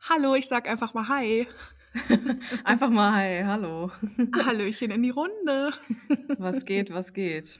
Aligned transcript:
Hallo, 0.00 0.34
ich 0.34 0.46
sag 0.48 0.68
einfach 0.68 0.94
mal 0.94 1.08
Hi. 1.08 1.46
Einfach 2.64 2.90
mal 2.90 3.12
Hi, 3.12 3.42
hallo. 3.44 3.90
Hallöchen 4.44 4.90
in 4.90 5.02
die 5.02 5.10
Runde. 5.10 5.70
Was 6.38 6.64
geht, 6.64 6.92
was 6.92 7.12
geht? 7.12 7.58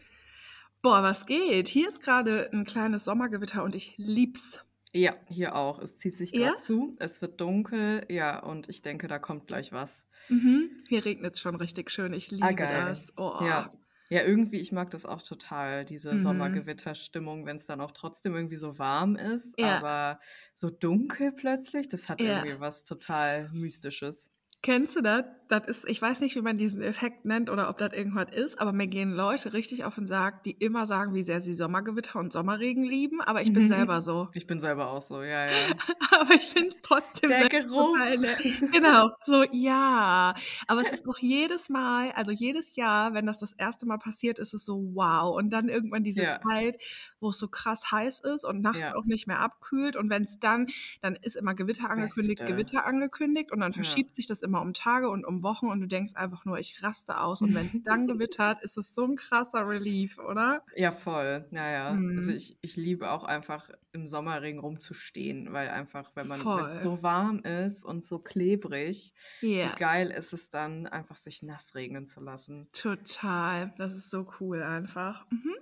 Boah, 0.83 1.03
was 1.03 1.27
geht? 1.27 1.67
Hier 1.69 1.89
ist 1.89 2.01
gerade 2.01 2.49
ein 2.53 2.65
kleines 2.65 3.05
Sommergewitter 3.05 3.65
und 3.65 3.75
ich 3.75 3.95
lieb's. 3.97 4.65
Ja, 4.93 5.15
hier 5.29 5.55
auch. 5.57 5.81
Es 5.81 5.97
zieht 5.99 6.17
sich 6.17 6.31
Ja? 6.33 6.49
gerade 6.51 6.57
zu, 6.57 6.95
es 6.99 7.21
wird 7.21 7.41
dunkel, 7.41 8.07
ja, 8.09 8.39
und 8.39 8.69
ich 8.69 8.81
denke, 8.83 9.09
da 9.09 9.19
kommt 9.19 9.47
gleich 9.47 9.73
was. 9.73 10.07
Mhm. 10.29 10.71
Hier 10.89 11.05
regnet's 11.05 11.41
schon 11.41 11.57
richtig 11.57 11.91
schön. 11.91 12.13
Ich 12.13 12.31
Ah, 12.41 12.49
liebe 12.49 12.55
geil. 12.63 12.85
das. 12.87 13.13
Oh. 13.17 13.39
Ja. 13.43 13.73
Ja, 14.11 14.23
irgendwie, 14.23 14.57
ich 14.59 14.73
mag 14.73 14.91
das 14.91 15.05
auch 15.05 15.21
total, 15.21 15.85
diese 15.85 16.17
Mhm. 16.17 16.19
Sommergewitterstimmung, 16.19 17.45
wenn 17.45 17.57
es 17.57 17.67
dann 17.67 17.83
auch 17.83 17.93
trotzdem 17.93 18.35
irgendwie 18.35 18.57
so 18.57 18.79
warm 18.79 19.17
ist, 19.17 19.59
Ja. 19.59 19.83
aber 19.83 20.19
so 20.55 20.71
dunkel 20.71 21.31
plötzlich, 21.33 21.89
das 21.89 22.09
hat 22.09 22.23
Ja. 22.23 22.43
irgendwie 22.43 22.59
was 22.59 22.85
total 22.85 23.51
Mystisches. 23.53 24.31
Kennst 24.63 24.97
du 24.97 25.03
das? 25.03 25.25
Das 25.49 25.67
ist, 25.67 25.89
ich 25.89 26.03
weiß 26.03 26.21
nicht, 26.21 26.37
wie 26.37 26.43
man 26.43 26.59
diesen 26.59 26.83
Effekt 26.83 27.25
nennt 27.25 27.49
oder 27.49 27.71
ob 27.71 27.79
das 27.79 27.95
irgendwas 27.95 28.27
ist, 28.35 28.61
aber 28.61 28.73
mir 28.73 28.87
gehen 28.87 29.13
Leute 29.13 29.55
richtig 29.55 29.85
auf 29.85 29.95
den 29.95 30.07
Sarg, 30.07 30.43
die 30.43 30.51
immer 30.51 30.87
sagen, 30.87 31.15
wie 31.15 31.23
sehr 31.23 31.41
sie 31.41 31.55
Sommergewitter 31.55 32.19
und 32.19 32.35
Sommerregen 32.35 32.85
lieben, 32.85 33.23
aber 33.23 33.41
ich 33.41 33.53
bin 33.55 33.63
Mhm. 33.63 33.69
selber 33.69 34.03
so. 34.03 34.29
Ich 34.35 34.47
bin 34.47 34.61
selber 34.61 34.91
auch 34.91 35.01
so, 35.01 35.23
ja, 35.23 35.47
ja. 35.47 35.69
Aber 36.21 36.35
ich 36.35 36.49
finde 36.49 36.69
es 36.75 36.83
trotzdem 36.83 37.31
Der 37.31 37.49
selber 37.49 37.61
Geruch. 37.61 37.87
total 37.93 38.19
nett. 38.19 38.39
Genau, 38.73 39.11
so 39.25 39.43
ja. 39.53 40.35
Aber 40.67 40.81
es 40.83 40.93
ist 40.93 41.07
noch 41.07 41.19
jedes 41.19 41.71
Mal, 41.71 42.11
also 42.13 42.33
jedes 42.33 42.77
Jahr, 42.77 43.15
wenn 43.15 43.25
das 43.25 43.39
das 43.39 43.53
erste 43.55 43.87
Mal 43.87 43.99
passiert, 43.99 44.39
ist 44.39 44.53
es 44.53 44.67
so 44.67 44.91
wow. 44.93 45.35
Und 45.35 45.49
dann 45.51 45.71
irgendwann 45.71 46.03
diese 46.03 46.25
Ja. 46.25 46.41
Zeit, 46.47 46.77
wo 47.21 47.31
es 47.31 47.39
so 47.39 47.49
krass 47.49 47.91
heiß 47.93 48.21
ist 48.21 48.45
und 48.45 48.61
nachts 48.61 48.81
Ja. 48.81 48.95
auch 48.95 49.05
nicht 49.05 49.27
mehr 49.27 49.41
abkühlt. 49.41 49.97
Und 49.97 50.11
wenn 50.11 50.25
es 50.25 50.39
dann, 50.39 50.67
dann 51.03 51.17
ist 51.17 51.37
immer 51.37 51.55
Gewitter 51.55 51.91
angekündigt, 51.91 52.39
Beste. 52.41 52.53
Gewitter 52.55 52.85
angekündigt 52.87 53.53
und 53.53 53.61
dann 53.61 53.73
Ja. 53.73 53.77
verschiebt 53.77 54.15
sich 54.17 54.27
das 54.27 54.43
immer 54.43 54.61
um 54.63 54.73
Tage 54.75 55.09
und 55.11 55.25
um 55.27 55.43
Wochen 55.43 55.69
und 55.69 55.81
du 55.81 55.87
denkst 55.87 56.15
einfach 56.17 56.45
nur, 56.45 56.59
ich 56.59 56.83
raste 56.83 57.21
aus. 57.21 57.43
Und 57.43 57.55
wenn 57.55 57.67
es 57.67 57.83
dann 57.83 58.07
gewittert, 58.09 58.63
ist 58.63 58.77
es 58.79 58.95
so 58.95 59.05
ein 59.05 59.17
krasser 59.17 59.67
Relief, 59.69 60.19
oder? 60.19 60.63
Ja, 60.77 60.93
voll. 60.93 61.47
Ja, 61.51 61.71
ja. 61.71 61.89
Also 61.91 62.31
Mhm. 62.33 62.37
ich, 62.37 62.59
ich 62.61 62.77
liebe 62.77 63.11
auch 63.11 63.25
einfach 63.25 63.71
im 63.93 64.07
Sommerregen 64.09 64.61
rumzustehen, 64.61 65.53
weil 65.53 65.69
einfach, 65.71 66.13
wenn 66.15 66.29
man 66.29 66.41
so 66.79 67.03
warm 67.03 67.41
ist 67.41 67.85
und 67.85 68.05
so 68.05 68.19
klebrig, 68.19 69.15
Ja. 69.41 69.73
wie 69.73 69.79
geil 69.79 70.11
ist 70.11 70.33
es 70.33 70.51
dann, 70.51 70.87
einfach 70.87 71.17
sich 71.17 71.43
nass 71.43 71.75
regnen 71.75 72.07
zu 72.07 72.21
lassen. 72.21 72.69
Total. 72.73 73.73
Das 73.79 73.95
ist 73.97 74.11
so 74.11 74.27
cool 74.41 74.63
einfach. 74.63 75.27
Mhm. 75.31 75.55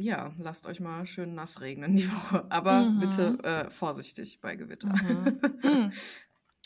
Ja, 0.00 0.32
lasst 0.38 0.66
euch 0.66 0.78
mal 0.80 1.06
schön 1.06 1.34
nass 1.34 1.60
regnen 1.60 1.96
die 1.96 2.08
Woche. 2.12 2.46
Aber 2.50 2.84
Mhm. 2.84 3.00
bitte 3.00 3.38
äh, 3.42 3.70
vorsichtig 3.70 4.40
bei 4.40 4.56
Gewitter. 4.56 4.88
Mhm. 5.02 5.40
Mm. 5.62 5.90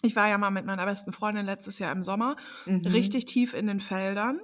Ich 0.04 0.16
war 0.16 0.28
ja 0.28 0.36
mal 0.36 0.50
mit 0.50 0.66
meiner 0.66 0.84
besten 0.84 1.12
Freundin 1.12 1.46
letztes 1.46 1.78
Jahr 1.78 1.92
im 1.92 2.02
Sommer 2.02 2.36
Mhm. 2.66 2.86
richtig 2.86 3.24
tief 3.26 3.54
in 3.54 3.66
den 3.68 3.80
Feldern. 3.80 4.40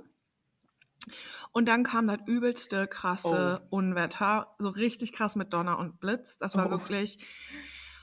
Und 1.53 1.67
dann 1.69 1.83
kam 1.85 2.07
das 2.07 2.19
übelste 2.27 2.87
krasse 2.87 3.67
Unwetter, 3.71 4.55
so 4.59 4.69
richtig 4.69 5.13
krass 5.13 5.37
mit 5.37 5.53
Donner 5.53 5.79
und 5.79 6.01
Blitz. 6.01 6.39
Das 6.39 6.57
war 6.57 6.67
Oh. 6.67 6.71
wirklich, 6.71 7.27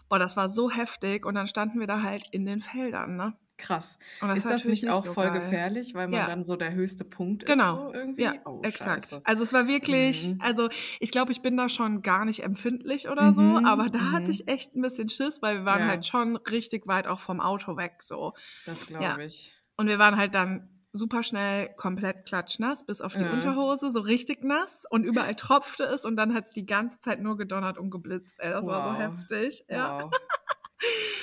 boah, 0.10 0.20
das 0.20 0.36
war 0.36 0.50
so 0.50 0.70
heftig. 0.72 1.26
Und 1.26 1.36
dann 1.36 1.48
standen 1.48 1.80
wir 1.80 1.88
da 1.88 2.02
halt 2.02 2.28
in 2.32 2.46
den 2.46 2.62
Feldern, 2.62 3.16
ne? 3.16 3.38
Krass. 3.58 3.98
Das 4.20 4.38
Ist 4.40 4.50
das 4.50 4.66
nicht 4.66 4.90
auch 4.90 5.06
so 5.06 5.14
voll 5.14 5.30
geil. 5.30 5.40
gefährlich, 5.40 5.94
weil 5.96 6.08
man 6.10 6.20
Ja. 6.20 6.28
dann 6.28 6.44
so 6.44 6.56
der 6.58 6.74
höchste 6.74 7.06
Punkt 7.06 7.44
ist 7.44 7.50
Genau. 7.52 7.88
so 7.88 7.94
irgendwie? 7.94 8.24
Ja, 8.24 8.34
Oh, 8.44 8.60
exakt. 8.64 9.04
scheiße. 9.06 9.22
Also 9.24 9.44
es 9.44 9.54
war 9.54 9.68
wirklich, 9.68 10.34
Mhm. 10.34 10.42
also 10.42 10.70
ich 11.00 11.12
glaube, 11.12 11.32
ich 11.32 11.42
bin 11.42 11.56
da 11.56 11.70
schon 11.70 12.02
gar 12.02 12.26
nicht 12.26 12.44
empfindlich 12.44 13.08
oder 13.10 13.32
so, 13.34 13.42
Mhm, 13.42 13.66
aber 13.66 13.90
da 13.90 14.12
hatte 14.12 14.26
mhm. 14.26 14.32
ich 14.32 14.48
echt 14.50 14.76
ein 14.76 14.82
bisschen 14.82 15.08
Schiss, 15.08 15.42
weil 15.42 15.60
wir 15.60 15.66
waren 15.66 15.82
Ja. 15.84 15.88
halt 15.88 16.06
schon 16.06 16.36
richtig 16.36 16.86
weit 16.88 17.08
auch 17.08 17.22
vom 17.22 17.40
Auto 17.40 17.78
weg 17.78 18.04
so. 18.04 18.34
Das 18.66 18.90
Ja. 18.90 19.00
glaube 19.00 19.24
ich. 19.26 19.54
Und 19.78 19.88
wir 19.88 20.00
waren 20.00 20.18
halt 20.18 20.36
dann 20.36 20.70
super 20.92 21.24
schnell 21.24 21.70
komplett 21.76 22.26
klatschnass, 22.26 22.86
bis 22.86 23.02
auf 23.02 23.16
die 23.16 23.24
Ja. 23.24 23.32
Unterhose, 23.32 23.92
so 23.92 24.00
richtig 24.02 24.44
nass. 24.44 24.84
Und 24.90 25.04
überall 25.04 25.36
tropfte 25.36 25.84
es 25.84 26.04
und 26.06 26.16
dann 26.18 26.34
hat 26.34 26.46
es 26.46 26.52
die 26.54 26.66
ganze 26.66 27.00
Zeit 27.00 27.22
nur 27.22 27.38
gedonnert 27.38 27.78
und 27.78 27.90
geblitzt. 27.90 28.40
Ey, 28.42 28.50
das 28.52 28.66
war 28.66 28.84
so 28.84 28.90
Wow. 28.92 28.98
heftig. 28.98 29.64
Ja. 29.70 30.04
Wow. 30.04 30.12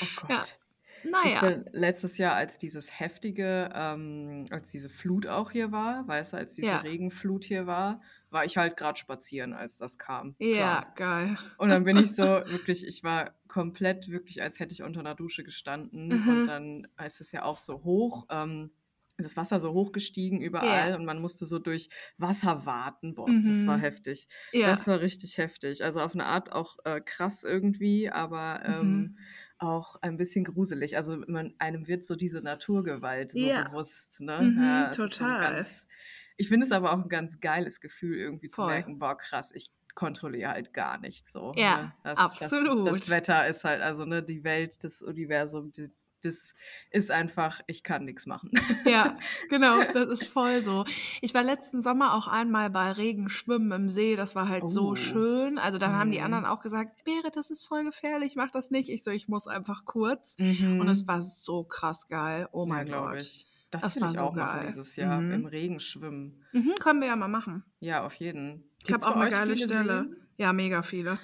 Oh 0.03 0.06
Gott. 0.26 0.59
Ja. 1.05 1.11
Ich 1.25 1.41
Naja. 1.41 1.41
bin 1.41 1.65
letztes 1.73 2.19
Jahr, 2.19 2.35
als 2.35 2.59
dieses 2.59 2.99
heftige, 3.01 3.71
ähm, 3.75 4.47
als 4.51 4.71
diese 4.71 4.89
Flut 4.89 5.27
auch 5.27 5.51
hier 5.51 5.73
war, 5.73 6.07
weißt 6.07 6.33
du, 6.33 6.37
als 6.37 6.55
diese 6.55 6.67
Ja. 6.69 6.79
Regenflut 6.79 7.45
hier 7.45 7.67
war, 7.67 8.01
war 8.31 8.45
ich 8.45 8.57
halt 8.57 8.77
gerade 8.77 8.99
spazieren, 8.99 9.53
als 9.53 9.79
das 9.79 9.99
kam. 9.99 10.35
Ja, 10.39 10.83
Klar. 10.83 10.95
geil. 10.95 11.37
Und 11.59 11.69
dann 11.71 11.85
bin 11.85 11.97
ich 11.99 12.15
so, 12.15 12.23
wirklich, 12.47 12.87
ich 12.87 13.03
war 13.05 13.35
komplett, 13.49 14.09
wirklich, 14.11 14.43
als 14.43 14.59
hätte 14.61 14.73
ich 14.73 14.83
unter 14.83 15.01
einer 15.01 15.15
Dusche 15.15 15.45
gestanden. 15.45 16.09
Mhm. 16.09 16.29
Und 16.29 16.47
dann 16.47 16.89
ist 17.05 17.21
es 17.21 17.33
ja 17.33 17.43
auch 17.45 17.59
so 17.59 17.84
hoch, 17.84 18.27
ähm, 18.31 18.71
ist 19.19 19.27
das 19.27 19.37
Wasser 19.37 19.61
so 19.61 19.73
hochgestiegen 19.75 20.41
überall 20.41 20.91
Ja. 20.91 20.97
und 20.97 21.05
man 21.05 21.21
musste 21.21 21.45
so 21.45 21.59
durch 21.59 21.91
Wasser 22.17 22.65
warten. 22.65 23.15
Boah, 23.15 23.27
das 23.45 23.67
war 23.67 23.77
Mhm. 23.77 23.83
heftig. 23.83 24.27
Ja. 24.53 24.69
Das 24.69 24.87
war 24.87 25.01
richtig 25.01 25.37
heftig. 25.37 25.84
Also 25.84 26.01
auf 26.01 26.15
eine 26.15 26.25
Art 26.25 26.51
auch 26.53 26.77
äh, 26.84 27.01
krass 27.03 27.45
irgendwie, 27.45 28.11
aber 28.11 28.63
ähm, 28.65 28.97
Mhm. 28.97 29.19
Auch 29.62 29.97
ein 30.03 30.17
bisschen 30.17 30.45
gruselig. 30.45 30.97
Also 30.97 31.17
man, 31.27 31.55
einem 31.59 31.87
wird 31.89 32.05
so 32.05 32.17
diese 32.17 32.41
Naturgewalt 32.43 33.31
so 33.31 33.50
Ja. 33.50 33.53
bewusst. 33.53 34.21
Ne? 34.21 34.53
Mhm, 34.55 34.56
Ja, 34.56 34.91
total. 34.91 35.39
ganz, 35.39 35.89
ich 36.37 36.49
finde 36.49 36.67
es 36.67 36.73
aber 36.73 36.93
auch 36.93 37.03
ein 37.03 37.09
ganz 37.09 37.41
geiles 37.41 37.81
Gefühl, 37.81 38.19
irgendwie 38.19 38.49
zu 38.49 38.62
Voll. 38.62 38.65
merken, 38.65 38.99
boah, 38.99 39.17
krass, 39.17 39.53
ich 39.53 39.72
kontrolliere 39.95 40.51
halt 40.53 40.72
gar 40.75 40.99
nichts 40.99 41.33
so. 41.33 41.55
Ja, 41.55 41.67
ne? 41.67 41.95
das, 42.03 42.28
absolut. 42.28 42.69
Das, 42.84 43.06
das 43.06 43.09
Wetter 43.09 43.47
ist 43.49 43.65
halt, 43.65 43.83
also 43.83 44.05
ne, 44.05 44.22
die 44.22 44.45
Welt, 44.45 44.83
das 44.84 45.03
Universum, 45.03 45.72
die, 45.72 45.93
das 46.25 46.55
ist 46.91 47.10
einfach, 47.10 47.60
ich 47.66 47.83
kann 47.83 48.05
nichts 48.05 48.27
machen. 48.27 48.50
Ja, 48.84 49.16
genau, 49.50 49.83
das 49.93 50.09
ist 50.09 50.27
voll 50.27 50.62
so. 50.65 50.84
Ich 51.21 51.34
war 51.34 51.43
letzten 51.43 51.83
Sommer 51.83 52.15
auch 52.15 52.28
einmal 52.28 52.71
bei 52.71 52.93
Regen 52.93 53.28
schwimmen 53.28 53.72
im 53.72 53.88
See, 53.91 54.16
das 54.16 54.34
war 54.34 54.49
halt 54.49 54.69
so 54.71 54.91
Oh. 54.91 54.94
schön. 54.97 55.59
Also 55.59 55.78
dann 55.78 55.93
haben 55.93 56.10
die 56.10 56.19
Mhm. 56.19 56.25
anderen 56.25 56.47
auch 56.47 56.60
gesagt, 56.60 57.05
Berit, 57.05 57.37
das 57.37 57.50
ist 57.50 57.65
voll 57.65 57.84
gefährlich, 57.84 58.34
mach 58.37 58.50
das 58.50 58.71
nicht. 58.71 58.88
Ich 58.88 59.05
so, 59.05 59.10
ich 59.10 59.28
muss 59.28 59.47
einfach 59.49 59.84
kurz. 59.84 60.37
Mhm. 60.38 60.81
Und 60.81 60.88
es 60.88 61.06
war 61.06 61.22
so 61.22 61.65
krass 61.65 62.09
geil. 62.09 62.49
Oh 62.53 62.65
ja, 62.66 62.69
mein 62.75 62.87
glaube 62.87 63.10
Gott. 63.12 63.22
ich. 63.22 63.47
Das, 63.71 63.81
Das 63.83 63.97
will 63.97 64.04
ich 64.04 64.10
so 64.10 64.19
auch 64.21 64.34
machen 64.34 64.59
geil. 64.60 64.66
dieses 64.69 64.97
Jahr, 64.97 65.19
Mhm. 65.21 65.33
im 65.33 65.47
Regen 65.47 65.81
schwimmen. 65.81 66.43
Mhm, 66.53 66.75
können 66.78 67.00
wir 67.00 67.09
ja 67.09 67.16
mal 67.16 67.28
machen. 67.28 67.65
Ja, 67.81 68.04
auf 68.04 68.15
jeden. 68.16 68.65
Ich 68.84 68.93
habe 68.93 68.99
Gibt's 69.00 69.04
auch 69.06 69.16
eine 69.16 69.25
euch 69.25 69.31
geile 69.31 69.56
Stelle. 69.56 70.03
Seen? 70.03 70.16
Ja, 70.37 70.53
mega 70.53 70.83
viele. 70.83 71.19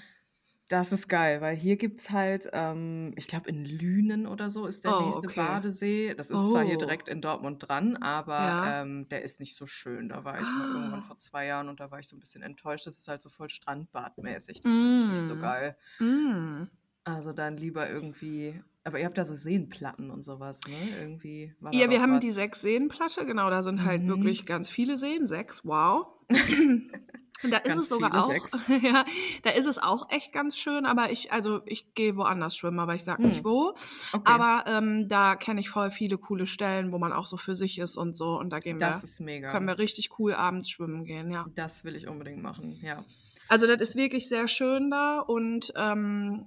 Das 0.69 0.93
ist 0.93 1.09
geil, 1.09 1.41
weil 1.41 1.57
hier 1.57 1.77
gibt 1.79 2.01
es 2.01 2.11
halt, 2.11 2.51
ähm, 2.53 3.15
ich 3.17 3.27
glaube, 3.27 3.49
in 3.49 3.65
Lünen 3.65 4.27
oder 4.27 4.51
so 4.51 4.67
ist 4.67 4.85
der 4.85 4.99
Oh, 4.99 5.01
nächste 5.05 5.29
okay. 5.29 5.41
Badesee. 5.47 6.15
Das 6.15 6.31
ist 6.31 6.51
zwar 6.51 6.63
hier 6.63 6.75
Oh. 6.75 6.79
direkt 6.79 7.09
in 7.09 7.23
Dortmund 7.23 7.67
dran, 7.67 7.97
aber 7.97 8.37
Ja. 8.45 8.83
ähm, 8.83 9.09
der 9.09 9.23
ist 9.23 9.41
nicht 9.41 9.57
so 9.57 9.67
schön. 9.67 10.11
Da 10.11 10.25
war 10.25 10.43
ich 10.43 10.55
mal 10.55 10.69
irgendwann 10.69 11.01
Ah. 11.01 11.03
vor 11.03 11.17
zwei 11.17 11.47
Jahren 11.47 11.71
und 11.71 11.81
da 11.81 11.91
war 11.91 12.01
ich 12.01 12.07
so 12.09 12.17
ein 12.17 12.21
bisschen 12.21 12.43
enttäuscht. 12.43 12.87
Das 12.87 12.99
ist 12.99 13.09
halt 13.09 13.23
so 13.23 13.31
voll 13.31 13.49
Strandbadmäßig. 13.49 14.61
Das 14.61 14.81
finde 14.81 14.99
ich 14.99 15.09
nicht 15.09 15.25
so 15.25 15.37
Mm. 15.37 15.39
geil. 15.39 15.77
Mm. 16.01 16.65
Also 17.05 17.33
dann 17.33 17.57
lieber 17.57 17.89
irgendwie, 17.89 18.63
aber 18.85 18.99
ihr 18.99 19.07
habt 19.07 19.17
da 19.17 19.25
so 19.25 19.35
Seenplatten 19.35 20.11
und 20.11 20.23
sowas, 20.23 20.67
ne? 20.67 20.91
Irgendwie 20.99 21.55
war 21.61 21.73
Ja, 21.73 21.89
wir 21.91 22.03
haben 22.03 22.21
die 22.21 22.29
was. 22.29 22.35
sechs 22.35 22.61
Seenplatte, 22.61 23.25
genau, 23.25 23.49
da 23.51 23.63
sind 23.63 23.85
halt 23.85 24.03
Mhm. 24.03 24.09
wirklich 24.09 24.45
ganz 24.47 24.69
viele 24.71 24.99
Seen, 24.99 25.27
sechs, 25.27 25.65
wow. 25.65 26.09
Und 27.43 27.53
da 27.53 27.59
ist 27.59 27.67
Ganz 27.67 27.81
es 27.83 27.89
sogar 27.89 28.25
auch, 28.25 28.31
ja, 28.83 29.05
da 29.43 29.51
ist 29.51 29.67
es 29.67 29.79
auch 29.79 30.11
echt 30.11 30.33
ganz 30.33 30.57
schön, 30.57 30.87
aber 30.87 31.13
ich, 31.13 31.33
also 31.33 31.61
ich 31.67 31.95
gehe 31.95 32.17
woanders 32.17 32.57
schwimmen, 32.57 32.81
aber 32.81 32.95
ich 32.95 33.05
sag 33.05 33.21
nicht 33.21 33.39
Hm. 33.39 33.45
wo. 33.45 33.75
Okay, 34.13 34.23
Aber 34.25 34.65
ähm, 34.67 35.09
da 35.09 35.37
kenne 35.37 35.61
ich 35.61 35.71
voll 35.71 35.91
viele 35.91 36.19
coole 36.19 36.47
Stellen, 36.47 36.91
wo 36.93 36.99
man 36.99 37.13
auch 37.13 37.27
so 37.27 37.37
für 37.37 37.55
sich 37.55 37.79
ist 37.79 37.97
und 37.97 38.17
so. 38.17 38.39
Und 38.39 38.51
da 38.51 38.59
gehen 38.59 38.79
das 38.79 39.03
wir, 39.03 39.05
ist 39.09 39.21
mega. 39.21 39.53
können 39.53 39.67
wir 39.67 39.79
richtig 39.79 40.19
cool 40.19 40.35
abends 40.35 40.69
schwimmen 40.69 41.05
gehen, 41.05 41.31
ja. 41.31 41.47
Das 41.55 41.85
will 41.85 41.95
ich 41.95 42.09
unbedingt 42.09 42.43
machen, 42.43 42.81
ja. 42.83 43.05
Also 43.49 43.67
das 43.67 43.81
ist 43.81 43.97
wirklich 43.97 44.29
sehr 44.29 44.49
schön 44.49 44.91
da 44.91 45.21
und 45.21 45.73
ähm, 45.77 46.47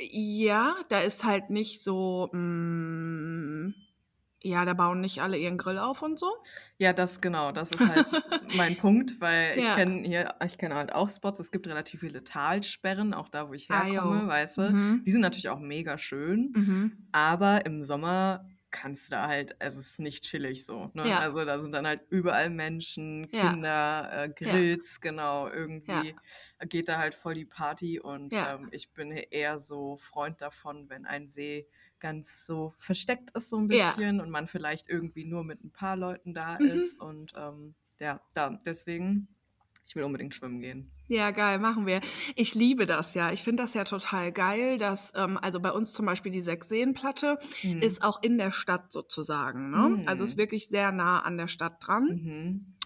ja, 0.00 0.76
da 0.88 1.00
ist 1.00 1.24
halt 1.24 1.50
nicht 1.50 1.82
so, 1.82 2.28
mm, 2.32 3.74
ja, 4.46 4.64
da 4.64 4.74
bauen 4.74 5.00
nicht 5.00 5.20
alle 5.22 5.36
ihren 5.38 5.58
Grill 5.58 5.78
auf 5.78 6.02
und 6.02 6.18
so. 6.18 6.30
Ja, 6.78 6.92
das 6.92 7.20
genau, 7.20 7.52
das 7.52 7.72
ist 7.72 7.86
halt 7.86 8.20
mein 8.40 8.76
Punkt, 8.76 9.20
weil 9.20 9.58
ich 9.58 9.70
Ja. 9.70 9.72
kenne 9.72 10.06
hier, 10.06 10.34
ich 10.44 10.58
kenne 10.58 10.74
halt 10.74 10.92
auch 10.92 11.08
Spots, 11.08 11.40
es 11.40 11.50
gibt 11.50 11.66
relativ 11.68 12.00
viele 12.00 12.22
Talsperren, 12.24 13.14
auch 13.14 13.28
da, 13.28 13.48
wo 13.48 13.54
ich 13.54 13.68
Ah, 13.68 13.86
herkomme, 13.86 14.26
jo. 14.26 14.28
weißt 14.28 14.58
du. 14.58 14.74
Mhm. 14.74 15.06
Die 15.06 15.10
sind 15.12 15.22
natürlich 15.22 15.48
auch 15.48 15.58
mega 15.58 15.96
schön, 15.98 16.56
Mhm. 16.56 17.06
aber 17.12 17.64
im 17.66 17.84
Sommer 17.84 18.46
kannst 18.70 19.06
du 19.08 19.12
da 19.12 19.26
halt, 19.28 19.58
also 19.62 19.78
es 19.80 19.92
ist 19.92 20.00
nicht 20.00 20.24
chillig 20.24 20.66
so. 20.66 20.90
Ne? 20.92 21.02
Ja. 21.02 21.18
Also 21.18 21.44
da 21.46 21.58
sind 21.60 21.72
dann 21.72 21.86
halt 21.86 22.02
überall 22.10 22.50
Menschen, 22.50 23.30
Ja. 23.32 23.56
Kinder, 23.56 24.10
äh, 24.24 24.28
Grills, 24.28 25.00
genau, 25.00 25.48
irgendwie 25.48 26.18
Ja. 26.18 26.22
geht 26.68 26.88
da 26.88 26.98
halt 26.98 27.14
voll 27.14 27.34
die 27.34 27.44
Party 27.46 28.00
und 28.00 28.36
Ja. 28.36 28.44
ähm, 28.44 28.68
ich 28.72 28.92
bin 28.92 29.12
eher 29.12 29.58
so 29.58 29.96
Freund 29.96 30.40
davon, 30.42 30.88
wenn 30.88 31.06
ein 31.06 31.28
See 31.28 31.68
ganz 32.00 32.46
so 32.46 32.74
versteckt 32.78 33.30
ist 33.36 33.48
so 33.50 33.58
ein 33.58 33.68
Ja. 33.68 34.00
bisschen 34.00 34.20
und 34.20 34.30
man 34.30 34.46
vielleicht 34.48 34.88
irgendwie 34.88 35.24
nur 35.24 35.44
mit 35.44 35.64
ein 35.64 35.70
paar 35.72 35.96
Leuten 35.96 36.34
da 36.34 36.56
Mhm. 36.58 36.66
ist 36.66 37.00
und 37.00 37.32
ähm, 37.36 37.74
ja, 37.98 38.20
da 38.34 38.50
deswegen 38.64 39.28
Ich 39.86 39.96
will 39.96 40.04
unbedingt 40.04 40.34
schwimmen 40.34 40.60
gehen. 40.60 40.92
Ja, 41.08 41.30
geil, 41.30 41.60
machen 41.60 41.86
wir. 41.86 42.00
Ich 42.34 42.54
liebe 42.56 42.84
das 42.84 43.14
ja. 43.14 43.30
Ich 43.30 43.44
finde 43.44 43.62
das 43.62 43.74
ja 43.74 43.84
total 43.84 44.32
geil, 44.32 44.76
dass, 44.76 45.12
ähm, 45.14 45.38
also 45.40 45.60
bei 45.60 45.70
uns 45.70 45.92
zum 45.92 46.04
Beispiel 46.04 46.32
die 46.32 46.40
Sechsseenplatte 46.40 47.38
Mhm. 47.62 47.80
ist 47.80 48.02
auch 48.02 48.20
in 48.22 48.38
der 48.38 48.50
Stadt 48.50 48.90
sozusagen. 48.92 49.70
Ne? 49.70 50.00
Also 50.04 50.24
ist 50.24 50.36
Mhm. 50.36 50.36
wirklich 50.36 50.66
sehr 50.68 50.90
nah 50.90 51.20
an 51.22 51.36
der 51.38 51.46
Stadt 51.46 51.76
dran. 51.86 52.18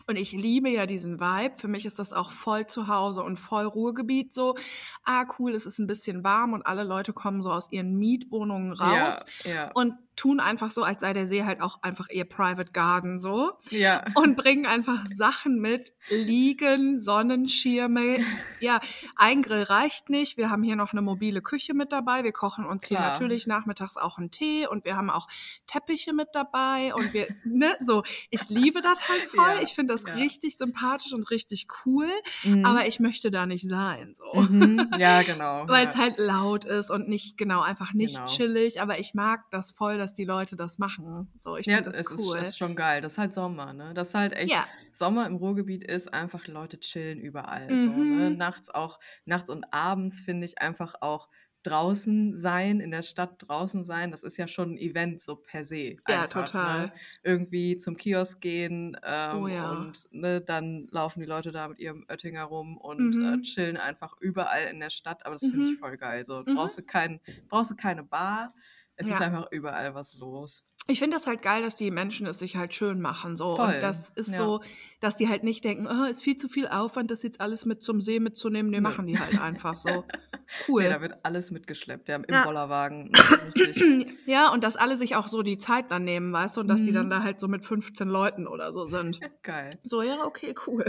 Und 0.06 0.17
ich 0.17 0.32
liebe 0.32 0.69
ja 0.70 0.87
diesen 0.87 1.20
Vibe. 1.20 1.56
Für 1.56 1.69
mich 1.69 1.87
ist 1.87 1.99
das 1.99 2.12
auch 2.12 2.31
voll 2.31 2.67
zu 2.67 2.88
Hause 2.88 3.23
und 3.23 3.38
voll 3.38 3.64
Ruhegebiet 3.64 4.35
so. 4.35 4.56
Ah, 5.05 5.25
cool, 5.38 5.52
es 5.55 5.67
ist 5.67 5.79
ein 5.79 5.87
bisschen 5.87 6.25
warm 6.25 6.52
und 6.52 6.67
alle 6.67 6.82
Leute 6.85 7.12
kommen 7.12 7.43
so 7.43 7.52
aus 7.52 7.70
ihren 7.70 7.97
Mietwohnungen 7.97 8.73
Ja, 8.81 9.05
raus 9.05 9.25
ja, 9.44 9.73
und 9.75 9.94
tun 10.20 10.38
einfach 10.38 10.70
so, 10.70 10.82
als 10.82 11.00
sei 11.00 11.14
der 11.14 11.26
See 11.26 11.44
halt 11.44 11.62
auch 11.62 11.82
einfach 11.82 12.11
ihr 12.11 12.26
Private 12.26 12.72
Garden 12.72 13.19
so. 13.19 13.52
ja. 13.70 14.05
Und 14.14 14.37
bringen 14.37 14.67
einfach 14.67 15.06
Sachen 15.14 15.61
mit. 15.61 15.94
Liegen, 16.11 16.99
Sonnenschirme. 17.00 18.19
Ja, 18.62 18.78
ein 19.17 19.40
Grill 19.40 19.62
reicht 19.62 20.11
nicht. 20.11 20.37
Wir 20.37 20.50
haben 20.50 20.62
hier 20.62 20.76
noch 20.76 20.93
eine 20.93 21.00
mobile 21.00 21.40
Küche 21.40 21.72
mit 21.72 21.93
dabei. 21.93 22.25
Wir 22.25 22.32
kochen 22.32 22.67
uns 22.67 22.87
hier 22.87 22.99
Klar. 22.99 23.12
natürlich 23.12 23.46
nachmittags 23.46 23.96
auch 23.96 24.19
einen 24.19 24.31
Tee 24.31 24.67
und 24.67 24.84
wir 24.84 24.99
haben 24.99 25.08
auch 25.08 25.28
Teppiche 25.67 26.12
mit 26.12 26.28
dabei 26.34 26.94
und 26.94 27.14
wir, 27.14 27.28
ne, 27.44 27.75
so. 27.81 28.02
Ich 28.28 28.50
liebe 28.50 28.82
das 28.82 29.08
halt 29.08 29.23
voll. 29.34 29.55
Ja, 29.56 29.62
ich 29.62 29.70
finde 29.70 29.94
das 29.94 30.02
ja. 30.06 30.12
richtig 30.12 30.58
sympathisch 30.58 31.14
und 31.14 31.31
richtig 31.31 31.69
cool. 31.87 32.08
Mhm. 32.44 32.66
Aber 32.66 32.87
ich 32.87 33.00
möchte 33.00 33.31
da 33.31 33.46
nicht 33.46 33.66
sein, 33.66 34.12
so. 34.14 34.43
Mhm. 34.43 34.90
Ja, 34.99 35.23
genau. 35.31 35.66
Weil 35.66 35.87
es 35.88 35.94
ja. 35.94 36.00
halt 36.00 36.19
laut 36.19 36.66
ist 36.66 36.90
und 36.90 37.08
nicht, 37.08 37.38
genau, 37.38 37.62
einfach 37.62 37.94
nicht 37.94 38.16
Genau. 38.16 38.26
chillig. 38.26 38.82
Aber 38.82 38.99
ich 38.99 39.14
mag 39.14 39.49
das 39.50 39.70
voll, 39.70 39.96
dass 39.96 40.09
die 40.14 40.24
Leute 40.24 40.56
das 40.56 40.78
machen. 40.78 41.30
So, 41.36 41.56
ich 41.56 41.66
Ja, 41.66 41.76
finde 41.76 41.90
das 41.90 42.00
es 42.00 42.10
ist, 42.10 42.18
cool. 42.18 42.38
ist 42.38 42.58
schon 42.58 42.74
geil. 42.76 43.00
Das 43.00 43.12
ist 43.12 43.18
halt 43.18 43.32
Sommer, 43.34 43.72
ne? 43.72 43.92
Das 43.94 44.08
ist 44.08 44.14
halt 44.14 44.32
echt. 44.32 44.50
Ja. 44.52 44.66
Sommer 44.92 45.26
im 45.26 45.36
Ruhrgebiet 45.36 45.84
ist 45.84 46.12
einfach, 46.12 46.46
Leute 46.46 46.80
chillen 46.80 47.20
überall. 47.20 47.78
So, 47.78 48.04
ne? 48.04 48.30
Mhm. 48.30 48.36
Nachts 48.36 48.70
auch, 48.70 48.98
nachts 49.24 49.50
und 49.50 49.64
abends 49.72 50.20
finde 50.20 50.46
ich 50.46 50.60
einfach 50.60 50.94
auch 51.00 51.28
draußen 51.62 52.34
sein, 52.38 52.80
in 52.80 52.90
der 52.90 53.02
Stadt 53.02 53.34
draußen 53.46 53.84
sein, 53.84 54.10
das 54.10 54.22
ist 54.22 54.38
ja 54.38 54.48
schon 54.48 54.72
ein 54.72 54.78
Event 54.78 55.20
so 55.20 55.36
per 55.36 55.62
se. 55.66 55.96
Ja, 56.08 56.22
einfach, 56.22 56.46
total. 56.46 56.86
Ne? 56.86 56.92
Irgendwie 57.22 57.76
zum 57.76 57.98
Kiosk 57.98 58.40
gehen 58.40 58.96
ähm, 59.04 59.42
Oh 59.42 59.46
ja. 59.46 59.70
und 59.70 60.06
ne, 60.10 60.40
dann 60.40 60.88
laufen 60.90 61.20
die 61.20 61.26
Leute 61.26 61.52
da 61.52 61.68
mit 61.68 61.78
ihrem 61.78 62.06
Oettinger 62.08 62.44
rum 62.44 62.78
und 62.78 63.14
Mhm. 63.14 63.22
äh, 63.34 63.42
chillen 63.42 63.76
einfach 63.76 64.16
überall 64.20 64.68
in 64.68 64.80
der 64.80 64.88
Stadt. 64.88 65.26
Aber 65.26 65.34
das 65.34 65.42
finde 65.46 65.66
ich 65.66 65.72
Mhm. 65.72 65.78
voll 65.78 65.98
geil. 65.98 66.24
So 66.24 66.42
Mhm. 66.46 66.54
brauchst 66.54 66.78
du 66.78 66.82
kein, 66.82 67.20
brauchst 67.50 67.70
du 67.70 67.76
keine 67.76 68.04
Bar. 68.04 68.54
Es 69.00 69.06
ist 69.06 69.12
Ja. 69.12 69.19
einfach 69.20 69.47
überall 69.50 69.94
was 69.94 70.14
los. 70.14 70.62
Ich 70.87 70.99
finde 70.99 71.17
das 71.17 71.26
halt 71.26 71.41
geil, 71.43 71.62
dass 71.62 71.76
die 71.76 71.91
Menschen 71.91 72.26
es 72.26 72.38
sich 72.41 72.56
halt 72.56 72.75
schön 72.75 73.00
machen. 73.00 73.37
So. 73.37 73.55
Voll, 73.56 73.75
Und 73.75 73.82
das 73.82 74.11
ist 74.11 74.32
ja. 74.32 74.38
so, 74.38 74.61
dass 74.99 75.17
die 75.17 75.29
halt 75.29 75.44
nicht 75.44 75.62
denken, 75.62 75.87
oh, 75.87 76.05
ist 76.05 76.23
viel 76.23 76.37
zu 76.37 76.49
viel 76.49 76.67
Aufwand, 76.67 77.11
das 77.11 77.23
jetzt 77.23 77.41
alles 77.41 77.64
mit 77.64 77.82
zum 77.82 78.00
See 78.00 78.19
mitzunehmen. 78.19 78.70
Nee, 78.70 78.79
Nö. 78.79 78.82
machen 78.82 79.06
die 79.06 79.19
halt 79.19 79.41
einfach 79.41 79.76
so. 79.76 80.05
Nee, 80.17 80.64
Cool. 80.67 80.82
da 80.88 81.00
wird 81.00 81.14
alles 81.25 81.52
mitgeschleppt, 81.52 82.08
ja, 82.08 82.17
im 82.17 82.25
Ja. 82.29 82.43
Bollerwagen. 82.44 83.12
Richtig. 83.56 84.17
Ja, 84.26 84.52
und 84.52 84.64
dass 84.64 84.75
alle 84.76 84.97
sich 84.97 85.14
auch 85.14 85.29
so 85.29 85.43
die 85.43 85.58
Zeit 85.58 85.93
dann 85.93 86.02
nehmen, 86.05 86.32
weißt 86.32 86.56
du, 86.56 86.61
und 86.62 86.69
dass 86.69 86.82
die 86.82 86.91
dann 86.93 87.06
Mhm. 87.06 87.11
da 87.11 87.23
halt 87.23 87.38
so 87.38 87.47
mit 87.47 87.64
15 87.64 88.08
Leuten 88.08 88.49
oder 88.49 88.73
so 88.73 88.87
sind. 88.87 89.20
Geil. 89.44 89.70
So, 89.85 90.02
ja, 90.02 90.25
okay, 90.25 90.55
cool. 90.67 90.85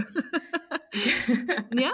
ja? 1.74 1.92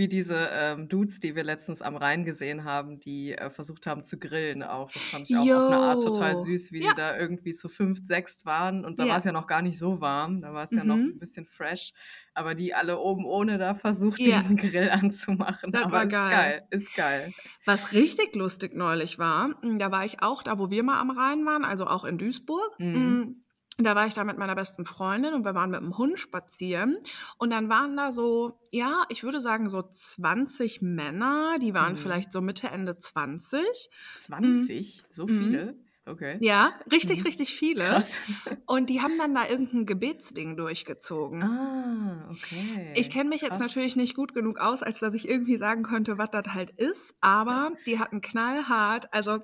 Wie 0.00 0.08
diese 0.08 0.48
ähm, 0.50 0.88
Dudes, 0.88 1.20
die 1.20 1.36
wir 1.36 1.44
letztens 1.44 1.82
am 1.82 1.94
Rhein 1.94 2.24
gesehen 2.24 2.64
haben, 2.64 3.00
die 3.00 3.32
äh, 3.32 3.50
versucht 3.50 3.86
haben 3.86 4.02
zu 4.02 4.18
grillen 4.18 4.62
auch. 4.62 4.90
Das 4.90 5.02
fand 5.02 5.28
ich 5.28 5.36
auch 5.36 5.40
auf 5.42 5.66
eine 5.66 5.76
Art 5.76 6.02
total 6.02 6.38
süß, 6.38 6.72
wie 6.72 6.82
Ja. 6.82 6.90
die 6.92 6.96
da 6.96 7.18
irgendwie 7.18 7.52
zu 7.52 7.68
fünf, 7.68 7.98
sechs 8.02 8.46
waren. 8.46 8.86
Und 8.86 8.98
da 8.98 9.04
Ja. 9.04 9.10
war 9.10 9.18
es 9.18 9.24
ja 9.24 9.32
noch 9.32 9.46
gar 9.46 9.60
nicht 9.60 9.78
so 9.78 10.00
warm. 10.00 10.40
Da 10.40 10.54
war 10.54 10.64
es 10.64 10.70
ja 10.70 10.84
noch 10.84 10.96
Mhm. 10.96 11.12
ein 11.16 11.18
bisschen 11.18 11.44
fresh. 11.44 11.92
Aber 12.32 12.54
die 12.54 12.72
alle 12.72 12.98
oben 12.98 13.26
ohne 13.26 13.58
da 13.58 13.74
versucht, 13.74 14.20
Ja. 14.20 14.38
diesen 14.38 14.56
Grill 14.56 14.88
anzumachen. 14.88 15.70
Das 15.70 15.82
Aber 15.84 15.92
war 15.92 16.02
ist 16.04 16.08
geil. 16.08 16.30
geil. 16.30 16.62
Ist 16.70 16.94
geil. 16.96 17.32
Was 17.66 17.92
richtig 17.92 18.34
lustig 18.34 18.74
neulich 18.74 19.18
war, 19.18 19.50
m, 19.62 19.78
da 19.78 19.90
war 19.92 20.06
ich 20.06 20.22
auch 20.22 20.42
da, 20.42 20.58
wo 20.58 20.70
wir 20.70 20.82
mal 20.82 20.98
am 20.98 21.10
Rhein 21.10 21.44
waren, 21.44 21.62
also 21.66 21.86
auch 21.86 22.04
in 22.06 22.16
Duisburg. 22.16 22.74
Mhm. 22.78 23.42
M, 23.80 23.84
Da 23.84 23.94
war 23.94 24.06
ich 24.06 24.14
da 24.14 24.24
mit 24.24 24.38
meiner 24.38 24.54
besten 24.54 24.84
Freundin 24.84 25.34
und 25.34 25.44
wir 25.44 25.54
waren 25.54 25.70
mit 25.70 25.80
dem 25.80 25.96
Hund 25.98 26.18
spazieren. 26.18 26.98
Und 27.38 27.50
dann 27.50 27.68
waren 27.68 27.96
da 27.96 28.12
so, 28.12 28.60
ja, 28.72 29.04
ich 29.08 29.22
würde 29.24 29.40
sagen 29.40 29.68
so 29.68 29.82
20 29.82 30.82
Männer, 30.82 31.58
die 31.60 31.74
waren 31.74 31.96
Mhm. 31.96 31.96
vielleicht 31.96 32.32
so 32.32 32.40
Mitte, 32.40 32.68
Ende 32.68 32.98
20. 32.98 33.90
20? 34.14 35.06
So 35.10 35.26
Mhm. 35.26 35.28
viele? 35.28 35.78
Okay. 36.06 36.40
Ja, 36.40 36.78
richtig, 36.92 37.24
Mhm. 37.24 37.26
richtig 37.26 37.54
viele. 37.54 38.02
Krass. 38.02 38.20
Und 38.66 38.90
die 38.90 39.02
haben 39.02 39.18
dann 39.18 39.34
da 39.34 39.48
irgendein 39.48 39.86
Gebetsding 39.86 40.56
durchgezogen. 40.56 41.48
Ah, 41.48 42.28
okay. 42.30 42.88
Ich 42.92 43.08
kenne 43.10 43.28
mich 43.28 43.40
jetzt 43.40 43.60
Krass. 43.60 43.60
natürlich 43.60 43.94
nicht 43.94 44.16
gut 44.16 44.34
genug 44.34 44.58
aus, 44.58 44.82
als 44.82 44.98
dass 44.98 45.14
ich 45.14 45.28
irgendwie 45.28 45.56
sagen 45.56 45.84
könnte, 45.84 46.18
was 46.18 46.30
das 46.32 46.46
halt 46.54 46.70
ist, 46.70 47.14
aber 47.20 47.72
die 47.86 47.98
hatten 48.00 48.20
knallhart, 48.20 49.14
also 49.14 49.38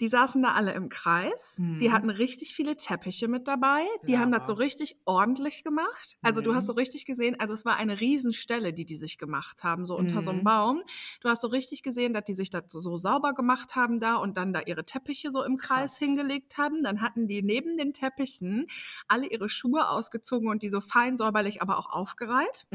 die 0.00 0.08
saßen 0.08 0.42
da 0.42 0.52
alle 0.54 0.72
im 0.72 0.88
Kreis, 0.88 1.62
die 1.80 1.90
Mhm. 1.90 1.92
hatten 1.92 2.10
richtig 2.10 2.54
viele 2.54 2.76
Teppiche 2.76 3.28
mit 3.28 3.46
dabei, 3.48 3.84
die 4.08 4.18
haben 4.18 4.32
das 4.32 4.46
so 4.46 4.52
richtig 4.54 4.96
ordentlich 5.04 5.64
gemacht. 5.64 6.16
Also 6.22 6.40
du 6.40 6.54
hast 6.54 6.66
so 6.66 6.72
Mhm. 6.72 6.74
richtig 6.74 7.04
gesehen, 7.06 7.36
also 7.38 7.54
es 7.54 7.64
war 7.64 7.76
eine 7.76 8.00
Riesenstelle, 8.00 8.72
die 8.72 8.84
die 8.84 8.96
sich 8.96 9.18
gemacht 9.18 9.62
haben, 9.64 9.86
so 9.86 9.96
unter 9.96 10.22
so 10.22 10.30
einem 10.30 10.42
Mhm. 10.42 10.44
Baum. 10.44 10.82
Du 11.20 11.28
hast 11.28 11.42
so 11.42 11.48
richtig 11.48 11.82
gesehen, 11.82 12.12
dass 12.14 12.24
die 12.24 12.34
sich 12.34 12.50
das 12.50 12.64
so, 12.68 12.80
so 12.80 12.96
sauber 12.98 13.32
gemacht 13.34 13.76
haben 13.76 14.00
da 14.00 14.16
und 14.16 14.36
dann 14.36 14.52
da 14.52 14.60
ihre 14.66 14.84
Teppiche 14.84 15.30
so 15.30 15.42
im 15.44 15.56
Kreis 15.56 15.96
Krass. 15.96 15.98
hingelegt 15.98 16.58
haben. 16.58 16.82
Dann 16.82 17.00
hatten 17.00 17.28
die 17.28 17.42
neben 17.42 17.76
den 17.76 17.92
Teppichen 17.92 18.66
alle 19.08 19.26
ihre 19.26 19.48
Schuhe 19.48 19.88
ausgezogen 19.88 20.48
und 20.48 20.62
die 20.62 20.68
so 20.68 20.80
fein 20.80 21.16
säuberlich 21.16 21.62
aber 21.62 21.78
auch 21.78 21.90
aufgereiht. 21.90 22.66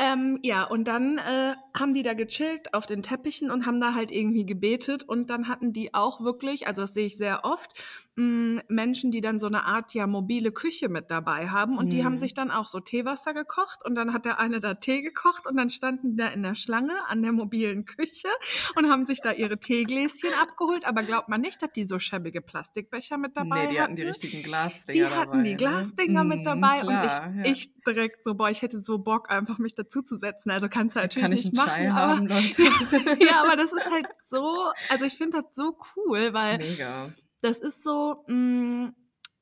Ähm, 0.00 0.38
ja, 0.44 0.62
und 0.64 0.84
dann 0.86 1.18
äh, 1.18 1.54
haben 1.74 1.92
die 1.92 2.04
da 2.04 2.14
gechillt 2.14 2.72
auf 2.72 2.86
den 2.86 3.02
Teppichen 3.02 3.50
und 3.50 3.66
haben 3.66 3.80
da 3.80 3.94
halt 3.94 4.12
irgendwie 4.12 4.46
gebetet. 4.46 5.02
Und 5.02 5.28
dann 5.28 5.48
hatten 5.48 5.72
die 5.72 5.92
auch 5.92 6.20
wirklich, 6.20 6.68
also 6.68 6.82
das 6.82 6.94
sehe 6.94 7.06
ich 7.06 7.16
sehr 7.16 7.44
oft, 7.44 7.72
mh, 8.18 8.62
Menschen, 8.68 9.10
die 9.10 9.20
dann 9.20 9.38
so 9.38 9.46
eine 9.46 9.64
Art 9.64 9.94
ja 9.94 10.06
mobile 10.06 10.52
Küche 10.52 10.88
mit 10.88 11.10
dabei 11.10 11.48
haben. 11.48 11.78
Und 11.78 11.92
die 11.92 12.04
haben 12.04 12.14
Mhm. 12.14 12.18
sich 12.18 12.34
dann 12.34 12.50
auch 12.50 12.68
so 12.68 12.80
Teewasser 12.80 13.32
gekocht. 13.34 13.78
Und 13.84 13.94
dann 13.94 14.12
hat 14.12 14.24
der 14.24 14.38
eine 14.40 14.60
da 14.60 14.74
Tee 14.74 15.02
gekocht 15.02 15.46
und 15.46 15.56
dann 15.56 15.70
standen 15.70 16.10
die 16.12 16.16
da 16.16 16.28
in 16.28 16.42
der 16.42 16.54
Schlange 16.54 16.94
an 17.08 17.22
der 17.22 17.32
mobilen 17.32 17.84
Küche 17.84 18.28
und 18.76 18.90
haben 18.90 19.04
sich 19.04 19.20
da 19.20 19.32
ihre 19.32 19.58
Teegläschen 19.58 20.34
abgeholt. 20.34 20.84
Aber 20.86 21.02
glaubt 21.02 21.28
man 21.28 21.40
nicht, 21.40 21.62
dass 21.62 21.70
die 21.72 21.86
so 21.86 21.98
schäbige 21.98 22.40
Plastikbecher 22.42 23.18
mit 23.18 23.36
dabei 23.36 23.60
Nee, 23.60 23.68
die 23.68 23.80
hatten 23.80 23.96
die 23.96 24.02
hatten? 24.02 24.08
richtigen 24.10 24.42
Glasdinger 24.42 24.94
Die 24.94 25.00
dabei. 25.10 25.20
hatten 25.20 25.44
die 25.44 25.50
ne? 25.50 25.56
Glasdinger 25.56 26.24
mit 26.24 26.38
Mhm, 26.40 26.44
dabei 26.44 26.80
klar, 26.80 26.88
und 26.88 27.36
ja. 27.36 27.44
ich, 27.44 27.52
ich 27.52 27.72
direkt 27.86 28.24
so, 28.24 28.34
boah, 28.34 28.50
ich 28.50 28.62
hätte 28.62 28.80
so 28.80 28.98
Bock, 28.98 29.30
einfach 29.30 29.58
mich 29.58 29.74
dazu 29.74 30.02
zu 30.02 30.16
setzen. 30.16 30.50
Also 30.50 30.68
kannst 30.68 30.96
du 30.96 31.00
natürlich 31.00 31.28
Kann 31.28 31.32
ich 31.32 31.44
nicht 31.44 31.58
einen 31.58 31.68
machen, 31.68 31.70
Chai 31.86 31.90
aber 31.92 32.18
haben, 32.18 32.26
Leute? 32.26 32.62
ja, 33.20 33.42
aber 33.42 33.56
das 33.56 33.72
ist 33.72 33.90
halt 33.90 34.06
so, 34.24 34.72
also 34.88 35.04
ich 35.04 35.14
finde 35.14 35.42
das 35.42 35.54
so 35.54 35.76
cool, 35.96 36.32
weil 36.32 36.58
Mega. 36.58 37.12
Das 37.40 37.58
ist 37.60 37.82
so, 37.82 38.24
mh, 38.28 38.92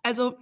also 0.02 0.36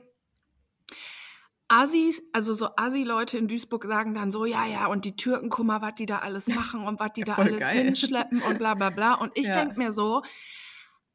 Assis, 1.69 2.23
also 2.33 2.53
so 2.53 2.69
Assi-Leute 2.77 3.39
in 3.39 3.49
Duisburg 3.49 3.85
sagen 3.85 4.15
dann 4.15 4.31
so, 4.31 4.45
ja, 4.45 4.67
ja, 4.67 4.87
und 4.87 5.05
die 5.05 5.17
Türken, 5.17 5.49
guck 5.49 5.65
mal, 5.65 5.81
was 5.81 5.95
die 5.95 6.07
da 6.07 6.19
alles 6.19 6.47
machen 6.49 6.87
und 6.87 7.01
was 7.01 7.13
die 7.15 7.25
da 7.25 7.35
voll 7.35 7.47
alles 7.47 7.59
geil. 7.59 7.73
hinschleppen 7.73 8.43
und 8.43 8.59
bla 8.59 8.75
bla 8.75 8.91
bla. 8.91 9.15
Und 9.15 9.33
ich 9.35 9.47
Ja. 9.49 9.53
denk 9.53 9.77
mir 9.77 9.91
so, 9.91 10.23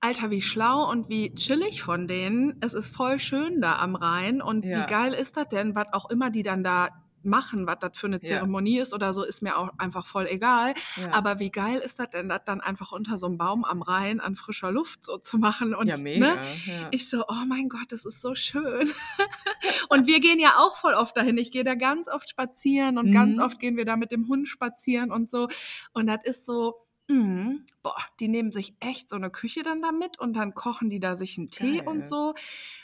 Alter, 0.02 0.32
wie 0.32 0.42
schlau 0.42 0.90
und 0.90 1.10
wie 1.10 1.34
chillig 1.36 1.84
von 1.84 2.08
denen. 2.08 2.58
Es 2.62 2.74
ist 2.74 2.90
voll 2.96 3.20
schön 3.20 3.62
da 3.62 3.78
am 3.80 3.96
Rhein. 3.96 4.42
Und 4.42 4.66
Ja. 4.66 4.74
wie 4.74 4.86
geil 4.86 5.14
ist 5.14 5.38
das 5.38 5.48
denn, 5.50 5.76
was 5.76 5.88
auch 5.94 6.10
immer 6.10 6.30
die 6.32 6.44
dann 6.44 6.64
da 6.64 6.90
machen, 7.24 7.68
was 7.68 7.78
das 7.80 7.92
für 7.98 8.08
eine 8.08 8.20
Ja. 8.22 8.28
Zeremonie 8.28 8.80
ist 8.80 8.94
oder 8.94 9.14
so, 9.14 9.24
ist 9.24 9.42
mir 9.42 9.58
auch 9.58 9.70
einfach 9.78 10.06
voll 10.08 10.28
egal. 10.28 10.74
Ja. 10.96 11.14
Aber 11.14 11.40
wie 11.40 11.50
geil 11.52 11.80
ist 11.80 12.00
das 12.00 12.10
denn, 12.10 12.30
das 12.30 12.42
dann 12.46 12.62
einfach 12.62 12.92
unter 12.92 13.18
so 13.18 13.26
einem 13.28 13.38
Baum 13.38 13.66
am 13.66 13.82
Rhein 13.82 14.20
an 14.20 14.36
frischer 14.36 14.72
Luft 14.72 15.06
so 15.06 15.18
zu 15.18 15.38
machen? 15.38 15.74
Und 15.76 15.88
ja, 15.88 15.98
mega. 15.98 16.36
Ne, 16.36 16.42
Ja. 16.66 16.88
ich 16.92 17.10
so, 17.10 17.24
oh 17.28 17.46
mein 17.48 17.70
Gott, 17.70 17.92
das 17.92 18.06
ist 18.06 18.22
so 18.22 18.36
schön. 18.36 18.90
und 19.90 20.08
wir 20.08 20.20
gehen 20.20 20.40
ja 20.40 20.56
auch 20.60 20.78
voll 20.78 20.94
oft 20.94 21.16
dahin. 21.18 21.38
Ich 21.38 21.52
gehe 21.52 21.64
da 21.64 21.76
ganz 21.76 22.08
oft 22.08 22.30
spazieren 22.30 22.98
und 22.98 23.12
ganz 23.12 23.38
Mhm. 23.38 23.44
oft 23.44 23.60
gehen 23.60 23.78
wir 23.78 23.86
da 23.86 23.96
mit 23.96 24.12
dem 24.12 24.28
Hund 24.28 24.48
spazieren 24.48 25.12
und 25.12 25.30
so. 25.30 25.48
Und 25.94 26.08
das 26.08 26.24
ist 26.24 26.46
so, 26.46 26.76
mh, 27.08 27.56
boah, 27.82 27.98
die 28.20 28.28
nehmen 28.28 28.52
sich 28.52 28.76
echt 28.80 29.10
so 29.10 29.16
eine 29.16 29.30
Küche 29.30 29.64
dann 29.64 29.82
da 29.82 29.92
mit 29.92 30.20
und 30.20 30.34
dann 30.34 30.54
kochen 30.54 30.90
die 30.90 31.00
da 31.00 31.16
sich 31.16 31.38
einen 31.38 31.50
Tee 31.50 31.78
Geil. 31.80 31.88
und 31.88 32.08
so. 32.08 32.34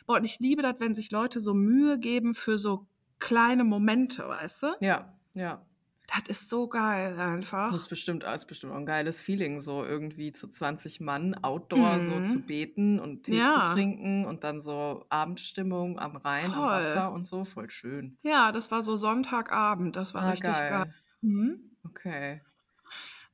Boah, 0.07 0.17
und 0.17 0.25
ich 0.25 0.39
liebe 0.39 0.61
das, 0.61 0.75
wenn 0.79 0.95
sich 0.95 1.11
Leute 1.11 1.39
so 1.39 1.53
Mühe 1.53 1.99
geben 1.99 2.33
für 2.33 2.57
so 2.57 2.87
kleine 3.25 3.63
Momente, 3.65 4.27
weißt 4.27 4.63
du? 4.63 4.67
ja, 4.79 5.19
ja. 5.33 5.67
Das 6.07 6.27
ist 6.29 6.49
so 6.49 6.67
geil 6.67 7.19
einfach. 7.19 7.75
Das 7.75 7.81
ist 7.83 7.87
bestimmt, 7.89 8.23
ist 8.23 8.45
bestimmt 8.45 8.73
auch 8.73 8.77
ein 8.77 8.85
geiles 8.87 9.21
Feeling, 9.21 9.59
so 9.59 9.83
irgendwie 9.83 10.31
zu 10.33 10.47
20 10.47 10.99
Mann 10.99 11.33
outdoor 11.35 11.99
so 11.99 12.19
Mhm. 12.19 12.21
zu 12.21 12.45
beten 12.45 12.99
und 12.99 13.23
Tee 13.23 13.41
Ja. 13.41 13.53
zu 13.53 13.61
trinken 13.61 14.25
und 14.25 14.43
dann 14.43 14.61
so 14.61 15.05
Abendstimmung 15.09 15.97
am 15.99 16.15
Rhein, 16.15 16.53
am 16.55 16.69
Voll. 16.69 16.71
Wasser 16.71 17.11
und 17.11 17.25
so, 17.25 17.43
voll 17.43 17.69
schön. 17.71 18.19
Ja, 18.23 18.51
das 18.51 18.71
war 18.71 18.81
so 18.83 18.97
Sonntagabend. 18.97 19.95
Das 19.95 20.13
war 20.13 20.25
Ah, 20.25 20.27
richtig 20.27 20.65
geil. 20.65 20.65
geil. 20.65 20.93
Mhm. 21.21 21.77
Okay. 21.85 22.41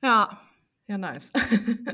Ja, 0.04 0.40
Ja, 0.88 0.98
nice. 0.98 1.32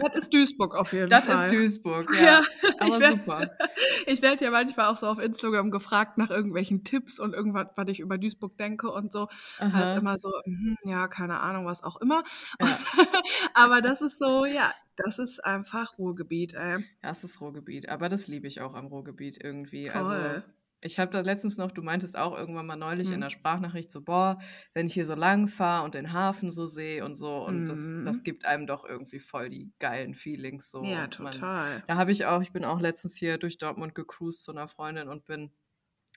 Das 0.01 0.15
ist 0.17 0.34
Duisburg 0.34 0.74
auf 0.75 0.91
jeden 0.91 1.10
Das 1.10 1.25
Fall. 1.25 1.48
ist 1.48 1.53
Duisburg, 1.56 2.08
ja. 2.15 2.22
Ja, 2.24 2.41
Aber 2.79 2.88
ich 2.96 3.00
werd- 3.00 3.12
super. 3.20 3.51
Ich 4.08 4.22
werde 4.22 4.44
ja 4.46 4.50
manchmal 4.51 4.88
auch 4.88 4.98
so 4.98 5.08
auf 5.08 5.20
Instagram 5.20 5.70
gefragt 5.70 6.17
nach 6.17 6.29
irgendwelchen 6.32 6.84
Tipps 6.84 7.20
und 7.20 7.34
irgendwas, 7.34 7.67
was 7.75 7.88
ich 7.89 8.00
über 8.00 8.17
Duisburg 8.17 8.58
denke 8.58 8.89
und 8.89 9.12
so. 9.12 9.27
Aha. 9.60 9.98
immer 9.98 10.17
so, 10.17 10.32
mhm, 10.46 10.77
ja, 10.86 11.08
keine 11.08 11.41
Ahnung, 11.41 11.65
was 11.65 11.84
auch 11.84 11.98
immer. 12.01 12.24
Ja. 12.60 12.77
Aber 13.53 13.82
das 13.82 14.01
ist 14.01 14.17
so, 14.17 14.46
ja, 14.46 14.72
das 14.96 15.20
ist 15.20 15.44
einfach 15.46 15.98
Ruhrgebiet, 16.00 16.53
ey. 16.56 16.84
Ja, 17.03 17.10
es 17.12 17.24
ist 17.24 17.39
Ruhrgebiet, 17.41 17.89
aber 17.89 18.10
das 18.10 18.27
liebe 18.27 18.48
ich 18.48 18.62
auch 18.62 18.74
am 18.74 18.88
Ruhrgebiet 18.88 19.38
irgendwie. 19.44 19.89
Voll. 19.89 20.01
Also 20.01 20.41
ich 20.81 21.00
habe 21.00 21.12
da 21.12 21.22
letztens 21.22 21.57
noch, 21.57 21.72
du 21.72 21.81
meintest 21.81 22.17
auch 22.17 22.38
irgendwann 22.38 22.65
mal 22.67 22.75
neulich 22.75 23.12
in 23.12 23.19
Mhm. 23.19 23.22
der 23.22 23.29
Sprachnachricht 23.31 23.91
so, 23.91 24.01
boah, 24.03 24.39
wenn 24.74 24.86
ich 24.88 24.93
hier 24.93 25.05
so 25.05 25.15
lang 25.15 25.48
fahre 25.48 25.84
und 25.86 25.96
den 25.96 26.13
Hafen 26.13 26.51
so 26.51 26.65
sehe 26.67 27.03
und 27.05 27.15
so 27.15 27.46
und 27.46 27.67
das, 27.69 27.96
das 28.03 28.19
Mhm. 28.19 28.24
gibt 28.24 28.46
einem 28.46 28.67
doch 28.67 28.86
irgendwie 28.86 29.19
voll 29.19 29.50
die 29.50 29.74
geilen 29.79 30.13
Feelings 30.15 30.69
so. 30.72 30.91
Ja, 30.91 31.05
und 31.05 31.19
man, 31.19 31.48
total. 31.48 31.84
da 31.88 31.96
habe 31.98 32.12
ich 32.12 32.25
auch, 32.25 32.41
ich 32.41 32.51
bin 32.51 32.63
auch 32.65 32.79
letztens 32.79 33.17
hier 33.17 33.38
durch 33.38 33.57
Dortmund 33.57 33.96
gecruised 33.96 34.43
zu 34.43 34.51
einer 34.51 34.67
Freundin 34.67 35.07
und 35.10 35.25
bin, 35.25 35.51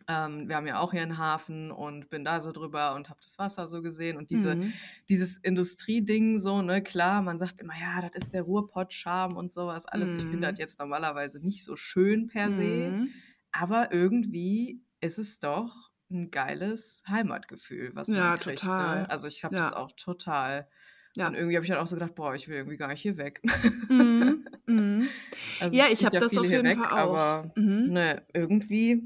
ähm, 0.08 0.48
wir 0.48 0.56
haben 0.56 0.66
ja 0.66 0.80
auch 0.80 0.92
hier 0.92 1.02
einen 1.02 1.18
Hafen 1.18 1.70
und 1.70 2.08
bin 2.10 2.24
da 2.24 2.40
so 2.40 2.52
drüber 2.52 2.94
und 2.94 3.08
habe 3.10 3.20
das 3.22 3.38
Wasser 3.38 3.66
so 3.66 3.82
gesehen 3.82 4.16
und 4.16 4.30
diese, 4.30 4.58
Mhm. 4.58 4.80
dieses 5.10 5.36
Industrieding 5.38 6.38
so, 6.38 6.62
ne, 6.62 6.82
klar, 6.82 7.22
man 7.22 7.38
sagt 7.38 7.60
immer, 7.60 7.74
ja, 7.78 8.00
das 8.00 8.10
ist 8.24 8.34
der 8.34 8.42
Ruhrpott-Charme 8.42 9.36
und 9.36 9.52
sowas 9.52 9.84
alles. 9.86 10.14
Ich 10.16 10.28
finde 10.28 10.48
Mhm. 10.48 10.50
das 10.50 10.58
jetzt 10.58 10.78
normalerweise 10.78 11.40
nicht 11.40 11.64
so 11.64 11.76
schön 11.76 12.28
per 12.28 12.50
se, 12.50 12.94
Mhm. 12.94 13.29
Aber 13.52 13.92
irgendwie 13.92 14.84
ist 15.00 15.18
es 15.18 15.38
doch 15.38 15.74
ein 16.10 16.30
geiles 16.30 17.02
Heimatgefühl, 17.08 17.94
was 17.94 18.08
Ja, 18.08 18.30
man 18.30 18.40
kriegt. 18.40 18.62
total. 18.62 19.00
Ne? 19.02 19.10
Also 19.10 19.28
ich 19.28 19.44
habe 19.44 19.54
das 19.56 19.72
Ja. 19.72 19.76
auch 19.76 19.92
total. 19.96 20.68
Ja. 21.16 21.28
Und 21.28 21.34
irgendwie 21.34 21.56
habe 21.56 21.64
ich 21.64 21.70
dann 21.70 21.78
auch 21.80 21.86
so 21.86 21.96
gedacht, 21.96 22.14
boah, 22.14 22.34
ich 22.34 22.48
will 22.48 22.56
irgendwie 22.56 22.76
gar 22.76 22.88
nicht 22.88 23.02
hier 23.02 23.16
weg. 23.16 23.40
Mhm. 23.88 24.46
Mhm. 24.66 25.08
Also 25.58 25.76
Ja, 25.76 25.86
ich 25.90 26.04
habe 26.04 26.16
das 26.18 26.30
viele 26.30 26.42
auf 26.42 26.50
jeden 26.50 26.72
Fall 26.74 26.90
auch. 26.92 27.16
aber 27.16 27.52
Mhm. 27.56 27.90
ne, 27.92 28.26
irgendwie. 28.32 29.02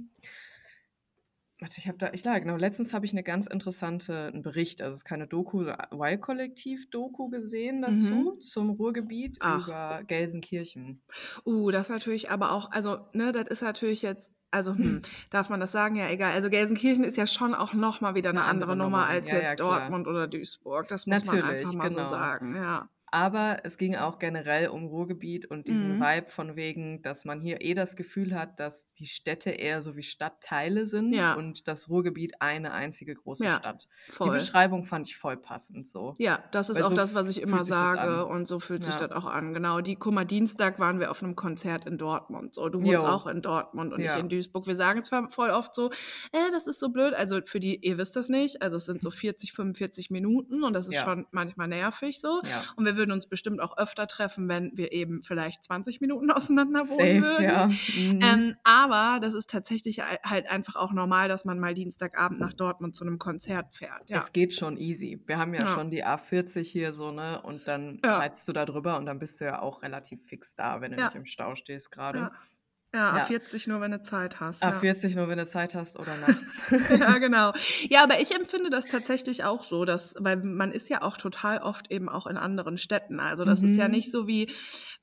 Warte, 1.61 1.77
ich 1.79 1.87
habe 1.87 1.99
da, 1.99 2.13
ich 2.13 2.23
da, 2.23 2.39
genau, 2.41 2.57
letztens 2.57 2.93
habe 2.93 3.07
ich 3.07 3.13
eine 3.13 3.23
ganz 3.23 3.47
interessante, 3.47 4.27
einen 4.27 4.43
Bericht, 4.43 4.83
also 4.83 4.93
es 4.95 4.99
ist 5.01 5.05
keine 5.05 5.29
Doku, 5.29 5.63
Y-Kollektiv-Doku 5.63 7.29
gesehen 7.31 7.81
dazu, 7.83 8.37
zum 8.41 8.71
Ruhrgebiet 8.71 9.39
Mhm. 9.39 9.43
Ach. 9.43 9.65
über 9.65 10.03
Gelsenkirchen. 10.05 11.01
Uh, 11.47 11.71
das 11.71 11.89
natürlich 11.89 12.31
aber 12.31 12.53
auch, 12.53 12.71
also, 12.73 13.07
ne, 13.13 13.31
das 13.33 13.49
ist 13.49 13.63
natürlich 13.63 14.03
jetzt, 14.03 14.31
also, 14.55 14.75
hm, 14.75 15.03
darf 15.31 15.49
man 15.49 15.61
das 15.61 15.73
sagen? 15.73 15.97
Ja, 15.97 16.09
egal. 16.09 16.33
Also 16.33 16.49
Gelsenkirchen 16.49 17.05
ist 17.05 17.17
ja 17.17 17.27
schon 17.27 17.55
auch 17.55 17.75
nochmal 17.75 18.15
wieder 18.15 18.31
eine 18.31 18.41
eine 18.41 18.49
andere 18.49 18.77
Nummer 18.77 18.99
Nummer. 18.99 19.07
als 19.09 19.31
Ja, 19.31 19.39
ja, 19.39 19.43
jetzt 19.43 19.57
klar. 19.57 19.81
Dortmund 19.81 20.07
oder 20.07 20.27
Duisburg. 20.29 20.89
Das 20.89 21.07
muss 21.07 21.25
man 21.27 21.37
Natürlich, 21.39 21.61
einfach 21.61 21.75
mal 21.75 21.89
genau. 21.89 22.05
so 22.05 22.11
sagen, 22.11 22.57
ja. 22.57 22.89
Aber 23.15 23.59
es 23.63 23.79
ging 23.79 23.95
auch 23.95 24.19
generell 24.19 24.67
um 24.67 24.87
Ruhrgebiet 24.87 25.47
und 25.47 25.69
diesen 25.69 25.99
Mhm. 25.99 26.03
Vibe 26.03 26.27
von 26.31 26.57
wegen, 26.57 27.01
dass 27.03 27.25
man 27.25 27.41
hier 27.41 27.61
eh 27.61 27.75
das 27.75 27.95
Gefühl 27.95 28.35
hat, 28.35 28.59
dass 28.59 28.93
die 28.95 29.07
Städte 29.07 29.51
eher 29.51 29.83
so 29.83 29.95
wie 29.97 30.03
Stadtteile 30.03 30.85
sind 30.85 31.13
Ja. 31.15 31.35
und 31.35 31.69
das 31.69 31.89
Ruhrgebiet 31.89 32.35
eine 32.41 32.73
einzige 32.73 33.15
große 33.15 33.45
Ja, 33.45 33.55
Stadt. 33.55 33.87
Die 34.09 34.13
Voll. 34.13 34.33
Beschreibung 34.33 34.83
fand 34.83 35.07
ich 35.07 35.17
voll 35.17 35.37
passend 35.37 35.87
so. 35.87 36.17
Ja, 36.19 36.43
das 36.51 36.71
ist 36.71 36.75
Weil 36.77 36.83
auch 36.83 36.89
so 36.89 36.97
das, 36.97 37.15
was 37.15 37.29
ich 37.29 37.41
immer 37.41 37.63
sich 37.63 37.73
sage 37.77 38.27
und 38.27 38.49
so 38.49 38.59
fühlt 38.59 38.83
sich 38.83 38.95
Ja. 38.95 39.07
das 39.07 39.13
auch 39.13 39.27
an. 39.27 39.55
Genau, 39.55 39.81
die, 39.81 39.95
guck 39.95 40.13
mal, 40.13 40.25
Dienstag 40.25 40.81
waren 40.81 40.99
wir 40.99 41.13
auf 41.13 41.23
einem 41.23 41.37
Konzert 41.37 41.87
in 41.87 41.99
Dortmund. 41.99 42.53
So, 42.55 42.69
du 42.69 42.81
wohnst 42.83 42.95
Jo. 42.95 43.09
auch 43.09 43.29
in 43.29 43.43
Dortmund 43.43 43.93
und 43.93 44.03
ich 44.03 44.11
in 44.17 44.29
Duisburg. 44.29 44.67
Wir 44.67 44.75
sagen 44.75 45.05
zwar 45.05 45.31
voll 45.31 45.51
oft 45.51 45.73
so, 45.73 45.91
äh, 46.33 46.51
das 46.51 46.67
ist 46.67 46.81
so 46.81 46.89
blöd. 46.89 47.15
Also 47.15 47.41
für 47.45 47.61
die, 47.61 47.77
ihr 47.87 47.97
wisst 47.97 48.17
das 48.17 48.29
nicht, 48.29 48.61
also 48.61 48.77
es 48.77 48.87
sind 48.87 49.03
so 49.03 49.11
40, 49.13 49.53
45 49.53 50.11
Minuten 50.11 50.65
und 50.65 50.73
das 50.73 50.89
ist 50.89 51.01
schon 51.01 51.27
manchmal 51.31 51.69
nervig 51.69 52.21
so. 52.21 52.43
Und 52.75 52.85
wir 52.87 52.97
würden 52.97 53.04
uns 53.13 53.27
bestimmt 53.27 53.61
auch 53.61 53.77
öfter 53.79 54.07
treffen, 54.07 54.49
wenn 54.49 54.77
wir 54.77 54.93
eben 54.93 55.23
vielleicht 55.23 55.65
20 55.65 56.01
Minuten 56.01 56.31
auseinander 56.31 56.81
wohnen 56.81 57.23
Safe, 57.23 57.39
würden. 57.39 57.45
ja. 57.45 57.67
Mhm. 57.67 58.21
Ähm, 58.23 58.57
aber 58.65 59.21
das 59.21 59.35
ist 59.35 59.51
tatsächlich 59.51 60.01
halt 60.03 60.49
einfach 60.51 60.77
auch 60.77 60.93
normal, 60.93 61.29
dass 61.29 61.45
man 61.45 61.59
mal 61.59 61.75
Dienstagabend 61.75 62.41
nach 62.41 62.53
Dortmund 62.53 62.95
zu 62.97 63.05
einem 63.05 63.19
Konzert 63.19 63.75
fährt. 63.75 64.09
Ja. 64.11 64.19
Es 64.19 64.33
geht 64.33 64.55
schon 64.55 64.77
easy. 64.77 65.21
Wir 65.27 65.39
haben 65.39 65.55
ja, 65.55 65.61
Ja. 65.63 65.67
schon 65.69 65.91
die 65.91 66.05
A40 66.05 66.63
hier 66.63 66.93
so, 66.93 67.11
ne? 67.11 67.41
Und 67.43 67.69
dann 67.69 68.01
Ja. 68.05 68.19
du 68.29 68.53
da 68.53 68.65
drüber 68.65 68.97
und 68.99 69.07
dann 69.07 69.19
bist 69.19 69.41
du 69.41 69.45
ja 69.45 69.61
auch 69.61 69.83
relativ 69.83 70.23
fix 70.27 70.55
da, 70.57 70.81
wenn 70.81 70.93
du 70.93 71.03
nicht 71.03 71.15
im 71.15 71.27
Stau 71.27 71.55
stehst 71.55 71.91
gerade. 71.91 72.31
Ja. 72.95 73.17
Ja, 73.19 73.19
Ja. 73.19 73.25
A40 73.27 73.69
nur, 73.69 73.81
wenn 73.81 73.91
du 73.91 74.01
Zeit 74.01 74.39
hast. 74.41 74.63
ja. 74.63 74.71
A40 74.71 75.17
nur, 75.17 75.29
wenn 75.29 75.39
du 75.39 75.47
Zeit 75.47 75.75
hast 75.75 75.99
oder 75.99 76.17
nachts. 76.17 76.63
ja, 76.99 77.19
genau. 77.19 77.53
Ja, 77.89 78.05
aber 78.05 78.21
ich 78.21 78.35
empfinde 78.35 78.71
das 78.71 78.87
tatsächlich 78.87 79.43
auch 79.45 79.65
so, 79.65 79.85
dass, 79.85 80.15
weil 80.21 80.37
man 80.37 80.71
ist 80.73 80.89
ja 80.89 81.03
auch 81.03 81.17
total 81.17 81.59
oft 81.59 81.91
eben 81.91 82.09
auch 82.09 82.27
in 82.29 82.37
anderen 82.37 82.79
Städten. 82.79 83.19
Also 83.21 83.45
das 83.45 83.63
ist 83.63 83.77
ja 83.77 83.87
Mhm. 83.89 83.91
nicht 83.95 84.13
so 84.13 84.27
wie, 84.29 84.49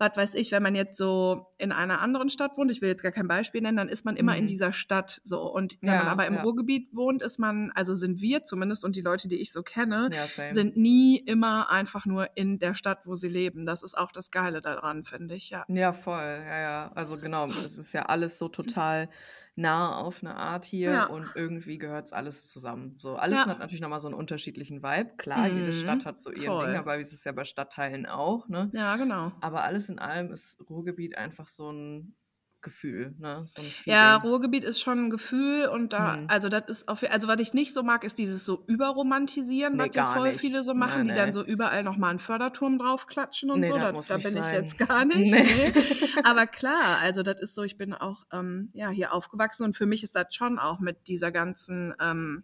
was 0.01 0.17
weiß 0.17 0.33
ich, 0.33 0.51
wenn 0.51 0.63
man 0.63 0.73
jetzt 0.75 0.97
so 0.97 1.45
in 1.59 1.71
einer 1.71 2.01
anderen 2.01 2.29
Stadt 2.29 2.57
wohnt, 2.57 2.71
ich 2.71 2.81
will 2.81 2.89
jetzt 2.89 3.03
gar 3.03 3.11
kein 3.11 3.27
Beispiel 3.27 3.61
nennen, 3.61 3.77
dann 3.77 3.87
ist 3.87 4.03
man 4.03 4.15
immer 4.17 4.35
in 4.35 4.45
Mhm. 4.45 4.47
dieser 4.47 4.73
Stadt 4.73 5.21
so. 5.23 5.41
Und 5.43 5.77
wenn 5.81 5.89
Ja, 5.93 5.99
man 5.99 6.07
aber 6.07 6.25
im 6.25 6.33
ja. 6.33 6.41
Ruhrgebiet 6.41 6.89
wohnt, 6.93 7.21
ist 7.21 7.37
man, 7.37 7.71
also 7.75 7.93
sind 7.95 8.19
wir 8.19 8.43
zumindest 8.43 8.83
und 8.83 8.95
die 8.95 9.01
Leute, 9.01 9.27
die 9.27 9.39
ich 9.39 9.51
so 9.51 9.61
kenne, 9.61 10.09
ja, 10.11 10.25
sind 10.27 10.75
nie 10.75 11.17
immer 11.17 11.69
einfach 11.69 12.05
nur 12.07 12.35
in 12.35 12.57
der 12.59 12.73
Stadt, 12.73 13.05
wo 13.05 13.15
sie 13.15 13.29
leben. 13.29 13.65
Das 13.65 13.83
ist 13.83 13.95
auch 13.97 14.11
das 14.11 14.31
Geile 14.31 14.61
daran, 14.61 15.03
finde 15.05 15.35
ich, 15.35 15.51
ja. 15.51 15.63
Ja, 15.67 15.93
voll, 15.93 16.41
ja, 16.45 16.59
ja. 16.59 16.91
Also 16.95 17.17
genau, 17.17 17.45
es 17.45 17.77
ist 17.77 17.93
ja 17.93 18.01
alles 18.07 18.39
so 18.39 18.49
total 18.49 19.07
nah 19.55 19.97
auf 19.97 20.23
eine 20.23 20.35
Art 20.35 20.65
hier 20.65 21.03
Ja. 21.03 21.09
und 21.09 21.35
irgendwie 21.35 21.77
gehört 21.77 22.05
es 22.07 22.13
alles 22.13 22.47
zusammen. 22.47 22.95
So, 22.99 23.15
alles 23.15 23.45
Ja. 23.45 23.47
hat 23.47 23.59
natürlich 23.59 23.81
nochmal 23.81 23.99
so 23.99 24.07
einen 24.07 24.15
unterschiedlichen 24.17 24.81
Vibe. 24.83 25.15
Klar, 25.17 25.47
jede 25.47 25.71
Mhm, 25.71 25.73
Stadt 25.73 26.05
hat 26.05 26.19
so 26.19 26.31
ihren 26.31 26.57
voll. 26.57 26.59
Ding, 26.59 26.75
aber 26.75 26.99
es 26.99 27.13
ist 27.13 27.25
ja 27.25 27.31
bei 27.33 27.45
Stadtteilen 27.45 28.05
auch, 28.05 28.47
ne? 28.47 28.73
Ja, 28.73 28.95
genau. 28.97 29.31
Aber 29.39 29.63
alles 29.63 29.89
in 29.89 29.99
allem 29.99 30.31
ist 30.31 30.59
Ruhrgebiet 30.69 31.17
einfach 31.17 31.47
so 31.47 31.71
ein 31.71 32.15
Gefühl, 32.61 33.15
ne? 33.19 33.43
So 33.47 33.61
Ja. 33.85 34.17
Ruhrgebiet 34.17 34.63
ist 34.63 34.79
schon 34.79 35.05
ein 35.05 35.09
Gefühl 35.09 35.67
und 35.67 35.93
da, 35.93 36.17
Mhm. 36.17 36.25
also 36.29 36.49
das 36.49 36.63
ist 36.67 36.87
auf, 36.87 37.03
also 37.09 37.27
was 37.27 37.39
ich 37.39 37.53
nicht 37.53 37.73
so 37.73 37.83
mag, 37.83 38.03
ist 38.03 38.17
dieses 38.17 38.45
so 38.45 38.63
überromantisieren, 38.67 39.77
Nee, 39.77 39.87
was 39.89 39.95
ja 39.95 40.13
voll 40.13 40.29
nicht. 40.29 40.41
viele 40.41 40.63
so 40.63 40.73
machen, 40.73 41.05
die 41.07 41.13
dann 41.13 41.27
nee. 41.29 41.31
so 41.33 41.43
überall 41.43 41.83
nochmal 41.83 42.11
einen 42.11 42.19
Förderturm 42.19 42.77
draufklatschen 42.77 43.49
und 43.51 43.61
Nee, 43.61 43.67
so. 43.67 43.77
das 43.77 44.07
Da, 44.07 44.17
bin 44.17 44.25
ich 44.27 44.33
sein. 44.43 44.53
jetzt 44.63 44.77
gar 44.77 45.05
nicht. 45.05 45.31
Nee. 45.31 45.43
Nee. 45.43 45.73
Aber 46.23 46.47
klar, 46.47 46.97
also 47.01 47.23
das 47.23 47.41
ist 47.41 47.55
so, 47.55 47.63
ich 47.63 47.77
bin 47.77 47.93
auch 47.93 48.25
ähm, 48.31 48.69
ja, 48.73 48.89
hier 48.89 49.13
aufgewachsen 49.13 49.63
und 49.63 49.75
für 49.75 49.85
mich 49.85 50.03
ist 50.03 50.15
das 50.15 50.27
schon 50.35 50.59
auch 50.59 50.79
mit 50.79 51.07
dieser 51.07 51.31
ganzen 51.31 51.93
ähm, 52.01 52.43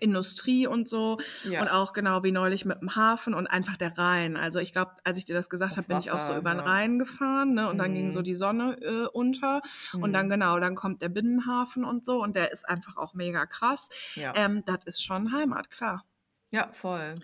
Industrie 0.00 0.66
und 0.66 0.88
so 0.88 1.18
Ja. 1.44 1.60
und 1.62 1.68
auch 1.68 1.92
genau 1.92 2.22
wie 2.22 2.32
neulich 2.32 2.64
mit 2.64 2.80
dem 2.80 2.96
Hafen 2.96 3.34
und 3.34 3.46
einfach 3.46 3.76
der 3.76 3.96
Rhein. 3.96 4.36
Also 4.36 4.58
ich 4.58 4.72
glaube, 4.72 4.92
als 5.04 5.18
ich 5.18 5.24
dir 5.24 5.34
das 5.34 5.48
gesagt 5.50 5.76
habe, 5.76 5.86
bin 5.88 5.98
ich 5.98 6.10
auch 6.10 6.20
so 6.22 6.34
über 6.36 6.50
den 6.50 6.58
ja. 6.60 6.64
Rhein 6.64 6.98
gefahren 6.98 7.54
ne? 7.54 7.68
und 7.68 7.78
dann 7.78 7.94
ging 7.94 8.10
so 8.10 8.20
Mhm. 8.20 8.24
die 8.24 8.34
Sonne 8.34 8.76
äh, 8.80 9.06
unter 9.12 9.60
und 9.92 10.12
dann 10.12 10.26
Mhm. 10.26 10.30
genau, 10.30 10.58
dann 10.60 10.74
kommt 10.74 11.02
der 11.02 11.08
Binnenhafen 11.08 11.84
und 11.84 12.04
so 12.04 12.22
und 12.22 12.36
der 12.36 12.52
ist 12.52 12.68
einfach 12.68 12.96
auch 12.96 13.14
mega 13.14 13.46
krass. 13.46 13.88
Ja. 14.14 14.32
Ähm, 14.36 14.62
das 14.66 14.84
ist 14.84 15.02
schon 15.02 15.32
Heimat, 15.32 15.70
klar. 15.70 16.04
ja, 16.50 16.68
voll. 16.72 17.14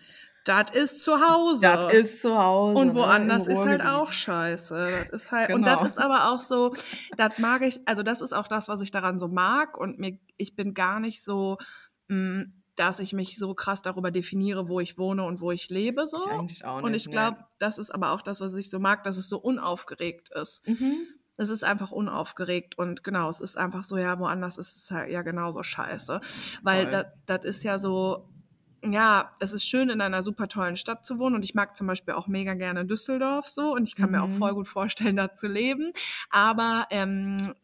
Das 0.46 0.70
ist 0.72 1.04
zu 1.04 1.20
Hause. 1.20 1.60
Das 1.60 1.92
ist 1.92 2.22
zu 2.22 2.34
Hause. 2.36 2.80
und 2.80 2.88
ne, 2.88 2.94
woanders 2.94 3.46
ist 3.46 3.62
halt 3.64 3.84
auch 3.84 4.10
scheiße. 4.10 5.04
Das 5.10 5.22
ist 5.24 5.30
halt, 5.32 5.50
Und 5.50 5.66
das 5.66 5.76
Genau. 5.76 5.86
ist 5.86 5.98
aber 5.98 6.30
auch 6.30 6.40
so, 6.40 6.74
das 7.18 7.38
mag 7.38 7.60
ich, 7.60 7.86
also 7.86 8.02
das 8.02 8.22
ist 8.22 8.32
auch 8.32 8.48
das, 8.48 8.66
was 8.68 8.80
ich 8.80 8.90
daran 8.90 9.18
so 9.18 9.28
mag. 9.28 9.76
Und 9.76 9.98
mir, 9.98 10.18
ich 10.38 10.56
bin 10.56 10.72
gar 10.72 10.98
nicht 10.98 11.22
so, 11.22 11.58
mh, 12.08 12.46
dass 12.76 13.00
ich 13.00 13.12
mich 13.12 13.38
so 13.38 13.54
krass 13.54 13.82
darüber 13.82 14.10
definiere, 14.10 14.68
wo 14.68 14.80
ich 14.80 14.96
wohne 14.98 15.24
und 15.24 15.40
wo 15.40 15.50
ich 15.50 15.68
lebe. 15.70 16.06
So. 16.06 16.16
Ich 16.18 16.32
eigentlich 16.32 16.64
auch 16.64 16.76
nicht. 16.76 16.84
und 16.84 16.94
ich 16.94 17.06
nee. 17.06 17.12
glaube, 17.12 17.38
das 17.58 17.78
ist 17.78 17.90
aber 17.90 18.12
auch 18.12 18.22
das, 18.22 18.40
was 18.40 18.54
ich 18.54 18.70
so 18.70 18.78
mag, 18.78 19.02
dass 19.04 19.16
es 19.18 19.28
so 19.28 19.38
unaufgeregt 19.38 20.30
ist. 20.30 20.66
Mhm. 20.66 21.06
Es 21.36 21.48
ist 21.48 21.64
einfach 21.64 21.90
unaufgeregt 21.90 22.76
und 22.76 23.02
genau, 23.02 23.28
es 23.30 23.40
ist 23.40 23.56
einfach 23.56 23.84
so, 23.84 23.96
ja, 23.96 24.18
woanders 24.18 24.58
ist 24.58 24.76
es 24.76 24.90
halt 24.90 25.10
ja 25.10 25.22
genauso 25.22 25.62
scheiße. 25.62 26.20
Weil 26.62 27.06
das 27.24 27.44
ist 27.46 27.64
ja 27.64 27.78
so, 27.78 28.28
ja, 28.84 29.34
es 29.40 29.54
ist 29.54 29.64
schön, 29.64 29.88
in 29.88 30.00
einer 30.02 30.22
super 30.22 30.48
tollen 30.48 30.76
Stadt 30.76 31.04
zu 31.06 31.18
wohnen 31.18 31.36
und 31.36 31.42
ich 31.42 31.54
mag 31.54 31.76
zum 31.76 31.86
Beispiel 31.86 32.12
auch 32.14 32.26
mega 32.26 32.52
gerne 32.54 32.84
Düsseldorf 32.84 33.48
so 33.48 33.72
und 33.72 33.88
ich 33.88 33.94
kann 33.94 34.10
mir 34.10 34.22
auch 34.22 34.28
Mhm. 34.28 34.38
voll 34.38 34.54
gut 34.54 34.68
vorstellen, 34.68 35.16
da 35.16 35.34
zu 35.34 35.48
leben. 35.48 35.92
Aber 36.30 36.86
ähm, 36.90 37.54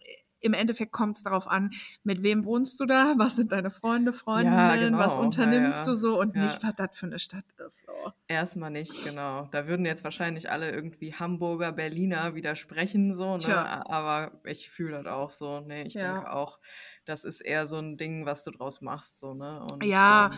im 0.46 0.54
Endeffekt 0.54 0.92
kommt 0.92 1.16
es 1.16 1.22
darauf 1.22 1.46
an, 1.46 1.72
mit 2.02 2.22
wem 2.22 2.44
wohnst 2.44 2.80
du 2.80 2.86
da, 2.86 3.14
was 3.18 3.36
sind 3.36 3.52
deine 3.52 3.70
Freunde, 3.70 4.12
Freundinnen, 4.12 4.96
was 4.98 5.14
genau. 5.14 5.26
unternimmst 5.26 5.78
Ja, 5.80 5.84
du 5.84 5.94
so 5.94 6.18
und 6.20 6.34
ja. 6.34 6.44
nicht, 6.44 6.62
was 6.62 6.74
das 6.76 6.88
für 6.94 7.06
eine 7.06 7.18
Stadt 7.18 7.44
ist. 7.58 7.84
So. 7.86 7.92
Erstmal 8.28 8.70
nicht, 8.70 9.04
genau. 9.04 9.48
Da 9.52 9.66
würden 9.66 9.84
jetzt 9.86 10.04
wahrscheinlich 10.04 10.50
alle 10.50 10.70
irgendwie 10.70 11.14
Hamburger, 11.14 11.72
Berliner 11.72 12.34
widersprechen, 12.34 13.14
so, 13.14 13.36
ne? 13.36 13.86
Aber 13.88 14.40
ich 14.44 14.70
fühle 14.70 15.02
das 15.02 15.12
auch 15.12 15.30
so. 15.30 15.60
Nee, 15.60 15.82
ich 15.82 15.94
Ja. 15.94 16.14
denke 16.14 16.32
auch, 16.32 16.58
das 17.04 17.24
ist 17.24 17.40
eher 17.40 17.66
so 17.66 17.76
ein 17.78 17.96
Ding, 17.96 18.26
was 18.26 18.44
du 18.44 18.50
draus 18.50 18.80
machst, 18.80 19.18
so, 19.18 19.34
ne? 19.34 19.64
Und, 19.70 19.84
Ja. 19.84 20.30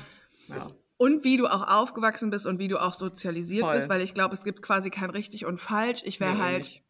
Ähm, 0.49 0.55
ja. 0.57 0.67
Und 1.01 1.23
wie 1.23 1.37
du 1.37 1.47
auch 1.47 1.67
aufgewachsen 1.69 2.31
bist 2.31 2.45
und 2.47 2.59
wie 2.59 2.67
du 2.67 2.79
auch 2.83 2.93
sozialisiert 2.95 3.63
Voll. 3.65 3.75
bist, 3.77 3.89
weil 3.89 4.01
ich 4.01 4.15
glaube, 4.15 4.35
es 4.35 4.43
gibt 4.43 4.63
quasi 4.63 4.91
kein 4.91 5.11
richtig 5.11 5.47
und 5.47 5.61
falsch. 5.61 6.03
Ich 6.05 6.19
wäre 6.19 6.35
Nee, 6.35 6.41
halt, 6.43 6.59
nicht. 6.65 6.83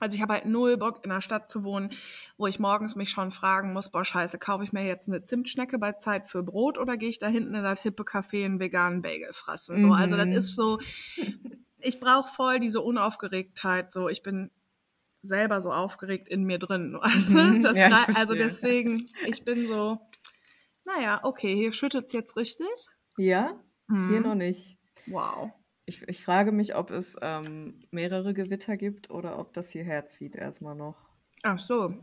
Also 0.00 0.16
ich 0.16 0.22
habe 0.22 0.32
halt 0.34 0.46
null 0.46 0.76
Bock 0.76 1.04
in 1.04 1.10
einer 1.10 1.20
Stadt 1.20 1.48
zu 1.48 1.62
wohnen, 1.64 1.90
wo 2.36 2.46
ich 2.46 2.58
morgens 2.58 2.96
mich 2.96 3.10
schon 3.10 3.30
fragen 3.30 3.72
muss, 3.72 3.90
boah 3.90 4.04
scheiße, 4.04 4.38
kaufe 4.38 4.64
ich 4.64 4.72
mir 4.72 4.84
jetzt 4.84 5.08
eine 5.08 5.24
Zimtschnecke 5.24 5.78
bei 5.78 5.92
Zeit 5.92 6.26
für 6.28 6.42
Brot 6.42 6.78
oder 6.78 6.96
gehe 6.96 7.08
ich 7.08 7.18
da 7.18 7.28
hinten 7.28 7.54
in 7.54 7.62
das 7.62 7.80
hippe 7.80 8.02
Café 8.02 8.44
einen 8.44 8.58
veganen 8.60 9.02
Bagel 9.02 9.32
fressen? 9.32 9.78
So, 9.78 9.92
also 9.92 10.16
das 10.16 10.26
Mhm. 10.26 10.32
ist 10.32 10.54
so, 10.56 10.78
ich 11.78 12.00
brauche 12.00 12.32
voll 12.32 12.60
diese 12.60 12.80
Unaufgeregtheit. 12.80 13.92
So, 13.92 14.08
ich 14.08 14.22
bin 14.22 14.50
selber 15.22 15.62
so 15.62 15.72
aufgeregt 15.72 16.28
in 16.28 16.44
mir 16.44 16.58
drin. 16.58 16.94
Weißt 17.00 17.34
du? 17.34 17.38
Mhm. 17.38 17.62
Ja, 17.74 17.88
rei- 17.88 18.14
also 18.14 18.34
deswegen, 18.34 19.08
ich 19.26 19.44
bin 19.44 19.66
so, 19.66 20.00
naja, 20.84 21.20
okay, 21.22 21.54
hier 21.54 21.72
schüttet 21.72 22.06
es 22.06 22.12
jetzt 22.12 22.36
richtig. 22.36 22.66
Ja, 23.16 23.60
hier 23.88 24.20
Hm. 24.20 24.22
noch 24.22 24.34
nicht. 24.34 24.78
Wow. 25.06 25.52
Ich, 25.84 26.02
ich 26.08 26.24
frage 26.24 26.52
mich, 26.52 26.74
ob 26.76 26.90
es 26.90 27.16
ähm, 27.20 27.80
mehrere 27.90 28.34
Gewitter 28.34 28.76
gibt 28.76 29.10
oder 29.10 29.38
ob 29.38 29.52
das 29.52 29.70
hierher 29.70 30.06
zieht 30.06 30.36
erstmal 30.36 30.74
noch. 30.76 30.96
Ach 31.42 31.58
so. 31.58 31.94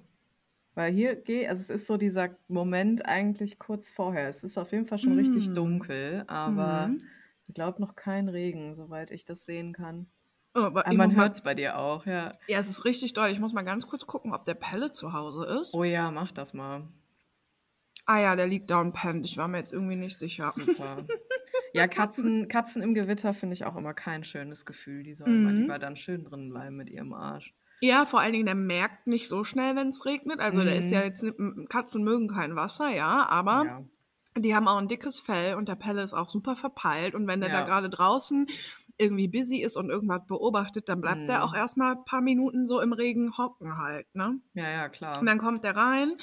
Weil 0.75 0.93
hier 0.93 1.15
geht, 1.15 1.49
also 1.49 1.61
es 1.61 1.69
ist 1.69 1.87
so 1.87 1.97
dieser 1.97 2.37
Moment 2.47 3.05
eigentlich 3.05 3.59
kurz 3.59 3.89
vorher. 3.89 4.29
Es 4.29 4.43
ist 4.43 4.57
auf 4.57 4.71
jeden 4.71 4.85
Fall 4.85 4.97
schon 4.99 5.13
richtig 5.13 5.49
Mm. 5.49 5.53
dunkel, 5.55 6.23
aber 6.27 6.87
Mhm. 6.87 7.09
ich 7.47 7.53
glaube 7.55 7.81
noch 7.81 7.95
kein 7.95 8.29
Regen, 8.29 8.75
soweit 8.75 9.11
ich 9.11 9.25
das 9.25 9.45
sehen 9.45 9.73
kann. 9.73 10.07
Oh, 10.55 10.61
aber 10.61 10.85
Aber 10.85 10.95
man 10.95 11.15
hört 11.15 11.33
es 11.33 11.41
bei 11.41 11.53
dir 11.53 11.77
auch, 11.77 12.05
ja. 12.05 12.31
Ja, 12.47 12.59
es 12.59 12.67
ist 12.69 12.85
richtig 12.85 13.13
doll. 13.13 13.29
Ich 13.29 13.39
muss 13.39 13.53
mal 13.53 13.63
ganz 13.63 13.87
kurz 13.87 14.05
gucken, 14.05 14.33
ob 14.33 14.45
der 14.45 14.55
Pelle 14.55 14.91
zu 14.91 15.13
Hause 15.13 15.45
ist. 15.45 15.73
Oh 15.73 15.83
ja, 15.83 16.11
mach 16.11 16.31
das 16.31 16.53
mal. 16.53 16.87
Ah 18.05 18.19
ja, 18.19 18.35
der 18.35 18.47
liegt 18.47 18.69
da 18.71 18.81
und 18.81 18.93
pennt. 18.93 19.25
Ich 19.25 19.37
war 19.37 19.47
mir 19.47 19.59
jetzt 19.59 19.73
irgendwie 19.73 19.95
nicht 19.95 20.17
sicher. 20.17 20.51
Super. 20.51 20.97
Ja, 21.73 21.87
Katzen, 21.87 22.47
Katzen 22.47 22.81
im 22.81 22.93
Gewitter 22.93 23.33
finde 23.33 23.53
ich 23.53 23.65
auch 23.65 23.75
immer 23.75 23.93
kein 23.93 24.23
schönes 24.23 24.65
Gefühl. 24.65 25.03
Die 25.03 25.13
sollen 25.13 25.41
mal 25.43 25.53
Mhm. 25.53 25.61
lieber 25.61 25.79
dann 25.79 25.95
schön 25.95 26.23
drin 26.23 26.49
bleiben 26.49 26.75
mit 26.75 26.89
ihrem 26.89 27.13
Arsch. 27.13 27.53
Ja, 27.81 28.05
vor 28.05 28.19
allen 28.19 28.33
Dingen, 28.33 28.45
der 28.45 28.55
merkt 28.55 29.07
nicht 29.07 29.27
so 29.29 29.43
schnell, 29.43 29.75
wenn 29.75 29.89
es 29.89 30.05
regnet. 30.05 30.39
Also 30.41 30.63
der 30.63 30.75
ist 30.75 30.91
ja 30.91 30.99
Mhm. 30.99 31.05
jetzt, 31.05 31.25
Katzen 31.69 32.03
mögen 32.03 32.27
kein 32.27 32.55
Wasser, 32.55 32.89
ja, 32.89 33.25
aber 33.29 33.63
Ja. 33.65 33.83
die 34.37 34.53
haben 34.55 34.67
auch 34.67 34.77
ein 34.77 34.87
dickes 34.89 35.19
Fell 35.19 35.55
und 35.55 35.69
der 35.69 35.75
Pelle 35.75 36.01
ist 36.03 36.13
auch 36.13 36.27
super 36.29 36.55
verpeilt. 36.57 37.15
Und 37.15 37.27
wenn 37.27 37.39
der 37.39 37.49
da 37.49 37.59
Ja. 37.59 37.65
gerade 37.65 37.89
draußen 37.89 38.47
irgendwie 38.97 39.29
busy 39.29 39.57
ist 39.61 39.77
und 39.77 39.89
irgendwas 39.89 40.25
beobachtet, 40.27 40.89
dann 40.89 40.99
bleibt 40.99 41.29
der 41.29 41.37
Mhm. 41.37 41.43
auch 41.43 41.53
erstmal 41.55 41.95
ein 41.95 42.03
paar 42.05 42.21
Minuten 42.21 42.67
so 42.67 42.81
im 42.81 42.91
Regen 42.91 43.37
hocken 43.37 43.77
halt, 43.77 44.13
ne? 44.13 44.41
ja, 44.55 44.69
ja, 44.69 44.89
klar. 44.89 45.17
Und 45.21 45.25
dann 45.27 45.37
kommt 45.37 45.63
der 45.63 45.75
rein 45.77 46.17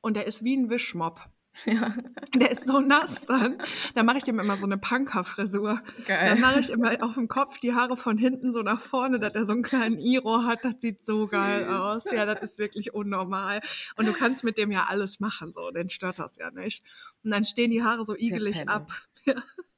und 0.00 0.14
der 0.14 0.26
ist 0.28 0.44
wie 0.44 0.56
ein 0.56 0.70
Wischmopp. 0.70 1.20
Ja, 1.66 1.94
Der 2.34 2.52
ist 2.52 2.64
so 2.66 2.80
nass 2.80 3.22
dann. 3.26 3.60
Da 3.94 4.02
mache 4.02 4.18
ich 4.18 4.22
dem 4.22 4.38
immer 4.38 4.56
so 4.56 4.64
eine 4.64 4.78
Punker-Frisur. 4.78 5.82
geil. 6.06 6.28
Dann 6.30 6.40
mache 6.40 6.60
ich 6.60 6.70
immer 6.70 7.02
auf 7.04 7.14
dem 7.14 7.28
Kopf 7.28 7.58
die 7.58 7.74
Haare 7.74 7.96
von 7.96 8.16
hinten 8.16 8.52
so 8.52 8.62
nach 8.62 8.80
vorne, 8.80 9.18
dass 9.18 9.34
er 9.34 9.44
so 9.44 9.52
einen 9.52 9.62
kleinen 9.62 9.98
Iro 9.98 10.44
hat. 10.44 10.64
Das 10.64 10.74
sieht 10.80 11.04
so 11.04 11.26
geil 11.26 11.66
Süß. 11.66 11.74
aus. 11.80 12.04
Ja, 12.06 12.24
das 12.24 12.40
ist 12.42 12.58
wirklich 12.58 12.94
unnormal. 12.94 13.60
Und 13.96 14.06
du 14.06 14.12
kannst 14.14 14.42
mit 14.44 14.56
dem 14.58 14.70
ja 14.70 14.86
alles 14.88 15.20
machen, 15.20 15.52
so. 15.52 15.70
Den 15.70 15.90
stört 15.90 16.18
das 16.18 16.36
ja 16.36 16.50
nicht. 16.50 16.82
Und 17.24 17.30
dann 17.32 17.44
stehen 17.44 17.70
die 17.70 17.82
Haare 17.82 18.04
so 18.04 18.14
igelig 18.16 18.68
ab. 18.68 18.90
Ja, 19.26 19.34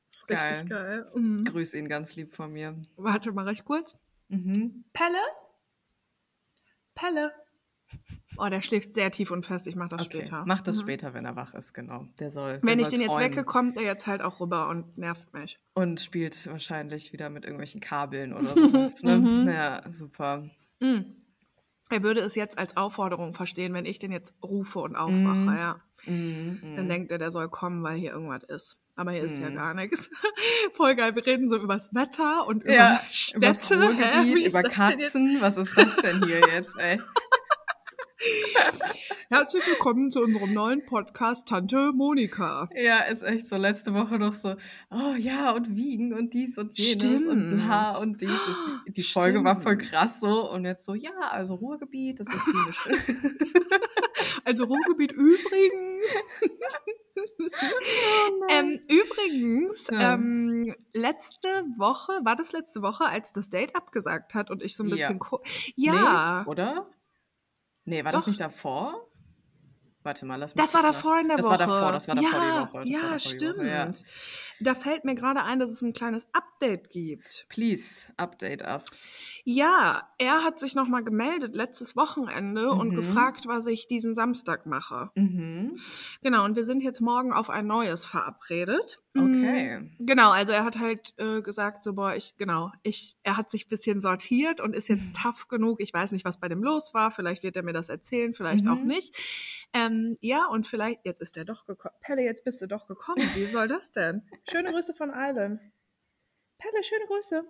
ist 0.08 0.28
richtig 0.30 0.68
geil. 0.70 1.10
Mhm. 1.16 1.42
Grüß 1.44 1.74
ihn 1.74 1.88
ganz 1.88 2.14
lieb 2.14 2.32
von 2.32 2.52
mir. 2.52 2.80
Warte 2.96 3.32
mal 3.32 3.44
recht 3.48 3.64
kurz. 3.64 3.96
Mhm. 4.28 4.84
Pelle? 4.92 5.18
Pelle? 6.94 7.32
Oh, 8.38 8.48
der 8.48 8.62
schläft 8.62 8.94
sehr 8.94 9.10
tief 9.10 9.30
und 9.30 9.44
fest. 9.44 9.66
Ich 9.66 9.76
mache 9.76 9.90
das 9.90 10.06
Okay, 10.06 10.20
später. 10.22 10.44
mach 10.46 10.62
das 10.62 10.78
Mhm. 10.78 10.80
später, 10.82 11.12
wenn 11.14 11.24
er 11.26 11.36
wach 11.36 11.52
ist, 11.54 11.74
genau. 11.74 12.06
Der 12.18 12.30
soll. 12.30 12.60
Wenn 12.62 12.78
der 12.78 12.78
ich 12.78 12.84
soll 12.84 12.90
den 12.90 13.00
jetzt 13.02 13.12
träumen. 13.14 13.24
wecke, 13.30 13.44
kommt 13.44 13.76
er 13.76 13.82
jetzt 13.84 14.06
halt 14.06 14.22
auch 14.22 14.40
rüber 14.40 14.68
und 14.68 14.96
nervt 14.96 15.32
mich. 15.34 15.58
Und 15.74 16.00
spielt 16.00 16.46
wahrscheinlich 16.46 17.12
wieder 17.12 17.28
mit 17.28 17.44
irgendwelchen 17.44 17.80
Kabeln 17.82 18.32
oder 18.32 18.46
sowas. 18.56 19.02
ne? 19.02 19.18
Mhm. 19.18 19.48
Ja, 19.48 19.82
super. 19.92 20.48
Mm. 20.80 21.00
Er 21.90 22.02
würde 22.02 22.20
es 22.20 22.34
jetzt 22.34 22.56
als 22.56 22.78
Aufforderung 22.78 23.34
verstehen, 23.34 23.74
wenn 23.74 23.84
ich 23.84 23.98
den 23.98 24.12
jetzt 24.12 24.32
rufe 24.42 24.78
und 24.78 24.96
aufwache, 24.96 25.50
Mhm. 25.50 25.56
ja. 25.56 25.80
Mhm, 26.06 26.58
Dann 26.74 26.84
mhm. 26.86 26.88
denkt 26.88 27.12
er, 27.12 27.18
der 27.18 27.30
soll 27.30 27.48
kommen, 27.50 27.82
weil 27.82 27.96
hier 27.98 28.12
irgendwas 28.12 28.42
ist. 28.44 28.78
Aber 28.96 29.12
hier 29.12 29.22
ist 29.22 29.38
ja 29.40 29.50
Mhm. 29.50 29.54
gar 29.56 29.74
nichts. 29.74 30.08
Voll 30.72 30.96
geil, 30.96 31.14
wir 31.14 31.24
reden 31.26 31.50
so 31.50 31.56
übers 31.58 31.94
Wetter 31.94 32.46
und 32.46 32.62
über 32.64 32.72
Ja, 32.72 33.00
Städte. 33.10 33.74
Über? 34.46 34.62
Katzen. 34.62 35.36
Was 35.40 35.58
ist 35.58 35.76
das 35.76 35.96
denn 35.96 36.24
hier 36.24 36.40
jetzt, 36.54 36.78
ey? 36.78 36.98
Herzlich 39.30 39.66
willkommen 39.66 40.10
zu 40.10 40.22
unserem 40.22 40.52
neuen 40.52 40.84
Podcast 40.84 41.48
Tante 41.48 41.92
Monika. 41.92 42.68
Ja, 42.74 43.00
ist 43.00 43.22
echt 43.22 43.48
so. 43.48 43.56
Letzte 43.56 43.94
Woche 43.94 44.18
noch 44.18 44.34
so, 44.34 44.54
oh 44.90 45.14
ja, 45.18 45.52
und 45.52 45.74
wiegen 45.74 46.12
und 46.12 46.32
dies 46.32 46.58
und 46.58 46.76
jenes 46.78 47.26
und 47.26 47.56
bla 47.56 47.88
Stimmt. 47.88 48.02
und 48.02 48.20
dies. 48.20 48.30
Und 48.30 48.82
die, 48.88 48.92
die 48.92 49.02
Folge 49.02 49.42
war 49.42 49.58
voll 49.60 49.76
Stimmt. 49.76 49.90
krass 49.90 50.20
so. 50.20 50.50
Und 50.50 50.64
jetzt 50.64 50.84
so, 50.84 50.94
ja, 50.94 51.10
also 51.30 51.54
Ruhrgebiet, 51.54 52.20
das 52.20 52.28
ist 52.32 52.42
schöne. 52.74 53.00
Also 54.44 54.64
Ruhrgebiet 54.64 55.12
übrigens. 55.12 56.10
ähm, 58.50 58.80
übrigens, 58.88 59.86
Ja. 59.90 60.14
ähm, 60.14 60.74
letzte 60.94 61.48
Woche, 61.76 62.12
war 62.24 62.34
das 62.34 62.52
letzte 62.52 62.82
Woche, 62.82 63.04
als 63.04 63.32
das 63.32 63.50
Date 63.50 63.76
abgesagt 63.76 64.34
hat 64.34 64.50
und 64.50 64.62
ich 64.62 64.74
so 64.76 64.82
ein 64.82 64.88
Ja. 64.88 64.96
bisschen... 64.96 65.18
ko- 65.20 65.42
Ja, 65.76 66.42
Nee, 66.44 66.50
oder? 66.50 66.86
Nee, 67.84 68.04
war 68.04 68.12
Doch. 68.12 68.20
das 68.20 68.26
nicht 68.26 68.40
davor? 68.40 69.06
Warte 70.04 70.26
mal, 70.26 70.36
lass 70.36 70.54
mich 70.54 70.64
Das 70.64 70.74
war 70.74 70.82
kurz 70.82 70.94
nach- 70.96 71.02
davor 71.02 71.20
in 71.20 71.28
der 71.28 71.36
das 71.36 71.46
Woche. 71.46 71.50
war 71.52 71.58
davor, 71.58 71.92
das 71.92 72.08
war 72.08 72.14
davor 72.16 72.30
ja, 72.32 72.38
die 72.66 72.72
Woche. 72.72 72.78
Das 72.80 72.88
ja, 72.90 73.00
davor 73.02 73.18
stimmt. 73.20 73.58
Woche, 73.58 73.68
ja. 73.68 73.92
Da 74.60 74.74
fällt 74.74 75.04
mir 75.04 75.14
gerade 75.14 75.42
ein, 75.44 75.58
dass 75.58 75.70
es 75.70 75.82
ein 75.82 75.92
kleines 75.92 76.26
Update 76.32 76.90
gibt. 76.90 77.46
Please, 77.48 78.06
update 78.16 78.62
us. 78.62 79.06
Ja, 79.44 80.08
er 80.18 80.44
hat 80.44 80.58
sich 80.60 80.74
nochmal 80.74 81.02
gemeldet 81.04 81.54
letztes 81.56 81.96
Wochenende 81.96 82.70
und 82.70 82.90
Mhm. 82.90 82.94
gefragt, 82.96 83.46
was 83.46 83.66
ich 83.66 83.86
diesen 83.88 84.14
Samstag 84.14 84.66
mache. 84.66 85.10
Mhm. 85.14 85.76
Genau, 86.22 86.44
und 86.44 86.56
wir 86.56 86.64
sind 86.64 86.82
jetzt 86.82 87.00
morgen 87.00 87.32
auf 87.32 87.50
ein 87.50 87.66
neues 87.66 88.04
verabredet. 88.06 89.00
Okay. 89.16 89.78
Mm, 89.80 89.90
Genau, 90.06 90.30
also 90.30 90.52
er 90.52 90.64
hat 90.64 90.78
halt 90.78 91.12
äh, 91.18 91.42
gesagt, 91.42 91.82
so, 91.84 91.92
boah, 91.92 92.14
ich, 92.14 92.36
genau, 92.38 92.72
ich, 92.82 93.16
er 93.24 93.36
hat 93.36 93.50
sich 93.50 93.66
ein 93.66 93.68
bisschen 93.68 94.00
sortiert 94.00 94.60
und 94.60 94.74
ist 94.74 94.88
jetzt 94.88 95.08
Mhm. 95.08 95.12
tough 95.14 95.48
genug. 95.48 95.80
Ich 95.80 95.92
weiß 95.92 96.12
nicht, 96.12 96.24
was 96.24 96.38
bei 96.40 96.48
dem 96.48 96.62
los 96.62 96.94
war. 96.94 97.10
Vielleicht 97.10 97.42
wird 97.42 97.56
er 97.56 97.62
mir 97.62 97.72
das 97.74 97.88
erzählen, 97.88 98.32
vielleicht 98.34 98.66
auch 98.68 98.76
Mhm. 98.80 98.86
nicht. 98.86 99.14
Ähm, 99.74 99.91
ja, 100.20 100.46
und 100.46 100.66
vielleicht, 100.66 101.04
jetzt 101.04 101.20
ist 101.20 101.36
er 101.36 101.44
doch 101.44 101.64
gekommen. 101.66 101.94
Pelle, 102.00 102.22
jetzt 102.22 102.44
bist 102.44 102.60
du 102.62 102.66
doch 102.66 102.86
gekommen. 102.86 103.22
Wie 103.34 103.46
soll 103.46 103.68
das 103.68 103.90
denn? 103.92 104.22
Schöne 104.50 104.70
Grüße 104.72 104.94
von 104.94 105.10
Allen. 105.10 105.60
Pelle, 106.58 106.82
schöne 106.84 107.06
Grüße. 107.06 107.44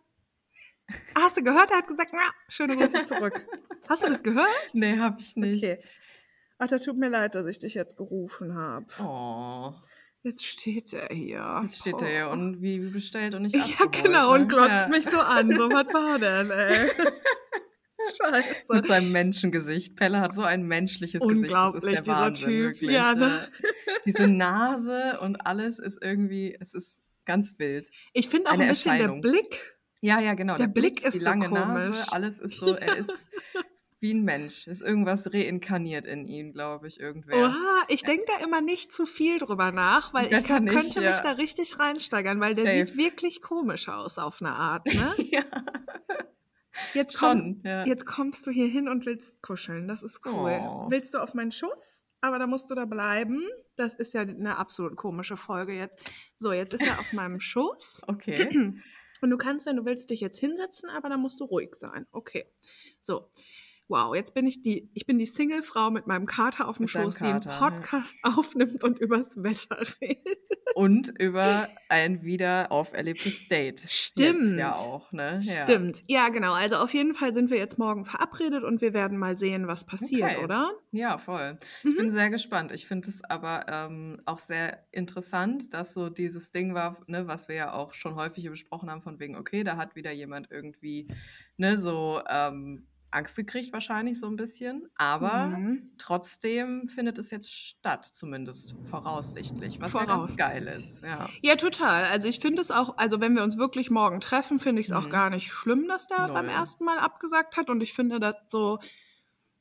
Ah, 1.14 1.22
Hast 1.22 1.36
du 1.36 1.42
gehört? 1.42 1.70
Er 1.70 1.78
hat 1.78 1.86
gesagt, 1.88 2.10
na, 2.12 2.30
schöne 2.48 2.76
Grüße 2.76 3.04
zurück. 3.04 3.46
Hast 3.88 4.02
du 4.02 4.08
das 4.08 4.22
gehört? 4.22 4.48
Nee, 4.72 4.98
hab 4.98 5.18
ich 5.20 5.36
nicht. 5.36 5.62
Okay. 5.64 5.82
Ach, 6.58 6.66
da 6.68 6.78
tut 6.78 6.96
mir 6.96 7.08
leid, 7.08 7.34
dass 7.34 7.46
ich 7.46 7.58
dich 7.58 7.74
jetzt 7.74 7.96
gerufen 7.96 8.54
habe. 8.56 8.86
Oh, 9.00 9.72
Jetzt 10.24 10.44
steht 10.46 10.92
er 10.92 11.08
hier. 11.12 11.60
jetzt 11.64 11.78
steht 11.80 12.00
er 12.00 12.08
hier 12.08 12.28
Oh. 12.28 12.32
und 12.32 12.62
wie 12.62 12.78
bestellt 12.78 13.34
und 13.34 13.42
nicht 13.42 13.56
Ja, 13.56 13.86
genau, 13.86 14.28
ne? 14.36 14.42
und 14.42 14.48
glotzt 14.48 14.70
Ja. 14.70 14.88
mich 14.88 15.04
so 15.04 15.18
an. 15.18 15.56
So, 15.56 15.68
was 15.68 15.92
war 15.92 16.18
denn, 16.20 16.50
ey? 16.52 16.88
Scheiße. 18.20 18.54
Mit 18.68 18.86
seinem 18.86 19.12
Menschengesicht. 19.12 19.96
Pelle 19.96 20.20
hat 20.20 20.34
so 20.34 20.42
ein 20.42 20.66
menschliches 20.66 21.20
Gesicht. 21.20 21.42
Unglaublich, 21.42 21.82
das 21.82 21.84
ist 21.84 21.94
der 21.94 22.02
dieser 22.02 22.24
Wahnsinn, 22.26 22.48
Typ. 22.48 22.64
Wirklich. 22.72 22.90
Ja, 22.90 23.14
ne? 23.14 23.48
Äh, 23.62 23.92
Diese 24.06 24.28
Nase 24.28 25.18
und 25.20 25.46
alles 25.46 25.78
ist 25.78 25.98
irgendwie, 26.00 26.56
es 26.60 26.74
ist 26.74 27.02
ganz 27.24 27.58
wild. 27.58 27.90
Ich 28.12 28.28
finde 28.28 28.50
auch 28.50 28.54
Eine 28.54 28.64
ein 28.64 28.68
bisschen 28.70 28.98
der 28.98 29.08
Blick. 29.08 29.76
Ja, 30.00 30.20
ja, 30.20 30.34
genau. 30.34 30.56
Der 30.56 30.66
Blick 30.66 31.02
ist 31.02 31.14
die 31.14 31.18
so 31.20 31.24
lange 31.26 31.48
komisch. 31.48 31.88
Nase, 31.88 32.12
alles 32.12 32.40
ist 32.40 32.56
so, 32.58 32.74
er 32.74 32.96
ist 32.96 33.28
wie 34.02 34.12
ein 34.12 34.24
Mensch. 34.24 34.66
Ist 34.66 34.82
irgendwas 34.82 35.32
reinkarniert 35.32 36.06
in 36.06 36.26
ihn, 36.26 36.52
glaube 36.52 36.88
ich, 36.88 36.98
irgendwer. 36.98 37.36
Oha, 37.36 37.84
ich 37.86 38.02
denke 38.02 38.24
da 38.26 38.44
immer 38.44 38.60
nicht 38.60 38.92
zu 38.92 39.06
viel 39.06 39.38
drüber 39.38 39.70
nach, 39.70 40.12
weil 40.12 40.24
ich 40.24 40.30
Besser 40.30 40.58
nicht, 40.58 40.74
könnte 40.74 41.00
mich 41.00 41.10
ja. 41.10 41.20
da 41.20 41.32
richtig 41.32 41.78
reinsteigern, 41.78 42.40
weil 42.40 42.56
der 42.56 42.64
Safe. 42.64 42.86
sieht 42.86 42.96
wirklich 42.96 43.40
komisch 43.40 43.88
aus 43.88 44.18
auf 44.18 44.42
eine 44.42 44.50
Art, 44.50 44.86
ne? 44.86 45.14
ja, 45.30 45.44
Jetzt 46.94 47.18
kommst, 47.18 47.42
schon. 47.42 47.62
Ja. 47.64 47.84
jetzt 47.84 48.06
kommst 48.06 48.46
du 48.46 48.50
hier 48.50 48.68
hin 48.68 48.88
und 48.88 49.06
willst 49.06 49.42
kuscheln. 49.42 49.88
Das 49.88 50.02
ist 50.02 50.24
cool. 50.26 50.58
Oh. 50.62 50.86
Willst 50.90 51.14
du 51.14 51.18
auf 51.18 51.34
meinen 51.34 51.52
Schuss? 51.52 52.02
Aber 52.20 52.38
da 52.38 52.46
musst 52.46 52.70
du 52.70 52.74
da 52.74 52.84
bleiben. 52.84 53.42
Das 53.76 53.94
ist 53.94 54.14
ja 54.14 54.20
eine 54.20 54.56
absolut 54.56 54.96
komische 54.96 55.36
Folge 55.36 55.74
jetzt. 55.74 56.04
So, 56.36 56.52
jetzt 56.52 56.72
ist 56.72 56.86
er 56.86 57.00
auf 57.00 57.12
meinem 57.12 57.40
Schuss. 57.40 58.00
Okay. 58.06 58.80
Und 59.20 59.30
du 59.30 59.36
kannst, 59.36 59.66
wenn 59.66 59.76
du 59.76 59.84
willst, 59.84 60.10
dich 60.10 60.20
jetzt 60.20 60.38
hinsetzen, 60.38 60.88
aber 60.90 61.08
dann 61.08 61.20
musst 61.20 61.40
du 61.40 61.44
ruhig 61.44 61.74
sein. 61.74 62.06
Okay. 62.12 62.46
So. 63.00 63.28
Wow, 63.92 64.14
jetzt 64.14 64.32
bin 64.32 64.46
ich 64.46 64.62
die, 64.62 64.88
ich 64.94 65.04
bin 65.04 65.18
die 65.18 65.26
Single-Frau 65.26 65.90
mit 65.90 66.06
meinem 66.06 66.24
Kater 66.24 66.66
auf 66.66 66.78
dem 66.78 66.84
Mit 66.84 66.90
Schoß, 66.92 67.16
die 67.16 67.24
einen 67.24 67.42
Kater, 67.42 67.50
ja. 67.50 67.58
Podcast 67.58 68.16
aufnimmt 68.22 68.82
und 68.82 68.98
übers 68.98 69.42
Wetter 69.42 69.82
redet. 70.00 70.48
Und 70.74 71.12
über 71.18 71.68
ein 71.90 72.22
wieder 72.22 72.72
auferlebtes 72.72 73.48
Date. 73.48 73.84
Stimmt. 73.86 74.44
Jetzt 74.44 74.56
ja 74.56 74.74
auch, 74.76 75.12
ne? 75.12 75.40
Ja. 75.42 75.62
Stimmt. 75.66 76.04
Ja, 76.08 76.30
genau. 76.30 76.54
Also 76.54 76.76
auf 76.76 76.94
jeden 76.94 77.12
Fall 77.12 77.34
sind 77.34 77.50
wir 77.50 77.58
jetzt 77.58 77.78
morgen 77.78 78.06
verabredet 78.06 78.64
und 78.64 78.80
wir 78.80 78.94
werden 78.94 79.18
mal 79.18 79.36
sehen, 79.36 79.68
was 79.68 79.84
passiert, 79.84 80.36
Okay. 80.36 80.42
oder? 80.42 80.70
Ja, 80.92 81.18
voll. 81.18 81.58
Mhm. 81.82 81.90
Ich 81.90 81.96
bin 81.98 82.10
sehr 82.10 82.30
gespannt. 82.30 82.72
Ich 82.72 82.86
finde 82.86 83.10
es 83.10 83.22
aber 83.24 83.66
ähm, 83.68 84.22
auch 84.24 84.38
sehr 84.38 84.86
interessant, 84.92 85.74
dass 85.74 85.92
so 85.92 86.08
dieses 86.08 86.50
Ding 86.50 86.72
war, 86.72 86.96
ne, 87.08 87.26
was 87.26 87.48
wir 87.48 87.56
ja 87.56 87.72
auch 87.74 87.92
schon 87.92 88.14
häufig 88.14 88.48
besprochen 88.48 88.90
haben, 88.90 89.02
von 89.02 89.20
wegen, 89.20 89.36
okay, 89.36 89.64
da 89.64 89.76
hat 89.76 89.96
wieder 89.96 90.12
jemand 90.12 90.50
irgendwie, 90.50 91.08
ne, 91.58 91.76
so 91.76 92.22
ähm, 92.26 92.86
Angst 93.12 93.36
gekriegt 93.36 93.72
wahrscheinlich 93.72 94.18
so 94.18 94.26
ein 94.26 94.36
bisschen, 94.36 94.88
aber 94.96 95.48
mhm. 95.48 95.92
trotzdem 95.98 96.88
findet 96.88 97.18
es 97.18 97.30
jetzt 97.30 97.52
statt, 97.52 98.04
zumindest 98.12 98.74
voraussichtlich, 98.90 99.80
was 99.80 99.92
Voraus. 99.92 100.08
ja 100.08 100.16
ganz 100.16 100.36
geil 100.36 100.66
ist. 100.66 101.02
Ja, 101.02 101.28
ja 101.42 101.56
total. 101.56 102.04
Also 102.04 102.28
ich 102.28 102.40
finde 102.40 102.62
es 102.62 102.70
auch, 102.70 102.96
also 102.96 103.20
wenn 103.20 103.34
wir 103.34 103.42
uns 103.42 103.58
wirklich 103.58 103.90
morgen 103.90 104.20
treffen, 104.20 104.58
finde 104.58 104.80
ich 104.80 104.88
es 104.88 104.92
mhm. 104.92 104.98
auch 104.98 105.10
gar 105.10 105.30
nicht 105.30 105.52
schlimm, 105.52 105.88
dass 105.88 106.06
der 106.06 106.26
Null. 106.26 106.34
beim 106.34 106.48
ersten 106.48 106.84
Mal 106.84 106.98
abgesagt 106.98 107.56
hat 107.56 107.70
und 107.70 107.80
ich 107.82 107.92
finde 107.92 108.18
das 108.18 108.36
so 108.48 108.78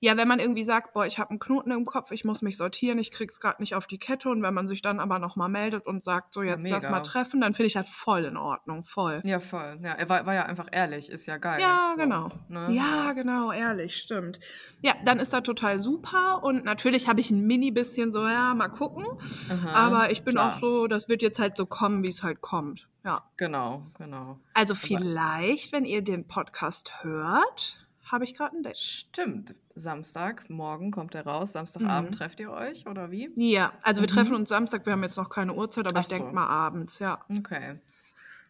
ja, 0.04 0.18
wenn 0.18 0.28
man 0.28 0.40
irgendwie 0.40 0.64
sagt, 0.64 0.94
boah, 0.94 1.06
ich 1.06 1.20
habe 1.20 1.30
einen 1.30 1.40
Knoten 1.40 1.70
im 1.70 1.86
Kopf, 1.86 2.10
ich 2.10 2.26
muss 2.26 2.42
mich 2.42 2.58
sortieren, 2.58 2.98
ich 2.98 3.12
krieg's 3.12 3.40
gerade 3.40 3.62
nicht 3.62 3.76
auf 3.76 3.86
die 3.86 4.00
Kette 4.00 4.30
und 4.30 4.42
wenn 4.42 4.54
man 4.54 4.68
sich 4.68 4.82
dann 4.82 5.00
aber 5.00 5.20
nochmal 5.20 5.48
meldet 5.48 5.86
und 5.86 6.04
sagt, 6.04 6.34
so 6.34 6.42
jetzt 6.42 6.66
ja, 6.66 6.74
lass 6.74 6.90
mal 6.90 7.02
treffen, 7.02 7.40
dann 7.40 7.54
finde 7.54 7.68
ich 7.68 7.74
das 7.74 7.88
voll 7.88 8.26
in 8.26 8.36
Ordnung, 8.36 8.84
voll. 8.84 9.22
Ja, 9.24 9.40
voll. 9.40 9.80
Ja, 9.84 9.92
er 9.92 10.10
war, 10.10 10.26
war 10.26 10.34
ja 10.34 10.48
einfach 10.48 10.68
ehrlich, 10.72 11.12
ist 11.12 11.28
ja 11.28 11.38
geil. 11.38 11.62
Ja, 11.62 11.92
so, 11.92 12.02
genau. 12.02 12.30
Ne? 12.50 12.70
Ja, 12.72 13.14
genau, 13.14 13.52
ehrlich, 13.52 13.96
stimmt. 13.96 14.40
Ja, 14.82 14.94
dann 15.06 15.20
ist 15.20 15.34
das 15.34 15.44
total 15.44 15.78
super 15.78 16.44
und 16.44 16.66
natürlich 16.66 17.08
habe 17.08 17.20
ich 17.20 17.30
ein 17.30 17.46
mini 17.46 17.70
bisschen 17.70 18.12
so, 18.12 18.28
ja, 18.28 18.56
mal 18.56 18.70
gucken, 18.70 19.06
Aha, 19.52 19.72
aber 19.72 20.12
ich 20.12 20.24
bin 20.24 20.34
klar. 20.34 20.50
auch 20.50 20.60
so, 20.60 20.88
das 20.88 21.10
wird 21.10 21.22
jetzt 21.22 21.38
halt 21.38 21.56
so 21.56 21.68
kommen, 21.68 22.02
wie 22.02 22.10
es 22.10 22.24
halt 22.24 22.42
kommt. 22.42 22.88
Ja. 23.06 23.22
Genau, 23.38 23.86
genau. 24.00 24.40
Also 24.56 24.74
vielleicht, 24.74 25.72
wenn 25.72 25.86
ihr 25.86 26.02
den 26.04 26.28
Podcast 26.28 27.04
hört, 27.04 27.88
habe 28.12 28.26
ich 28.26 28.34
gerade 28.34 28.58
ein 28.58 28.64
Date. 28.64 28.78
Stimmt. 28.78 29.56
Samstag, 29.74 30.50
morgen 30.50 30.92
kommt 30.92 31.16
er 31.16 31.26
raus. 31.26 31.54
Samstagabend 31.54 32.12
mhm. 32.12 32.16
trefft 32.16 32.40
ihr 32.40 32.52
euch 32.52 32.88
oder 32.88 33.12
wie? 33.12 33.32
Ja, 33.36 33.72
also 33.84 34.02
wir 34.02 34.10
mhm. 34.10 34.14
treffen 34.14 34.36
uns 34.36 34.50
Samstag. 34.50 34.86
Wir 34.86 34.94
haben 34.94 35.04
jetzt 35.04 35.18
noch 35.18 35.30
keine 35.30 35.54
Uhrzeit, 35.54 35.88
aber 35.88 36.00
Ach 36.00 36.04
ich 36.04 36.10
denke 36.10 36.28
so. 36.28 36.34
mal 36.34 36.48
abends, 36.48 37.00
ja. 37.00 37.24
Okay. 37.30 37.80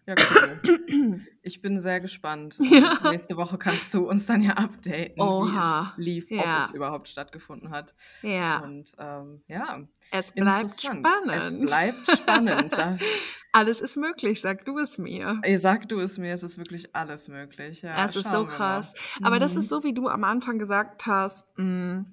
Ja, 0.08 0.16
cool. 0.18 1.22
ich 1.44 1.62
bin 1.62 1.80
sehr 1.80 2.00
gespannt. 2.00 2.58
Ja. 2.60 2.98
Nächste 3.10 3.38
Woche 3.38 3.58
kannst 3.58 3.94
du 3.94 4.10
uns 4.10 4.26
dann 4.26 4.42
ja 4.42 4.54
updaten, 4.54 5.22
Oha. 5.22 5.94
wie 5.98 6.18
es 6.18 6.30
lief, 6.30 6.32
ja. 6.32 6.56
ob 6.58 6.64
es 6.64 6.72
überhaupt 6.72 7.08
stattgefunden 7.08 7.70
hat. 7.70 7.94
Ja. 8.24 8.60
Und 8.60 8.92
ähm, 8.98 9.42
ja. 9.48 9.82
Es 10.12 10.32
bleibt 10.32 10.82
spannend. 10.82 11.08
Es 11.30 11.60
bleibt 11.60 12.12
spannend. 12.12 12.76
alles 13.52 13.82
ist 13.82 13.96
möglich, 13.96 14.42
sag 14.42 14.66
du 14.66 14.78
es 14.78 14.98
mir. 14.98 15.40
Ey, 15.44 15.58
sag 15.58 15.88
du 15.90 16.00
es 16.00 16.18
mir, 16.18 16.34
es 16.34 16.44
ist 16.44 16.58
wirklich 16.58 16.96
alles 16.96 17.28
möglich. 17.28 17.82
Ja, 17.82 18.04
es 18.06 18.16
ist 18.16 18.30
so 18.30 18.46
krass. 18.46 18.94
Aber 19.22 19.36
mhm. 19.36 19.42
das 19.42 19.56
ist 19.56 19.70
so, 19.70 19.84
wie 19.84 19.94
du 19.94 20.08
am 20.08 20.24
Anfang 20.24 20.58
gesagt 20.58 21.06
hast, 21.06 21.46
mh, 21.58 21.66
mm, 21.66 22.06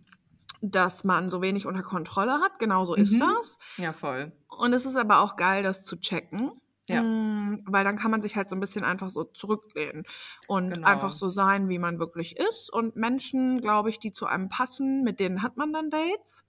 dass 0.61 1.05
man 1.05 1.31
so 1.31 1.40
wenig 1.40 1.66
unter 1.66 1.83
Kontrolle 1.83 2.40
hat. 2.40 2.59
Genau 2.59 2.85
so 2.85 2.96
mhm. 2.96 3.03
ist 3.03 3.20
das. 3.20 3.59
Ja, 3.77 3.92
voll. 3.92 4.33
Und 4.48 4.72
es 4.72 4.85
ist 4.85 4.96
aber 4.96 5.20
auch 5.20 5.37
geil, 5.37 5.62
das 5.62 5.85
zu 5.85 5.96
checken. 5.96 6.53
Ja. 6.88 7.03
Mm, 7.03 7.64
weil 7.66 7.85
dann 7.85 7.96
kann 7.96 8.11
man 8.11 8.22
sich 8.22 8.37
halt 8.37 8.48
so 8.48 8.57
ein 8.57 8.61
bisschen 8.61 8.85
einfach 8.85 9.11
so 9.11 9.24
zurücklehnen 9.24 10.05
und 10.46 10.70
genau. 10.70 10.88
einfach 10.88 11.12
so 11.12 11.29
sein, 11.29 11.68
wie 11.68 11.79
man 11.79 11.98
wirklich 11.98 12.37
ist. 12.37 12.72
Und 12.72 12.96
Menschen, 12.96 13.61
glaube 13.61 13.90
ich, 13.90 13.98
die 13.98 14.12
zu 14.12 14.27
einem 14.27 14.48
passen, 14.48 15.05
mit 15.05 15.20
denen 15.20 15.42
hat 15.42 15.57
man 15.57 15.72
dann 15.72 15.90
Dates. 15.90 16.46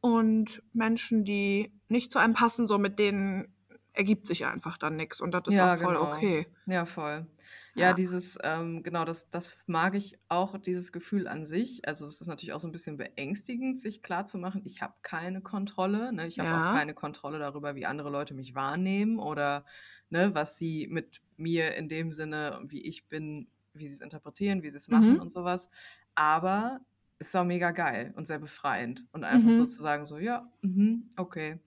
Und 0.00 0.62
Menschen, 0.72 1.24
die 1.24 1.72
nicht 1.88 2.12
zu 2.12 2.18
einem 2.18 2.34
passen, 2.34 2.66
so 2.66 2.78
mit 2.78 2.98
denen 2.98 3.54
ergibt 3.94 4.26
sich 4.26 4.44
einfach 4.46 4.76
dann 4.76 4.96
nichts. 4.96 5.20
Und 5.20 5.32
das 5.32 5.44
ist 5.46 5.54
ja, 5.54 5.74
auch 5.74 5.78
voll 5.78 5.94
genau. 5.94 6.08
okay. 6.08 6.46
Ja, 6.66 6.84
voll. 6.84 7.26
Ja, 7.74 7.92
dieses, 7.92 8.38
ähm, 8.42 8.82
genau, 8.82 9.04
das, 9.04 9.28
das 9.30 9.58
mag 9.66 9.94
ich 9.94 10.18
auch, 10.28 10.58
dieses 10.58 10.92
Gefühl 10.92 11.26
an 11.26 11.44
sich. 11.44 11.86
Also 11.86 12.06
es 12.06 12.20
ist 12.20 12.28
natürlich 12.28 12.52
auch 12.52 12.60
so 12.60 12.68
ein 12.68 12.72
bisschen 12.72 12.96
beängstigend, 12.96 13.80
sich 13.80 14.02
klarzumachen, 14.02 14.62
ich 14.64 14.80
habe 14.80 14.94
keine 15.02 15.40
Kontrolle. 15.40 16.12
Ne? 16.12 16.26
Ich 16.26 16.38
habe 16.38 16.48
ja. 16.48 16.70
auch 16.70 16.74
keine 16.74 16.94
Kontrolle 16.94 17.38
darüber, 17.38 17.74
wie 17.74 17.86
andere 17.86 18.10
Leute 18.10 18.34
mich 18.34 18.54
wahrnehmen 18.54 19.18
oder 19.18 19.64
ne, 20.10 20.34
was 20.34 20.56
sie 20.56 20.86
mit 20.88 21.20
mir 21.36 21.74
in 21.74 21.88
dem 21.88 22.12
Sinne, 22.12 22.60
wie 22.64 22.82
ich 22.82 23.08
bin, 23.08 23.48
wie 23.72 23.88
sie 23.88 23.94
es 23.94 24.00
interpretieren, 24.00 24.62
wie 24.62 24.70
sie 24.70 24.76
es 24.76 24.88
machen 24.88 25.14
mhm. 25.14 25.20
und 25.20 25.32
sowas. 25.32 25.68
Aber 26.14 26.80
es 27.18 27.28
ist 27.28 27.36
auch 27.36 27.44
mega 27.44 27.72
geil 27.72 28.12
und 28.16 28.26
sehr 28.26 28.38
befreiend. 28.38 29.04
Und 29.12 29.24
einfach 29.24 29.48
mhm. 29.48 29.52
sozusagen 29.52 30.06
so, 30.06 30.18
ja, 30.18 30.48
mh, 30.62 30.98
okay 31.16 31.58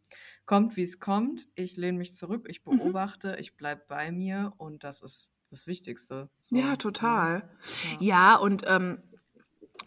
kommt, 0.48 0.78
wie 0.78 0.84
es 0.84 1.00
kommt. 1.00 1.48
Ich 1.54 1.78
lehne 1.78 2.00
mich 2.00 2.16
zurück, 2.16 2.48
ich 2.50 2.66
mhm. 2.66 2.78
beobachte, 2.78 3.34
mhm. 3.34 3.40
ich 3.40 3.56
bleibe 3.56 3.84
bei 3.88 4.12
mir 4.12 4.54
und 4.58 4.84
das 4.84 5.04
ist 5.04 5.30
das 5.50 5.68
Wichtigste. 5.68 6.30
So, 6.42 6.56
ja, 6.56 6.72
ne? 6.72 6.78
total. 6.78 7.50
Ja, 8.00 8.32
ja 8.32 8.36
und 8.38 8.64
ähm, 8.68 9.02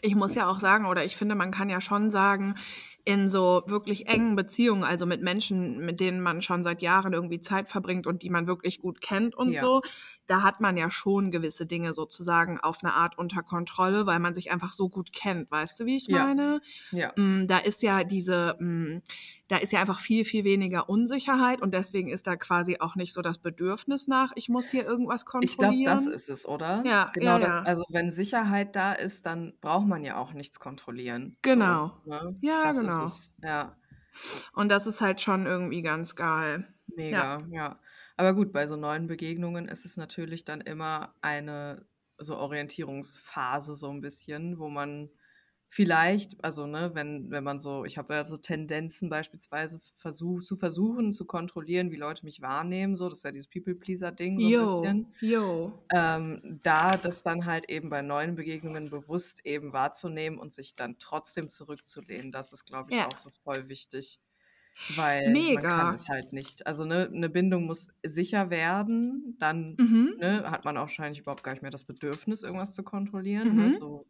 ich 0.03 0.15
muss 0.15 0.35
ja 0.35 0.49
auch 0.49 0.61
sagen, 0.61 0.87
oder 0.87 1.05
ich 1.05 1.17
finde, 1.17 1.35
man 1.35 1.51
kann 1.51 1.69
ja 1.69 1.81
schon 1.81 2.11
sagen, 2.11 2.57
in 3.05 3.29
so 3.29 3.63
wirklich 3.67 4.09
engen 4.09 4.37
Beziehungen, 4.37 4.85
also 4.85 5.07
mit 5.07 5.23
Menschen, 5.23 5.85
mit 5.85 6.01
denen 6.01 6.21
man 6.21 6.43
schon 6.43 6.63
seit 6.65 6.83
Jahren 6.83 7.13
irgendwie 7.13 7.41
Zeit 7.41 7.69
verbringt 7.69 8.07
und 8.07 8.23
die 8.23 8.31
man 8.31 8.47
wirklich 8.47 8.79
gut 8.81 9.01
kennt 9.01 9.35
und 9.35 9.53
ja. 9.53 9.61
so, 9.61 9.83
da 10.31 10.43
hat 10.45 10.61
man 10.61 10.77
ja 10.77 10.93
schon 10.93 11.33
gewisse 11.33 11.67
Dinge 11.67 11.93
sozusagen 11.93 12.61
auf 12.61 12.85
eine 12.85 12.95
Art 12.95 13.19
unter 13.19 13.43
Kontrolle, 13.43 14.07
weil 14.07 14.21
man 14.21 14.33
sich 14.33 14.53
einfach 14.53 14.73
so 14.73 14.89
gut 14.89 15.13
kennt. 15.13 15.51
Weißt 15.51 15.81
du, 15.81 15.87
wie 15.87 15.97
ich 15.97 16.09
meine? 16.09 16.61
Ja. 16.93 17.13
Mm, 17.17 17.49
da 17.49 17.59
ist 17.59 17.83
ja 17.83 18.05
diese, 18.05 18.55
mm, 18.61 19.03
da 19.49 19.57
ist 19.57 19.73
ja 19.73 19.81
einfach 19.81 19.99
viel, 19.99 20.25
viel 20.25 20.45
weniger 20.45 20.89
Unsicherheit 20.89 21.61
und 21.61 21.75
deswegen 21.75 22.11
ist 22.11 22.29
da 22.29 22.37
quasi 22.37 22.77
auch 22.79 22.95
nicht 22.95 23.13
so 23.13 23.23
das 23.23 23.39
Bedürfnis 23.39 24.07
nach, 24.07 24.31
ich 24.37 24.49
muss 24.49 24.71
hier 24.71 24.87
irgendwas 24.87 25.27
kontrollieren. 25.27 25.73
Ich 25.73 25.85
glaube, 25.85 25.97
das 25.97 26.07
ist 26.07 26.31
es, 26.31 26.47
oder? 26.47 26.85
Ja, 26.87 27.11
genau. 27.13 27.39
Ja, 27.39 27.63
das, 27.63 27.67
also 27.67 27.85
wenn 27.89 28.13
Sicherheit 28.13 28.77
da 28.77 28.93
ist, 28.93 29.27
dann 29.27 29.55
braucht 29.61 29.89
man 29.89 30.05
ja 30.05 30.17
auch 30.17 30.33
nichts 30.33 30.61
kontrollieren. 30.61 31.37
Genau. 31.43 31.91
So, 32.05 32.11
ne? 32.11 32.37
Ja, 32.41 32.69
das 32.69 32.79
genau. 32.79 33.07
Ja. 33.43 33.77
Und 34.53 34.69
das 34.69 34.87
ist 34.87 35.01
halt 35.01 35.21
schon 35.21 35.47
irgendwie 35.47 35.83
ganz 35.83 36.15
geil. 36.15 36.73
Mega, 36.87 37.41
ja. 37.41 37.47
ja. 37.51 37.81
Aber 38.21 38.35
gut, 38.35 38.53
bei 38.53 38.67
so 38.67 38.77
neuen 38.77 39.07
Begegnungen 39.07 39.67
ist 39.67 39.87
es 39.87 39.97
natürlich 39.97 40.45
dann 40.45 40.61
immer 40.61 41.15
eine 41.23 41.87
so 42.19 42.37
Orientierungsphase 42.37 43.73
so 43.73 43.89
ein 43.89 44.03
bisschen, 44.03 44.59
wo 44.59 44.69
man 44.69 45.09
vielleicht, 45.71 46.45
also 46.45 46.67
ne, 46.67 46.91
wenn, 46.93 47.31
wenn 47.31 47.43
man 47.43 47.59
so, 47.59 47.87
ich 47.87 47.97
habe 47.97 48.13
ja 48.13 48.25
so 48.25 48.37
Tendenzen 48.37 49.09
beispielsweise 49.09 49.81
versuch, 49.95 50.43
zu 50.43 50.59
versuchen, 50.59 51.15
zu 51.15 51.25
kontrollieren, 51.25 51.93
wie 51.93 51.97
Leute 51.97 52.27
mich 52.27 52.43
wahrnehmen, 52.43 52.95
so, 52.95 53.09
das 53.09 53.21
ist 53.21 53.25
ja 53.25 53.33
dieses 53.33 53.49
People-Pleaser-Ding 53.49 54.39
so 54.39 54.47
yo, 54.47 54.61
ein 54.61 54.67
bisschen. 54.67 55.15
Jo. 55.23 55.73
Ähm, 55.91 56.61
da 56.63 56.99
das 56.99 57.23
dann 57.23 57.47
halt 57.47 57.71
eben 57.71 57.89
bei 57.89 58.03
neuen 58.03 58.35
Begegnungen 58.35 58.91
bewusst 58.91 59.47
eben 59.47 59.73
wahrzunehmen 59.73 60.39
und 60.39 60.53
sich 60.53 60.77
dann 60.77 60.99
trotzdem 60.99 61.49
zurückzulehnen, 61.49 62.33
das 62.33 62.53
ist, 62.53 62.67
glaube 62.67 62.91
ich, 62.91 62.99
ja. 62.99 63.07
auch 63.07 63.17
so 63.17 63.31
voll 63.31 63.71
wichtig. 63.71 64.21
Weil 64.97 65.31
Mega. 65.31 65.61
man 65.63 65.71
kann 65.71 65.95
es 65.95 66.09
halt 66.09 66.33
nicht. 66.33 66.67
Also 66.67 66.85
ne, 66.85 67.11
eine 67.13 67.29
Bindung 67.29 67.67
muss 67.67 67.89
sicher 68.03 68.51
werden, 68.51 69.37
dann 69.39 69.77
mhm. 69.79 70.15
ne, 70.19 70.51
hat 70.51 70.65
man 70.65 70.77
auch 70.77 70.83
wahrscheinlich 70.83 71.21
überhaupt 71.21 71.43
gar 71.43 71.53
nicht 71.53 71.63
mehr 71.63 71.71
das 71.71 71.85
Bedürfnis, 71.85 72.43
irgendwas 72.43 72.75
zu 72.75 72.83
kontrollieren. 72.83 73.57
Ne, 73.57 73.63
mhm. 73.69 73.73
So 73.73 74.07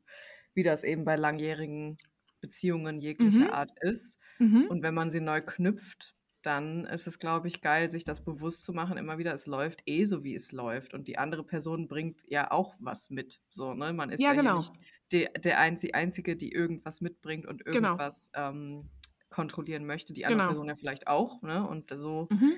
wie 0.54 0.62
das 0.62 0.84
eben 0.84 1.04
bei 1.04 1.16
langjährigen 1.16 1.98
Beziehungen 2.40 3.00
jeglicher 3.00 3.46
mhm. 3.46 3.50
Art 3.50 3.72
ist. 3.80 4.18
Mhm. 4.38 4.66
Und 4.68 4.82
wenn 4.82 4.94
man 4.94 5.10
sie 5.10 5.20
neu 5.20 5.40
knüpft, 5.40 6.14
dann 6.42 6.86
ist 6.86 7.06
es, 7.06 7.18
glaube 7.18 7.48
ich, 7.48 7.60
geil, 7.60 7.90
sich 7.90 8.04
das 8.04 8.24
bewusst 8.24 8.64
zu 8.64 8.72
machen, 8.72 8.96
immer 8.96 9.18
wieder, 9.18 9.34
es 9.34 9.46
läuft 9.46 9.82
eh 9.86 10.06
so, 10.06 10.24
wie 10.24 10.34
es 10.34 10.52
läuft. 10.52 10.94
Und 10.94 11.06
die 11.06 11.18
andere 11.18 11.44
Person 11.44 11.86
bringt 11.86 12.22
ja 12.28 12.50
auch 12.50 12.76
was 12.78 13.10
mit. 13.10 13.40
So, 13.50 13.74
ne? 13.74 13.92
Man 13.92 14.10
ist 14.10 14.20
ja, 14.20 14.30
ja 14.30 14.34
genau. 14.34 14.56
nicht 14.56 14.72
die, 15.12 15.28
der 15.38 15.58
Einzige, 15.58 15.94
Einzige, 15.94 16.36
die 16.36 16.52
irgendwas 16.52 17.00
mitbringt 17.00 17.46
und 17.46 17.64
genau. 17.64 17.88
irgendwas 17.88 18.30
genau. 18.32 18.50
ähm, 18.50 18.90
kontrollieren 19.30 19.86
möchte, 19.86 20.12
die 20.12 20.26
andere 20.26 20.38
genau. 20.38 20.50
Person 20.50 20.68
ja 20.68 20.74
vielleicht 20.74 21.06
auch, 21.06 21.42
ne? 21.42 21.66
Und 21.66 21.90
so, 21.96 22.28
mhm. 22.30 22.54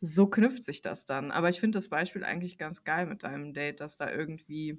so 0.00 0.26
knüpft 0.26 0.64
sich 0.64 0.80
das 0.80 1.04
dann. 1.04 1.30
Aber 1.30 1.48
ich 1.48 1.60
finde 1.60 1.76
das 1.76 1.88
Beispiel 1.88 2.24
eigentlich 2.24 2.58
ganz 2.58 2.84
geil 2.84 3.06
mit 3.06 3.22
deinem 3.22 3.52
Date, 3.52 3.80
dass 3.80 3.96
da 3.96 4.10
irgendwie, 4.10 4.78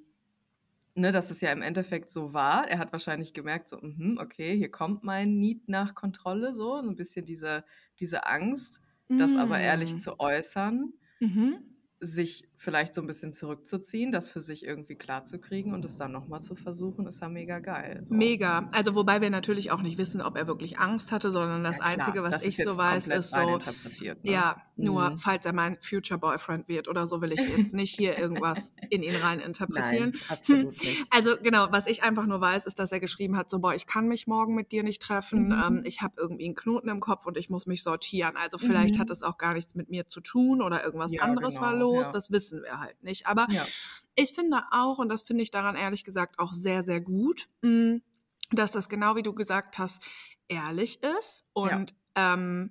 ne, 0.94 1.12
dass 1.12 1.30
es 1.30 1.40
ja 1.40 1.52
im 1.52 1.62
Endeffekt 1.62 2.10
so 2.10 2.32
war. 2.32 2.68
Er 2.68 2.78
hat 2.78 2.92
wahrscheinlich 2.92 3.32
gemerkt, 3.32 3.68
so, 3.68 3.78
mh, 3.80 4.20
okay, 4.20 4.56
hier 4.56 4.70
kommt 4.70 5.04
mein 5.04 5.38
Need 5.38 5.68
nach 5.68 5.94
Kontrolle, 5.94 6.52
so, 6.52 6.74
ein 6.74 6.96
bisschen 6.96 7.24
diese, 7.24 7.64
diese 8.00 8.26
Angst, 8.26 8.80
mhm. 9.08 9.18
das 9.18 9.36
aber 9.36 9.58
ehrlich 9.58 9.94
mm. 9.94 9.98
zu 9.98 10.18
äußern. 10.18 10.92
Mhm 11.20 11.75
sich 12.00 12.46
vielleicht 12.56 12.94
so 12.94 13.00
ein 13.00 13.06
bisschen 13.06 13.32
zurückzuziehen, 13.32 14.12
das 14.12 14.28
für 14.28 14.40
sich 14.40 14.66
irgendwie 14.66 14.96
klar 14.96 15.24
zu 15.24 15.38
kriegen 15.38 15.72
und 15.72 15.84
es 15.84 15.96
dann 15.96 16.12
nochmal 16.12 16.40
zu 16.42 16.54
versuchen, 16.54 17.06
ist 17.06 17.20
ja 17.20 17.28
mega 17.28 17.58
geil. 17.58 18.00
So. 18.04 18.14
Mega. 18.14 18.68
Also 18.72 18.94
wobei 18.94 19.20
wir 19.22 19.30
natürlich 19.30 19.70
auch 19.70 19.80
nicht 19.80 19.96
wissen, 19.96 20.20
ob 20.20 20.36
er 20.36 20.46
wirklich 20.46 20.78
Angst 20.78 21.10
hatte, 21.10 21.30
sondern 21.30 21.64
das 21.64 21.78
ja, 21.78 21.84
Einzige, 21.84 22.22
was 22.22 22.44
ich 22.44 22.56
so 22.56 22.76
weiß, 22.76 23.08
ist 23.08 23.30
so, 23.30 23.58
ne? 23.58 24.16
ja, 24.22 24.56
nur 24.76 25.10
mhm. 25.10 25.18
falls 25.18 25.46
er 25.46 25.54
mein 25.54 25.78
Future 25.80 26.18
Boyfriend 26.18 26.68
wird 26.68 26.88
oder 26.88 27.06
so, 27.06 27.22
will 27.22 27.32
ich 27.32 27.40
jetzt 27.56 27.72
nicht 27.72 27.94
hier 27.94 28.18
irgendwas 28.18 28.74
in 28.90 29.02
ihn 29.02 29.16
rein 29.16 29.40
interpretieren. 29.40 30.10
Nein, 30.10 30.20
absolut 30.28 30.82
nicht. 30.82 31.06
Also 31.10 31.36
genau, 31.42 31.68
was 31.70 31.86
ich 31.86 32.02
einfach 32.02 32.26
nur 32.26 32.40
weiß, 32.40 32.66
ist, 32.66 32.78
dass 32.78 32.92
er 32.92 33.00
geschrieben 33.00 33.36
hat, 33.36 33.48
so, 33.48 33.58
boah, 33.58 33.74
ich 33.74 33.86
kann 33.86 34.08
mich 34.08 34.26
morgen 34.26 34.54
mit 34.54 34.72
dir 34.72 34.82
nicht 34.82 35.00
treffen, 35.00 35.48
mhm. 35.48 35.62
ähm, 35.66 35.80
ich 35.84 36.02
habe 36.02 36.14
irgendwie 36.18 36.46
einen 36.46 36.54
Knoten 36.54 36.88
im 36.88 37.00
Kopf 37.00 37.26
und 37.26 37.38
ich 37.38 37.48
muss 37.48 37.66
mich 37.66 37.82
sortieren. 37.82 38.36
Also 38.36 38.58
vielleicht 38.58 38.96
mhm. 38.96 39.00
hat 39.00 39.10
es 39.10 39.22
auch 39.22 39.38
gar 39.38 39.54
nichts 39.54 39.74
mit 39.74 39.88
mir 39.88 40.08
zu 40.08 40.20
tun 40.20 40.60
oder 40.60 40.84
irgendwas 40.84 41.12
ja, 41.12 41.22
anderes 41.22 41.54
genau, 41.54 41.66
war 41.66 41.74
los 41.74 41.85
los, 41.94 42.06
ja. 42.06 42.12
das 42.12 42.30
wissen 42.30 42.62
wir 42.62 42.80
halt 42.80 43.02
nicht. 43.02 43.26
Aber 43.26 43.46
ja. 43.50 43.66
ich 44.14 44.32
finde 44.32 44.62
auch, 44.70 44.98
und 44.98 45.08
das 45.08 45.22
finde 45.22 45.42
ich 45.42 45.50
daran 45.50 45.76
ehrlich 45.76 46.04
gesagt 46.04 46.38
auch 46.38 46.52
sehr, 46.52 46.82
sehr 46.82 47.00
gut, 47.00 47.48
hm, 47.62 48.02
dass 48.52 48.72
das 48.72 48.88
genau 48.88 49.16
wie 49.16 49.22
du 49.22 49.34
gesagt 49.34 49.78
hast, 49.78 50.02
ehrlich 50.48 51.02
ist 51.02 51.44
und 51.52 51.94
ja. 52.16 52.34
ähm, 52.34 52.70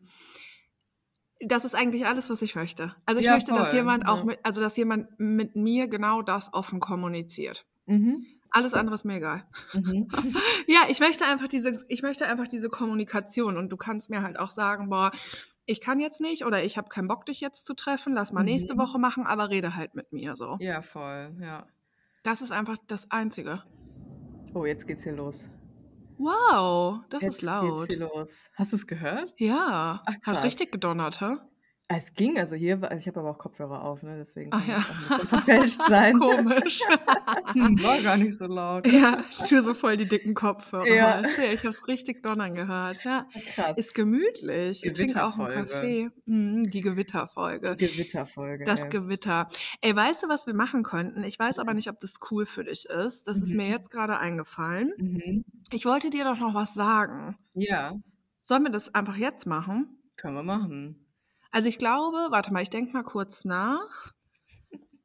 das 1.41 1.65
ist 1.65 1.75
eigentlich 1.75 2.05
alles, 2.05 2.29
was 2.29 2.41
ich 2.41 2.55
möchte. 2.55 2.95
Also 3.05 3.19
ich 3.19 3.25
ja, 3.25 3.33
möchte, 3.33 3.51
voll. 3.51 3.59
dass 3.59 3.73
jemand 3.73 4.07
auch 4.07 4.23
mit, 4.23 4.39
also 4.43 4.61
dass 4.61 4.77
jemand 4.77 5.19
mit 5.19 5.55
mir 5.55 5.87
genau 5.87 6.21
das 6.21 6.53
offen 6.53 6.79
kommuniziert. 6.79 7.65
Mhm. 7.85 8.25
Alles 8.51 8.73
andere 8.73 8.95
ist 8.95 9.03
mir 9.03 9.17
egal. 9.17 9.43
Mhm. 9.73 10.07
ja, 10.67 10.79
ich 10.87 11.01
möchte 11.01 11.25
einfach 11.25 11.49
diese, 11.49 11.83
ich 11.89 12.01
möchte 12.01 12.25
einfach 12.25 12.47
diese 12.47 12.69
Kommunikation 12.69 13.57
und 13.57 13.69
du 13.69 13.75
kannst 13.75 14.09
mir 14.09 14.21
halt 14.21 14.39
auch 14.39 14.49
sagen, 14.49 14.89
boah, 14.89 15.11
ich 15.65 15.81
kann 15.81 15.99
jetzt 15.99 16.21
nicht 16.21 16.45
oder 16.45 16.63
ich 16.63 16.77
habe 16.77 16.89
keinen 16.89 17.07
Bock, 17.07 17.25
dich 17.25 17.41
jetzt 17.41 17.65
zu 17.65 17.73
treffen, 17.73 18.13
lass 18.13 18.31
mal 18.31 18.41
mhm. 18.41 18.47
nächste 18.47 18.77
Woche 18.77 18.99
machen, 18.99 19.25
aber 19.25 19.49
rede 19.49 19.75
halt 19.75 19.95
mit 19.95 20.11
mir 20.11 20.35
so. 20.35 20.57
Ja, 20.59 20.81
voll, 20.81 21.35
ja. 21.41 21.67
Das 22.23 22.41
ist 22.41 22.51
einfach 22.51 22.77
das 22.87 23.11
Einzige. 23.11 23.63
Oh, 24.53 24.65
jetzt 24.65 24.87
geht's 24.87 25.03
hier 25.03 25.13
los. 25.13 25.49
Wow, 26.17 27.01
das 27.09 27.23
jetzt 27.23 27.35
ist 27.35 27.41
laut. 27.41 27.87
Geht's 27.87 27.97
hier 27.97 28.07
los. 28.07 28.49
Hast 28.55 28.71
du 28.71 28.77
es 28.77 28.87
gehört? 28.87 29.33
Ja, 29.37 30.01
Ach, 30.05 30.13
hat 30.23 30.43
richtig 30.43 30.71
gedonnert, 30.71 31.21
hä? 31.21 31.35
Es 31.87 32.15
ging, 32.15 32.39
also 32.39 32.55
hier, 32.55 32.81
also 32.81 32.95
ich 32.99 33.07
habe 33.07 33.19
aber 33.19 33.29
auch 33.29 33.37
Kopfhörer 33.37 33.83
auf, 33.83 34.01
ne? 34.01 34.15
deswegen 34.17 34.49
kann 34.49 34.63
Ach, 34.65 34.91
es 34.91 35.09
ja. 35.09 35.17
auch 35.17 35.27
verfälscht 35.27 35.81
sein. 35.87 36.17
Komisch. 36.17 36.79
War 37.83 38.01
gar 38.01 38.17
nicht 38.17 38.35
so 38.35 38.47
laut. 38.47 38.87
Ja, 38.87 39.23
ich 39.29 39.47
tue 39.47 39.61
so 39.61 39.75
voll 39.75 39.95
die 39.95 40.07
dicken 40.07 40.33
Kopfhörer. 40.33 40.87
Ja. 40.87 41.21
Ich 41.53 41.59
habe 41.59 41.69
es 41.69 41.87
richtig 41.87 42.23
donnern 42.23 42.55
gehört. 42.55 43.03
Ja. 43.03 43.27
Krass. 43.53 43.77
Ist 43.77 43.93
gemütlich. 43.93 44.83
Ich 44.83 44.93
trinke 44.93 45.23
auch 45.23 45.37
einen 45.37 45.67
Kaffee. 45.67 46.09
Mhm, 46.25 46.71
die 46.71 46.81
Gewitterfolge. 46.81 47.75
Die 47.75 47.85
Gewitterfolge. 47.85 48.65
Das 48.65 48.81
ey. 48.81 48.89
Gewitter. 48.89 49.47
Ey, 49.81 49.95
weißt 49.95 50.23
du, 50.23 50.27
was 50.27 50.47
wir 50.47 50.55
machen 50.55 50.81
könnten? 50.81 51.23
Ich 51.23 51.37
weiß 51.37 51.59
aber 51.59 51.75
nicht, 51.75 51.89
ob 51.89 51.99
das 51.99 52.15
cool 52.31 52.47
für 52.47 52.63
dich 52.63 52.85
ist. 52.85 53.27
Das 53.27 53.37
mhm. 53.37 53.43
ist 53.43 53.53
mir 53.53 53.65
mhm. 53.65 53.71
jetzt 53.71 53.91
gerade 53.91 54.17
eingefallen. 54.17 54.91
Mhm. 54.97 55.45
Ich 55.71 55.85
wollte 55.85 56.09
dir 56.09 56.23
doch 56.23 56.39
noch 56.39 56.55
was 56.55 56.73
sagen. 56.73 57.37
Ja. 57.53 57.93
Sollen 58.41 58.63
wir 58.63 58.71
das 58.71 58.95
einfach 58.95 59.17
jetzt 59.17 59.45
machen? 59.45 59.99
Können 60.15 60.33
wir 60.33 60.43
machen. 60.43 61.04
Also 61.55 61.69
ich 61.69 61.77
glaube, 61.77 62.17
warte 62.31 62.51
mal, 62.51 62.63
ich 62.63 62.69
denke 62.69 62.91
mal 62.91 63.03
kurz 63.03 63.45
nach, 63.45 64.11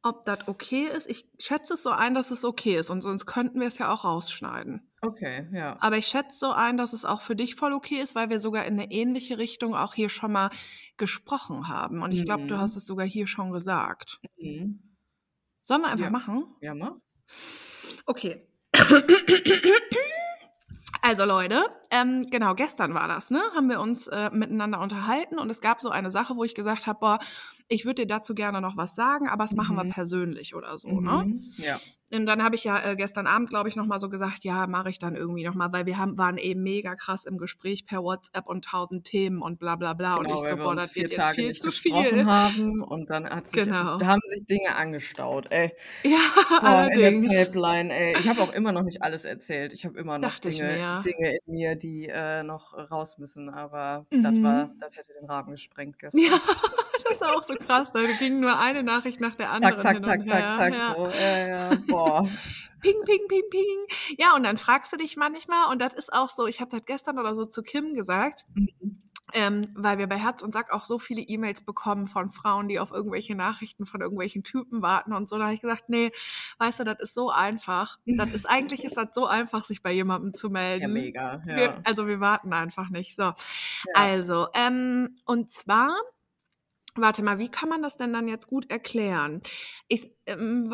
ob 0.02 0.24
das 0.24 0.48
okay 0.48 0.88
ist. 0.88 1.08
Ich 1.08 1.24
schätze 1.38 1.74
es 1.74 1.84
so 1.84 1.90
ein, 1.90 2.12
dass 2.12 2.32
es 2.32 2.44
okay 2.44 2.76
ist 2.76 2.90
und 2.90 3.02
sonst 3.02 3.24
könnten 3.24 3.60
wir 3.60 3.68
es 3.68 3.78
ja 3.78 3.92
auch 3.92 4.02
rausschneiden. 4.02 4.82
Okay, 5.00 5.46
ja. 5.52 5.76
Aber 5.78 5.96
ich 5.96 6.08
schätze 6.08 6.36
so 6.36 6.50
ein, 6.50 6.76
dass 6.76 6.92
es 6.92 7.04
auch 7.04 7.20
für 7.20 7.36
dich 7.36 7.54
voll 7.54 7.72
okay 7.72 8.00
ist, 8.02 8.16
weil 8.16 8.30
wir 8.30 8.40
sogar 8.40 8.64
in 8.64 8.80
eine 8.80 8.90
ähnliche 8.90 9.38
Richtung 9.38 9.76
auch 9.76 9.94
hier 9.94 10.08
schon 10.08 10.32
mal 10.32 10.50
gesprochen 10.96 11.68
haben. 11.68 12.02
Und 12.02 12.10
ich 12.10 12.24
glaube, 12.24 12.46
du 12.46 12.56
mhm. 12.56 12.58
hast 12.58 12.74
es 12.74 12.84
sogar 12.84 13.06
hier 13.06 13.28
schon 13.28 13.52
gesagt. 13.52 14.18
Mhm. 14.36 14.80
Sollen 15.62 15.82
wir 15.82 15.88
einfach 15.88 16.06
ja. 16.06 16.10
machen? 16.10 16.46
Ja, 16.60 16.74
mach. 16.74 16.96
Okay. 18.06 18.44
Also 21.02 21.24
Leute, 21.24 21.64
ähm, 21.90 22.26
genau, 22.30 22.54
gestern 22.54 22.94
war 22.94 23.08
das, 23.08 23.30
ne? 23.30 23.40
Haben 23.54 23.68
wir 23.68 23.80
uns 23.80 24.06
äh, 24.08 24.30
miteinander 24.32 24.80
unterhalten 24.80 25.38
und 25.38 25.50
es 25.50 25.60
gab 25.60 25.80
so 25.80 25.90
eine 25.90 26.10
Sache, 26.10 26.36
wo 26.36 26.44
ich 26.44 26.54
gesagt 26.54 26.86
habe, 26.86 26.98
boah, 27.00 27.18
ich 27.68 27.84
würde 27.84 28.02
dir 28.02 28.08
dazu 28.08 28.34
gerne 28.34 28.60
noch 28.60 28.76
was 28.76 28.94
sagen, 28.94 29.28
aber 29.28 29.44
das 29.44 29.52
mhm. 29.52 29.56
machen 29.58 29.76
wir 29.76 29.84
mhm. 29.84 29.90
persönlich 29.90 30.54
oder 30.54 30.76
so, 30.76 30.88
ne? 30.88 31.24
mhm. 31.24 31.30
ne? 31.30 31.40
Ja. 31.56 31.76
Und 32.12 32.26
dann 32.26 32.42
habe 32.42 32.56
ich 32.56 32.64
ja 32.64 32.78
äh, 32.84 32.96
gestern 32.96 33.26
Abend, 33.26 33.50
glaube 33.50 33.68
ich, 33.68 33.76
nochmal 33.76 34.00
so 34.00 34.08
gesagt, 34.08 34.42
ja, 34.44 34.66
mache 34.66 34.90
ich 34.90 34.98
dann 34.98 35.14
irgendwie 35.14 35.44
nochmal, 35.44 35.72
weil 35.72 35.86
wir 35.86 35.96
haben, 35.96 36.18
waren 36.18 36.38
eben 36.38 36.62
mega 36.62 36.96
krass 36.96 37.24
im 37.24 37.38
Gespräch 37.38 37.86
per 37.86 38.02
WhatsApp 38.02 38.46
und 38.46 38.64
tausend 38.64 39.04
Themen 39.04 39.40
und 39.42 39.60
bla 39.60 39.76
bla 39.76 39.94
bla. 39.94 40.16
Genau, 40.16 40.30
und 40.30 40.42
ich 40.42 40.48
so, 40.48 40.56
boah, 40.56 40.74
das 40.74 40.94
wird 40.96 41.10
jetzt 41.12 41.30
viel 41.30 41.54
zu 41.54 41.70
viel. 41.70 42.24
Haben 42.26 42.82
und 42.82 43.10
dann 43.10 43.28
hat 43.28 43.48
sich, 43.48 43.64
genau. 43.64 43.96
da 43.98 44.06
haben 44.06 44.20
sich 44.26 44.44
Dinge 44.44 44.74
angestaut, 44.74 45.50
ey. 45.50 45.72
Ja, 46.02 46.18
boah, 46.60 46.64
allerdings. 46.64 47.26
In 47.26 47.30
der 47.30 47.44
Pipeline, 47.44 47.94
ey. 47.94 48.18
Ich 48.18 48.28
habe 48.28 48.42
auch 48.42 48.52
immer 48.52 48.72
noch 48.72 48.82
nicht 48.82 49.02
alles 49.02 49.24
erzählt. 49.24 49.72
Ich 49.72 49.84
habe 49.84 49.98
immer 49.98 50.18
noch 50.18 50.38
Dinge, 50.38 51.00
Dinge 51.04 51.36
in 51.36 51.52
mir, 51.52 51.76
die 51.76 52.08
äh, 52.08 52.42
noch 52.42 52.74
raus 52.90 53.18
müssen, 53.18 53.48
aber 53.50 54.06
mhm. 54.10 54.22
das 54.22 54.42
war, 54.42 54.70
das 54.80 54.96
hätte 54.96 55.12
den 55.20 55.28
Rahmen 55.28 55.52
gesprengt 55.52 55.98
gestern. 55.98 56.22
Ja. 56.22 56.40
Das 57.10 57.20
ist 57.20 57.26
auch 57.26 57.44
so 57.44 57.54
krass, 57.54 57.90
da 57.92 58.00
ging 58.18 58.40
nur 58.40 58.58
eine 58.58 58.82
Nachricht 58.82 59.20
nach 59.20 59.34
der 59.34 59.50
anderen. 59.50 59.80
Zack, 59.80 60.02
zack, 60.02 60.04
zack, 60.04 60.26
zack, 60.26 60.56
zack, 60.56 60.74
ja. 60.74 60.94
so. 60.96 61.08
Ja, 61.08 61.48
ja, 61.48 61.70
boah. 61.88 62.28
ping, 62.80 63.02
ping, 63.04 63.28
ping, 63.28 63.42
ping. 63.50 64.16
Ja, 64.18 64.34
und 64.34 64.42
dann 64.42 64.56
fragst 64.56 64.92
du 64.92 64.96
dich 64.96 65.16
manchmal, 65.16 65.70
und 65.70 65.80
das 65.80 65.94
ist 65.94 66.12
auch 66.12 66.28
so, 66.28 66.46
ich 66.46 66.60
habe 66.60 66.70
das 66.70 66.84
gestern 66.84 67.18
oder 67.18 67.34
so 67.34 67.44
zu 67.44 67.62
Kim 67.62 67.94
gesagt, 67.94 68.44
mhm. 68.54 69.02
ähm, 69.34 69.68
weil 69.76 69.98
wir 69.98 70.06
bei 70.06 70.18
Herz 70.18 70.42
und 70.42 70.52
Sack 70.52 70.72
auch 70.72 70.84
so 70.84 70.98
viele 70.98 71.20
E-Mails 71.20 71.62
bekommen 71.62 72.06
von 72.06 72.30
Frauen, 72.30 72.68
die 72.68 72.80
auf 72.80 72.90
irgendwelche 72.90 73.34
Nachrichten 73.34 73.86
von 73.86 74.00
irgendwelchen 74.00 74.42
Typen 74.42 74.82
warten 74.82 75.12
und 75.12 75.28
so. 75.28 75.36
Da 75.36 75.44
habe 75.44 75.54
ich 75.54 75.60
gesagt, 75.60 75.88
nee, 75.88 76.10
weißt 76.58 76.80
du, 76.80 76.84
das 76.84 77.00
ist 77.00 77.14
so 77.14 77.30
einfach. 77.30 77.98
Das 78.06 78.32
ist 78.32 78.46
eigentlich 78.46 78.84
ist 78.84 78.96
das 78.96 79.08
so 79.12 79.26
einfach, 79.26 79.64
sich 79.64 79.82
bei 79.82 79.92
jemandem 79.92 80.34
zu 80.34 80.50
melden. 80.50 80.82
Ja, 80.82 80.88
mega. 80.88 81.42
Ja. 81.46 81.56
Wir, 81.56 81.82
also 81.84 82.06
wir 82.06 82.20
warten 82.20 82.52
einfach 82.52 82.88
nicht. 82.88 83.14
So. 83.14 83.22
Ja. 83.22 83.34
Also, 83.94 84.48
ähm, 84.54 85.16
und 85.26 85.50
zwar 85.50 85.90
Warte 86.96 87.22
mal, 87.22 87.38
wie 87.38 87.48
kann 87.48 87.68
man 87.68 87.82
das 87.82 87.96
denn 87.96 88.12
dann 88.12 88.28
jetzt 88.28 88.46
gut 88.46 88.70
erklären? 88.70 89.42
Ich, 89.88 90.10
ähm, 90.26 90.72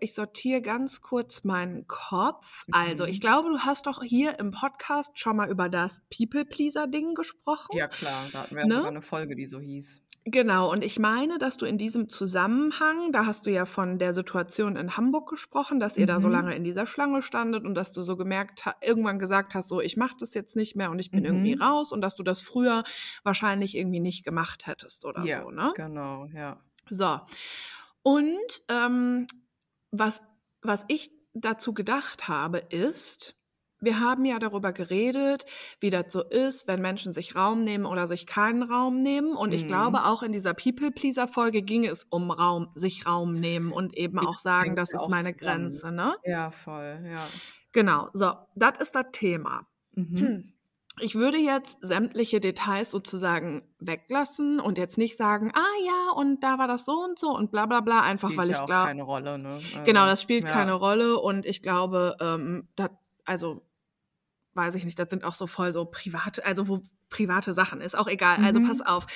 ich 0.00 0.14
sortiere 0.14 0.62
ganz 0.62 1.00
kurz 1.00 1.44
meinen 1.44 1.86
Kopf. 1.86 2.64
Also, 2.72 3.04
ich 3.04 3.18
mhm. 3.18 3.20
glaube, 3.20 3.48
du 3.50 3.58
hast 3.60 3.86
doch 3.86 4.02
hier 4.02 4.38
im 4.38 4.50
Podcast 4.50 5.18
schon 5.18 5.36
mal 5.36 5.50
über 5.50 5.68
das 5.68 6.02
People-Pleaser-Ding 6.10 7.14
gesprochen. 7.14 7.76
Ja, 7.76 7.88
klar, 7.88 8.28
da 8.32 8.42
hatten 8.42 8.56
wir 8.56 8.64
ne? 8.64 8.74
sogar 8.74 8.88
eine 8.88 9.02
Folge, 9.02 9.36
die 9.36 9.46
so 9.46 9.60
hieß. 9.60 10.02
Genau, 10.30 10.70
und 10.70 10.84
ich 10.84 10.98
meine, 10.98 11.38
dass 11.38 11.56
du 11.56 11.64
in 11.64 11.78
diesem 11.78 12.08
Zusammenhang, 12.08 13.12
da 13.12 13.24
hast 13.24 13.46
du 13.46 13.50
ja 13.50 13.64
von 13.64 13.98
der 13.98 14.12
Situation 14.12 14.76
in 14.76 14.96
Hamburg 14.96 15.30
gesprochen, 15.30 15.80
dass 15.80 15.96
ihr 15.96 16.06
da 16.06 16.20
so 16.20 16.26
mhm. 16.26 16.32
lange 16.34 16.54
in 16.54 16.64
dieser 16.64 16.86
Schlange 16.86 17.22
standet 17.22 17.64
und 17.64 17.74
dass 17.74 17.92
du 17.92 18.02
so 18.02 18.16
gemerkt, 18.16 18.64
irgendwann 18.82 19.18
gesagt 19.18 19.54
hast, 19.54 19.68
so 19.68 19.80
ich 19.80 19.96
mache 19.96 20.16
das 20.20 20.34
jetzt 20.34 20.54
nicht 20.54 20.76
mehr 20.76 20.90
und 20.90 20.98
ich 20.98 21.10
bin 21.10 21.24
irgendwie 21.24 21.56
mhm. 21.56 21.62
raus 21.62 21.92
und 21.92 22.02
dass 22.02 22.14
du 22.14 22.22
das 22.22 22.40
früher 22.40 22.84
wahrscheinlich 23.22 23.74
irgendwie 23.74 24.00
nicht 24.00 24.22
gemacht 24.22 24.66
hättest 24.66 25.06
oder 25.06 25.24
Ja, 25.24 25.42
so, 25.42 25.50
ne? 25.50 25.72
genau, 25.74 26.26
ja. 26.26 26.60
So. 26.90 27.20
Und 28.02 28.62
ähm, 28.68 29.26
was, 29.92 30.22
was 30.60 30.84
ich 30.88 31.10
dazu 31.32 31.72
gedacht 31.72 32.28
habe, 32.28 32.58
ist, 32.58 33.37
wir 33.80 34.00
haben 34.00 34.24
ja 34.24 34.38
darüber 34.38 34.72
geredet, 34.72 35.44
wie 35.80 35.90
das 35.90 36.12
so 36.12 36.22
ist, 36.22 36.66
wenn 36.66 36.80
Menschen 36.80 37.12
sich 37.12 37.36
Raum 37.36 37.64
nehmen 37.64 37.86
oder 37.86 38.06
sich 38.06 38.26
keinen 38.26 38.62
Raum 38.62 39.02
nehmen. 39.02 39.36
Und 39.36 39.52
ich 39.52 39.66
glaube, 39.66 39.98
mhm. 39.98 40.04
auch 40.04 40.22
in 40.22 40.32
dieser 40.32 40.54
People-Pleaser-Folge 40.54 41.62
ging 41.62 41.84
es 41.84 42.04
um 42.04 42.30
Raum, 42.30 42.70
sich 42.74 43.06
Raum 43.06 43.34
nehmen 43.34 43.72
und 43.72 43.96
eben 43.96 44.18
auch 44.18 44.38
sagen, 44.38 44.76
das 44.76 44.92
ist 44.92 45.08
meine 45.08 45.32
Grenze, 45.32 45.92
ne? 45.92 46.14
Ja, 46.24 46.50
voll, 46.50 47.00
ja. 47.04 47.26
Genau, 47.72 48.08
so, 48.12 48.32
das 48.54 48.78
ist 48.80 48.94
das 48.94 49.06
Thema. 49.12 49.66
Mhm. 49.94 50.16
Hm. 50.16 50.52
Ich 51.00 51.14
würde 51.14 51.38
jetzt 51.38 51.78
sämtliche 51.80 52.40
Details 52.40 52.90
sozusagen 52.90 53.62
weglassen 53.78 54.58
und 54.58 54.78
jetzt 54.78 54.98
nicht 54.98 55.16
sagen, 55.16 55.52
ah 55.54 55.84
ja, 55.86 56.12
und 56.16 56.42
da 56.42 56.58
war 56.58 56.66
das 56.66 56.84
so 56.84 57.04
und 57.04 57.20
so 57.20 57.28
und 57.28 57.52
bla 57.52 57.66
bla 57.66 57.80
bla, 57.82 58.00
einfach 58.00 58.30
spielt 58.30 58.38
weil 58.38 58.50
ja 58.52 58.60
ich 58.60 58.66
glaube. 58.66 58.86
keine 58.88 59.02
Rolle, 59.04 59.38
ne? 59.38 59.48
Also, 59.50 59.82
genau, 59.84 60.06
das 60.06 60.20
spielt 60.20 60.42
ja. 60.42 60.50
keine 60.50 60.72
Rolle 60.72 61.20
und 61.20 61.46
ich 61.46 61.62
glaube, 61.62 62.16
ähm, 62.20 62.66
das, 62.74 62.90
also 63.24 63.62
weiß 64.58 64.74
ich 64.74 64.84
nicht, 64.84 64.98
das 64.98 65.08
sind 65.08 65.24
auch 65.24 65.34
so 65.34 65.46
voll 65.46 65.72
so 65.72 65.86
private, 65.86 66.44
also 66.44 66.68
wo 66.68 66.82
private 67.08 67.54
Sachen 67.54 67.80
ist, 67.80 67.96
auch 67.96 68.08
egal. 68.08 68.44
Also 68.44 68.60
mhm. 68.60 68.68
pass 68.68 68.82
auf. 68.82 69.06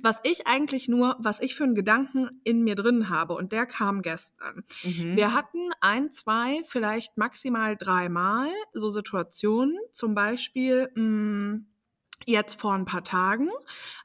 Was 0.00 0.20
ich 0.22 0.46
eigentlich 0.46 0.88
nur, 0.88 1.16
was 1.18 1.40
ich 1.40 1.54
für 1.54 1.64
einen 1.64 1.74
Gedanken 1.74 2.40
in 2.44 2.62
mir 2.62 2.76
drin 2.76 3.10
habe, 3.10 3.34
und 3.34 3.52
der 3.52 3.66
kam 3.66 4.00
gestern. 4.00 4.62
Mhm. 4.84 5.16
Wir 5.16 5.34
hatten 5.34 5.58
ein, 5.80 6.12
zwei, 6.12 6.62
vielleicht 6.66 7.18
maximal 7.18 7.76
dreimal 7.76 8.48
so 8.72 8.88
Situationen, 8.88 9.76
zum 9.92 10.14
Beispiel, 10.14 10.88
mh, 10.94 10.96
hm, 10.96 11.66
jetzt 12.26 12.60
vor 12.60 12.72
ein 12.72 12.84
paar 12.84 13.04
Tagen, 13.04 13.48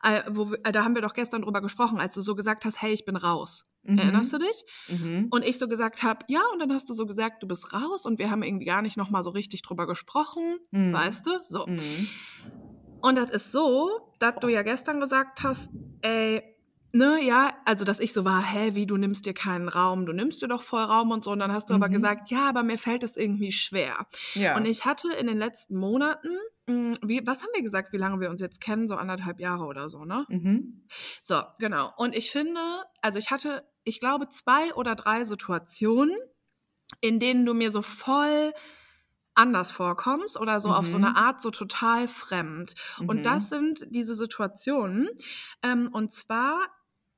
äh, 0.04 0.22
wo 0.30 0.54
äh, 0.54 0.72
da 0.72 0.84
haben 0.84 0.96
wir 0.96 1.02
doch 1.02 1.14
gestern 1.14 1.42
drüber 1.42 1.62
gesprochen, 1.62 2.00
als 2.00 2.14
du 2.14 2.22
so 2.22 2.36
gesagt 2.36 2.66
hast, 2.66 2.82
hey, 2.82 2.94
ich 2.94 3.06
bin 3.06 3.16
raus. 3.16 3.66
Mhm. 3.84 4.00
Erinnerst 4.00 4.34
du 4.34 4.40
dich? 4.40 4.66
Mhm. 4.88 5.28
Und 5.32 5.46
ich 5.46 5.58
so 5.58 5.68
gesagt 5.68 6.04
habe, 6.04 6.26
ja, 6.28 6.42
und 6.54 6.60
dann 6.60 6.74
hast 6.74 6.90
du 6.90 6.94
so 6.94 7.06
gesagt, 7.06 7.42
du 7.42 7.48
bist 7.48 7.74
raus 7.74 8.06
und 8.06 8.20
wir 8.20 8.30
haben 8.30 8.44
irgendwie 8.44 8.66
gar 8.66 8.82
nicht 8.82 8.98
noch 8.98 9.10
mal 9.10 9.24
so 9.24 9.30
richtig 9.30 9.62
drüber 9.62 9.88
gesprochen, 9.88 10.60
mhm. 10.72 10.94
weißt 10.94 11.26
du? 11.26 11.32
So. 11.42 11.66
Mhm. 11.66 12.08
Und 13.02 13.16
das 13.16 13.30
ist 13.30 13.52
so, 13.52 14.12
dass 14.20 14.36
du 14.42 14.50
ja 14.50 14.64
gestern 14.64 15.00
gesagt 15.00 15.44
hast, 15.44 15.70
ey, 16.02 16.44
ne, 16.98 17.20
ja, 17.24 17.52
also 17.66 17.86
dass 17.86 18.00
ich 18.00 18.14
so 18.14 18.26
war, 18.26 18.44
hä, 18.44 18.72
wie, 18.74 18.86
du 18.86 18.98
nimmst 18.98 19.26
dir 19.26 19.34
keinen 19.34 19.70
Raum, 19.70 20.06
du 20.06 20.14
nimmst 20.14 20.42
dir 20.42 20.48
doch 20.48 20.62
voll 20.62 20.84
Raum 20.84 21.12
und 21.12 21.24
so. 21.24 21.32
Und 21.32 21.40
dann 21.40 21.52
hast 21.52 21.70
du 21.70 21.74
aber 21.74 21.88
mhm. 21.88 21.94
gesagt, 21.94 22.30
ja, 22.30 22.50
aber 22.50 22.64
mir 22.64 22.78
fällt 22.78 23.04
es 23.04 23.18
irgendwie 23.18 23.52
schwer. 23.52 24.08
Ja. 24.34 24.56
Und 24.58 24.66
ich 24.66 24.86
hatte 24.86 25.12
in 25.14 25.28
den 25.28 25.38
letzten 25.38 25.78
Monaten 25.78 26.38
hm, 26.70 26.98
wie, 27.02 27.26
was 27.26 27.42
haben 27.42 27.52
wir 27.54 27.64
gesagt, 27.64 27.94
wie 27.94 27.98
lange 27.98 28.20
wir 28.20 28.30
uns 28.30 28.42
jetzt 28.42 28.60
kennen? 28.60 28.88
So 28.88 28.96
anderthalb 28.96 29.40
Jahre 29.40 29.64
oder 29.64 29.90
so, 29.90 30.04
ne? 30.04 30.26
Mhm. 30.28 30.86
So, 31.22 31.42
genau. 31.60 31.94
Und 31.96 32.14
ich 32.14 32.30
finde, 32.30 32.60
also 33.02 33.18
ich 33.20 33.32
hatte, 33.32 33.64
ich 33.86 34.02
glaube, 34.02 34.28
zwei 34.28 34.74
oder 34.74 34.96
drei 34.96 35.24
Situationen, 35.24 36.18
in 37.00 37.20
denen 37.20 37.46
du 37.46 37.54
mir 37.54 37.72
so 37.72 37.82
voll 37.82 38.54
anders 39.34 39.72
vorkommst 39.72 40.38
oder 40.38 40.60
so 40.60 40.70
mhm. 40.70 40.76
auf 40.76 40.88
so 40.88 40.98
eine 40.98 41.12
mhm. 41.12 41.16
Art 41.16 41.42
so 41.42 41.52
total 41.52 42.08
fremd. 42.10 42.74
Mhm. 43.00 43.10
Und 43.10 43.26
das 43.26 43.50
sind 43.50 43.86
diese 43.90 44.16
Situationen. 44.16 45.10
Ähm, 45.64 45.90
und 45.94 46.12
zwar 46.12 46.68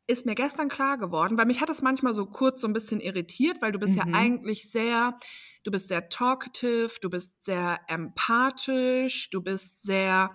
ist 0.09 0.25
mir 0.25 0.35
gestern 0.35 0.69
klar 0.69 0.97
geworden, 0.97 1.37
weil 1.37 1.45
mich 1.45 1.61
hat 1.61 1.69
es 1.69 1.81
manchmal 1.81 2.13
so 2.13 2.25
kurz 2.25 2.61
so 2.61 2.67
ein 2.67 2.73
bisschen 2.73 2.99
irritiert, 2.99 3.61
weil 3.61 3.71
du 3.71 3.79
bist 3.79 3.93
mhm. 3.93 3.99
ja 3.99 4.05
eigentlich 4.19 4.69
sehr 4.69 5.17
du 5.63 5.71
bist 5.71 5.87
sehr 5.87 6.09
talkative, 6.09 6.91
du 7.01 7.09
bist 7.09 7.43
sehr 7.43 7.79
empathisch, 7.87 9.29
du 9.29 9.41
bist 9.41 9.83
sehr, 9.83 10.31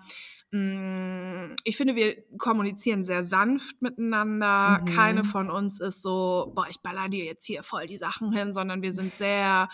mh, 0.50 0.60
mm, 0.60 1.56
ich 1.64 1.76
finde, 1.76 1.96
wir 1.96 2.16
kommunizieren 2.38 3.04
sehr 3.04 3.22
sanft 3.22 3.80
miteinander. 3.80 4.80
Mhm. 4.80 4.84
Keine 4.86 5.24
von 5.24 5.50
uns 5.50 5.80
ist 5.80 6.02
so, 6.02 6.52
boah, 6.54 6.66
ich 6.68 6.80
baller 6.80 7.08
dir 7.08 7.24
jetzt 7.24 7.46
hier 7.46 7.62
voll 7.62 7.86
die 7.86 7.96
Sachen 7.96 8.32
hin, 8.32 8.52
sondern 8.52 8.82
wir 8.82 8.92
sind 8.92 9.12
sehr, 9.14 9.68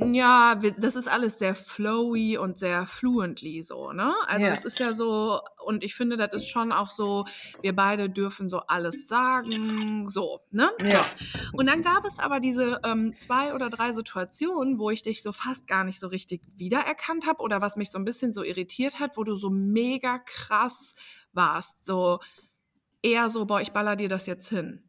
Ja, 0.00 0.54
das 0.54 0.94
ist 0.94 1.08
alles 1.08 1.40
sehr 1.40 1.56
flowy 1.56 2.38
und 2.38 2.56
sehr 2.56 2.86
fluently 2.86 3.62
so, 3.62 3.92
ne? 3.92 4.14
Also 4.28 4.46
es 4.46 4.64
ist 4.64 4.78
ja 4.78 4.92
so, 4.92 5.40
und 5.64 5.82
ich 5.82 5.96
finde, 5.96 6.16
das 6.16 6.32
ist 6.32 6.48
schon 6.48 6.70
auch 6.70 6.88
so, 6.88 7.24
wir 7.62 7.74
beide 7.74 8.08
dürfen 8.08 8.48
so 8.48 8.60
alles 8.68 9.08
sagen, 9.08 10.08
so, 10.08 10.38
ne? 10.52 10.70
Ja. 10.88 11.04
Und 11.52 11.66
dann 11.66 11.82
gab 11.82 12.04
es 12.04 12.20
aber 12.20 12.38
diese 12.38 12.80
ähm, 12.84 13.16
zwei 13.18 13.54
oder 13.54 13.70
drei 13.70 13.90
Situationen, 13.92 14.78
wo 14.78 14.90
ich 14.90 15.02
dich 15.02 15.20
so 15.20 15.32
fast 15.32 15.66
gar 15.66 15.82
nicht 15.82 15.98
so 15.98 16.06
richtig 16.06 16.42
wiedererkannt 16.54 17.26
habe 17.26 17.42
oder 17.42 17.60
was 17.60 17.74
mich 17.74 17.90
so 17.90 17.98
ein 17.98 18.04
bisschen 18.04 18.32
so 18.32 18.44
irritiert 18.44 19.00
hat, 19.00 19.16
wo 19.16 19.24
du 19.24 19.34
so 19.34 19.50
mega 19.50 20.20
krass 20.20 20.94
warst, 21.32 21.84
so 21.84 22.20
eher 23.02 23.30
so, 23.30 23.46
boah, 23.46 23.60
ich 23.60 23.72
baller 23.72 23.96
dir 23.96 24.08
das 24.08 24.26
jetzt 24.26 24.48
hin. 24.48 24.87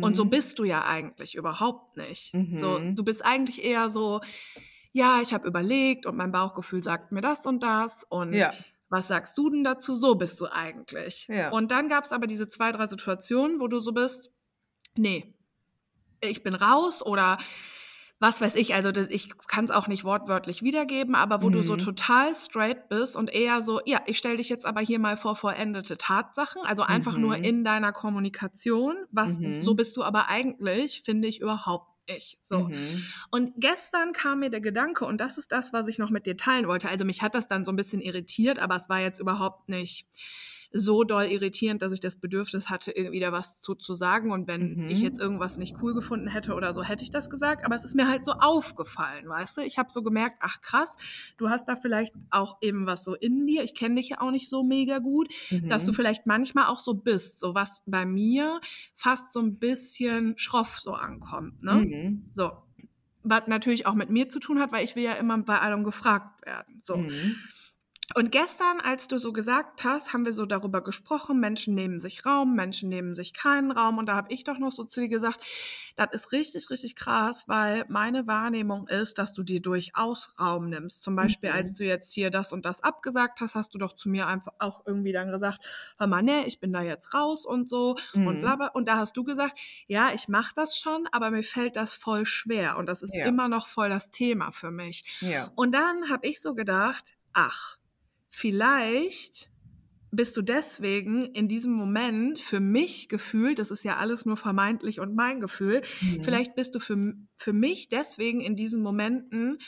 Und 0.00 0.16
so 0.16 0.24
Mhm. 0.24 0.30
bist 0.30 0.58
du 0.58 0.64
ja 0.64 0.84
eigentlich 0.84 1.34
überhaupt 1.34 1.96
nicht. 1.98 2.34
So, 2.54 2.78
Mhm. 2.78 2.96
du 2.96 3.04
bist 3.04 3.24
eigentlich 3.24 3.62
eher 3.62 3.90
so, 3.90 4.20
ja, 4.92 5.20
ich 5.20 5.34
habe 5.34 5.46
überlegt 5.46 6.06
und 6.06 6.16
mein 6.16 6.32
Bauchgefühl 6.32 6.82
sagt 6.82 7.12
mir 7.12 7.20
das 7.20 7.44
und 7.46 7.62
das 7.62 8.04
und 8.08 8.32
Ja. 8.32 8.54
was 8.88 9.08
sagst 9.08 9.36
du 9.36 9.50
denn 9.50 9.64
dazu? 9.64 9.94
So 9.96 10.14
bist 10.14 10.40
du 10.40 10.46
eigentlich. 10.46 11.26
Ja. 11.28 11.50
Und 11.50 11.70
dann 11.70 11.88
gab 11.88 12.04
es 12.04 12.12
aber 12.12 12.26
diese 12.26 12.48
zwei, 12.48 12.72
drei 12.72 12.86
Situationen, 12.86 13.60
wo 13.60 13.68
du 13.68 13.78
so 13.80 13.92
bist, 13.92 14.30
nee, 14.96 15.34
ich 16.22 16.42
bin 16.42 16.54
raus 16.54 17.04
oder 17.04 17.36
was 18.20 18.40
weiß 18.40 18.56
ich, 18.56 18.74
also 18.74 18.90
das, 18.92 19.08
ich 19.10 19.30
kann 19.46 19.64
es 19.64 19.70
auch 19.70 19.86
nicht 19.86 20.04
wortwörtlich 20.04 20.62
wiedergeben, 20.62 21.14
aber 21.14 21.42
wo 21.42 21.50
du 21.50 21.62
so 21.62 21.76
Mhm. 21.76 21.78
total 21.78 22.34
straight 22.34 22.88
bist 22.88 23.16
und 23.16 23.32
eher 23.32 23.62
so, 23.62 23.80
ja, 23.86 24.00
ich 24.06 24.18
stelle 24.18 24.38
dich 24.38 24.48
jetzt 24.48 24.66
aber 24.66 24.80
hier 24.80 24.98
mal 24.98 25.16
vor 25.16 25.36
vollendete 25.36 25.96
Tatsachen, 25.98 26.62
also 26.64 26.82
einfach 26.82 27.16
nur 27.18 27.42
Mhm. 27.42 27.44
in 27.44 27.62
deiner 27.64 27.92
Kommunikation, 27.92 28.96
was 29.12 29.38
so 29.60 29.74
Mhm. 29.74 29.76
bist 29.76 29.96
du 29.96 30.02
aber 30.02 30.28
eigentlich, 30.28 31.02
finde 31.04 31.28
ich 31.28 31.40
überhaupt 31.40 31.88
nicht. 32.08 32.38
So. 32.40 32.70
Mhm. 32.70 33.12
Und 33.30 33.52
gestern 33.58 34.12
kam 34.12 34.40
mir 34.40 34.50
der 34.50 34.60
Gedanke, 34.60 35.04
und 35.04 35.18
das 35.20 35.38
ist 35.38 35.52
das, 35.52 35.72
was 35.72 35.88
ich 35.88 35.98
noch 35.98 36.10
mit 36.10 36.26
dir 36.26 36.36
teilen 36.36 36.66
wollte. 36.68 36.88
Also 36.88 37.04
mich 37.04 37.22
hat 37.22 37.34
das 37.34 37.48
dann 37.48 37.64
so 37.64 37.72
ein 37.72 37.76
bisschen 37.76 38.00
irritiert, 38.00 38.58
aber 38.58 38.76
es 38.76 38.88
war 38.88 39.00
jetzt 39.00 39.20
überhaupt 39.20 39.68
nicht 39.68 40.06
so 40.72 41.04
doll 41.04 41.24
irritierend, 41.26 41.82
dass 41.82 41.92
ich 41.92 42.00
das 42.00 42.16
Bedürfnis 42.16 42.68
hatte, 42.70 42.90
irgendwie 42.92 43.20
da 43.20 43.32
was 43.32 43.60
zu, 43.60 43.74
zu 43.74 43.94
sagen. 43.94 44.32
Und 44.32 44.46
wenn 44.48 44.76
Mhm. 44.76 44.84
ich 44.86 45.00
jetzt 45.00 45.18
irgendwas 45.20 45.56
nicht 45.58 45.76
cool 45.82 45.94
gefunden 45.94 46.28
hätte 46.28 46.54
oder 46.54 46.72
so, 46.72 46.82
hätte 46.82 47.02
ich 47.02 47.10
das 47.10 47.30
gesagt. 47.30 47.64
Aber 47.64 47.74
es 47.74 47.84
ist 47.84 47.94
mir 47.94 48.08
halt 48.08 48.24
so 48.24 48.32
aufgefallen, 48.32 49.28
weißt 49.28 49.56
du? 49.58 49.60
Ich 49.62 49.78
habe 49.78 49.90
so 49.90 50.02
gemerkt, 50.02 50.38
ach 50.40 50.60
krass, 50.60 50.96
du 51.38 51.48
hast 51.50 51.68
da 51.68 51.76
vielleicht 51.76 52.14
auch 52.30 52.58
eben 52.60 52.86
was 52.86 53.04
so 53.04 53.14
in 53.14 53.46
dir. 53.46 53.62
Ich 53.64 53.74
kenne 53.74 53.96
dich 53.96 54.10
ja 54.10 54.20
auch 54.20 54.30
nicht 54.30 54.48
so 54.48 54.62
mega 54.62 54.98
gut, 54.98 55.28
dass 55.68 55.84
du 55.84 55.92
Mhm. 55.92 55.94
vielleicht 55.94 56.26
manchmal 56.26 56.66
auch 56.66 56.80
so 56.80 56.94
bist, 56.94 57.40
so 57.40 57.54
was 57.54 57.82
bei 57.86 58.04
mir 58.04 58.60
fast 58.94 59.32
so 59.32 59.40
ein 59.40 59.58
bisschen 59.58 60.36
schroff 60.38 60.80
so 60.80 60.92
ankommt, 60.92 61.62
ne? 61.62 61.86
Mhm. 61.86 62.24
So. 62.28 62.52
Was 63.24 63.46
natürlich 63.48 63.86
auch 63.86 63.94
mit 63.94 64.10
mir 64.10 64.28
zu 64.28 64.38
tun 64.38 64.60
hat, 64.60 64.72
weil 64.72 64.84
ich 64.84 64.96
will 64.96 65.02
ja 65.02 65.12
immer 65.14 65.36
bei 65.38 65.58
allem 65.60 65.84
gefragt 65.84 66.46
werden. 66.46 66.78
So. 66.82 66.98
Mhm. 66.98 67.48
Und 68.14 68.32
gestern, 68.32 68.80
als 68.80 69.06
du 69.06 69.18
so 69.18 69.34
gesagt 69.34 69.84
hast, 69.84 70.14
haben 70.14 70.24
wir 70.24 70.32
so 70.32 70.46
darüber 70.46 70.82
gesprochen, 70.82 71.40
Menschen 71.40 71.74
nehmen 71.74 72.00
sich 72.00 72.24
Raum, 72.24 72.54
Menschen 72.56 72.88
nehmen 72.88 73.14
sich 73.14 73.34
keinen 73.34 73.70
Raum. 73.70 73.98
Und 73.98 74.06
da 74.06 74.16
habe 74.16 74.32
ich 74.32 74.44
doch 74.44 74.58
noch 74.58 74.70
so 74.72 74.84
zu 74.84 75.00
dir 75.02 75.08
gesagt, 75.08 75.44
das 75.94 76.08
ist 76.12 76.32
richtig, 76.32 76.70
richtig 76.70 76.96
krass, 76.96 77.44
weil 77.48 77.84
meine 77.88 78.26
Wahrnehmung 78.26 78.88
ist, 78.88 79.18
dass 79.18 79.34
du 79.34 79.42
dir 79.42 79.60
durchaus 79.60 80.32
Raum 80.40 80.70
nimmst. 80.70 81.02
Zum 81.02 81.16
Beispiel, 81.16 81.50
als 81.50 81.72
Mhm. 81.72 81.74
du 81.74 81.84
jetzt 81.84 82.10
hier 82.12 82.30
das 82.30 82.50
und 82.50 82.64
das 82.64 82.82
abgesagt 82.82 83.42
hast, 83.42 83.54
hast 83.54 83.74
du 83.74 83.78
doch 83.78 83.92
zu 83.94 84.08
mir 84.08 84.26
einfach 84.26 84.54
auch 84.58 84.84
irgendwie 84.86 85.12
dann 85.12 85.30
gesagt, 85.30 85.58
hör 85.98 86.06
mal, 86.06 86.22
nee, 86.22 86.44
ich 86.46 86.60
bin 86.60 86.72
da 86.72 86.80
jetzt 86.80 87.12
raus 87.12 87.44
und 87.44 87.68
so 87.68 87.96
und 88.22 88.40
bla 88.40 88.56
Mhm. 88.56 88.56
bla. 88.56 88.68
Und 88.68 88.88
da 88.88 88.96
hast 88.96 89.18
du 89.18 89.22
gesagt, 89.24 89.58
ja, 89.86 90.12
ich 90.14 90.28
mache 90.28 90.54
das 90.56 90.78
schon, 90.78 91.06
aber 91.12 91.30
mir 91.30 91.42
fällt 91.42 91.76
das 91.76 91.92
voll 91.92 92.24
schwer. 92.24 92.78
Und 92.78 92.88
das 92.88 93.02
ist 93.02 93.18
Ja. 93.18 93.22
immer 93.22 93.48
noch 93.48 93.66
voll 93.66 93.90
das 93.90 94.10
Thema 94.10 94.50
für 94.50 94.70
mich. 94.70 95.04
Ja. 95.20 95.52
Und 95.54 95.72
dann 95.74 96.08
habe 96.08 96.26
ich 96.26 96.40
so 96.40 96.54
gedacht, 96.54 97.16
ach, 97.34 97.76
vielleicht 98.30 99.50
bist 100.10 100.36
du 100.36 100.42
deswegen 100.42 101.26
in 101.34 101.48
diesem 101.48 101.72
Moment 101.72 102.38
für 102.38 102.60
mich 102.60 103.08
gefühlt, 103.08 103.58
das 103.58 103.70
ist 103.70 103.84
ja 103.84 103.98
alles 103.98 104.24
nur 104.24 104.36
vermeintlich 104.36 105.00
und 105.00 105.14
mein 105.14 105.40
Gefühl, 105.40 105.82
Mhm. 106.00 106.22
vielleicht 106.22 106.54
bist 106.54 106.74
du 106.74 106.80
für, 106.80 107.14
für 107.36 107.52
mich 107.52 107.88
deswegen 107.88 108.40
in 108.40 108.56
diesen 108.56 108.82
Momenten 108.82 109.58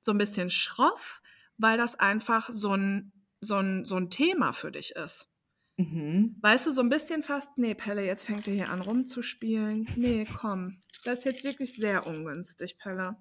so 0.00 0.12
ein 0.12 0.18
bisschen 0.18 0.48
schroff, 0.50 1.22
weil 1.58 1.76
das 1.76 1.96
einfach 1.98 2.50
so 2.52 2.76
ein, 2.76 3.12
so 3.40 3.56
ein, 3.56 3.84
so 3.84 3.96
ein 3.96 4.10
Thema 4.10 4.52
für 4.52 4.70
dich 4.70 4.92
ist. 4.92 5.28
Mhm. 5.76 6.36
Weißt 6.40 6.66
du, 6.66 6.72
so 6.72 6.82
ein 6.82 6.88
bisschen 6.88 7.22
fast, 7.22 7.58
nee, 7.58 7.74
Pelle, 7.74 8.04
jetzt 8.04 8.24
fängt 8.24 8.46
er 8.46 8.54
hier 8.54 8.70
an 8.70 8.82
rumzuspielen. 8.82 9.86
Nee, 9.96 10.24
komm. 10.40 10.80
Das 11.04 11.18
ist 11.18 11.24
jetzt 11.24 11.44
wirklich 11.44 11.74
sehr 11.74 12.06
ungünstig, 12.06 12.78
Pelle. 12.78 13.16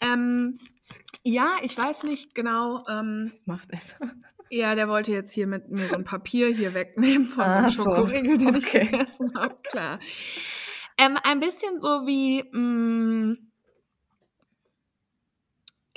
Ähm, 0.00 0.58
ja, 1.22 1.56
ich 1.62 1.76
weiß 1.76 2.04
nicht 2.04 2.34
genau. 2.34 2.84
Ähm, 2.88 3.26
Was 3.30 3.46
macht 3.46 3.70
er 3.70 3.80
ja, 4.52 4.74
der 4.74 4.88
wollte 4.88 5.12
jetzt 5.12 5.32
hier 5.32 5.46
mit 5.46 5.70
mir 5.70 5.86
so 5.86 5.94
ein 5.94 6.04
Papier 6.04 6.48
hier 6.48 6.74
wegnehmen 6.74 7.24
von 7.26 7.44
so 7.44 7.50
Ach 7.50 7.56
einem 7.56 7.70
so, 7.70 7.84
Schokoriegel, 7.84 8.36
den 8.38 8.56
ich 8.56 8.66
okay. 8.66 8.86
gegessen 8.86 9.32
habe, 9.36 9.56
klar. 9.62 10.00
Ähm, 10.98 11.16
ein 11.22 11.38
bisschen 11.38 11.80
so 11.80 12.06
wie, 12.06 12.42
mh, 12.50 13.36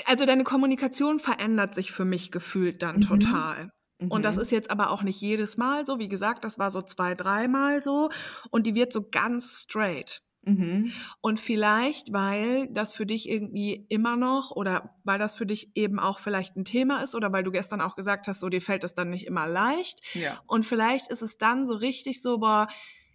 also 0.05 0.25
deine 0.25 0.43
Kommunikation 0.43 1.19
verändert 1.19 1.73
sich 1.73 1.91
für 1.91 2.05
mich 2.05 2.31
gefühlt 2.31 2.81
dann 2.83 2.97
Mhm. 2.97 3.01
total. 3.01 3.71
Und 4.09 4.23
das 4.25 4.35
ist 4.37 4.51
jetzt 4.51 4.69
aber 4.69 4.89
auch 4.89 5.01
nicht 5.01 5.21
jedes 5.21 5.55
Mal 5.55 5.85
so. 5.85 5.97
Wie 5.97 6.09
gesagt, 6.09 6.43
das 6.43 6.59
war 6.59 6.69
so 6.69 6.81
zwei, 6.81 7.15
dreimal 7.15 7.81
so. 7.81 8.09
Und 8.51 8.67
die 8.67 8.75
wird 8.75 8.91
so 8.91 9.07
ganz 9.09 9.61
straight. 9.61 10.21
Mhm. 10.45 11.03
Und 11.21 11.39
vielleicht, 11.39 12.13
weil 12.13 12.67
das 12.71 12.93
für 12.93 13.05
dich 13.05 13.29
irgendwie 13.29 13.85
immer 13.89 14.15
noch 14.17 14.51
oder 14.51 14.95
weil 15.03 15.19
das 15.19 15.35
für 15.35 15.45
dich 15.45 15.71
eben 15.75 15.99
auch 15.99 16.19
vielleicht 16.19 16.55
ein 16.55 16.65
Thema 16.65 17.01
ist 17.03 17.15
oder 17.15 17.31
weil 17.31 17.43
du 17.43 17.51
gestern 17.51 17.81
auch 17.81 17.95
gesagt 17.95 18.27
hast, 18.27 18.39
so 18.41 18.49
dir 18.49 18.61
fällt 18.61 18.83
das 18.83 18.93
dann 18.93 19.09
nicht 19.09 19.25
immer 19.25 19.47
leicht. 19.47 20.01
Ja. 20.13 20.43
Und 20.45 20.65
vielleicht 20.65 21.09
ist 21.11 21.21
es 21.21 21.37
dann 21.37 21.67
so 21.67 21.75
richtig 21.75 22.21
so, 22.21 22.39
boah, 22.39 22.67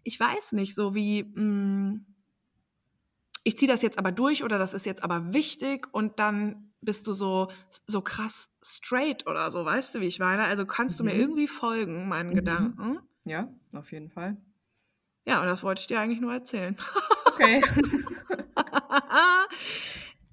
ich 0.04 0.18
weiß 0.18 0.52
nicht, 0.52 0.74
so 0.74 0.94
wie, 0.94 1.24
mh, 1.24 2.00
ich 3.44 3.56
ziehe 3.58 3.70
das 3.70 3.82
jetzt 3.82 3.98
aber 3.98 4.12
durch 4.12 4.44
oder 4.44 4.58
das 4.58 4.74
ist 4.74 4.86
jetzt 4.86 5.02
aber 5.02 5.32
wichtig 5.32 5.88
und 5.92 6.18
dann 6.18 6.72
bist 6.80 7.06
du 7.06 7.12
so, 7.12 7.50
so 7.86 8.02
krass 8.02 8.50
straight 8.62 9.26
oder 9.26 9.50
so, 9.50 9.64
weißt 9.64 9.94
du, 9.94 10.00
wie 10.00 10.06
ich 10.06 10.18
meine? 10.18 10.44
Also 10.44 10.66
kannst 10.66 11.00
du 11.00 11.04
mir 11.04 11.14
Mhm. 11.14 11.16
irgendwie 11.16 11.48
folgen, 11.48 12.08
meinen 12.08 12.34
Mhm. 12.34 12.34
Gedanken? 12.34 12.98
Ja, 13.24 13.54
auf 13.72 13.92
jeden 13.92 14.10
Fall. 14.10 14.38
Ja, 15.28 15.40
und 15.42 15.46
das 15.46 15.62
wollte 15.62 15.80
ich 15.80 15.86
dir 15.86 16.00
eigentlich 16.00 16.20
nur 16.20 16.32
erzählen. 16.32 16.76
Okay. 17.28 17.62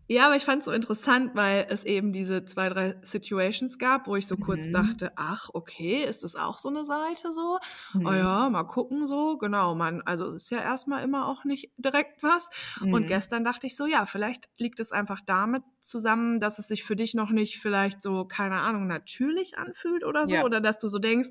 ja, 0.08 0.28
aber 0.28 0.36
ich 0.36 0.44
fand 0.44 0.60
es 0.62 0.66
so 0.66 0.72
interessant, 0.72 1.32
weil 1.34 1.66
es 1.70 1.84
eben 1.84 2.14
diese 2.14 2.46
zwei, 2.46 2.70
drei 2.70 2.96
Situations 3.02 3.80
gab, 3.80 4.06
wo 4.08 4.16
ich 4.16 4.28
so 4.28 4.38
kurz 4.38 4.70
Mhm. 4.70 4.70
dachte, 4.70 5.12
ach, 5.16 5.50
okay, 5.54 6.04
ist 6.04 6.24
das 6.24 6.36
auch 6.36 6.60
so 6.60 6.70
eine 6.70 6.86
Seite 6.86 7.34
so? 7.34 7.58
Oh 8.04 8.12
Mhm. 8.12 8.14
ja, 8.14 8.48
mal 8.52 8.66
gucken 8.66 9.08
so. 9.08 9.38
Genau, 9.40 9.74
man, 9.74 10.02
also 10.04 10.28
es 10.28 10.36
ist 10.44 10.50
ja 10.52 10.60
erstmal 10.62 11.04
immer 11.04 11.28
auch 11.28 11.44
nicht 11.44 11.72
direkt 11.78 12.22
was. 12.22 12.50
Und 12.90 13.08
Mhm. 13.08 13.08
gestern 13.08 13.44
dachte 13.44 13.66
ich 13.66 13.76
so, 13.76 13.88
ja, 13.88 14.06
vielleicht 14.06 14.48
liegt 14.60 14.80
es 14.80 14.92
einfach 14.92 15.22
damit 15.26 15.64
zusammen, 15.82 16.40
dass 16.40 16.60
es 16.60 16.68
sich 16.68 16.84
für 16.84 16.96
dich 16.96 17.16
noch 17.16 17.32
nicht 17.32 17.58
vielleicht 17.60 18.04
so, 18.04 18.26
keine 18.26 18.58
Ahnung, 18.62 18.86
natürlich 18.86 19.58
anfühlt 19.58 20.04
oder 20.04 20.28
so. 20.28 20.38
Ja. 20.38 20.44
Oder 20.44 20.62
dass 20.62 20.78
du 20.78 20.88
so 20.88 21.00
denkst, 21.00 21.30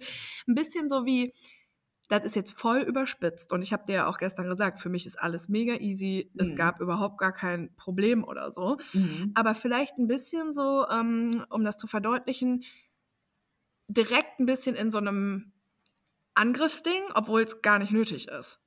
ein 0.48 0.54
bisschen 0.56 0.88
so 0.88 1.04
wie, 1.06 1.32
das 2.18 2.24
ist 2.24 2.36
jetzt 2.36 2.52
voll 2.52 2.80
überspitzt. 2.80 3.52
Und 3.52 3.62
ich 3.62 3.72
habe 3.72 3.84
dir 3.86 3.94
ja 3.94 4.06
auch 4.08 4.18
gestern 4.18 4.48
gesagt, 4.48 4.80
für 4.80 4.88
mich 4.88 5.06
ist 5.06 5.18
alles 5.18 5.48
mega 5.48 5.74
easy. 5.74 6.30
Es 6.38 6.50
Mhm. 6.50 6.56
gab 6.56 6.80
überhaupt 6.80 7.18
gar 7.18 7.32
kein 7.32 7.74
Problem 7.76 8.24
oder 8.24 8.50
so. 8.52 8.78
Mhm. 8.92 9.32
Aber 9.34 9.54
vielleicht 9.54 9.98
ein 9.98 10.08
bisschen 10.08 10.52
so, 10.54 10.86
ähm, 10.88 11.44
um 11.50 11.64
das 11.64 11.76
zu 11.76 11.86
verdeutlichen, 11.86 12.64
direkt 13.88 14.40
ein 14.40 14.46
bisschen 14.46 14.76
in 14.76 14.90
so 14.90 14.98
einem 14.98 15.52
Angriffsding, 16.34 17.02
obwohl 17.14 17.42
es 17.42 17.62
gar 17.62 17.78
nicht 17.78 17.92
nötig 17.92 18.28
ist. 18.28 18.60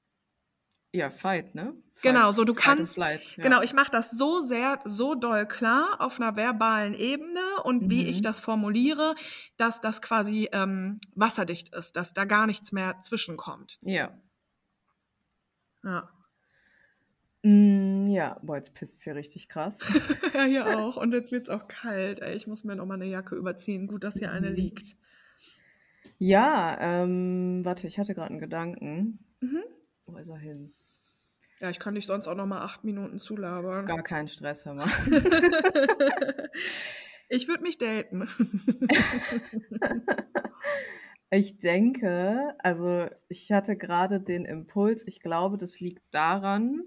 Ja, 0.98 1.10
Fight, 1.10 1.54
ne? 1.56 1.74
Fight, 1.94 2.04
Genau, 2.14 2.32
so 2.32 2.44
du 2.44 2.54
kannst, 2.54 2.94
Flight. 2.96 3.38
Ja. 3.38 3.44
genau, 3.44 3.62
ich 3.62 3.74
mache 3.74 3.92
das 3.92 4.12
so 4.12 4.42
sehr, 4.42 4.80
so 4.84 5.16
doll 5.16 5.46
klar 5.48 5.98
auf 6.00 6.20
einer 6.20 6.36
verbalen 6.36 6.94
Ebene 6.94 7.42
und 7.64 7.90
wie 7.90 8.06
ich 8.08 8.18
Mhm. 8.20 8.24
das 8.24 8.40
formuliere, 8.40 9.16
dass 9.58 9.82
das 9.82 10.02
quasi 10.02 10.48
ähm, 10.52 11.00
wasserdicht 11.16 11.74
ist, 11.76 11.96
dass 11.96 12.14
da 12.14 12.26
gar 12.26 12.46
nichts 12.48 12.72
mehr 12.72 13.00
zwischenkommt. 13.02 13.78
Ja. 13.82 14.16
Ja. 15.84 16.10
Mm, 17.44 18.08
ja, 18.10 18.40
boah, 18.42 18.58
jetzt 18.58 18.74
pisst 18.74 18.98
es 18.98 19.04
hier 19.04 19.16
richtig 19.16 19.48
krass. 19.48 19.80
ja, 20.34 20.44
hier 20.46 20.80
auch. 20.80 20.98
Und 20.98 21.14
jetzt 21.14 21.32
wird 21.32 21.48
es 21.48 21.54
auch 21.54 21.68
kalt. 21.68 22.20
Ey. 22.20 22.36
Ich 22.36 22.48
muss 22.48 22.64
mir 22.64 22.76
noch 22.76 22.86
mal 22.86 22.96
eine 22.96 23.06
Jacke 23.06 23.36
überziehen. 23.36 23.88
Gut, 23.88 24.04
dass 24.04 24.16
hier 24.18 24.32
eine 24.32 24.50
Mhm. 24.50 24.56
liegt. 24.56 24.96
Ja, 26.20 26.78
ähm, 26.80 27.62
warte, 27.64 27.86
ich 27.88 28.00
hatte 28.00 28.16
gerade 28.16 28.32
einen 28.32 28.40
Gedanken. 28.40 29.20
Mhm. 29.40 29.64
Wo 30.06 30.18
ist 30.18 30.30
er 30.30 30.38
hin? 30.38 30.74
Ja, 31.60 31.70
ich 31.70 31.80
kann 31.80 31.96
dich 31.96 32.06
sonst 32.06 32.28
auch 32.28 32.36
noch 32.36 32.46
mal 32.46 32.62
acht 32.62 32.84
Minuten 32.84 33.18
zulabern. 33.18 33.88
Gar 33.88 34.04
keinen 34.04 34.28
Stress, 34.28 34.66
hör 34.66 34.76
mal. 34.76 34.86
ich 37.30 37.48
würde 37.48 37.64
mich 37.64 37.78
daten. 37.78 38.28
Ich 41.30 41.60
denke, 41.60 42.56
also 42.60 43.08
ich 43.28 43.52
hatte 43.52 43.76
gerade 43.76 44.22
den 44.22 44.46
Impuls, 44.46 45.06
ich 45.08 45.20
glaube, 45.20 45.58
das 45.58 45.82
liegt 45.82 46.04
daran, 46.12 46.84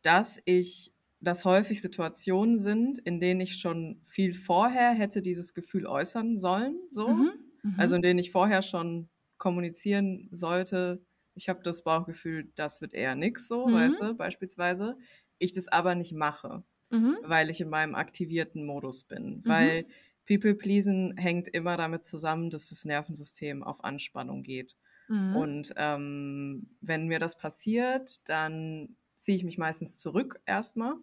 dass 0.00 0.40
ich 0.46 0.94
das 1.20 1.44
häufig 1.44 1.82
Situationen 1.82 2.56
sind, 2.56 2.98
in 2.98 3.20
denen 3.20 3.40
ich 3.42 3.58
schon 3.58 4.00
viel 4.06 4.34
vorher 4.34 4.92
hätte 4.92 5.20
dieses 5.20 5.52
Gefühl 5.54 5.86
äußern 5.86 6.38
sollen, 6.38 6.80
so. 6.90 7.08
Mhm. 7.08 7.32
Mhm. 7.62 7.74
Also 7.76 7.94
in 7.96 8.02
denen 8.02 8.18
ich 8.18 8.32
vorher 8.32 8.62
schon 8.62 9.08
kommunizieren 9.36 10.28
sollte, 10.32 11.04
ich 11.34 11.48
habe 11.48 11.62
das 11.62 11.82
Bauchgefühl, 11.82 12.50
das 12.54 12.80
wird 12.80 12.94
eher 12.94 13.14
nix 13.14 13.48
so, 13.48 13.66
mhm. 13.66 13.74
weißt 13.74 14.02
du, 14.02 14.14
beispielsweise. 14.14 14.96
Ich 15.38 15.52
das 15.52 15.68
aber 15.68 15.94
nicht 15.94 16.12
mache, 16.12 16.62
mhm. 16.90 17.18
weil 17.22 17.50
ich 17.50 17.60
in 17.60 17.68
meinem 17.68 17.94
aktivierten 17.94 18.64
Modus 18.64 19.04
bin. 19.04 19.38
Mhm. 19.38 19.42
Weil 19.44 19.86
People 20.26 20.54
Pleasen 20.54 21.16
hängt 21.16 21.48
immer 21.48 21.76
damit 21.76 22.04
zusammen, 22.04 22.50
dass 22.50 22.68
das 22.68 22.84
Nervensystem 22.84 23.62
auf 23.62 23.82
Anspannung 23.82 24.42
geht. 24.42 24.76
Mhm. 25.08 25.36
Und 25.36 25.74
ähm, 25.76 26.76
wenn 26.80 27.08
mir 27.08 27.18
das 27.18 27.36
passiert, 27.36 28.28
dann 28.28 28.96
ziehe 29.16 29.36
ich 29.36 29.44
mich 29.44 29.58
meistens 29.58 29.98
zurück 29.98 30.40
erstmal. 30.46 30.94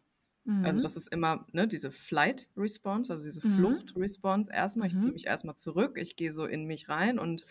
Also 0.64 0.80
mhm. 0.80 0.84
das 0.84 0.96
ist 0.96 1.12
immer 1.12 1.46
ne, 1.52 1.68
diese 1.68 1.92
Flight 1.92 2.50
Response, 2.58 3.14
also 3.14 3.26
diese 3.26 3.46
mhm. 3.46 3.56
Flucht 3.56 3.96
Response 3.96 4.52
erstmal. 4.52 4.88
Ich 4.88 4.98
ziehe 4.98 5.14
mich 5.14 5.28
erstmal 5.28 5.56
zurück, 5.56 5.98
ich 5.98 6.16
gehe 6.16 6.32
so 6.32 6.46
in 6.46 6.66
mich 6.66 6.90
rein 6.90 7.20
und 7.20 7.46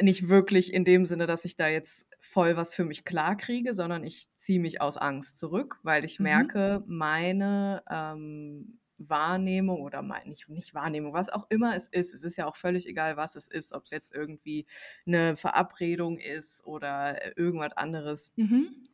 nicht 0.00 0.28
wirklich 0.28 0.72
in 0.72 0.84
dem 0.84 1.06
Sinne, 1.06 1.26
dass 1.26 1.44
ich 1.44 1.56
da 1.56 1.68
jetzt 1.68 2.08
voll 2.18 2.56
was 2.56 2.74
für 2.74 2.84
mich 2.84 3.04
klar 3.04 3.36
kriege, 3.36 3.72
sondern 3.74 4.04
ich 4.04 4.28
ziehe 4.34 4.60
mich 4.60 4.80
aus 4.80 4.96
Angst 4.96 5.38
zurück, 5.38 5.78
weil 5.82 6.04
ich 6.04 6.18
mhm. 6.18 6.24
merke, 6.24 6.82
meine 6.86 7.82
ähm, 7.90 8.78
Wahrnehmung 8.98 9.80
oder 9.80 10.02
mein, 10.02 10.28
nicht, 10.28 10.48
nicht 10.48 10.74
Wahrnehmung, 10.74 11.12
was 11.12 11.30
auch 11.30 11.46
immer 11.48 11.74
es 11.74 11.88
ist, 11.88 12.12
es 12.12 12.24
ist 12.24 12.36
ja 12.36 12.46
auch 12.46 12.56
völlig 12.56 12.86
egal, 12.86 13.16
was 13.16 13.36
es 13.36 13.48
ist, 13.48 13.72
ob 13.72 13.84
es 13.84 13.90
jetzt 13.90 14.14
irgendwie 14.14 14.66
eine 15.06 15.36
Verabredung 15.36 16.18
ist 16.18 16.66
oder 16.66 17.36
irgendwas 17.36 17.72
anderes. 17.72 18.32
Mhm. 18.36 18.88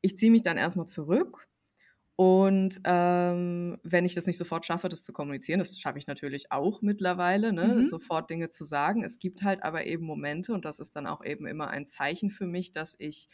Ich 0.00 0.18
ziehe 0.18 0.30
mich 0.30 0.42
dann 0.42 0.58
erstmal 0.58 0.86
zurück 0.86 1.47
und 2.20 2.80
ähm, 2.82 3.78
wenn 3.84 4.04
ich 4.04 4.16
das 4.16 4.26
nicht 4.26 4.38
sofort 4.38 4.66
schaffe, 4.66 4.88
das 4.88 5.04
zu 5.04 5.12
kommunizieren, 5.12 5.60
das 5.60 5.78
schaffe 5.78 5.98
ich 5.98 6.08
natürlich 6.08 6.50
auch 6.50 6.82
mittlerweile, 6.82 7.52
ne? 7.52 7.68
mhm. 7.68 7.86
sofort 7.86 8.28
Dinge 8.28 8.48
zu 8.48 8.64
sagen. 8.64 9.04
Es 9.04 9.20
gibt 9.20 9.44
halt 9.44 9.62
aber 9.62 9.86
eben 9.86 10.04
Momente, 10.04 10.52
und 10.52 10.64
das 10.64 10.80
ist 10.80 10.96
dann 10.96 11.06
auch 11.06 11.24
eben 11.24 11.46
immer 11.46 11.68
ein 11.68 11.86
Zeichen 11.86 12.30
für 12.30 12.48
mich, 12.48 12.72
dass 12.72 12.96
ich 12.98 13.28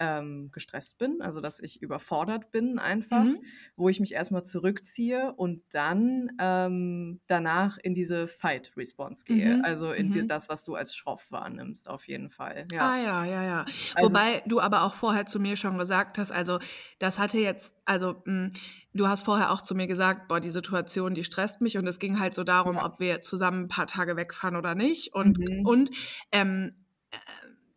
ähm, 0.00 0.50
gestresst 0.50 0.98
bin, 0.98 1.20
also 1.20 1.40
dass 1.40 1.60
ich 1.60 1.82
überfordert 1.82 2.50
bin 2.50 2.78
einfach, 2.78 3.22
mhm. 3.22 3.44
wo 3.76 3.90
ich 3.90 4.00
mich 4.00 4.14
erstmal 4.14 4.44
zurückziehe 4.44 5.34
und 5.34 5.62
dann 5.72 6.32
ähm, 6.40 7.20
danach 7.26 7.76
in 7.76 7.94
diese 7.94 8.26
Fight-Response 8.26 9.24
gehe, 9.26 9.58
mhm. 9.58 9.64
also 9.64 9.92
in 9.92 10.08
mhm. 10.08 10.26
das, 10.26 10.48
was 10.48 10.64
du 10.64 10.74
als 10.74 10.96
schroff 10.96 11.30
wahrnimmst, 11.30 11.88
auf 11.88 12.08
jeden 12.08 12.30
Fall. 12.30 12.64
Ja. 12.72 12.92
Ah 12.92 12.96
ja, 12.96 13.24
ja, 13.26 13.44
ja. 13.44 13.64
Also 13.94 14.14
Wobei 14.14 14.42
du 14.46 14.60
aber 14.60 14.84
auch 14.84 14.94
vorher 14.94 15.26
zu 15.26 15.38
mir 15.38 15.56
schon 15.56 15.76
gesagt 15.76 16.16
hast, 16.16 16.32
also 16.32 16.58
das 16.98 17.18
hatte 17.18 17.38
jetzt, 17.38 17.76
also 17.84 18.22
mh, 18.24 18.46
hm, 18.46 18.52
du 18.94 19.06
hast 19.06 19.22
vorher 19.22 19.52
auch 19.52 19.60
zu 19.60 19.74
mir 19.74 19.86
gesagt, 19.86 20.28
boah, 20.28 20.40
die 20.40 20.50
Situation, 20.50 21.14
die 21.14 21.24
stresst 21.24 21.60
mich 21.60 21.76
und 21.76 21.86
es 21.86 21.98
ging 21.98 22.18
halt 22.18 22.34
so 22.34 22.42
darum, 22.42 22.76
ja. 22.76 22.86
ob 22.86 23.00
wir 23.00 23.20
zusammen 23.20 23.64
ein 23.64 23.68
paar 23.68 23.86
Tage 23.86 24.16
wegfahren 24.16 24.56
oder 24.56 24.74
nicht 24.74 25.14
und, 25.14 25.38
mhm. 25.38 25.66
und 25.66 25.90
ähm, 26.32 26.72
äh, 27.10 27.16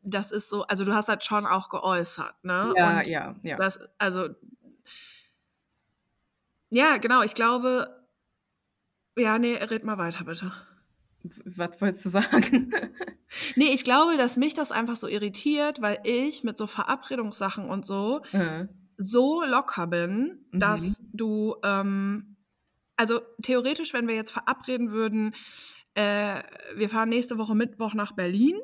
das 0.03 0.31
ist 0.31 0.49
so, 0.49 0.63
also 0.63 0.85
du 0.85 0.93
hast 0.93 1.09
das 1.09 1.23
schon 1.25 1.45
auch 1.45 1.69
geäußert, 1.69 2.43
ne? 2.43 2.73
Ja, 2.75 2.99
und 2.99 3.07
ja, 3.07 3.35
ja. 3.43 3.57
Das, 3.57 3.79
also, 3.97 4.29
ja, 6.69 6.97
genau, 6.97 7.21
ich 7.21 7.35
glaube, 7.35 8.03
ja, 9.17 9.37
nee, 9.37 9.55
red 9.55 9.83
mal 9.83 9.97
weiter, 9.97 10.23
bitte. 10.25 10.51
Was 11.45 11.79
wolltest 11.79 12.05
du 12.05 12.09
sagen? 12.09 12.73
nee, 13.55 13.73
ich 13.73 13.83
glaube, 13.83 14.17
dass 14.17 14.37
mich 14.37 14.53
das 14.53 14.71
einfach 14.71 14.95
so 14.95 15.07
irritiert, 15.07 15.81
weil 15.81 15.99
ich 16.03 16.43
mit 16.43 16.57
so 16.57 16.67
Verabredungssachen 16.67 17.69
und 17.69 17.85
so 17.85 18.21
mhm. 18.33 18.69
so 18.97 19.43
locker 19.45 19.87
bin, 19.87 20.45
dass 20.51 20.99
mhm. 20.99 21.09
du, 21.13 21.55
ähm, 21.63 22.35
also 22.97 23.21
theoretisch, 23.41 23.93
wenn 23.93 24.07
wir 24.07 24.15
jetzt 24.15 24.31
verabreden 24.31 24.91
würden, 24.91 25.33
äh, 25.93 26.41
wir 26.75 26.89
fahren 26.89 27.09
nächste 27.09 27.37
Woche 27.37 27.55
Mittwoch 27.55 27.93
nach 27.93 28.11
Berlin 28.13 28.59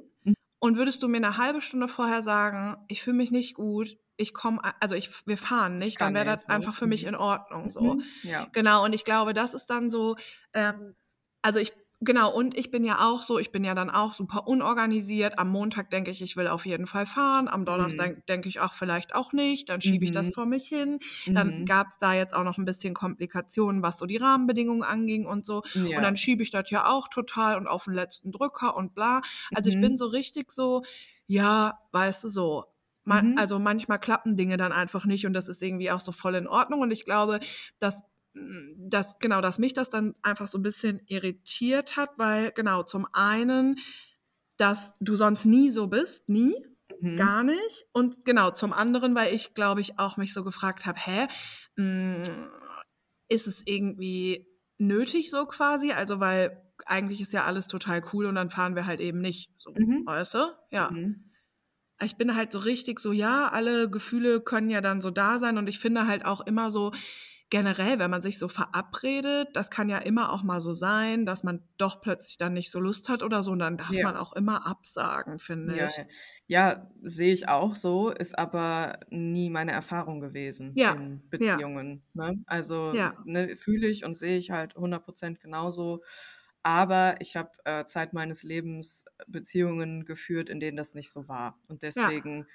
und 0.59 0.77
würdest 0.77 1.01
du 1.01 1.07
mir 1.07 1.17
eine 1.17 1.37
halbe 1.37 1.61
Stunde 1.61 1.87
vorher 1.87 2.21
sagen, 2.21 2.77
ich 2.87 3.01
fühle 3.01 3.17
mich 3.17 3.31
nicht 3.31 3.55
gut, 3.55 3.97
ich 4.17 4.33
komme, 4.33 4.61
also 4.81 4.95
ich, 4.95 5.09
wir 5.25 5.37
fahren 5.37 5.77
nicht, 5.77 6.01
dann 6.01 6.13
wäre 6.13 6.25
das 6.25 6.49
einfach 6.49 6.73
für 6.73 6.87
mich 6.87 7.03
mhm. 7.03 7.09
in 7.09 7.15
Ordnung 7.15 7.71
so. 7.71 7.95
Mhm. 7.95 8.03
Ja. 8.23 8.47
Genau, 8.51 8.83
und 8.83 8.93
ich 8.93 9.05
glaube, 9.05 9.33
das 9.33 9.53
ist 9.53 9.67
dann 9.69 9.89
so, 9.89 10.17
ähm, 10.53 10.95
also 11.41 11.59
ich 11.59 11.73
Genau, 12.01 12.33
und 12.33 12.57
ich 12.57 12.71
bin 12.71 12.85
ja 12.85 13.09
auch 13.09 13.21
so, 13.21 13.39
ich 13.39 13.51
bin 13.51 13.65
ja 13.65 13.75
dann 13.75 13.89
auch 13.89 14.13
super 14.13 14.47
unorganisiert. 14.47 15.37
Am 15.37 15.49
Montag 15.49 15.89
denke 15.89 16.11
ich, 16.11 16.21
ich 16.21 16.37
will 16.37 16.47
auf 16.47 16.65
jeden 16.65 16.87
Fall 16.87 17.05
fahren. 17.05 17.49
Am 17.49 17.65
Donnerstag 17.65 18.15
mhm. 18.15 18.21
denke 18.29 18.47
ich 18.47 18.61
auch 18.61 18.73
vielleicht 18.73 19.15
auch 19.15 19.33
nicht. 19.33 19.67
Dann 19.67 19.81
schiebe 19.81 20.05
ich 20.05 20.11
das 20.11 20.27
mhm. 20.27 20.33
vor 20.33 20.45
mich 20.45 20.67
hin. 20.67 20.99
Dann 21.27 21.61
mhm. 21.61 21.65
gab 21.65 21.87
es 21.89 21.97
da 21.97 22.13
jetzt 22.13 22.33
auch 22.33 22.45
noch 22.45 22.57
ein 22.57 22.63
bisschen 22.63 22.93
Komplikationen, 22.93 23.81
was 23.81 23.97
so 23.97 24.05
die 24.05 24.15
Rahmenbedingungen 24.15 24.83
anging 24.83 25.25
und 25.25 25.45
so. 25.45 25.61
Ja. 25.73 25.97
Und 25.97 26.03
dann 26.03 26.15
schiebe 26.15 26.41
ich 26.41 26.51
das 26.51 26.69
ja 26.69 26.89
auch 26.89 27.09
total 27.09 27.57
und 27.57 27.67
auf 27.67 27.83
den 27.83 27.95
letzten 27.95 28.31
Drücker 28.31 28.77
und 28.77 28.95
bla. 28.95 29.21
Also 29.53 29.69
mhm. 29.69 29.75
ich 29.75 29.81
bin 29.81 29.97
so 29.97 30.05
richtig 30.05 30.53
so, 30.53 30.83
ja, 31.27 31.79
weißt 31.91 32.23
du, 32.23 32.29
so. 32.29 32.63
Man, 33.03 33.31
mhm. 33.31 33.37
Also 33.37 33.59
manchmal 33.59 33.99
klappen 33.99 34.37
Dinge 34.37 34.55
dann 34.55 34.71
einfach 34.71 35.03
nicht 35.03 35.25
und 35.25 35.33
das 35.33 35.49
ist 35.49 35.61
irgendwie 35.61 35.91
auch 35.91 35.99
so 35.99 36.13
voll 36.13 36.35
in 36.35 36.47
Ordnung. 36.47 36.79
Und 36.79 36.91
ich 36.91 37.03
glaube, 37.03 37.41
dass 37.79 38.03
dass, 38.33 39.17
genau, 39.19 39.41
dass 39.41 39.59
mich 39.59 39.73
das 39.73 39.89
dann 39.89 40.15
einfach 40.21 40.47
so 40.47 40.57
ein 40.57 40.63
bisschen 40.63 41.01
irritiert 41.07 41.97
hat, 41.97 42.11
weil 42.17 42.51
genau, 42.51 42.83
zum 42.83 43.07
einen, 43.13 43.79
dass 44.57 44.93
du 44.99 45.15
sonst 45.15 45.45
nie 45.45 45.69
so 45.69 45.87
bist, 45.87 46.29
nie, 46.29 46.55
mhm. 47.01 47.17
gar 47.17 47.43
nicht. 47.43 47.85
Und 47.91 48.25
genau, 48.25 48.51
zum 48.51 48.73
anderen, 48.73 49.15
weil 49.15 49.33
ich, 49.33 49.53
glaube 49.53 49.81
ich, 49.81 49.99
auch 49.99 50.17
mich 50.17 50.33
so 50.33 50.43
gefragt 50.43 50.85
habe, 50.85 50.99
hä, 50.99 51.27
mh, 51.75 52.27
hm, 52.27 52.49
ist 53.29 53.47
es 53.47 53.61
irgendwie 53.65 54.47
nötig 54.77 55.29
so 55.29 55.45
quasi? 55.45 55.91
Also, 55.91 56.19
weil 56.19 56.61
eigentlich 56.85 57.21
ist 57.21 57.33
ja 57.33 57.45
alles 57.45 57.67
total 57.67 58.01
cool 58.13 58.25
und 58.25 58.35
dann 58.35 58.49
fahren 58.49 58.75
wir 58.75 58.85
halt 58.85 59.01
eben 59.01 59.19
nicht 59.19 59.51
so, 59.57 59.71
mhm. 59.71 60.03
weißt 60.05 60.35
du? 60.35 60.39
Ja. 60.71 60.91
Mhm. 60.91 61.25
Ich 62.01 62.15
bin 62.15 62.35
halt 62.35 62.53
so 62.53 62.59
richtig 62.59 62.99
so, 63.01 63.11
ja, 63.11 63.49
alle 63.49 63.89
Gefühle 63.89 64.39
können 64.39 64.69
ja 64.69 64.79
dann 64.79 65.01
so 65.01 65.11
da 65.11 65.37
sein 65.37 65.57
und 65.57 65.67
ich 65.67 65.79
finde 65.79 66.07
halt 66.07 66.23
auch 66.23 66.39
immer 66.41 66.71
so, 66.71 66.93
generell, 67.49 67.97
wenn 67.99 68.11
man 68.11 68.21
sich 68.21 68.37
so 68.37 68.47
verabredet, 68.47 69.49
das 69.53 69.71
kann 69.71 69.89
ja 69.89 69.97
immer 69.97 70.31
auch 70.31 70.43
mal 70.43 70.61
so 70.61 70.73
sein, 70.73 71.25
dass 71.25 71.43
man 71.43 71.63
doch 71.77 72.01
plötzlich 72.01 72.37
dann 72.37 72.53
nicht 72.53 72.69
so 72.69 72.79
Lust 72.79 73.09
hat 73.09 73.23
oder 73.23 73.41
so. 73.41 73.51
Und 73.51 73.59
dann 73.59 73.77
darf 73.77 73.91
ja. 73.91 74.03
man 74.03 74.15
auch 74.15 74.33
immer 74.33 74.67
absagen, 74.67 75.39
finde 75.39 75.75
ja, 75.75 75.87
ich. 75.87 75.93
Ja, 76.47 76.91
sehe 77.01 77.33
ich 77.33 77.47
auch 77.47 77.75
so, 77.75 78.11
ist 78.11 78.37
aber 78.37 78.99
nie 79.09 79.49
meine 79.49 79.71
Erfahrung 79.71 80.19
gewesen 80.19 80.73
ja. 80.75 80.93
in 80.93 81.21
Beziehungen. 81.29 82.03
Ne? 82.13 82.39
Also 82.45 82.93
ne, 83.25 83.55
fühle 83.55 83.87
ich 83.87 84.05
und 84.05 84.17
sehe 84.17 84.37
ich 84.37 84.51
halt 84.51 84.75
100% 84.75 85.39
genauso. 85.39 86.03
Aber 86.61 87.15
ich 87.19 87.35
habe 87.35 87.51
äh, 87.63 87.85
Zeit 87.85 88.13
meines 88.13 88.43
Lebens 88.43 89.05
Beziehungen 89.27 90.05
geführt, 90.05 90.49
in 90.49 90.59
denen 90.59 90.77
das 90.77 90.93
nicht 90.93 91.11
so 91.11 91.27
war. 91.27 91.57
Und 91.67 91.83
deswegen 91.83 92.47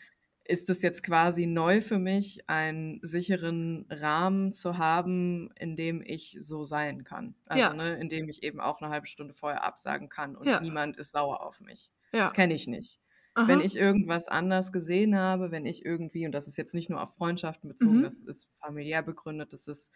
ist 0.47 0.69
es 0.69 0.83
jetzt 0.83 1.03
quasi 1.03 1.47
neu 1.47 1.81
für 1.81 1.99
mich, 1.99 2.49
einen 2.49 3.01
sicheren 3.03 3.87
Rahmen 3.89 4.53
zu 4.53 4.77
haben, 4.77 5.51
in 5.59 5.75
dem 5.75 6.03
ich 6.05 6.37
so 6.39 6.65
sein 6.65 7.05
kann. 7.05 7.35
Also, 7.47 7.63
ja. 7.63 7.73
ne, 7.75 7.95
in 7.95 8.09
dem 8.09 8.29
ich 8.29 8.43
eben 8.43 8.61
auch 8.61 8.81
eine 8.81 8.91
halbe 8.91 9.07
Stunde 9.07 9.33
vorher 9.33 9.65
absagen 9.65 10.09
kann 10.09 10.37
und 10.37 10.47
ja. 10.47 10.61
niemand 10.61 10.99
ist 10.99 11.13
sauer 11.13 11.43
auf 11.43 11.61
mich. 11.61 11.91
Ja. 12.13 12.25
Das 12.25 12.35
kenne 12.35 12.55
ich 12.55 12.67
nicht. 12.67 13.01
Aha. 13.35 13.49
Wenn 13.49 13.61
ich 13.61 13.77
irgendwas 13.77 14.29
anders 14.29 14.71
gesehen 14.71 15.17
habe, 15.17 15.51
wenn 15.51 15.67
ich 15.67 15.85
irgendwie, 15.85 16.27
und 16.27 16.33
das 16.33 16.47
ist 16.47 16.57
jetzt 16.57 16.75
nicht 16.75 16.89
nur 16.89 17.03
auf 17.03 17.15
Freundschaften 17.15 17.69
bezogen, 17.69 17.99
mhm. 17.99 18.03
das 18.03 18.23
ist 18.23 18.49
familiär 18.61 19.03
begründet, 19.03 19.53
das 19.53 19.67
ist 19.67 19.93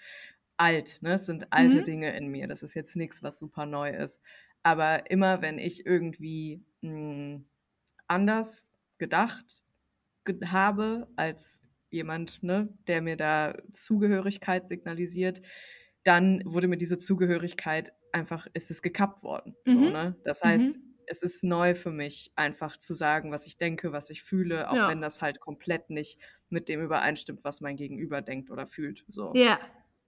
alt, 0.57 0.99
ne? 1.03 1.13
Es 1.13 1.27
sind 1.27 1.53
alte 1.53 1.79
mhm. 1.79 1.85
Dinge 1.85 2.17
in 2.17 2.27
mir. 2.29 2.49
Das 2.49 2.65
ist 2.65 2.75
jetzt 2.75 2.97
nichts, 2.97 3.23
was 3.23 3.39
super 3.39 3.65
neu 3.65 3.91
ist. 3.91 4.21
Aber 4.65 5.09
immer, 5.11 5.41
wenn 5.41 5.59
ich 5.59 5.87
irgendwie 5.87 6.65
mh, 6.81 6.91
hm, 6.91 7.45
anders 8.09 8.73
gedacht, 8.99 9.63
habe 10.47 11.09
als 11.17 11.63
jemand, 11.91 12.43
ne, 12.43 12.69
der 12.87 13.03
mir 13.03 13.17
da 13.17 13.57
Zugehörigkeit 13.73 14.69
signalisiert, 14.69 15.41
dann 16.05 16.43
wurde 16.45 16.69
mir 16.69 16.79
diese 16.79 16.99
Zugehörigkeit 16.99 17.93
einfach, 18.13 18.47
ist 18.55 18.71
es 18.71 18.83
gekappt 18.83 19.23
worden. 19.23 19.55
Mhm. 19.67 19.73
So, 19.73 19.81
ne? 19.81 20.17
Das 20.25 20.43
heißt, 20.43 20.77
mhm. 20.77 20.95
es 21.07 21.23
ist 21.23 21.45
neu 21.45 21.75
für 21.75 21.91
mich, 21.91 22.33
einfach 22.37 22.77
zu 22.77 22.95
sagen, 22.95 23.31
was 23.33 23.47
ich 23.47 23.59
denke, 23.59 23.93
was 23.93 24.11
ich 24.11 24.23
fühle, 24.23 24.71
auch 24.71 24.77
ja. 24.77 24.89
wenn 24.89 25.01
das 25.01 25.23
halt 25.23 25.41
komplett 25.41 25.91
nicht 25.91 26.19
mit 26.49 26.69
dem 26.69 26.83
übereinstimmt, 26.83 27.45
was 27.45 27.61
mein 27.61 27.77
Gegenüber 27.77 28.23
denkt 28.23 28.51
oder 28.51 28.67
fühlt. 28.67 29.05
So. 29.09 29.33
Ja. 29.35 29.59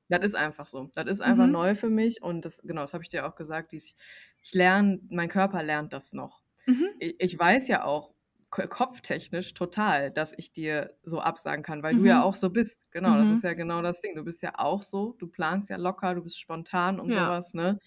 Das 0.08 0.24
ist 0.24 0.34
einfach 0.34 0.66
so. 0.66 0.90
Das 0.94 1.06
ist 1.06 1.20
einfach 1.20 1.46
mhm. 1.46 1.52
neu 1.52 1.74
für 1.76 1.88
mich 1.88 2.20
und 2.20 2.44
das, 2.44 2.60
genau, 2.62 2.80
das 2.80 2.94
habe 2.94 3.04
ich 3.04 3.08
dir 3.08 3.26
auch 3.26 3.36
gesagt, 3.36 3.72
dies, 3.72 3.94
ich 4.42 4.54
lerne, 4.54 5.00
mein 5.08 5.28
Körper 5.28 5.62
lernt 5.62 5.92
das 5.92 6.12
noch. 6.12 6.42
Mhm. 6.66 6.88
Ich, 6.98 7.14
ich 7.18 7.38
weiß 7.38 7.68
ja 7.68 7.84
auch, 7.84 8.12
kopftechnisch 8.50 9.54
total, 9.54 10.10
dass 10.10 10.32
ich 10.36 10.52
dir 10.52 10.94
so 11.02 11.20
absagen 11.20 11.62
kann, 11.64 11.82
weil 11.82 11.94
mhm. 11.94 12.02
du 12.02 12.04
ja 12.06 12.18
mhm. 12.18 12.22
auch 12.24 12.34
so 12.34 12.50
bist. 12.50 12.90
Genau, 12.92 13.10
mhm. 13.14 13.18
das 13.18 13.30
ist 13.30 13.44
ja 13.44 13.54
genau 13.54 13.82
das 13.82 14.00
Ding. 14.00 14.14
Du 14.16 14.24
bist 14.24 14.42
ja 14.42 14.52
auch 14.58 14.82
so, 14.82 15.14
du 15.18 15.28
planst 15.28 15.70
ja 15.70 15.76
locker, 15.76 16.14
du 16.14 16.22
bist 16.22 16.38
spontan 16.40 17.00
und 17.00 17.10
ja. 17.10 17.24
sowas, 17.26 17.54
ne? 17.54 17.78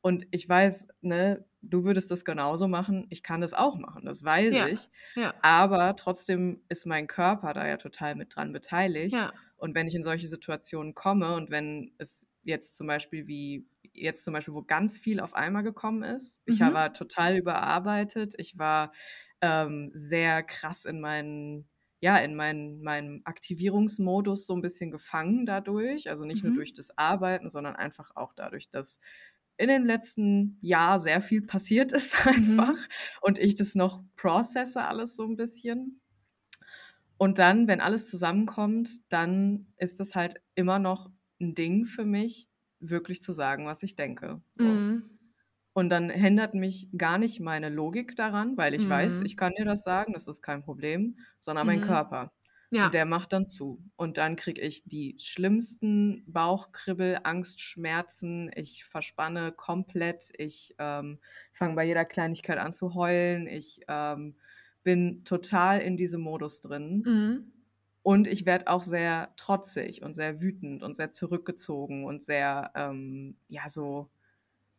Und 0.00 0.26
ich 0.32 0.48
weiß, 0.48 0.88
ne, 1.00 1.44
du 1.60 1.84
würdest 1.84 2.10
das 2.10 2.24
genauso 2.24 2.66
machen, 2.66 3.06
ich 3.10 3.22
kann 3.22 3.40
das 3.40 3.54
auch 3.54 3.76
machen, 3.78 4.04
das 4.04 4.24
weiß 4.24 4.56
Ja, 4.56 4.66
ich. 4.66 4.90
ja. 5.14 5.32
Aber 5.42 5.94
trotzdem 5.96 6.62
ist 6.68 6.86
mein 6.86 7.06
Körper 7.06 7.52
da 7.54 7.66
ja 7.66 7.76
total 7.76 8.16
mit 8.16 8.34
dran 8.34 8.52
beteiligt. 8.52 9.28
Und 9.56 9.74
wenn 9.76 9.86
ich 9.86 9.94
in 9.94 10.02
solche 10.02 10.26
Situationen 10.26 10.94
komme 10.94 11.34
und 11.36 11.50
wenn 11.50 11.92
es 11.98 12.26
jetzt 12.44 12.74
zum 12.74 12.88
Beispiel 12.88 13.28
wie 13.28 13.66
jetzt 13.92 14.24
zum 14.24 14.32
Beispiel, 14.34 14.54
wo 14.54 14.62
ganz 14.62 14.98
viel 14.98 15.20
auf 15.20 15.34
einmal 15.34 15.62
gekommen 15.62 16.02
ist, 16.02 16.40
ich 16.46 16.58
Mhm. 16.60 16.72
war 16.72 16.92
total 16.92 17.36
überarbeitet, 17.36 18.34
ich 18.38 18.58
war 18.58 18.92
ähm, 19.42 19.90
sehr 19.94 20.42
krass 20.42 20.86
in 20.86 21.00
meinen 21.00 21.68
ja, 22.00 22.16
in 22.18 22.34
meinen, 22.34 22.82
meinem 22.82 23.20
Aktivierungsmodus 23.24 24.46
so 24.46 24.54
ein 24.56 24.60
bisschen 24.60 24.90
gefangen 24.90 25.46
dadurch. 25.46 26.10
Also 26.10 26.24
nicht 26.24 26.42
nur 26.42 26.52
Mhm. 26.52 26.54
durch 26.54 26.74
das 26.74 26.98
Arbeiten, 26.98 27.48
sondern 27.48 27.76
einfach 27.76 28.16
auch 28.16 28.32
dadurch, 28.34 28.70
dass 28.70 28.98
in 29.56 29.68
dem 29.68 29.84
letzten 29.86 30.58
Jahr 30.62 30.98
sehr 30.98 31.22
viel 31.22 31.42
passiert 31.42 31.92
ist 31.94 32.26
einfach 32.26 32.76
Mhm. 32.76 32.88
und 33.20 33.38
ich 33.38 33.54
das 33.54 33.74
noch 33.76 34.02
processe 34.16 34.82
alles 34.82 35.14
so 35.16 35.24
ein 35.24 35.36
bisschen. 35.36 36.00
Und 37.18 37.38
dann, 37.38 37.68
wenn 37.68 37.80
alles 37.80 38.10
zusammenkommt, 38.10 38.90
dann 39.08 39.72
ist 39.76 40.00
es 40.00 40.14
halt 40.14 40.42
immer 40.54 40.78
noch 40.78 41.10
ein 41.40 41.54
Ding 41.54 41.84
für 41.84 42.04
mich, 42.04 42.48
wirklich 42.80 43.22
zu 43.22 43.32
sagen, 43.32 43.66
was 43.66 43.82
ich 43.82 43.94
denke. 43.94 44.42
So. 44.52 44.82
Mhm. 44.82 45.21
Und 45.74 45.88
dann 45.90 46.10
hindert 46.10 46.54
mich 46.54 46.88
gar 46.96 47.18
nicht 47.18 47.40
meine 47.40 47.68
Logik 47.70 48.16
daran, 48.16 48.56
weil 48.56 48.74
ich 48.74 48.88
weiß, 48.88 49.20
Mhm. 49.20 49.26
ich 49.26 49.36
kann 49.36 49.54
dir 49.56 49.64
das 49.64 49.82
sagen, 49.84 50.12
das 50.12 50.28
ist 50.28 50.42
kein 50.42 50.62
Problem, 50.62 51.18
sondern 51.40 51.66
mein 51.66 51.80
Mhm. 51.80 51.80
Körper. 51.80 52.32
Ja. 52.70 52.84
Und 52.84 52.94
der 52.94 53.04
macht 53.06 53.32
dann 53.32 53.46
zu. 53.46 53.82
Und 53.96 54.18
dann 54.18 54.34
kriege 54.36 54.60
ich 54.60 54.84
die 54.84 55.16
schlimmsten 55.18 56.24
Bauchkribbel, 56.26 57.20
Angstschmerzen. 57.22 58.50
Ich 58.54 58.84
verspanne 58.84 59.52
komplett. 59.52 60.32
Ich 60.36 60.74
ähm, 60.78 61.20
fange 61.52 61.74
bei 61.76 61.84
jeder 61.84 62.04
Kleinigkeit 62.04 62.58
an 62.58 62.72
zu 62.72 62.94
heulen. 62.94 63.46
Ich 63.46 63.80
ähm, 63.88 64.36
bin 64.82 65.24
total 65.24 65.80
in 65.80 65.96
diesem 65.96 66.20
Modus 66.22 66.60
drin. 66.60 67.04
Mhm. 67.04 67.52
Und 68.02 68.26
ich 68.26 68.46
werde 68.46 68.66
auch 68.68 68.82
sehr 68.82 69.32
trotzig 69.36 70.02
und 70.02 70.14
sehr 70.14 70.40
wütend 70.40 70.82
und 70.82 70.94
sehr 70.96 71.12
zurückgezogen 71.12 72.04
und 72.04 72.22
sehr, 72.22 72.72
ähm, 72.74 73.36
ja, 73.48 73.68
so, 73.68 74.10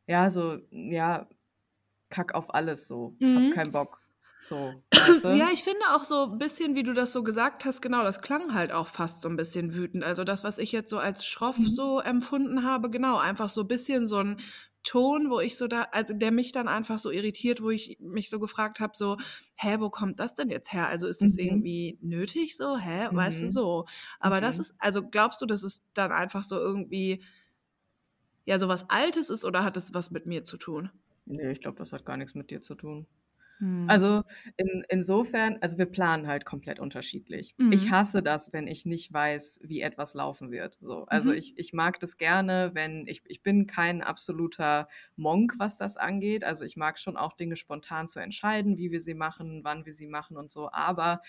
ja, 0.08 0.30
so, 0.30 0.60
ja, 0.72 1.30
kack 2.10 2.36
auf 2.36 2.54
alles 2.56 2.88
so. 2.88 3.18
Hab 3.36 3.50
Mhm. 3.50 3.52
keinen 3.52 3.72
Bock. 3.74 4.02
So, 4.40 4.86
weißt 4.96 5.24
du? 5.26 5.30
Ja, 5.30 5.48
ich 5.54 5.64
finde 5.64 5.82
auch 5.92 6.04
so 6.04 6.32
ein 6.32 6.38
bisschen, 6.38 6.76
wie 6.76 6.84
du 6.84 6.94
das 6.94 7.14
so 7.14 7.24
gesagt 7.24 7.66
hast, 7.66 7.82
genau, 7.82 8.04
das 8.04 8.22
klang 8.22 8.54
halt 8.54 8.72
auch 8.72 8.88
fast 8.88 9.22
so 9.22 9.30
ein 9.30 9.36
bisschen 9.36 9.74
wütend. 9.74 10.04
Also 10.04 10.24
das, 10.24 10.44
was 10.44 10.58
ich 10.58 10.72
jetzt 10.72 10.90
so 10.90 10.98
als 11.00 11.26
schroff 11.26 11.58
Mhm. 11.58 11.68
so 11.68 12.00
empfunden 12.00 12.64
habe, 12.64 12.90
genau, 12.90 13.18
einfach 13.18 13.50
so 13.50 13.62
ein 13.62 13.68
bisschen 13.68 14.06
so 14.08 14.18
ein 14.20 14.40
Ton, 14.84 15.30
wo 15.30 15.40
ich 15.40 15.58
so 15.58 15.68
da, 15.68 15.84
also 15.94 16.14
der 16.14 16.32
mich 16.34 16.52
dann 16.52 16.68
einfach 16.68 17.00
so 17.00 17.10
irritiert, 17.10 17.62
wo 17.64 17.70
ich 17.70 17.98
mich 18.02 18.30
so 18.30 18.38
gefragt 18.40 18.82
habe, 18.82 18.92
so, 18.98 19.18
hä, 19.56 19.78
wo 19.80 19.90
kommt 19.90 20.20
das 20.20 20.36
denn 20.36 20.50
jetzt 20.50 20.74
her? 20.74 20.88
Also 20.90 21.08
ist 21.08 21.24
das 21.24 21.38
Mhm. 21.38 21.38
irgendwie 21.38 21.98
nötig 22.02 22.58
so? 22.58 22.78
Hä? 22.78 23.08
Weißt 23.14 23.42
du 23.44 23.48
Mhm. 23.48 23.50
so? 23.50 23.86
Aber 24.20 24.42
das 24.42 24.60
Mhm. 24.60 24.60
ist, 24.60 24.76
also 24.80 25.02
glaubst 25.08 25.42
du, 25.42 25.46
dass 25.46 25.64
es 25.64 25.84
dann 25.94 26.12
einfach 26.12 26.44
so 26.44 26.58
irgendwie, 26.58 27.24
ja, 28.46 28.60
so 28.60 28.68
was 28.68 28.90
Altes 28.90 29.30
ist 29.30 29.46
oder 29.46 29.64
hat 29.64 29.78
es 29.78 29.94
was 29.94 30.12
mit 30.12 30.26
mir 30.26 30.44
zu 30.44 30.58
tun? 30.58 30.92
Nee, 31.26 31.52
ich 31.52 31.62
glaube, 31.62 31.78
das 31.78 31.94
hat 31.94 32.06
gar 32.06 32.18
nichts 32.18 32.36
mit 32.36 32.50
dir 32.52 32.62
zu 32.62 32.76
tun. 32.76 33.08
Hm. 33.60 33.88
Also 33.88 34.24
in, 34.58 34.84
insofern, 34.90 35.58
also 35.62 35.78
wir 35.78 35.88
planen 35.88 36.28
halt 36.28 36.46
komplett 36.46 36.80
unterschiedlich. 36.80 37.56
Ich 37.70 37.90
Mhm. 37.90 37.92
hasse 37.92 38.24
das, 38.24 38.54
wenn 38.54 38.68
ich 38.68 38.86
nicht 38.86 39.14
weiß, 39.14 39.62
wie 39.64 39.82
etwas 39.82 40.14
laufen 40.16 40.52
wird. 40.52 40.78
So, 40.82 41.06
also 41.06 41.32
Mhm. 41.32 41.34
ich, 41.34 41.58
ich 41.58 41.74
mag 41.74 42.00
das 42.00 42.18
gerne, 42.18 42.72
wenn 42.76 43.08
ich, 43.08 43.24
ich 43.28 43.44
bin 43.44 43.68
kein 43.68 44.02
absoluter 44.04 44.88
Monk, 45.18 45.56
was 45.60 45.78
das 45.78 45.98
angeht. 45.98 46.44
Also 46.46 46.66
ich 46.66 46.78
mag 46.78 47.00
schon 47.00 47.18
auch 47.18 47.34
Dinge 47.34 47.58
spontan 47.58 48.08
zu 48.08 48.20
entscheiden, 48.22 48.78
wie 48.78 48.92
wir 48.92 49.02
sie 49.02 49.16
machen, 49.16 49.64
wann 49.66 49.86
wir 49.86 49.94
sie 49.94 50.08
machen 50.08 50.38
und 50.38 50.50
so. 50.50 50.72
Aber 50.72 51.22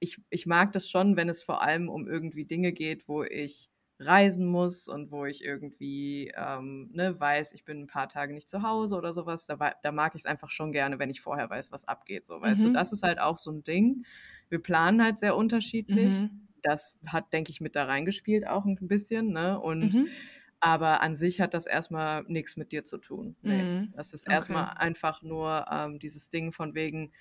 ich, 0.00 0.20
ich 0.30 0.46
mag 0.46 0.72
das 0.72 0.88
schon, 0.90 1.16
wenn 1.16 1.28
es 1.28 1.42
vor 1.42 1.62
allem 1.62 1.88
um 1.88 2.08
irgendwie 2.08 2.44
Dinge 2.44 2.72
geht, 2.72 3.08
wo 3.08 3.24
ich 3.24 3.70
reisen 4.00 4.46
muss 4.46 4.88
und 4.88 5.10
wo 5.10 5.24
ich 5.26 5.44
irgendwie 5.44 6.32
ähm, 6.36 6.90
ne, 6.92 7.18
weiß, 7.18 7.52
ich 7.52 7.64
bin 7.64 7.80
ein 7.82 7.86
paar 7.88 8.08
Tage 8.08 8.32
nicht 8.34 8.48
zu 8.48 8.62
Hause 8.62 8.96
oder 8.96 9.12
sowas, 9.12 9.46
da, 9.46 9.56
da 9.82 9.92
mag 9.92 10.14
ich 10.14 10.20
es 10.22 10.26
einfach 10.26 10.50
schon 10.50 10.72
gerne, 10.72 10.98
wenn 10.98 11.10
ich 11.10 11.20
vorher 11.20 11.50
weiß, 11.50 11.72
was 11.72 11.86
abgeht. 11.86 12.26
So, 12.26 12.40
weißt 12.40 12.64
du, 12.64 12.68
Mhm. 12.68 12.70
das 12.70 12.92
ist 12.92 13.02
halt 13.02 13.18
auch 13.20 13.38
so 13.38 13.50
ein 13.50 13.64
Ding. 13.64 14.04
Wir 14.48 14.62
planen 14.62 15.02
halt 15.02 15.18
sehr 15.18 15.36
unterschiedlich. 15.36 16.22
Mhm. 16.22 16.48
Das 16.62 16.96
hat, 17.06 17.32
denke 17.32 17.50
ich, 17.50 17.60
mit 17.60 17.76
da 17.76 17.84
reingespielt 17.84 18.46
auch 18.46 18.64
ein 18.64 18.76
bisschen, 18.88 19.32
ne? 19.32 19.60
Und 19.60 19.96
Mhm. 19.96 20.28
aber 20.60 21.00
an 21.02 21.14
sich 21.16 21.40
hat 21.40 21.54
das 21.54 21.66
erstmal 21.66 22.24
nichts 22.24 22.56
mit 22.56 22.72
dir 22.72 22.84
zu 22.84 22.98
tun. 22.98 23.36
Nee. 23.42 23.68
Mhm. 23.70 23.94
Das 23.94 24.12
ist 24.12 24.24
Okay. 24.26 24.30
erstmal 24.30 24.74
einfach 24.76 25.22
nur 25.22 25.66
ähm, 25.70 25.98
dieses 25.98 26.30
Ding 26.30 26.52
von 26.52 26.74
wegen, 26.74 27.12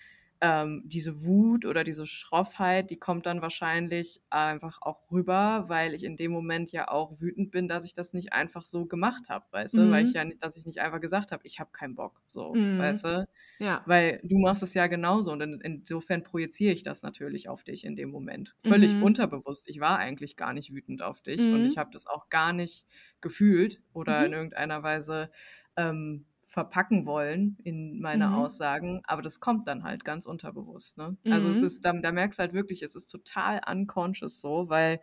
ähm, 0.41 0.83
diese 0.85 1.25
Wut 1.25 1.65
oder 1.65 1.83
diese 1.83 2.05
Schroffheit, 2.05 2.89
die 2.91 2.97
kommt 2.99 3.25
dann 3.25 3.41
wahrscheinlich 3.41 4.21
einfach 4.29 4.81
auch 4.81 5.11
rüber, 5.11 5.65
weil 5.67 5.93
ich 5.95 6.03
in 6.03 6.17
dem 6.17 6.31
Moment 6.31 6.71
ja 6.71 6.87
auch 6.89 7.19
wütend 7.19 7.51
bin, 7.51 7.67
dass 7.67 7.85
ich 7.85 7.93
das 7.93 8.13
nicht 8.13 8.33
einfach 8.33 8.65
so 8.65 8.85
gemacht 8.85 9.29
habe, 9.29 9.45
weißt 9.51 9.77
du? 9.77 9.89
Weil 9.89 10.03
ich 10.05 10.11
Mhm. 10.11 10.15
ja 10.15 10.25
nicht, 10.25 10.43
dass 10.43 10.57
ich 10.57 10.65
nicht 10.65 10.79
einfach 10.81 11.01
gesagt 11.01 11.31
habe, 11.31 11.45
ich 11.45 11.59
habe 11.59 11.71
keinen 11.71 11.95
Bock, 11.95 12.21
so, 12.27 12.59
Mhm. 12.59 12.73
weißt 12.77 13.05
du? 13.05 13.25
Ja. 13.59 13.85
Weil 13.85 14.19
du 14.23 14.37
machst 14.39 14.63
es 14.63 14.73
ja 14.73 14.87
genauso 14.87 15.31
und 15.31 15.41
in, 15.41 15.61
insofern 15.61 16.23
projiziere 16.23 16.73
ich 16.73 16.83
das 16.83 17.03
natürlich 17.03 17.47
auf 17.49 17.63
dich 17.63 17.85
in 17.85 17.95
dem 17.95 18.09
Moment. 18.11 18.55
Völlig 18.61 18.97
Mhm. 18.97 19.01
unterbewusst. 19.01 19.69
Ich 19.69 19.79
war 19.79 19.97
eigentlich 19.99 20.35
gar 20.35 20.53
nicht 20.53 20.73
wütend 20.73 21.01
auf 21.01 21.21
dich 21.21 21.51
und 21.51 21.65
ich 21.65 21.77
Mhm. 21.77 21.79
habe 21.79 21.89
das 21.93 22.05
auch 22.07 22.29
gar 22.29 22.53
nicht 22.53 22.87
gefühlt 23.21 23.81
oder 23.93 24.25
in 24.25 24.33
Mhm. 24.33 24.33
irgendeiner 24.33 24.83
Weise 24.83 25.31
ähm, 25.77 26.25
verpacken 26.47 27.05
wollen 27.05 27.57
in 27.63 27.99
meine 27.99 28.33
Mhm. 28.33 28.33
Aussagen, 28.33 29.01
aber 29.05 29.21
das 29.21 29.41
kommt 29.41 29.67
dann 29.67 29.83
halt 29.83 30.05
ganz 30.05 30.25
unterbewusst. 30.25 30.97
Ne? 30.97 31.17
Also 31.29 31.49
es 31.49 31.61
Mhm. 31.61 31.63
ist, 31.63 31.83
da, 31.85 31.93
da 31.93 32.11
merkst 32.13 32.39
du 32.39 32.41
halt 32.43 32.53
wirklich, 32.53 32.83
es 32.83 32.95
ist 32.95 33.07
total 33.07 33.61
unconscious 33.69 34.41
so, 34.41 34.69
weil 34.69 35.01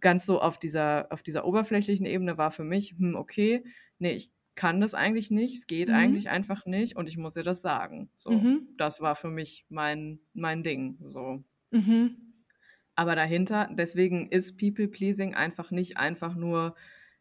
ganz 0.00 0.26
so 0.26 0.40
auf 0.40 0.58
dieser, 0.58 1.06
auf 1.12 1.22
dieser 1.22 1.44
oberflächlichen 1.44 2.06
Ebene 2.06 2.36
war 2.38 2.50
für 2.50 2.64
mich, 2.64 2.92
hm, 2.98 3.14
okay, 3.14 3.64
nee, 3.98 4.12
ich 4.12 4.32
kann 4.54 4.80
das 4.80 4.94
eigentlich 4.94 5.30
nicht, 5.30 5.56
es 5.58 5.66
geht 5.66 5.90
Mhm. 5.90 5.90
eigentlich 5.90 6.28
einfach 6.30 6.66
nicht 6.66 6.96
und 6.96 7.08
ich 7.08 7.16
muss 7.16 7.36
ihr 7.36 7.44
das 7.44 7.62
sagen. 7.62 8.10
So, 8.16 8.44
Mhm. 8.44 8.68
das 8.76 9.00
war 9.00 9.14
für 9.16 9.30
mich 9.30 9.66
mein, 9.68 10.20
mein 10.34 10.62
Ding. 10.64 10.98
So. 11.02 11.44
Mhm. 11.72 12.44
Aber 12.96 13.14
dahinter, 13.14 13.68
deswegen 13.72 14.28
ist 14.30 14.58
People-Pleasing 14.58 15.34
einfach 15.34 15.70
nicht 15.70 15.96
einfach 15.96 16.34
nur, 16.34 16.74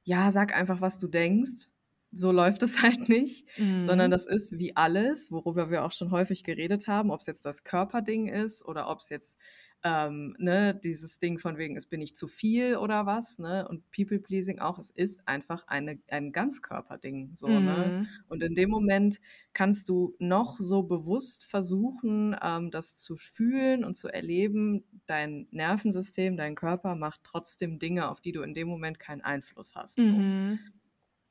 ja, 0.04 0.32
sag 0.32 0.54
einfach, 0.56 0.82
was 0.82 1.00
du 1.00 1.08
denkst. 1.08 1.68
So 2.12 2.32
läuft 2.32 2.64
es 2.64 2.82
halt 2.82 3.10
nicht, 3.10 3.48
sondern 3.82 4.10
Mhm. 4.10 4.12
das 4.12 4.26
ist 4.26 4.58
wie 4.60 4.76
alles, 4.76 5.32
worüber 5.32 5.70
wir 5.70 5.84
auch 5.86 5.92
schon 5.92 6.12
häufig 6.12 6.44
geredet 6.44 6.88
haben, 6.88 7.12
ob 7.12 7.20
es 7.22 7.28
jetzt 7.28 7.46
das 7.46 7.64
Körperding 7.64 8.28
ist 8.28 8.66
oder 8.66 8.90
ob 8.90 9.00
es 9.02 9.10
jetzt 9.10 9.38
ähm, 9.84 10.36
ne, 10.40 10.74
dieses 10.74 11.20
Ding 11.20 11.38
von 11.38 11.58
wegen, 11.58 11.76
es 11.76 11.86
bin 11.86 12.02
ich 12.02 12.16
zu 12.16 12.28
viel 12.28 12.78
oder 12.78 13.06
was, 13.06 13.38
ne? 13.38 13.68
Und 13.68 13.90
People-Pleasing 13.92 14.58
auch, 14.60 14.80
es 14.80 14.90
ist 14.90 15.28
einfach 15.28 15.68
eine, 15.68 16.00
ein 16.10 16.32
Ganzkörperding, 16.32 17.36
so, 17.36 17.60
ne? 17.60 17.94
Mhm. 17.94 18.26
Und 18.28 18.42
in 18.42 18.56
dem 18.56 18.70
Moment 18.72 19.20
kannst 19.54 19.88
du 19.90 20.16
noch 20.20 20.58
so 20.60 20.82
bewusst 20.84 21.46
versuchen, 21.46 22.36
ähm, 22.42 22.72
das 22.72 23.02
zu 23.02 23.18
fühlen 23.18 23.84
und 23.86 23.96
zu 23.96 24.08
erleben. 24.10 24.84
Dein 25.06 25.48
Nervensystem, 25.52 26.38
dein 26.38 26.56
Körper 26.56 26.96
macht 26.96 27.22
trotzdem 27.24 27.78
Dinge, 27.80 28.10
auf 28.10 28.20
die 28.20 28.32
du 28.32 28.42
in 28.42 28.56
dem 28.56 28.68
Moment 28.68 28.98
keinen 29.00 29.22
Einfluss 29.22 29.76
hast. 29.76 30.04
So. 30.06 30.26
Mhm. 30.26 30.77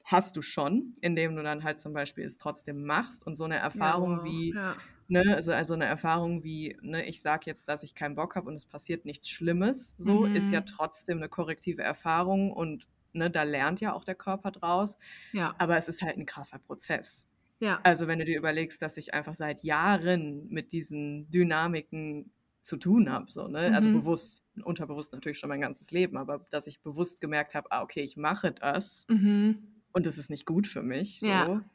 Hast 0.08 0.36
du 0.36 0.42
schon, 0.42 0.96
indem 1.00 1.34
du 1.34 1.42
dann 1.42 1.64
halt 1.64 1.80
zum 1.80 1.92
Beispiel 1.92 2.24
es 2.24 2.38
trotzdem 2.38 2.84
machst 2.84 3.26
und 3.26 3.34
so 3.34 3.42
eine 3.44 3.56
Ja, 3.74 3.94
Erfahrung 3.96 4.22
wow. 4.22 4.22
wie, 4.22 4.54
Ja. 4.54 4.76
ne, 5.08 5.22
also, 5.34 5.52
also 5.52 5.74
eine 5.74 5.86
Erfahrung 5.86 6.44
wie, 6.44 6.78
ne, 6.80 7.04
ich 7.06 7.22
sag 7.22 7.44
jetzt, 7.46 7.68
dass 7.68 7.82
ich 7.82 7.94
keinen 7.96 8.14
Bock 8.14 8.36
habe 8.36 8.48
und 8.48 8.54
es 8.54 8.66
passiert 8.66 9.04
nichts 9.04 9.28
Schlimmes, 9.28 9.94
so 9.98 10.26
ist 10.26 10.52
ja 10.52 10.60
Mhm. 10.60 10.62
trotzdem 10.62 11.18
eine 11.18 11.28
korrektive 11.28 11.82
Erfahrung 11.82 12.52
und 12.52 12.88
ne, 13.14 13.30
da 13.32 13.42
lernt 13.42 13.80
ja 13.80 13.92
auch 13.94 14.04
der 14.04 14.14
Körper 14.14 14.52
draus. 14.52 14.96
Ja. 15.32 15.56
Aber 15.58 15.76
es 15.76 15.88
ist 15.88 16.02
halt 16.02 16.16
ein 16.18 16.26
krasser 16.26 16.58
Prozess. 16.60 17.28
Ja. 17.60 17.82
Also 17.82 18.06
wenn 18.08 18.18
du 18.20 18.24
dir 18.26 18.38
überlegst, 18.38 18.82
dass 18.82 18.96
ich 18.98 19.14
einfach 19.14 19.34
seit 19.34 19.62
Jahren 19.64 20.48
mit 20.48 20.72
diesen 20.72 21.30
Dynamiken 21.30 22.32
zu 22.62 22.76
tun 22.78 23.10
habe, 23.10 23.30
so, 23.32 23.48
ne? 23.48 23.72
Also 23.74 23.90
Mhm. 23.90 23.90
bewusst, 23.90 24.44
unterbewusst 24.64 25.12
natürlich 25.12 25.38
schon 25.38 25.48
mein 25.50 25.60
ganzes 25.62 25.90
Leben, 25.92 26.16
aber 26.16 26.46
dass 26.50 26.66
ich 26.68 26.82
bewusst 26.82 27.20
gemerkt 27.20 27.54
habe, 27.54 27.70
ah, 27.72 27.82
okay, 27.82 28.02
ich 28.02 28.16
mache 28.16 28.52
das 28.52 29.06
Mhm. 29.08 29.75
Und 29.96 30.06
das 30.06 30.18
ist 30.18 30.30
nicht 30.30 30.46
gut 30.46 30.68
für 30.68 30.82
mich, 30.84 31.24
so. 31.24 31.46
Ja. 31.50 31.66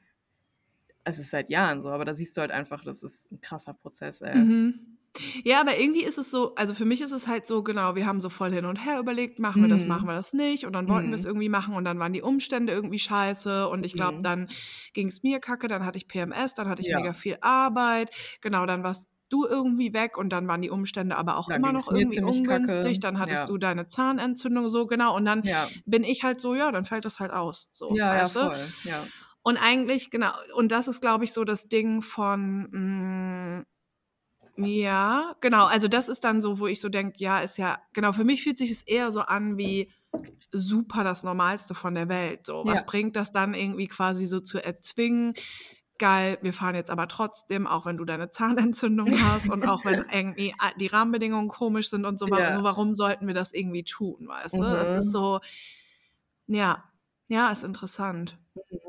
Es 1.03 1.19
ist 1.19 1.30
seit 1.32 1.49
Jahren 1.51 1.82
so, 1.84 1.89
aber 1.89 2.05
da 2.05 2.13
siehst 2.15 2.36
du 2.38 2.41
halt 2.41 2.49
einfach, 2.51 2.84
das 2.84 3.03
ist 3.03 3.32
ein 3.32 3.39
krasser 3.41 3.74
Prozess, 3.74 4.22
ey. 4.22 4.45
Mhm. 4.45 4.97
Ja, 5.43 5.59
aber 5.59 5.78
irgendwie 5.78 6.03
ist 6.05 6.17
es 6.17 6.32
so, 6.32 6.55
also 6.55 6.74
für 6.74 6.86
mich 6.86 7.01
ist 7.01 7.11
es 7.11 7.28
halt 7.28 7.45
so, 7.45 7.63
genau, 7.63 7.95
wir 7.95 8.05
haben 8.05 8.22
so 8.22 8.30
voll 8.30 8.53
hin 8.53 8.63
und 8.63 8.78
her 8.86 8.97
überlegt, 8.97 9.39
machen 9.39 9.61
wir 9.61 9.67
das, 9.67 9.86
machen 9.86 10.07
Mhm. 10.07 10.09
wir 10.09 10.15
das 10.15 10.32
nicht 10.32 10.65
und 10.65 10.72
dann 10.72 10.88
wollten 10.88 11.09
wir 11.09 11.15
es 11.15 11.26
Mhm. 11.26 11.26
irgendwie 11.26 11.49
machen 11.49 11.76
und 11.76 11.84
dann 11.84 11.99
waren 11.99 12.13
die 12.13 12.22
Umstände 12.22 12.72
irgendwie 12.72 12.97
scheiße 12.99 13.67
und 13.67 13.86
ich 13.86 13.95
glaube, 13.97 14.19
Mhm. 14.19 14.24
dann 14.24 14.47
ging 14.93 15.09
es 15.09 15.22
mir 15.22 15.41
kacke, 15.41 15.67
dann 15.67 15.86
hatte 15.86 15.97
ich 15.97 16.07
PMS, 16.07 16.53
dann 16.55 16.69
hatte 16.69 16.82
ich 16.82 16.89
Ja. 16.89 16.93
mega 16.93 17.11
viel 17.11 17.38
Arbeit, 17.41 18.11
genau, 18.39 18.65
dann 18.65 18.84
warst 18.84 19.09
du 19.32 19.45
irgendwie 19.47 19.93
weg 19.93 20.17
und 20.17 20.29
dann 20.29 20.47
waren 20.47 20.61
die 20.61 20.69
Umstände 20.69 21.15
aber 21.17 21.38
auch 21.38 21.49
Dann 21.49 21.61
immer 21.61 21.71
noch 21.71 21.88
irgendwie 21.88 22.15
ziemlich 22.15 22.43
kacke. 22.43 22.65
ungünstig, 22.65 22.99
dann 22.99 23.19
hattest 23.19 23.41
Ja. 23.41 23.45
du 23.47 23.57
deine 23.57 23.88
Zahnentzündung 23.88 24.69
so, 24.69 24.88
genau, 24.88 25.15
und 25.15 25.25
dann 25.25 25.43
Ja. 25.43 25.69
bin 25.86 26.03
ich 26.03 26.23
halt 26.23 26.41
so, 26.41 26.55
ja, 26.55 26.71
dann 26.71 26.86
fällt 26.86 27.05
das 27.05 27.19
halt 27.19 27.32
aus, 27.32 27.69
so, 27.73 27.95
Ja, 27.95 28.15
ja, 28.15 28.21
weißt 28.21 28.36
du? 28.36 28.39
voll. 28.39 28.67
Ja. 28.84 29.07
Und 29.43 29.57
eigentlich, 29.57 30.11
genau, 30.11 30.32
und 30.55 30.71
das 30.71 30.88
ist, 30.88 31.01
glaube 31.01 31.23
ich, 31.23 31.34
so 31.34 31.43
das 31.43 31.67
Ding 31.67 32.01
von, 32.01 32.67
mh, 32.71 33.59
mm, 33.59 33.65
ja, 34.57 35.36
genau, 35.41 35.65
also 35.65 35.88
das 35.88 36.09
ist 36.09 36.23
dann 36.23 36.41
so, 36.41 36.59
wo 36.59 36.67
ich 36.67 36.82
so 36.82 36.89
denke, 36.89 37.15
ja, 37.17 37.39
ist 37.39 37.57
ja, 37.57 37.79
genau, 37.93 38.11
für 38.11 38.25
mich 38.25 38.43
fühlt 38.43 38.57
sich 38.57 38.69
es 38.71 38.84
eher 38.84 39.11
so 39.11 39.21
an 39.21 39.57
wie 39.57 39.91
super 40.51 41.03
das 41.03 41.23
Normalste 41.23 41.73
von 41.73 41.95
der 41.95 42.09
Welt. 42.09 42.45
So, 42.45 42.65
was 42.65 42.82
ja. 42.82 42.86
bringt 42.86 43.15
das 43.15 43.32
dann 43.32 43.53
irgendwie 43.53 43.88
quasi 43.88 44.25
so 44.27 44.39
zu 44.39 44.63
erzwingen? 44.63 45.34
Geil, 46.02 46.39
wir 46.41 46.52
fahren 46.52 46.74
jetzt 46.74 46.89
aber 46.89 47.08
trotzdem, 47.08 47.68
auch 47.68 47.86
wenn 47.86 47.95
du 47.95 48.06
deine 48.06 48.32
Zahnentzündung 48.32 49.12
hast 49.24 49.52
und 49.52 49.68
auch 49.68 49.86
wenn 49.86 50.04
irgendwie 50.12 50.52
die 50.80 50.88
Rahmenbedingungen 50.88 51.47
komisch 51.47 51.91
sind 51.91 52.06
und 52.06 52.18
so, 52.18 52.26
ja. 52.26 52.58
so 52.58 52.64
warum 52.64 52.95
sollten 52.95 53.28
wir 53.28 53.36
das 53.36 53.54
irgendwie 53.54 53.84
tun, 53.84 54.28
weißt 54.28 54.56
du? 54.56 54.64
Es 54.64 54.89
ist 54.89 55.06
mhm. 55.06 55.12
so, 55.12 55.39
ja, 56.47 56.84
ja, 57.28 57.52
ist 57.52 57.64
interessant. 57.64 58.36
Mhm. 58.56 58.80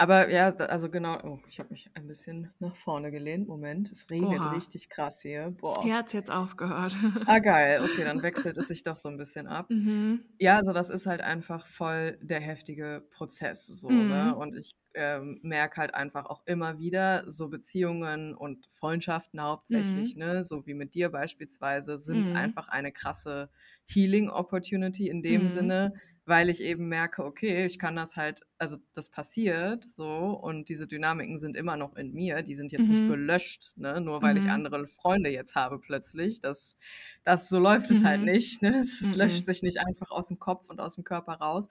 Aber 0.00 0.30
ja, 0.30 0.46
also 0.46 0.88
genau, 0.88 1.18
oh, 1.24 1.38
ich 1.46 1.58
habe 1.58 1.68
mich 1.68 1.90
ein 1.92 2.06
bisschen 2.06 2.50
nach 2.58 2.74
vorne 2.74 3.10
gelehnt. 3.10 3.46
Moment, 3.46 3.92
es 3.92 4.08
regnet 4.08 4.40
Oha. 4.40 4.52
richtig 4.52 4.88
krass 4.88 5.20
hier. 5.20 5.54
Boah. 5.60 5.82
Hier 5.82 5.94
hat 5.94 6.06
es 6.06 6.14
jetzt 6.14 6.30
aufgehört. 6.30 6.96
Ah, 7.26 7.38
geil. 7.38 7.82
Okay, 7.84 8.04
dann 8.04 8.22
wechselt 8.22 8.56
es 8.56 8.68
sich 8.68 8.82
doch 8.82 8.96
so 8.96 9.10
ein 9.10 9.18
bisschen 9.18 9.46
ab. 9.46 9.68
Mhm. 9.68 10.24
Ja, 10.38 10.56
also 10.56 10.72
das 10.72 10.88
ist 10.88 11.04
halt 11.04 11.20
einfach 11.20 11.66
voll 11.66 12.16
der 12.22 12.40
heftige 12.40 13.04
Prozess. 13.10 13.66
So, 13.66 13.90
ne? 13.90 13.94
mhm. 13.94 14.08
ne? 14.08 14.36
Und 14.36 14.54
ich 14.56 14.74
ähm, 14.94 15.38
merke 15.42 15.76
halt 15.76 15.94
einfach 15.94 16.24
auch 16.26 16.42
immer 16.46 16.78
wieder, 16.78 17.24
so 17.28 17.48
Beziehungen 17.48 18.34
und 18.34 18.66
Freundschaften 18.68 19.40
hauptsächlich, 19.40 20.16
mhm. 20.16 20.22
ne, 20.22 20.44
so 20.44 20.66
wie 20.66 20.74
mit 20.74 20.94
dir 20.94 21.10
beispielsweise, 21.10 21.98
sind 21.98 22.30
mhm. 22.30 22.36
einfach 22.36 22.68
eine 22.68 22.90
krasse 22.90 23.50
Healing 23.86 24.30
Opportunity 24.30 25.08
in 25.08 25.22
dem 25.22 25.42
mhm. 25.42 25.48
Sinne, 25.48 25.94
weil 26.26 26.48
ich 26.48 26.62
eben 26.62 26.88
merke, 26.88 27.24
okay, 27.24 27.66
ich 27.66 27.78
kann 27.78 27.96
das 27.96 28.16
halt, 28.16 28.40
also 28.58 28.76
das 28.94 29.10
passiert 29.10 29.84
so 29.84 30.30
und 30.30 30.68
diese 30.68 30.86
Dynamiken 30.86 31.38
sind 31.38 31.56
immer 31.56 31.76
noch 31.76 31.96
in 31.96 32.12
mir, 32.12 32.42
die 32.42 32.54
sind 32.54 32.72
jetzt 32.72 32.88
mhm. 32.88 32.94
nicht 32.94 33.08
gelöscht, 33.08 33.72
ne? 33.76 34.00
nur 34.00 34.22
weil 34.22 34.34
mhm. 34.34 34.40
ich 34.40 34.50
andere 34.50 34.86
Freunde 34.86 35.30
jetzt 35.30 35.54
habe 35.54 35.78
plötzlich. 35.78 36.40
Das, 36.40 36.76
das 37.24 37.48
so 37.48 37.58
läuft 37.58 37.90
mhm. 37.90 37.96
es 37.96 38.04
halt 38.04 38.20
mhm. 38.20 38.26
nicht. 38.26 38.62
Ne? 38.62 38.70
Es, 38.80 39.00
es 39.00 39.16
löscht 39.16 39.40
mhm. 39.40 39.44
sich 39.44 39.62
nicht 39.62 39.78
einfach 39.78 40.10
aus 40.10 40.28
dem 40.28 40.38
Kopf 40.38 40.70
und 40.70 40.80
aus 40.80 40.94
dem 40.94 41.04
Körper 41.04 41.34
raus. 41.34 41.68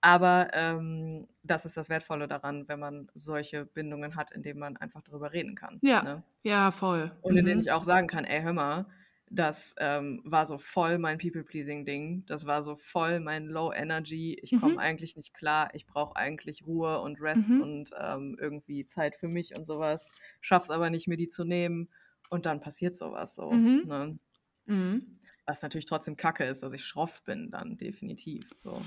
Aber 0.00 0.48
ähm, 0.52 1.28
das 1.42 1.64
ist 1.64 1.76
das 1.76 1.88
Wertvolle 1.88 2.26
daran, 2.26 2.68
wenn 2.68 2.80
man 2.80 3.08
solche 3.14 3.64
Bindungen 3.64 4.16
hat, 4.16 4.32
in 4.32 4.42
denen 4.42 4.58
man 4.58 4.76
einfach 4.76 5.00
darüber 5.02 5.32
reden 5.32 5.54
kann. 5.54 5.78
Ja, 5.80 6.02
ne? 6.02 6.22
ja, 6.42 6.70
voll. 6.72 7.12
Und 7.22 7.36
in 7.36 7.44
denen 7.44 7.60
ich 7.60 7.70
auch 7.70 7.84
sagen 7.84 8.08
kann, 8.08 8.24
ey, 8.24 8.42
hör 8.42 8.52
mal, 8.52 8.86
das 9.34 9.74
ähm, 9.78 10.20
war 10.24 10.44
so 10.44 10.58
voll 10.58 10.98
mein 10.98 11.16
People-Pleasing-Ding. 11.16 12.26
Das 12.26 12.46
war 12.46 12.62
so 12.62 12.74
voll 12.74 13.18
mein 13.18 13.46
Low 13.46 13.72
Energy. 13.72 14.38
Ich 14.42 14.50
komme 14.50 14.74
mhm. 14.74 14.78
eigentlich 14.78 15.16
nicht 15.16 15.32
klar. 15.32 15.70
Ich 15.72 15.86
brauche 15.86 16.16
eigentlich 16.16 16.66
Ruhe 16.66 17.00
und 17.00 17.20
Rest 17.20 17.48
mhm. 17.48 17.62
und 17.62 17.90
ähm, 17.98 18.36
irgendwie 18.38 18.86
Zeit 18.86 19.16
für 19.16 19.28
mich 19.28 19.56
und 19.56 19.64
sowas. 19.64 20.10
Schaff's 20.42 20.70
aber 20.70 20.90
nicht, 20.90 21.08
mir 21.08 21.16
die 21.16 21.28
zu 21.28 21.44
nehmen. 21.44 21.88
Und 22.28 22.44
dann 22.44 22.60
passiert 22.60 22.96
sowas 22.96 23.34
so. 23.34 23.50
Mhm. 23.50 23.84
Ne? 23.86 24.18
Mhm. 24.66 25.12
Was 25.46 25.62
natürlich 25.62 25.86
trotzdem 25.86 26.16
kacke 26.16 26.44
ist, 26.44 26.62
dass 26.62 26.74
ich 26.74 26.84
schroff 26.84 27.24
bin, 27.24 27.50
dann 27.50 27.78
definitiv. 27.78 28.48
So, 28.58 28.80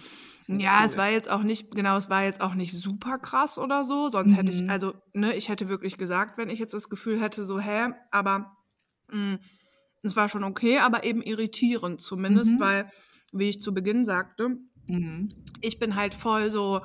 ja, 0.48 0.80
cool. 0.80 0.86
es 0.86 0.96
war 0.96 1.10
jetzt 1.10 1.30
auch 1.30 1.44
nicht, 1.44 1.72
genau, 1.72 1.98
es 1.98 2.10
war 2.10 2.24
jetzt 2.24 2.40
auch 2.40 2.54
nicht 2.54 2.74
super 2.74 3.18
krass 3.18 3.58
oder 3.58 3.84
so. 3.84 4.10
Sonst 4.10 4.38
hätte 4.38 4.52
ich, 4.52 4.62
mhm. 4.62 4.70
also, 4.70 4.94
ne, 5.14 5.36
ich 5.36 5.50
hätte 5.50 5.68
wirklich 5.68 5.98
gesagt, 5.98 6.38
wenn 6.38 6.50
ich 6.50 6.60
jetzt 6.60 6.74
das 6.74 6.88
Gefühl 6.88 7.20
hätte, 7.20 7.46
so, 7.46 7.60
hä, 7.60 7.90
aber 8.12 8.56
mh, 9.10 9.34
mm, 9.34 9.40
es 10.06 10.16
war 10.16 10.30
schon 10.30 10.44
okay, 10.44 10.80
aber 10.80 11.04
eben 11.04 11.22
irritierend 11.22 12.02
zumindest, 12.02 12.54
mhm. 12.54 12.60
weil, 12.60 12.90
wie 13.32 13.50
ich 13.50 13.62
zu 13.62 13.74
Beginn 13.74 14.06
sagte, 14.06 14.58
mhm. 14.88 15.30
ich 15.62 15.80
bin 15.80 15.96
halt 15.96 16.14
voll 16.14 16.52
so, 16.52 16.82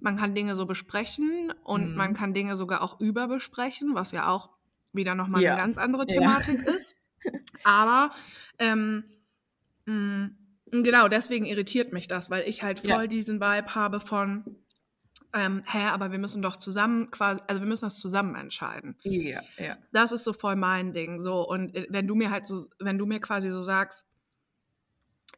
man 0.00 0.16
kann 0.16 0.34
Dinge 0.34 0.56
so 0.56 0.66
besprechen 0.66 1.52
und 1.64 1.90
mhm. 1.90 1.96
man 1.96 2.14
kann 2.14 2.34
Dinge 2.34 2.56
sogar 2.56 2.82
auch 2.82 3.00
überbesprechen, 3.00 3.94
was 3.94 4.12
ja 4.12 4.28
auch 4.28 4.50
wieder 4.92 5.14
nochmal 5.14 5.42
ja. 5.42 5.52
eine 5.52 5.60
ganz 5.60 5.78
andere 5.78 6.06
Thematik 6.06 6.66
ja. 6.66 6.72
ist. 6.74 6.94
Aber 7.64 8.12
ähm, 8.58 9.04
mh, 9.86 10.30
mm, 10.72 10.82
genau 10.82 11.08
deswegen 11.08 11.44
irritiert 11.44 11.92
mich 11.92 12.08
das, 12.08 12.30
weil 12.30 12.48
ich 12.48 12.62
halt 12.62 12.80
voll 12.80 13.02
ja. 13.02 13.06
diesen 13.06 13.40
Vibe 13.40 13.74
habe 13.74 14.00
von, 14.00 14.56
ähm, 15.34 15.62
hä, 15.66 15.86
aber 15.88 16.10
wir 16.10 16.18
müssen 16.18 16.42
doch 16.42 16.56
zusammen 16.56 17.10
quasi, 17.10 17.40
also 17.46 17.60
wir 17.60 17.68
müssen 17.68 17.84
das 17.84 17.98
zusammen 17.98 18.34
entscheiden. 18.34 18.96
Ja, 19.02 19.42
ja. 19.58 19.76
Das 19.92 20.12
ist 20.12 20.24
so 20.24 20.32
voll 20.32 20.56
mein 20.56 20.92
Ding. 20.92 21.20
So, 21.20 21.46
und 21.46 21.74
äh, 21.74 21.86
wenn 21.90 22.06
du 22.06 22.14
mir 22.14 22.30
halt 22.30 22.46
so, 22.46 22.66
wenn 22.78 22.98
du 22.98 23.06
mir 23.06 23.20
quasi 23.20 23.50
so 23.50 23.62
sagst, 23.62 24.06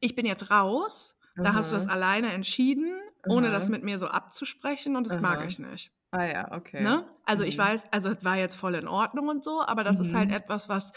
ich 0.01 0.15
bin 0.15 0.27
jetzt 0.27 0.51
raus, 0.51 1.17
mhm. 1.35 1.43
da 1.43 1.55
hast 1.55 1.71
du 1.71 1.75
das 1.75 1.89
alleine 1.89 2.33
entschieden, 2.33 3.01
ohne 3.27 3.49
mhm. 3.49 3.53
das 3.53 3.69
mit 3.69 3.83
mir 3.83 3.99
so 3.99 4.07
abzusprechen 4.07 4.97
und 4.97 5.07
das 5.07 5.17
mhm. 5.17 5.23
mag 5.23 5.45
ich 5.47 5.59
nicht. 5.59 5.93
Ah 6.13 6.25
ja, 6.25 6.53
okay. 6.53 6.83
Ne? 6.83 7.07
Also 7.25 7.45
ich 7.45 7.57
mhm. 7.57 7.63
weiß, 7.63 7.93
also 7.93 8.11
es 8.11 8.25
war 8.25 8.37
jetzt 8.37 8.57
voll 8.57 8.75
in 8.75 8.89
Ordnung 8.89 9.29
und 9.29 9.45
so, 9.45 9.63
aber 9.65 9.85
das 9.85 10.01
ist 10.01 10.15
halt 10.15 10.29
mhm. 10.29 10.35
etwas, 10.35 10.69
was 10.69 10.93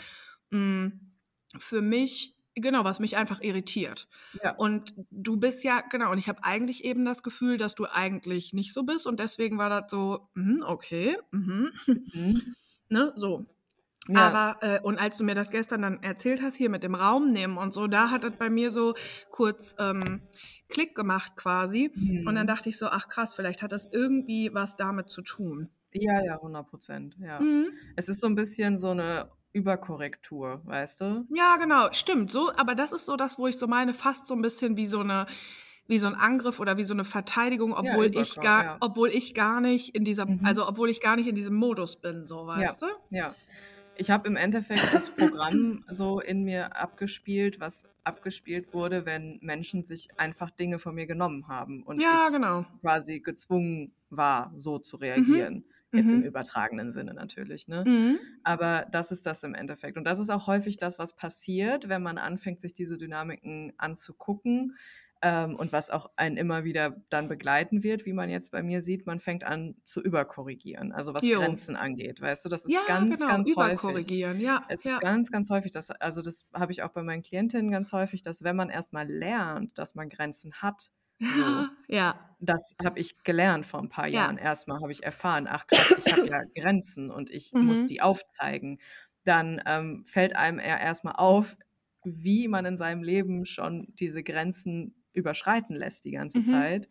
mh, 0.51 0.59
mm, 0.59 1.11
für 1.57 1.81
mich 1.81 2.42
Genau, 2.55 2.83
was 2.83 2.99
mich 2.99 3.17
einfach 3.17 3.41
irritiert. 3.41 4.07
Ja. 4.43 4.55
Und 4.55 4.93
du 5.09 5.37
bist 5.37 5.63
ja, 5.63 5.81
genau, 5.81 6.11
und 6.11 6.19
ich 6.19 6.29
habe 6.29 6.43
eigentlich 6.43 6.83
eben 6.83 7.03
das 7.03 7.23
Gefühl, 7.23 7.57
dass 7.57 7.73
du 7.73 7.85
eigentlich 7.85 8.53
nicht 8.53 8.73
so 8.73 8.83
bist 8.83 9.07
und 9.07 9.19
deswegen 9.19 9.57
war 9.57 9.69
das 9.69 9.89
so, 9.89 10.29
mh, 10.35 10.65
okay, 10.67 11.17
mh. 11.31 11.69
Mhm. 11.87 12.55
ne, 12.89 13.13
so. 13.15 13.45
Ja. 14.07 14.27
Aber, 14.27 14.57
äh, 14.61 14.81
und 14.81 14.99
als 14.99 15.17
du 15.17 15.23
mir 15.23 15.33
das 15.33 15.49
gestern 15.49 15.81
dann 15.81 16.03
erzählt 16.03 16.41
hast, 16.41 16.57
hier 16.57 16.69
mit 16.69 16.83
dem 16.83 16.93
Raum 16.93 17.31
nehmen 17.31 17.57
und 17.57 17.73
so, 17.73 17.87
da 17.87 18.11
hat 18.11 18.23
das 18.23 18.35
bei 18.37 18.49
mir 18.49 18.69
so 18.69 18.95
kurz 19.31 19.75
ähm, 19.79 20.21
Klick 20.67 20.93
gemacht 20.93 21.37
quasi. 21.37 21.89
Mhm. 21.95 22.27
Und 22.27 22.35
dann 22.35 22.43
mhm. 22.43 22.47
dachte 22.47 22.69
ich 22.69 22.77
so, 22.77 22.87
ach 22.87 23.07
krass, 23.07 23.33
vielleicht 23.33 23.61
hat 23.61 23.71
das 23.71 23.87
irgendwie 23.91 24.53
was 24.53 24.75
damit 24.75 25.09
zu 25.09 25.21
tun. 25.21 25.69
Ja, 25.93 26.23
ja, 26.23 26.35
100 26.35 26.67
Prozent, 26.67 27.15
ja. 27.19 27.39
Mhm. 27.39 27.69
Es 27.95 28.09
ist 28.09 28.19
so 28.19 28.27
ein 28.27 28.35
bisschen 28.35 28.77
so 28.77 28.89
eine 28.89 29.29
Überkorrektur, 29.53 30.61
weißt 30.65 31.01
du? 31.01 31.27
Ja, 31.33 31.57
genau, 31.57 31.91
stimmt. 31.91 32.31
So, 32.31 32.51
aber 32.57 32.75
das 32.75 32.91
ist 32.91 33.05
so 33.05 33.15
das, 33.15 33.37
wo 33.37 33.47
ich 33.47 33.57
so 33.57 33.67
meine, 33.67 33.93
fast 33.93 34.27
so 34.27 34.33
ein 34.33 34.41
bisschen 34.41 34.75
wie 34.77 34.87
so 34.87 34.99
eine 34.99 35.27
wie 35.87 35.99
so 35.99 36.07
ein 36.07 36.15
Angriff 36.15 36.59
oder 36.59 36.77
wie 36.77 36.85
so 36.85 36.93
eine 36.93 37.03
Verteidigung, 37.03 37.73
obwohl 37.73 38.13
ja, 38.13 38.21
ich 38.21 38.35
gar, 38.35 38.63
ja. 38.63 38.77
obwohl 38.79 39.09
ich 39.09 39.33
gar 39.33 39.59
nicht 39.59 39.95
in 39.95 40.05
dieser, 40.05 40.25
mhm. 40.25 40.39
also 40.43 40.67
obwohl 40.67 40.89
ich 40.89 41.01
gar 41.01 41.15
nicht 41.15 41.27
in 41.27 41.35
diesem 41.35 41.55
Modus 41.55 41.97
bin, 41.97 42.25
so 42.25 42.47
weißt 42.47 42.81
ja. 42.81 42.87
du? 42.87 43.15
Ja. 43.15 43.35
Ich 43.95 44.09
habe 44.09 44.27
im 44.27 44.35
Endeffekt 44.35 44.93
das 44.93 45.09
Programm 45.11 45.83
so 45.87 46.19
in 46.19 46.43
mir 46.43 46.75
abgespielt, 46.75 47.59
was 47.59 47.87
abgespielt 48.03 48.73
wurde, 48.73 49.05
wenn 49.05 49.39
Menschen 49.41 49.83
sich 49.83 50.07
einfach 50.17 50.49
Dinge 50.49 50.79
von 50.79 50.95
mir 50.95 51.05
genommen 51.05 51.47
haben 51.47 51.83
und 51.83 52.01
ja, 52.01 52.25
ich 52.25 52.33
genau. 52.33 52.65
quasi 52.81 53.19
gezwungen 53.19 53.93
war, 54.09 54.51
so 54.55 54.79
zu 54.79 54.97
mhm. 54.97 55.03
reagieren. 55.03 55.53
Mhm. 55.53 55.63
Jetzt 55.93 56.07
mhm. 56.07 56.21
im 56.21 56.23
übertragenen 56.23 56.91
Sinne 56.91 57.13
natürlich. 57.13 57.67
Ne? 57.67 57.83
Mhm. 57.85 58.19
Aber 58.43 58.87
das 58.91 59.11
ist 59.11 59.25
das 59.27 59.43
im 59.43 59.53
Endeffekt. 59.53 59.97
Und 59.97 60.05
das 60.05 60.19
ist 60.19 60.31
auch 60.31 60.47
häufig 60.47 60.77
das, 60.77 60.97
was 60.97 61.15
passiert, 61.15 61.87
wenn 61.87 62.01
man 62.01 62.17
anfängt, 62.17 62.59
sich 62.61 62.73
diese 62.73 62.97
Dynamiken 62.97 63.73
anzugucken. 63.77 64.75
Ähm, 65.21 65.55
und 65.55 65.71
was 65.71 65.89
auch 65.89 66.11
einen 66.17 66.35
immer 66.35 66.65
wieder 66.65 67.01
dann 67.09 67.29
begleiten 67.29 67.81
wird, 67.81 68.05
wie 68.05 68.11
man 68.11 68.29
jetzt 68.29 68.51
bei 68.51 68.61
mir 68.61 68.81
sieht, 68.81 69.05
man 69.05 69.19
fängt 69.19 69.45
an 69.45 69.75
zu 69.85 70.01
überkorrigieren, 70.01 70.91
also 70.91 71.13
was 71.13 71.25
jo. 71.25 71.39
Grenzen 71.39 71.77
angeht, 71.77 72.19
weißt 72.19 72.43
du, 72.43 72.49
das 72.49 72.65
ist 72.65 72.73
ja, 72.73 72.81
ganz, 72.87 73.19
genau, 73.19 73.31
ganz 73.31 73.55
häufig. 73.55 74.09
Ja, 74.09 74.65
es 74.67 74.83
ja. 74.83 74.95
ist 74.95 74.99
ganz, 74.99 75.31
ganz 75.31 75.49
häufig, 75.49 75.71
dass, 75.71 75.91
also 75.91 76.21
das 76.21 76.45
habe 76.53 76.73
ich 76.73 76.83
auch 76.83 76.89
bei 76.89 77.03
meinen 77.03 77.23
Klientinnen 77.23 77.71
ganz 77.71 77.93
häufig, 77.93 78.21
dass 78.21 78.43
wenn 78.43 78.57
man 78.57 78.69
erstmal 78.69 79.07
lernt, 79.07 79.77
dass 79.77 79.95
man 79.95 80.09
Grenzen 80.09 80.55
hat, 80.55 80.91
so. 81.21 81.67
Ja. 81.87 82.35
Das 82.39 82.75
habe 82.83 82.99
ich 82.99 83.23
gelernt 83.23 83.65
vor 83.65 83.79
ein 83.81 83.89
paar 83.89 84.07
Ja. 84.11 84.27
Jahren. 84.27 84.37
Erstmal 84.37 84.81
habe 84.81 84.91
ich 84.91 85.03
erfahren, 85.03 85.47
ach 85.49 85.67
krass, 85.67 85.93
ich 85.97 86.11
habe 86.11 86.27
ja 86.27 86.41
Grenzen 86.55 87.09
und 87.11 87.29
ich 87.29 87.55
muss 87.59 87.85
mhm. 87.85 87.87
die 87.87 88.01
aufzeigen. 88.01 88.79
Dann 89.23 89.61
ähm, 89.65 90.03
fällt 90.05 90.35
einem 90.35 90.59
eher 90.59 90.79
erstmal 90.81 91.15
auf, 91.15 91.57
wie 92.03 92.47
man 92.49 92.65
in 92.65 92.77
seinem 92.77 93.03
Leben 93.03 93.45
schon 93.45 93.87
diese 93.95 94.23
Grenzen 94.23 95.03
überschreiten 95.13 95.75
lässt 95.75 96.05
die 96.05 96.11
ganze 96.11 96.41
Mhm. 96.41 96.43
Zeit. 96.43 96.89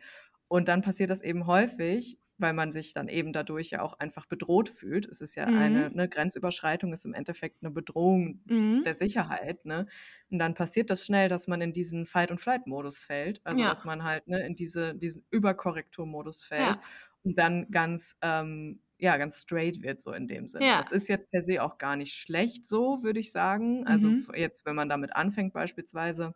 Und 0.49 0.69
dann 0.69 0.83
passiert 0.83 1.11
das 1.11 1.21
eben 1.23 1.47
häufig, 1.47 2.19
weil 2.43 2.53
man 2.53 2.73
sich 2.73 2.93
dann 2.93 3.09
eben 3.09 3.33
dadurch 3.33 3.71
ja 3.71 3.81
auch 3.81 3.99
einfach 3.99 4.27
bedroht 4.27 4.69
fühlt. 4.69 5.07
Es 5.07 5.21
ist 5.21 5.37
ja 5.37 5.49
mhm. 5.49 5.59
eine 5.59 5.91
ne, 5.91 6.09
Grenzüberschreitung, 6.09 6.93
ist 6.93 7.05
im 7.05 7.15
Endeffekt 7.15 7.63
eine 7.63 7.71
Bedrohung 7.71 8.41
mhm. 8.45 8.83
der 8.85 8.95
Sicherheit. 8.95 9.65
Ne? 9.65 9.87
Und 10.31 10.39
dann 10.39 10.55
passiert 10.55 10.91
das 10.91 11.07
schnell, 11.07 11.29
dass 11.29 11.47
man 11.47 11.61
in 11.61 11.73
diesen 11.73 12.05
Fight- 12.05 12.31
und 12.31 12.39
Flight-Modus 12.39 13.05
fällt. 13.05 13.41
Also 13.45 13.63
ja. 13.63 13.69
dass 13.69 13.85
man 13.85 14.05
halt 14.05 14.27
ne, 14.27 14.45
in 14.45 14.57
diese, 14.57 14.95
diesen 14.95 15.25
Überkorrektur-Modus 15.31 16.43
fällt 16.45 16.63
ja. 16.63 16.83
und 17.23 17.39
dann 17.39 17.71
ganz, 17.71 18.17
ähm, 18.21 18.81
ja, 18.99 19.17
ganz 19.17 19.41
straight 19.41 19.83
wird, 19.83 20.01
so 20.01 20.13
in 20.13 20.27
dem 20.27 20.49
Sinne. 20.49 20.67
Ja. 20.67 20.83
Das 20.83 20.93
ist 20.93 21.09
jetzt 21.09 21.31
per 21.31 21.43
se 21.43 21.63
auch 21.63 21.79
gar 21.79 21.97
nicht 21.97 22.15
schlecht, 22.15 22.67
so 22.67 23.03
würde 23.03 23.21
ich 23.21 23.33
sagen. 23.33 23.87
Also 23.87 24.09
mhm. 24.09 24.27
jetzt, 24.35 24.67
wenn 24.67 24.75
man 24.75 24.89
damit 24.89 25.15
anfängt, 25.17 25.55
beispielsweise. 25.55 26.35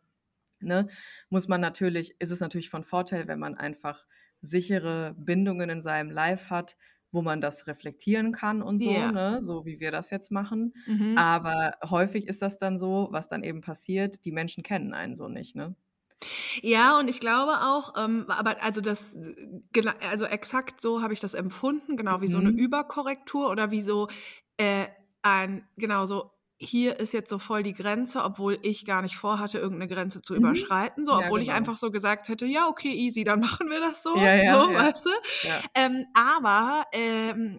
Ne, 0.59 0.89
muss 1.29 1.49
man 1.49 1.61
natürlich, 1.61 2.17
ist 2.19 2.31
es 2.31 2.41
natürlich 2.41 2.71
von 2.71 2.83
Vorteil, 2.83 3.29
wenn 3.29 3.39
man 3.39 3.57
einfach 3.57 4.07
sichere 4.41 5.15
Bindungen 5.19 5.71
in 5.71 5.81
seinem 5.81 6.11
Life 6.11 6.51
hat, 6.51 6.77
wo 7.13 7.23
man 7.23 7.41
das 7.41 7.67
reflektieren 7.67 8.33
kann 8.33 8.63
und 8.63 8.79
so, 8.79 8.91
yeah. 8.91 9.13
ne? 9.13 9.41
so 9.41 9.65
wie 9.65 9.81
wir 9.81 9.91
das 9.91 10.11
jetzt 10.11 10.31
machen. 10.31 10.75
Mhm. 10.87 11.17
Aber 11.17 11.75
häufig 11.89 12.27
ist 12.27 12.43
das 12.43 12.59
dann 12.59 12.79
so, 12.79 13.09
was 13.11 13.29
dann 13.29 13.43
eben 13.43 13.61
passiert, 13.61 14.25
die 14.25 14.33
Menschen 14.33 14.63
kennen 14.63 14.93
einen 14.93 15.17
so 15.17 15.29
nicht. 15.29 15.57
Ne? 15.57 15.75
Ja, 16.63 16.99
und 16.99 17.09
ich 17.09 17.21
glaube 17.21 17.53
auch, 17.63 17.95
ähm, 17.97 18.27
aber 18.29 18.63
also 18.63 18.81
das, 18.81 19.15
äh, 19.15 19.83
also 20.11 20.25
exakt 20.27 20.81
so 20.81 21.03
habe 21.03 21.15
ich 21.15 21.21
das 21.21 21.35
empfunden, 21.35 21.97
genau 21.97 22.21
wie 22.21 22.29
so 22.29 22.39
eine 22.39 22.53
mhm. 22.53 22.59
Überkorrektur 22.59 23.51
oder 23.51 23.71
wie 23.71 23.83
so 23.83 24.09
äh, 24.57 24.87
ein, 25.23 25.67
genau 25.77 26.07
so, 26.07 26.31
hier 26.59 26.99
ist 27.01 27.13
jetzt 27.13 27.29
so 27.29 27.39
voll 27.39 27.63
die 27.63 27.75
Grenze, 27.75 28.25
obwohl 28.25 28.59
ich 28.63 28.87
gar 28.87 29.03
nicht 29.03 29.17
vorhatte, 29.17 29.59
irgendeine 29.59 29.93
Grenze 29.93 30.23
zu 30.23 30.35
mhm. 30.35 30.41
überschreiten, 30.41 31.05
so, 31.05 31.13
obwohl 31.13 31.25
ja, 31.25 31.29
genau. 31.29 31.39
ich 31.43 31.53
einfach 31.53 31.77
so 31.77 31.91
gesagt 31.91 32.29
hätte, 32.29 32.47
ja, 32.47 32.67
okay, 32.67 32.93
easy, 32.93 33.25
dann 33.25 33.41
machen 33.41 33.69
wir 33.69 33.81
das 33.81 34.03
so, 34.03 34.17
ja, 34.17 34.35
ja, 34.35 34.61
so, 34.61 34.73
weißt 34.73 35.05
du? 35.05 35.11
Ähm, 35.75 36.07
aber 36.15 36.85
ähm, 36.93 37.59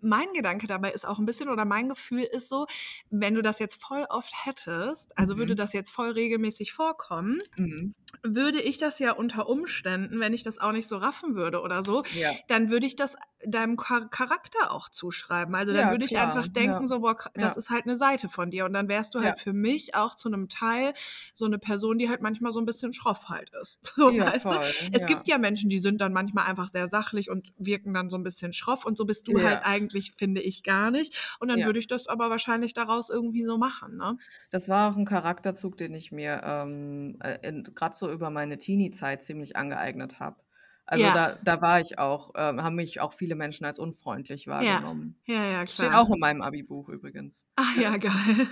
mein 0.00 0.32
Gedanke 0.34 0.66
dabei 0.66 0.90
ist 0.90 1.06
auch 1.06 1.18
ein 1.18 1.26
bisschen 1.26 1.48
oder 1.48 1.64
mein 1.64 1.88
Gefühl 1.88 2.22
ist 2.22 2.48
so, 2.48 2.66
wenn 3.10 3.34
du 3.34 3.42
das 3.42 3.58
jetzt 3.58 3.80
voll 3.82 4.06
oft 4.08 4.32
hättest, 4.44 5.16
also 5.18 5.34
mhm. 5.34 5.38
würde 5.38 5.54
das 5.54 5.72
jetzt 5.72 5.90
voll 5.90 6.10
regelmäßig 6.10 6.72
vorkommen, 6.72 7.38
mhm. 7.56 7.94
Würde 8.22 8.60
ich 8.60 8.78
das 8.78 8.98
ja 8.98 9.12
unter 9.12 9.48
Umständen, 9.48 10.20
wenn 10.20 10.32
ich 10.32 10.42
das 10.42 10.58
auch 10.58 10.72
nicht 10.72 10.88
so 10.88 10.96
raffen 10.96 11.34
würde 11.34 11.60
oder 11.60 11.82
so, 11.82 12.04
ja. 12.14 12.30
dann 12.48 12.70
würde 12.70 12.86
ich 12.86 12.96
das 12.96 13.16
deinem 13.44 13.76
Charakter 13.76 14.70
auch 14.70 14.88
zuschreiben. 14.88 15.54
Also 15.54 15.72
dann 15.72 15.86
ja, 15.86 15.90
würde 15.90 16.04
ich 16.04 16.12
klar. 16.12 16.28
einfach 16.28 16.48
denken, 16.48 16.82
ja. 16.82 16.86
so, 16.86 17.00
boah, 17.00 17.16
das 17.34 17.56
ist 17.56 17.70
halt 17.70 17.84
eine 17.84 17.96
Seite 17.96 18.28
von 18.28 18.50
dir. 18.50 18.64
Und 18.64 18.72
dann 18.72 18.88
wärst 18.88 19.14
du 19.14 19.20
halt 19.20 19.38
für 19.38 19.52
mich 19.52 19.94
auch 19.94 20.14
zu 20.14 20.28
einem 20.28 20.48
Teil 20.48 20.92
so 21.34 21.44
eine 21.44 21.58
Person, 21.58 21.98
die 21.98 22.08
halt 22.08 22.22
manchmal 22.22 22.52
so 22.52 22.60
ein 22.60 22.66
bisschen 22.66 22.92
schroff 22.92 23.28
halt 23.28 23.50
ist. 23.60 23.78
So, 24.02 24.06
weißt 24.06 24.42
voll. 24.42 24.58
du? 24.58 24.98
Es 24.98 25.06
gibt 25.06 25.28
ja 25.28 25.38
Menschen, 25.38 25.68
die 25.68 25.78
sind 25.78 26.00
dann 26.00 26.12
manchmal 26.12 26.46
einfach 26.46 26.68
sehr 26.68 26.88
sachlich 26.88 27.30
und 27.30 27.52
wirken 27.58 27.92
dann 27.92 28.10
so 28.10 28.16
ein 28.16 28.22
bisschen 28.22 28.52
schroff 28.52 28.86
und 28.86 28.96
so 28.96 29.04
bist 29.04 29.28
du 29.28 29.40
halt 29.42 29.60
eigentlich 29.64 30.12
finde 30.16 30.40
ich, 30.40 30.62
gar 30.62 30.90
nicht. 30.90 31.36
Und 31.40 31.48
dann 31.48 31.64
würde 31.64 31.78
ich 31.78 31.86
das 31.86 32.08
aber 32.08 32.30
wahrscheinlich 32.30 32.74
daraus 32.74 33.10
irgendwie 33.10 33.44
so 33.44 33.58
machen. 33.58 33.96
Ne? 33.96 34.16
Das 34.50 34.68
war 34.68 34.90
auch 34.90 34.96
ein 34.96 35.04
Charakterzug, 35.04 35.76
den 35.76 35.94
ich 35.94 36.10
mir 36.10 36.40
ähm, 36.44 37.18
äh, 37.20 37.62
gerade 37.74 37.94
so 37.94 38.08
über 38.12 38.30
meine 38.30 38.58
Teenie-Zeit 38.58 39.22
ziemlich 39.22 39.56
angeeignet 39.56 40.20
habe. 40.20 40.36
Also 40.84 41.04
ja. 41.04 41.14
da, 41.14 41.38
da 41.42 41.62
war 41.62 41.80
ich 41.80 41.98
auch, 41.98 42.34
äh, 42.34 42.38
haben 42.38 42.74
mich 42.74 43.00
auch 43.00 43.12
viele 43.12 43.34
Menschen 43.34 43.64
als 43.64 43.78
unfreundlich 43.78 44.48
wahrgenommen. 44.48 45.16
Ja, 45.24 45.36
ja, 45.36 45.44
ja 45.44 45.64
klar. 45.64 45.68
Steht 45.68 45.92
auch 45.94 46.10
in 46.10 46.18
meinem 46.18 46.42
Abi-Buch 46.42 46.88
übrigens. 46.88 47.46
Ach 47.56 47.76
ja, 47.76 47.96
geil. 47.98 48.48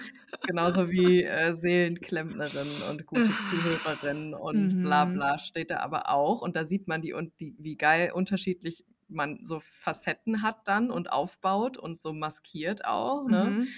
Genauso 0.47 0.89
wie 0.91 1.25
äh, 1.25 1.53
Seelenklempnerin 1.53 2.69
und 2.91 3.05
gute 3.07 3.31
Zuhörerin 3.51 4.33
und 4.35 4.79
mhm. 4.79 4.83
bla 4.85 5.05
bla 5.07 5.39
steht 5.39 5.71
da 5.71 5.81
aber 5.81 6.09
auch. 6.09 6.41
Und 6.41 6.55
da 6.55 6.65
sieht 6.65 6.87
man 6.87 7.03
die 7.03 7.13
und 7.13 7.39
die, 7.41 7.57
wie 7.59 7.77
geil 7.77 8.13
unterschiedlich 8.13 8.85
man 9.09 9.41
so 9.45 9.59
Facetten 9.61 10.43
hat 10.43 10.69
dann 10.69 10.91
und 10.91 11.11
aufbaut 11.11 11.77
und 11.77 12.01
so 12.01 12.13
maskiert 12.13 12.85
auch, 12.85 13.27
ne? 13.27 13.45
Mhm. 13.45 13.69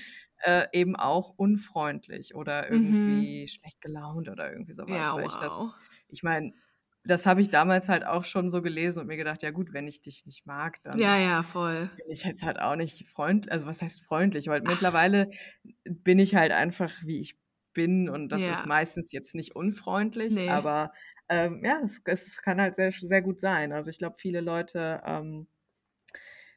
Äh, 0.44 0.66
eben 0.72 0.96
auch 0.96 1.34
unfreundlich 1.36 2.34
oder 2.34 2.66
mhm. 2.66 2.72
irgendwie 2.72 3.42
mhm. 3.42 3.46
schlecht 3.46 3.80
gelaunt 3.80 4.28
oder 4.28 4.52
irgendwie 4.52 4.72
sowas. 4.72 4.96
Ja, 4.96 5.14
weil 5.14 5.24
wow. 5.24 5.32
ich 5.32 5.36
das, 5.36 5.68
ich 6.08 6.22
meine, 6.24 6.52
das 7.04 7.26
habe 7.26 7.40
ich 7.40 7.48
damals 7.48 7.88
halt 7.88 8.04
auch 8.04 8.24
schon 8.24 8.50
so 8.50 8.62
gelesen 8.62 9.00
und 9.00 9.06
mir 9.06 9.16
gedacht, 9.16 9.42
ja 9.42 9.50
gut, 9.50 9.72
wenn 9.72 9.88
ich 9.88 10.02
dich 10.02 10.24
nicht 10.26 10.46
mag, 10.46 10.82
dann 10.82 10.98
ja, 10.98 11.18
ja, 11.18 11.42
voll. 11.42 11.90
bin 11.96 12.10
ich 12.10 12.24
jetzt 12.24 12.42
halt 12.42 12.60
auch 12.60 12.76
nicht 12.76 13.06
freundlich, 13.06 13.52
also 13.52 13.66
was 13.66 13.82
heißt 13.82 14.04
freundlich, 14.04 14.46
weil 14.48 14.62
Ach. 14.64 14.70
mittlerweile 14.70 15.30
bin 15.84 16.18
ich 16.18 16.34
halt 16.34 16.52
einfach, 16.52 16.92
wie 17.04 17.20
ich 17.20 17.38
bin 17.72 18.08
und 18.08 18.28
das 18.28 18.42
ja. 18.42 18.52
ist 18.52 18.66
meistens 18.66 19.12
jetzt 19.12 19.34
nicht 19.34 19.56
unfreundlich, 19.56 20.34
nee. 20.34 20.48
aber 20.48 20.92
ähm, 21.28 21.64
ja, 21.64 21.80
es, 21.84 22.00
es, 22.04 22.36
kann 22.42 22.60
halt 22.60 22.76
sehr, 22.76 22.92
sehr 22.92 23.22
gut 23.22 23.40
sein. 23.40 23.72
Also 23.72 23.90
ich 23.90 23.98
glaube, 23.98 24.16
viele 24.18 24.40
Leute 24.40 25.02
ähm, 25.06 25.46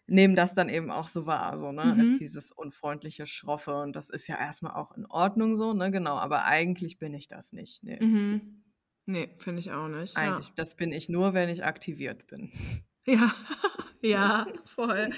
nehmen 0.07 0.35
das 0.35 0.53
dann 0.53 0.69
eben 0.69 0.91
auch 0.91 1.07
so 1.07 1.25
wahr, 1.25 1.57
so, 1.57 1.71
ne, 1.71 1.85
mhm. 1.85 1.99
als 1.99 2.19
dieses 2.19 2.51
unfreundliche, 2.51 3.25
schroffe 3.25 3.75
und 3.75 3.95
das 3.95 4.09
ist 4.09 4.27
ja 4.27 4.37
erstmal 4.37 4.73
auch 4.73 4.95
in 4.95 5.05
Ordnung 5.05 5.55
so, 5.55 5.73
ne, 5.73 5.91
genau, 5.91 6.17
aber 6.17 6.45
eigentlich 6.45 6.99
bin 6.99 7.13
ich 7.13 7.27
das 7.27 7.53
nicht, 7.53 7.83
ne. 7.83 7.97
Mhm. 8.01 8.61
Nee, 9.07 9.29
finde 9.37 9.59
ich 9.59 9.71
auch 9.71 9.87
nicht. 9.87 10.17
Eigentlich, 10.17 10.47
ja. 10.47 10.53
das 10.55 10.75
bin 10.75 10.91
ich 10.91 11.09
nur, 11.09 11.33
wenn 11.33 11.49
ich 11.49 11.63
aktiviert 11.63 12.27
bin. 12.27 12.51
Ja, 13.07 13.31
ja, 14.01 14.47
voll. 14.65 15.11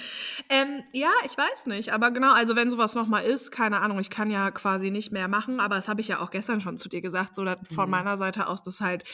Ähm, 0.50 0.82
ja, 0.92 1.08
ich 1.24 1.38
weiß 1.38 1.68
nicht, 1.68 1.90
aber 1.90 2.10
genau, 2.10 2.34
also 2.34 2.54
wenn 2.54 2.70
sowas 2.70 2.94
nochmal 2.94 3.24
ist, 3.24 3.50
keine 3.50 3.80
Ahnung, 3.80 3.98
ich 3.98 4.10
kann 4.10 4.30
ja 4.30 4.50
quasi 4.50 4.90
nicht 4.90 5.10
mehr 5.10 5.26
machen, 5.26 5.58
aber 5.58 5.76
das 5.76 5.88
habe 5.88 6.02
ich 6.02 6.08
ja 6.08 6.20
auch 6.20 6.30
gestern 6.30 6.60
schon 6.60 6.76
zu 6.76 6.90
dir 6.90 7.00
gesagt, 7.00 7.34
so 7.34 7.46
von 7.72 7.86
mhm. 7.86 7.90
meiner 7.90 8.18
Seite 8.18 8.46
aus, 8.46 8.62
dass 8.62 8.82
halt 8.82 9.04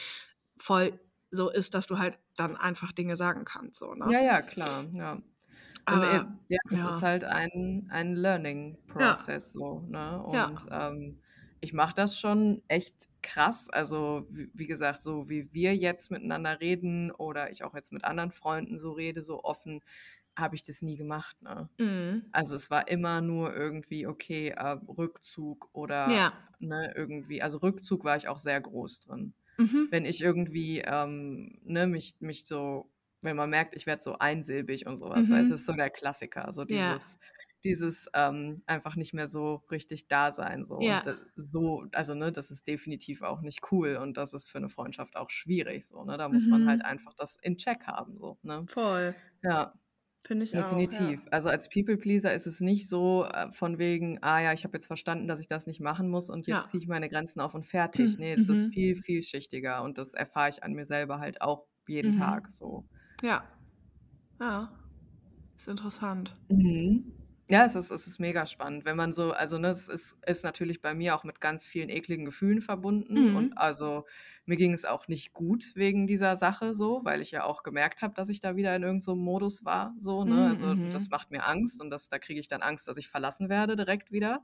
voll 0.57 0.99
so 1.31 1.49
ist, 1.49 1.73
dass 1.73 1.87
du 1.87 1.99
halt 1.99 2.19
dann 2.35 2.57
einfach 2.57 2.91
Dinge 2.91 3.15
sagen 3.15 3.45
kannst. 3.45 3.79
So, 3.79 3.93
ne? 3.93 4.11
Ja, 4.11 4.21
ja, 4.21 4.41
klar, 4.41 4.87
ja. 4.91 5.21
Aber, 5.85 6.21
und, 6.21 6.39
ja, 6.47 6.57
das 6.69 6.79
ja. 6.81 6.89
ist 6.89 7.01
halt 7.01 7.23
ein, 7.23 7.87
ein 7.89 8.15
Learning-Prozess 8.15 9.53
ja. 9.53 9.59
so, 9.59 9.79
ne? 9.87 10.21
Und 10.23 10.67
ähm, 10.71 11.19
ich 11.61 11.73
mache 11.73 11.95
das 11.95 12.19
schon 12.19 12.61
echt 12.67 13.07
krass. 13.21 13.69
Also, 13.69 14.27
wie, 14.29 14.49
wie, 14.53 14.67
gesagt, 14.67 15.01
so 15.01 15.29
wie 15.29 15.51
wir 15.53 15.75
jetzt 15.75 16.11
miteinander 16.11 16.59
reden 16.59 17.11
oder 17.11 17.51
ich 17.51 17.63
auch 17.63 17.75
jetzt 17.75 17.91
mit 17.91 18.03
anderen 18.03 18.31
Freunden 18.31 18.79
so 18.79 18.91
rede, 18.91 19.21
so 19.21 19.43
offen, 19.43 19.81
habe 20.37 20.55
ich 20.55 20.63
das 20.63 20.81
nie 20.81 20.97
gemacht. 20.97 21.41
Ne? 21.41 21.69
Mhm. 21.79 22.25
Also 22.31 22.55
es 22.55 22.69
war 22.69 22.87
immer 22.87 23.21
nur 23.21 23.55
irgendwie, 23.55 24.05
okay, 24.05 24.49
äh, 24.49 24.77
Rückzug 24.87 25.69
oder 25.73 26.09
ja. 26.09 26.33
ne, 26.59 26.93
irgendwie, 26.95 27.41
also 27.41 27.59
Rückzug 27.59 28.03
war 28.03 28.17
ich 28.17 28.27
auch 28.27 28.39
sehr 28.39 28.59
groß 28.59 29.01
drin. 29.01 29.33
Mhm. 29.57 29.87
Wenn 29.89 30.05
ich 30.05 30.21
irgendwie 30.21 30.79
ähm, 30.85 31.57
ne, 31.63 31.87
mich, 31.87 32.15
mich 32.19 32.45
so, 32.45 32.89
wenn 33.25 33.35
man 33.35 33.49
merkt, 33.49 33.73
ich 33.75 33.85
werde 33.85 34.03
so 34.03 34.17
einsilbig 34.17 34.87
und 34.87 34.97
sowas, 34.97 35.27
mhm. 35.27 35.33
weil 35.33 35.43
es 35.43 35.49
ist 35.49 35.65
so 35.65 35.73
der 35.73 35.89
Klassiker, 35.89 36.51
so 36.53 36.63
dieses, 36.63 37.13
ja. 37.13 37.19
dieses 37.63 38.07
ähm, 38.13 38.61
einfach 38.65 38.95
nicht 38.95 39.13
mehr 39.13 39.27
so 39.27 39.63
richtig 39.69 40.07
da 40.07 40.31
sein. 40.31 40.65
So. 40.65 40.79
Ja. 40.81 41.01
Und, 41.05 41.17
so, 41.35 41.85
also 41.91 42.13
ne, 42.13 42.31
das 42.31 42.51
ist 42.51 42.67
definitiv 42.67 43.21
auch 43.21 43.41
nicht 43.41 43.71
cool 43.71 43.97
und 43.97 44.17
das 44.17 44.33
ist 44.33 44.49
für 44.49 44.59
eine 44.59 44.69
Freundschaft 44.69 45.15
auch 45.15 45.29
schwierig. 45.29 45.87
So, 45.87 46.03
ne? 46.03 46.17
Da 46.17 46.29
muss 46.29 46.45
mhm. 46.45 46.51
man 46.51 46.67
halt 46.67 46.85
einfach 46.85 47.13
das 47.13 47.37
in 47.41 47.57
Check 47.57 47.85
haben. 47.87 48.17
So, 48.17 48.37
ne? 48.43 48.65
Voll. 48.67 49.15
Ja. 49.43 49.73
Finde 50.25 50.43
ich 50.45 50.51
Definitiv. 50.51 51.21
Auch, 51.21 51.25
ja. 51.25 51.31
Also 51.31 51.49
als 51.49 51.69
People-Pleaser 51.69 52.33
ist 52.33 52.47
es 52.47 52.59
nicht 52.59 52.89
so 52.89 53.25
äh, 53.25 53.51
von 53.51 53.77
wegen, 53.77 54.17
ah 54.23 54.41
ja, 54.41 54.53
ich 54.53 54.63
habe 54.63 54.75
jetzt 54.75 54.87
verstanden, 54.87 55.27
dass 55.27 55.39
ich 55.39 55.47
das 55.47 55.67
nicht 55.67 55.81
machen 55.81 56.09
muss 56.09 56.31
und 56.31 56.47
jetzt 56.47 56.55
ja. 56.55 56.67
ziehe 56.67 56.81
ich 56.81 56.87
meine 56.87 57.09
Grenzen 57.09 57.41
auf 57.41 57.53
und 57.53 57.63
fertig. 57.65 58.17
Nee, 58.17 58.33
es 58.33 58.47
mhm. 58.47 58.53
ist 58.53 58.73
viel, 58.73 58.95
vielschichtiger 58.95 59.83
und 59.83 59.99
das 59.99 60.15
erfahre 60.15 60.49
ich 60.49 60.63
an 60.63 60.73
mir 60.73 60.85
selber 60.85 61.19
halt 61.19 61.41
auch 61.41 61.67
jeden 61.87 62.15
mhm. 62.15 62.19
Tag 62.19 62.49
so. 62.49 62.85
Ja. 63.21 63.43
Ja. 64.39 64.71
Ist 65.55 65.67
interessant. 65.67 66.35
Mhm. 66.49 67.11
Ja, 67.47 67.63
es 67.63 67.75
ist, 67.75 67.91
es 67.91 68.07
ist 68.07 68.19
mega 68.19 68.47
spannend, 68.47 68.85
wenn 68.85 68.97
man 68.97 69.13
so, 69.13 69.31
also 69.31 69.59
ne, 69.59 69.67
es 69.67 69.87
ist, 69.87 70.17
ist 70.25 70.43
natürlich 70.43 70.81
bei 70.81 70.95
mir 70.95 71.15
auch 71.15 71.23
mit 71.23 71.39
ganz 71.39 71.67
vielen 71.67 71.89
ekligen 71.89 72.25
Gefühlen 72.25 72.59
verbunden 72.59 73.29
mhm. 73.29 73.35
und 73.35 73.57
also 73.57 74.05
mir 74.47 74.57
ging 74.57 74.73
es 74.73 74.83
auch 74.83 75.07
nicht 75.07 75.33
gut 75.33 75.71
wegen 75.75 76.07
dieser 76.07 76.35
Sache 76.35 76.73
so, 76.73 77.01
weil 77.03 77.21
ich 77.21 77.29
ja 77.31 77.43
auch 77.43 77.61
gemerkt 77.61 78.01
habe, 78.01 78.15
dass 78.15 78.29
ich 78.29 78.39
da 78.39 78.55
wieder 78.55 78.75
in 78.75 78.81
irgendeinem 78.81 79.01
so 79.01 79.15
Modus 79.15 79.63
war. 79.63 79.93
So, 79.99 80.23
ne? 80.23 80.33
Mhm, 80.33 80.41
also 80.41 80.65
mhm. 80.67 80.89
das 80.89 81.09
macht 81.09 81.29
mir 81.29 81.45
Angst 81.45 81.81
und 81.81 81.91
das, 81.91 82.09
da 82.09 82.17
kriege 82.17 82.39
ich 82.39 82.47
dann 82.47 82.63
Angst, 82.63 82.87
dass 82.87 82.97
ich 82.97 83.09
verlassen 83.09 83.47
werde 83.47 83.75
direkt 83.75 84.11
wieder. 84.11 84.43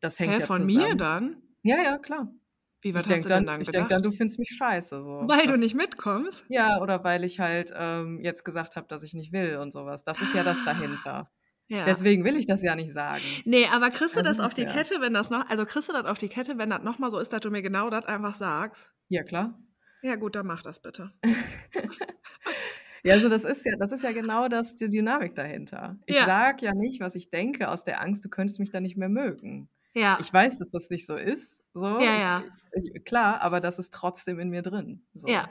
Das 0.00 0.18
hängt 0.20 0.34
Hä, 0.34 0.40
ja 0.40 0.46
von 0.46 0.64
zusammen. 0.64 0.88
mir 0.88 0.94
dann? 0.94 1.42
Ja, 1.62 1.82
ja, 1.82 1.98
klar. 1.98 2.32
Wie, 2.80 2.94
was 2.94 3.06
ich 3.06 3.12
hast 3.12 3.24
du 3.24 3.28
dann, 3.28 3.44
dann 3.44 3.60
Ich 3.60 3.68
denke 3.68 3.88
dann, 3.88 4.02
du 4.02 4.10
findest 4.10 4.38
mich 4.38 4.50
scheiße. 4.50 5.02
So. 5.02 5.22
Weil 5.26 5.46
das, 5.46 5.52
du 5.52 5.58
nicht 5.58 5.74
mitkommst? 5.74 6.44
Ja, 6.48 6.80
oder 6.80 7.02
weil 7.02 7.24
ich 7.24 7.40
halt 7.40 7.72
ähm, 7.76 8.20
jetzt 8.22 8.44
gesagt 8.44 8.76
habe, 8.76 8.86
dass 8.86 9.02
ich 9.02 9.14
nicht 9.14 9.32
will 9.32 9.56
und 9.56 9.72
sowas. 9.72 10.04
Das 10.04 10.22
ist 10.22 10.32
ja 10.32 10.44
das 10.44 10.64
dahinter. 10.64 11.30
Ja. 11.66 11.84
Deswegen 11.84 12.24
will 12.24 12.36
ich 12.36 12.46
das 12.46 12.62
ja 12.62 12.74
nicht 12.74 12.92
sagen. 12.92 13.20
Nee, 13.44 13.66
aber 13.74 13.90
kriegst 13.90 14.16
du 14.16 14.22
das, 14.22 14.38
das 14.38 14.46
auf 14.46 14.54
die 14.54 14.62
ja. 14.62 14.72
Kette, 14.72 15.00
wenn 15.00 15.12
das 15.12 15.28
noch, 15.28 15.48
also 15.50 15.66
kriegst 15.66 15.88
du 15.88 15.92
das 15.92 16.06
auf 16.06 16.16
die 16.16 16.28
Kette, 16.28 16.56
wenn 16.56 16.70
das 16.70 16.82
nochmal 16.82 17.10
so 17.10 17.18
ist, 17.18 17.32
dass 17.32 17.40
du 17.40 17.50
mir 17.50 17.62
genau 17.62 17.90
das 17.90 18.06
einfach 18.06 18.34
sagst? 18.34 18.90
Ja, 19.08 19.22
klar. 19.22 19.58
Ja, 20.00 20.16
gut, 20.16 20.34
dann 20.34 20.46
mach 20.46 20.62
das 20.62 20.80
bitte. 20.80 21.10
ja, 23.02 23.14
also 23.14 23.28
das 23.28 23.44
ist 23.44 23.66
ja, 23.66 23.76
das 23.76 23.92
ist 23.92 24.02
ja 24.02 24.12
genau 24.12 24.48
das, 24.48 24.76
die 24.76 24.88
Dynamik 24.88 25.34
dahinter. 25.34 25.98
Ich 26.06 26.16
ja. 26.16 26.24
sag 26.24 26.62
ja 26.62 26.72
nicht, 26.74 27.00
was 27.00 27.14
ich 27.16 27.30
denke, 27.30 27.68
aus 27.68 27.84
der 27.84 28.00
Angst, 28.00 28.24
du 28.24 28.30
könntest 28.30 28.60
mich 28.60 28.70
dann 28.70 28.84
nicht 28.84 28.96
mehr 28.96 29.10
mögen. 29.10 29.68
Ja. 29.94 30.18
Ich 30.20 30.32
weiß, 30.32 30.58
dass 30.58 30.70
das 30.70 30.90
nicht 30.90 31.06
so 31.06 31.16
ist. 31.16 31.62
So. 31.74 31.86
Ja, 32.00 32.18
ja. 32.18 32.44
Ich, 32.72 32.94
ich, 32.94 33.04
klar, 33.04 33.40
aber 33.40 33.60
das 33.60 33.78
ist 33.78 33.92
trotzdem 33.92 34.38
in 34.38 34.50
mir 34.50 34.62
drin. 34.62 35.06
So. 35.12 35.28
Ja. 35.28 35.48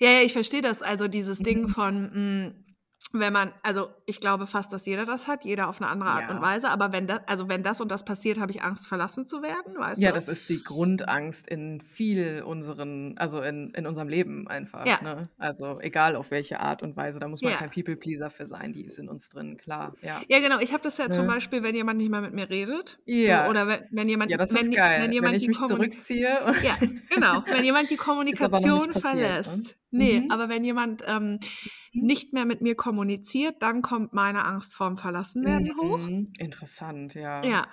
Ja, 0.00 0.10
ja, 0.10 0.20
ich 0.22 0.32
verstehe 0.32 0.62
das. 0.62 0.82
Also 0.82 1.08
dieses 1.08 1.38
Ding 1.38 1.62
mhm. 1.62 1.68
von, 1.68 2.02
mh, 2.02 2.48
mm, 2.48 2.64
wenn 3.12 3.32
man, 3.32 3.52
also 3.62 3.88
ich 4.04 4.20
glaube 4.20 4.46
fast, 4.46 4.72
dass 4.72 4.84
jeder 4.84 5.06
das 5.06 5.26
hat, 5.26 5.44
jeder 5.44 5.68
auf 5.68 5.80
eine 5.80 5.90
andere 5.90 6.10
Art 6.10 6.28
ja. 6.28 6.36
und 6.36 6.42
Weise, 6.42 6.68
aber 6.68 6.92
wenn 6.92 7.06
das, 7.06 7.20
also 7.26 7.48
wenn 7.48 7.62
das 7.62 7.80
und 7.80 7.90
das 7.90 8.04
passiert, 8.04 8.38
habe 8.38 8.52
ich 8.52 8.62
Angst, 8.62 8.86
verlassen 8.86 9.26
zu 9.26 9.42
werden, 9.42 9.78
weißt 9.78 10.00
ja, 10.00 10.10
du? 10.10 10.14
das 10.14 10.28
ist 10.28 10.50
die 10.50 10.62
Grundangst 10.62 11.48
in 11.48 11.80
viel 11.80 12.42
unseren, 12.44 13.16
also 13.16 13.40
in, 13.40 13.70
in 13.70 13.86
unserem 13.86 14.08
Leben 14.08 14.46
einfach. 14.46 14.86
Ja. 14.86 15.00
Ne? 15.02 15.28
Also 15.38 15.80
egal 15.80 16.16
auf 16.16 16.30
welche 16.30 16.60
Art 16.60 16.82
und 16.82 16.96
Weise, 16.96 17.18
da 17.18 17.28
muss 17.28 17.40
man 17.40 17.52
ja. 17.52 17.58
kein 17.58 17.70
People-Pleaser 17.70 18.28
für 18.28 18.44
sein, 18.44 18.72
die 18.72 18.84
ist 18.84 18.98
in 18.98 19.08
uns 19.08 19.30
drin, 19.30 19.56
klar. 19.56 19.94
Ja, 20.02 20.20
ja 20.28 20.40
genau, 20.40 20.58
ich 20.58 20.72
habe 20.72 20.82
das 20.82 20.98
ja 20.98 21.08
ne? 21.08 21.14
zum 21.14 21.26
Beispiel, 21.26 21.62
wenn 21.62 21.74
jemand 21.74 21.98
nicht 21.98 22.10
mehr 22.10 22.20
mit 22.20 22.34
mir 22.34 22.50
redet. 22.50 22.98
Ja. 23.06 23.44
So, 23.44 23.50
oder 23.50 23.68
wenn, 23.68 23.80
wenn 23.90 24.08
jemand, 24.08 24.30
ja, 24.30 24.36
das 24.36 24.52
wenn, 24.52 24.70
ist 24.70 24.76
geil. 24.76 25.00
wenn 25.02 25.12
jemand 25.12 25.32
wenn 25.32 25.40
ich 25.40 25.48
mich 25.48 25.60
zurückziehe. 25.62 26.28
Ja, 26.62 26.76
genau, 27.08 27.42
wenn 27.46 27.64
jemand 27.64 27.90
die 27.90 27.96
Kommunikation 28.08 28.88
ne? 28.88 29.00
verlässt. 29.00 29.56
Ne? 29.56 29.74
Nee, 29.90 30.20
mhm. 30.20 30.30
aber 30.30 30.50
wenn 30.50 30.64
jemand 30.64 31.02
ähm. 31.06 31.38
Nicht 31.92 32.32
mehr 32.32 32.44
mit 32.44 32.60
mir 32.60 32.74
kommuniziert, 32.74 33.56
dann 33.60 33.82
kommt 33.82 34.12
meine 34.12 34.44
Angst 34.44 34.74
vorm 34.74 34.96
Verlassenwerden 34.96 35.72
mhm. 35.74 35.80
hoch. 35.80 36.08
Interessant, 36.38 37.14
ja. 37.14 37.44
Ja. 37.44 37.66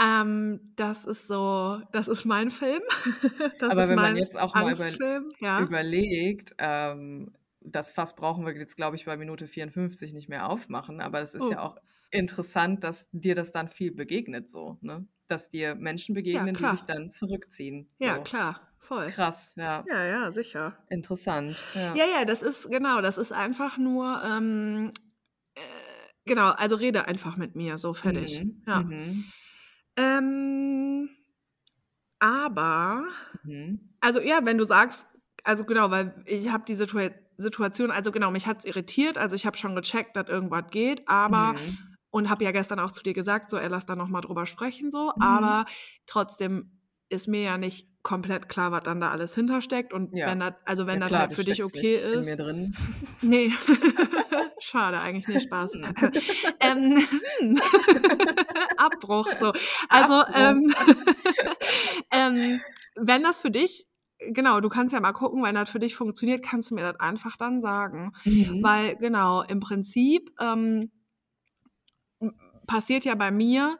Ähm, 0.00 0.72
das 0.76 1.04
ist 1.04 1.26
so, 1.26 1.80
das 1.92 2.08
ist 2.08 2.24
mein 2.24 2.50
Film. 2.50 2.82
Das 3.58 3.70
Aber 3.70 3.88
wenn 3.88 3.96
man 3.96 4.16
jetzt 4.16 4.38
auch 4.38 4.54
mal 4.54 4.72
über, 4.72 5.22
ja. 5.40 5.60
überlegt, 5.60 6.54
ähm, 6.58 7.32
das 7.60 7.90
Fass 7.90 8.16
brauchen 8.16 8.46
wir 8.46 8.56
jetzt, 8.56 8.76
glaube 8.76 8.96
ich, 8.96 9.04
bei 9.04 9.16
Minute 9.16 9.46
54 9.46 10.12
nicht 10.12 10.28
mehr 10.28 10.48
aufmachen, 10.48 11.00
aber 11.00 11.20
es 11.20 11.34
ist 11.34 11.42
oh. 11.42 11.50
ja 11.50 11.62
auch 11.62 11.76
interessant, 12.10 12.84
dass 12.84 13.08
dir 13.12 13.34
das 13.34 13.50
dann 13.50 13.68
viel 13.68 13.92
begegnet, 13.92 14.48
so, 14.48 14.78
ne? 14.80 15.06
Dass 15.28 15.48
dir 15.48 15.74
Menschen 15.74 16.14
begegnen, 16.14 16.54
ja, 16.54 16.70
die 16.70 16.76
sich 16.76 16.84
dann 16.84 17.10
zurückziehen. 17.10 17.88
So. 17.98 18.06
Ja, 18.06 18.18
klar, 18.18 18.69
voll. 18.80 19.10
Krass, 19.10 19.54
ja. 19.56 19.84
Ja, 19.86 20.04
ja, 20.04 20.30
sicher. 20.30 20.76
Interessant. 20.88 21.56
Ja, 21.74 21.94
ja, 21.94 22.04
ja 22.18 22.24
das 22.24 22.42
ist, 22.42 22.70
genau, 22.70 23.00
das 23.00 23.18
ist 23.18 23.32
einfach 23.32 23.78
nur, 23.78 24.20
ähm, 24.24 24.90
äh, 25.54 25.60
genau, 26.24 26.50
also 26.50 26.76
rede 26.76 27.06
einfach 27.06 27.36
mit 27.36 27.54
mir, 27.54 27.78
so 27.78 27.94
fertig. 27.94 28.42
Mhm. 28.42 28.62
Ja. 28.66 28.80
Mhm. 28.80 29.24
Ähm, 29.96 31.08
aber, 32.18 33.04
mhm. 33.44 33.94
also 34.00 34.20
ja, 34.20 34.40
wenn 34.42 34.58
du 34.58 34.64
sagst, 34.64 35.06
also 35.44 35.64
genau, 35.64 35.90
weil 35.90 36.22
ich 36.26 36.50
habe 36.50 36.64
die 36.66 36.74
Situa 36.74 37.10
Situation, 37.36 37.90
also 37.90 38.12
genau, 38.12 38.30
mich 38.30 38.46
hat 38.46 38.58
es 38.58 38.64
irritiert, 38.66 39.16
also 39.16 39.34
ich 39.34 39.46
habe 39.46 39.56
schon 39.56 39.74
gecheckt, 39.74 40.14
dass 40.14 40.28
irgendwas 40.28 40.64
geht, 40.70 41.08
aber 41.08 41.54
mhm. 41.54 41.78
und 42.10 42.28
habe 42.28 42.44
ja 42.44 42.52
gestern 42.52 42.78
auch 42.78 42.92
zu 42.92 43.02
dir 43.02 43.14
gesagt, 43.14 43.48
so, 43.48 43.56
ey, 43.56 43.68
lass 43.68 43.86
da 43.86 43.96
nochmal 43.96 44.20
drüber 44.20 44.44
sprechen, 44.44 44.90
so, 44.90 45.12
mhm. 45.16 45.22
aber 45.22 45.64
trotzdem 46.06 46.79
ist 47.10 47.28
mir 47.28 47.42
ja 47.42 47.58
nicht 47.58 47.86
komplett 48.02 48.48
klar, 48.48 48.72
was 48.72 48.84
dann 48.84 49.00
da 49.00 49.10
alles 49.10 49.34
hintersteckt 49.34 49.92
und 49.92 50.16
ja. 50.16 50.28
wenn 50.28 50.40
das, 50.40 50.54
also 50.64 50.86
wenn 50.86 51.00
ja, 51.00 51.08
das 51.08 51.18
halt 51.18 51.34
für 51.34 51.44
dich 51.44 51.62
okay 51.62 51.96
ist. 51.96 52.14
In 52.14 52.20
mir 52.24 52.36
drin. 52.36 52.76
Nee. 53.20 53.52
Schade, 54.58 55.00
eigentlich 55.00 55.28
nicht 55.28 55.42
Spaß. 55.42 55.74
ähm, 56.60 57.06
hm. 57.38 57.60
Abbruch, 58.76 59.28
so. 59.38 59.52
Also, 59.88 60.14
Abbruch. 60.14 60.34
Ähm, 60.36 60.74
ähm, 62.12 62.60
wenn 62.94 63.22
das 63.22 63.40
für 63.40 63.50
dich 63.50 63.86
genau, 64.28 64.60
du 64.60 64.68
kannst 64.68 64.92
ja 64.92 65.00
mal 65.00 65.12
gucken, 65.12 65.42
wenn 65.42 65.54
das 65.54 65.70
für 65.70 65.78
dich 65.78 65.94
funktioniert, 65.96 66.42
kannst 66.42 66.70
du 66.70 66.74
mir 66.74 66.82
das 66.82 67.00
einfach 67.00 67.36
dann 67.36 67.60
sagen. 67.60 68.12
Mhm. 68.24 68.62
Weil, 68.62 68.96
genau, 68.96 69.42
im 69.42 69.60
Prinzip 69.60 70.30
ähm, 70.40 70.90
passiert 72.66 73.04
ja 73.04 73.14
bei 73.14 73.30
mir, 73.30 73.78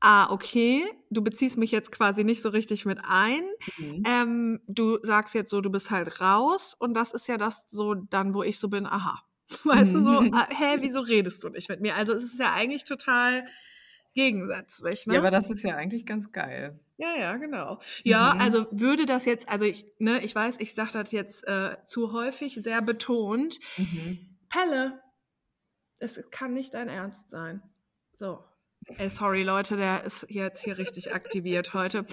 ah, 0.00 0.30
okay, 0.30 0.84
du 1.10 1.22
beziehst 1.22 1.56
mich 1.56 1.70
jetzt 1.70 1.92
quasi 1.92 2.24
nicht 2.24 2.42
so 2.42 2.50
richtig 2.50 2.84
mit 2.84 3.00
ein. 3.04 3.42
Mhm. 3.78 4.02
Ähm, 4.06 4.60
du 4.68 4.98
sagst 5.02 5.34
jetzt 5.34 5.50
so, 5.50 5.60
du 5.60 5.70
bist 5.70 5.90
halt 5.90 6.20
raus 6.20 6.74
und 6.78 6.94
das 6.94 7.12
ist 7.12 7.28
ja 7.28 7.36
das 7.36 7.64
so 7.68 7.94
dann, 7.94 8.34
wo 8.34 8.42
ich 8.42 8.58
so 8.58 8.68
bin, 8.68 8.86
aha. 8.86 9.22
Weißt 9.64 9.92
mhm. 9.92 9.94
du 9.94 10.04
so, 10.04 10.18
ah, 10.32 10.48
hä, 10.50 10.76
wieso 10.80 11.00
redest 11.00 11.44
du 11.44 11.48
nicht 11.48 11.68
mit 11.68 11.80
mir? 11.80 11.94
Also 11.94 12.12
es 12.12 12.24
ist 12.24 12.40
ja 12.40 12.52
eigentlich 12.52 12.84
total 12.84 13.46
gegensätzlich. 14.14 15.06
Ne? 15.06 15.14
Ja, 15.14 15.20
aber 15.20 15.30
das 15.30 15.50
ist 15.50 15.62
ja 15.62 15.76
eigentlich 15.76 16.04
ganz 16.06 16.32
geil. 16.32 16.80
Ja, 16.96 17.14
ja, 17.16 17.36
genau. 17.36 17.78
Ja, 18.02 18.34
mhm. 18.34 18.40
also 18.40 18.66
würde 18.72 19.06
das 19.06 19.26
jetzt, 19.26 19.48
also 19.50 19.64
ich, 19.66 19.86
ne, 19.98 20.24
ich 20.24 20.34
weiß, 20.34 20.58
ich 20.60 20.74
sage 20.74 20.92
das 20.92 21.12
jetzt 21.12 21.46
äh, 21.46 21.76
zu 21.84 22.12
häufig, 22.12 22.54
sehr 22.54 22.80
betont. 22.80 23.58
Mhm. 23.76 24.38
Pelle, 24.48 25.02
es 25.98 26.20
kann 26.30 26.54
nicht 26.54 26.74
dein 26.74 26.88
Ernst 26.88 27.30
sein. 27.30 27.62
So. 28.16 28.42
Ey, 28.98 29.08
sorry, 29.08 29.42
Leute, 29.42 29.76
der 29.76 30.04
ist 30.04 30.26
jetzt 30.30 30.62
hier 30.62 30.78
richtig 30.78 31.12
aktiviert 31.12 31.74
heute. 31.74 32.06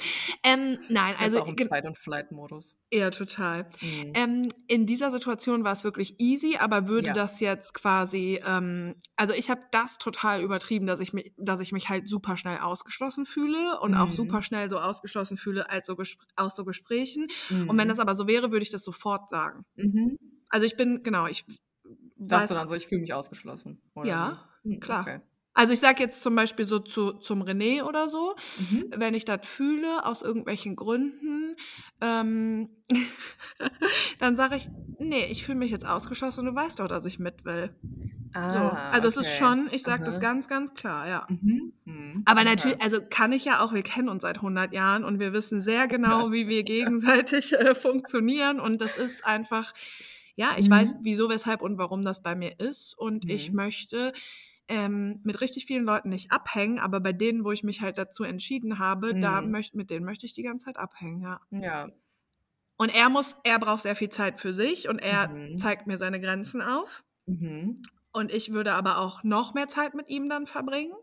Ähm, 0.43 0.79
nein, 0.89 1.13
also. 1.19 1.37
Ist 1.37 1.43
auch 1.43 1.47
im 1.47 1.67
Fight- 1.67 1.85
und 1.85 1.97
Flight-Modus. 1.97 2.75
Ja, 2.91 3.11
total. 3.11 3.67
Mhm. 3.79 4.11
Ähm, 4.15 4.47
in 4.67 4.87
dieser 4.87 5.11
Situation 5.11 5.63
war 5.63 5.73
es 5.73 5.83
wirklich 5.83 6.19
easy, 6.19 6.57
aber 6.59 6.87
würde 6.87 7.09
ja. 7.09 7.13
das 7.13 7.39
jetzt 7.39 7.75
quasi, 7.75 8.41
ähm, 8.45 8.95
also 9.15 9.33
ich 9.33 9.51
habe 9.51 9.61
das 9.71 9.99
total 9.99 10.41
übertrieben, 10.41 10.87
dass 10.87 10.99
ich, 10.99 11.13
mich, 11.13 11.31
dass 11.37 11.59
ich 11.59 11.73
mich 11.73 11.89
halt 11.89 12.09
super 12.09 12.37
schnell 12.37 12.57
ausgeschlossen 12.57 13.27
fühle 13.27 13.79
und 13.79 13.91
mhm. 13.91 13.97
auch 13.97 14.11
super 14.11 14.41
schnell 14.41 14.67
so 14.71 14.79
ausgeschlossen 14.79 15.37
fühle 15.37 15.69
als 15.69 15.85
so 15.85 15.95
aus 16.35 16.55
so 16.55 16.65
Gesprächen. 16.65 17.27
Mhm. 17.51 17.69
Und 17.69 17.77
wenn 17.77 17.85
mhm. 17.85 17.89
das 17.89 17.99
aber 17.99 18.15
so 18.15 18.27
wäre, 18.27 18.51
würde 18.51 18.63
ich 18.63 18.71
das 18.71 18.83
sofort 18.83 19.29
sagen. 19.29 19.63
Mhm. 19.75 20.17
Also 20.49 20.65
ich 20.65 20.75
bin, 20.75 21.03
genau, 21.03 21.27
ich. 21.27 21.45
Sagst 22.17 22.49
du 22.49 22.55
dann 22.55 22.67
so, 22.67 22.73
ich 22.73 22.87
fühle 22.87 23.01
mich 23.01 23.13
ausgeschlossen? 23.13 23.81
ja, 24.03 24.43
wie? 24.63 24.73
Hm, 24.73 24.79
klar. 24.79 25.01
Okay. 25.01 25.19
Also 25.55 25.73
ich 25.73 25.79
sage 25.79 26.01
jetzt 26.01 26.23
zum 26.23 26.35
Beispiel 26.35 26.65
so 26.65 26.79
zu, 26.79 27.13
zum 27.13 27.43
René 27.43 27.83
oder 27.83 28.09
so, 28.09 28.35
mhm. 28.71 28.85
wenn 28.95 29.13
ich 29.13 29.23
das 29.23 29.45
fühle 29.45 30.05
aus 30.05 30.23
irgendwelchen 30.23 30.75
Gründen, 30.75 31.55
ähm, 32.01 32.69
dann 34.19 34.35
sage 34.35 34.55
ich, 34.55 34.67
nee, 34.97 35.25
ich 35.29 35.45
fühle 35.45 35.59
mich 35.59 35.71
jetzt 35.71 35.87
ausgeschlossen 35.87 36.41
und 36.41 36.55
du 36.55 36.61
weißt 36.61 36.79
doch, 36.79 36.87
dass 36.87 37.05
ich 37.05 37.19
mit 37.19 37.45
will. 37.45 37.75
Ah, 38.33 38.51
so. 38.51 38.59
Also 38.59 39.07
okay. 39.09 39.19
es 39.19 39.27
ist 39.27 39.37
schon, 39.37 39.69
ich 39.71 39.83
sage 39.83 40.03
das 40.03 40.19
ganz, 40.19 40.47
ganz 40.47 40.73
klar, 40.73 41.07
ja. 41.07 41.27
Mhm. 41.29 41.73
Mhm. 41.85 42.23
Aber 42.25 42.43
natürlich, 42.43 42.81
also 42.81 42.99
kann 43.07 43.31
ich 43.31 43.45
ja 43.45 43.59
auch, 43.59 43.73
wir 43.73 43.83
kennen 43.83 44.09
uns 44.09 44.23
seit 44.23 44.37
100 44.37 44.73
Jahren 44.73 45.03
und 45.03 45.19
wir 45.19 45.33
wissen 45.33 45.61
sehr 45.61 45.87
genau, 45.87 46.31
wie 46.31 46.47
wir 46.47 46.63
gegenseitig 46.63 47.53
äh, 47.53 47.75
funktionieren 47.75 48.59
und 48.59 48.81
das 48.81 48.97
ist 48.97 49.23
einfach, 49.23 49.73
ja, 50.35 50.55
ich 50.57 50.67
weiß, 50.67 50.95
mhm. 50.95 50.97
wieso, 51.01 51.29
weshalb 51.29 51.61
und 51.61 51.77
warum 51.77 52.03
das 52.03 52.23
bei 52.23 52.33
mir 52.33 52.59
ist 52.59 52.97
und 52.97 53.29
ich 53.29 53.51
mhm. 53.51 53.57
möchte 53.57 54.13
ähm, 54.67 55.19
mit 55.23 55.41
richtig 55.41 55.65
vielen 55.65 55.83
Leuten 55.83 56.09
nicht 56.09 56.31
abhängen, 56.31 56.79
aber 56.79 56.99
bei 56.99 57.13
denen, 57.13 57.43
wo 57.43 57.51
ich 57.51 57.63
mich 57.63 57.81
halt 57.81 57.97
dazu 57.97 58.23
entschieden 58.23 58.79
habe, 58.79 59.13
mhm. 59.13 59.21
da 59.21 59.41
möcht, 59.41 59.75
mit 59.75 59.89
denen 59.89 60.05
möchte 60.05 60.25
ich 60.25 60.33
die 60.33 60.43
ganze 60.43 60.65
Zeit 60.65 60.77
abhängen, 60.77 61.21
ja. 61.21 61.41
Ja. 61.51 61.89
Und 62.77 62.93
er 62.95 63.09
muss, 63.09 63.37
er 63.43 63.59
braucht 63.59 63.83
sehr 63.83 63.95
viel 63.95 64.09
Zeit 64.09 64.39
für 64.39 64.53
sich 64.53 64.89
und 64.89 64.99
er 64.99 65.29
mhm. 65.29 65.57
zeigt 65.57 65.87
mir 65.87 65.97
seine 65.97 66.19
Grenzen 66.19 66.61
auf. 66.61 67.03
Mhm. 67.25 67.81
Und 68.15 68.31
ich 68.31 68.53
würde 68.53 68.73
aber 68.73 68.99
auch 68.99 69.23
noch 69.23 69.55
mehr 69.55 69.67
Zeit 69.67 69.95
mit 69.95 70.07
ihm 70.07 70.29
dann 70.29 70.45
verbringen. 70.45 70.93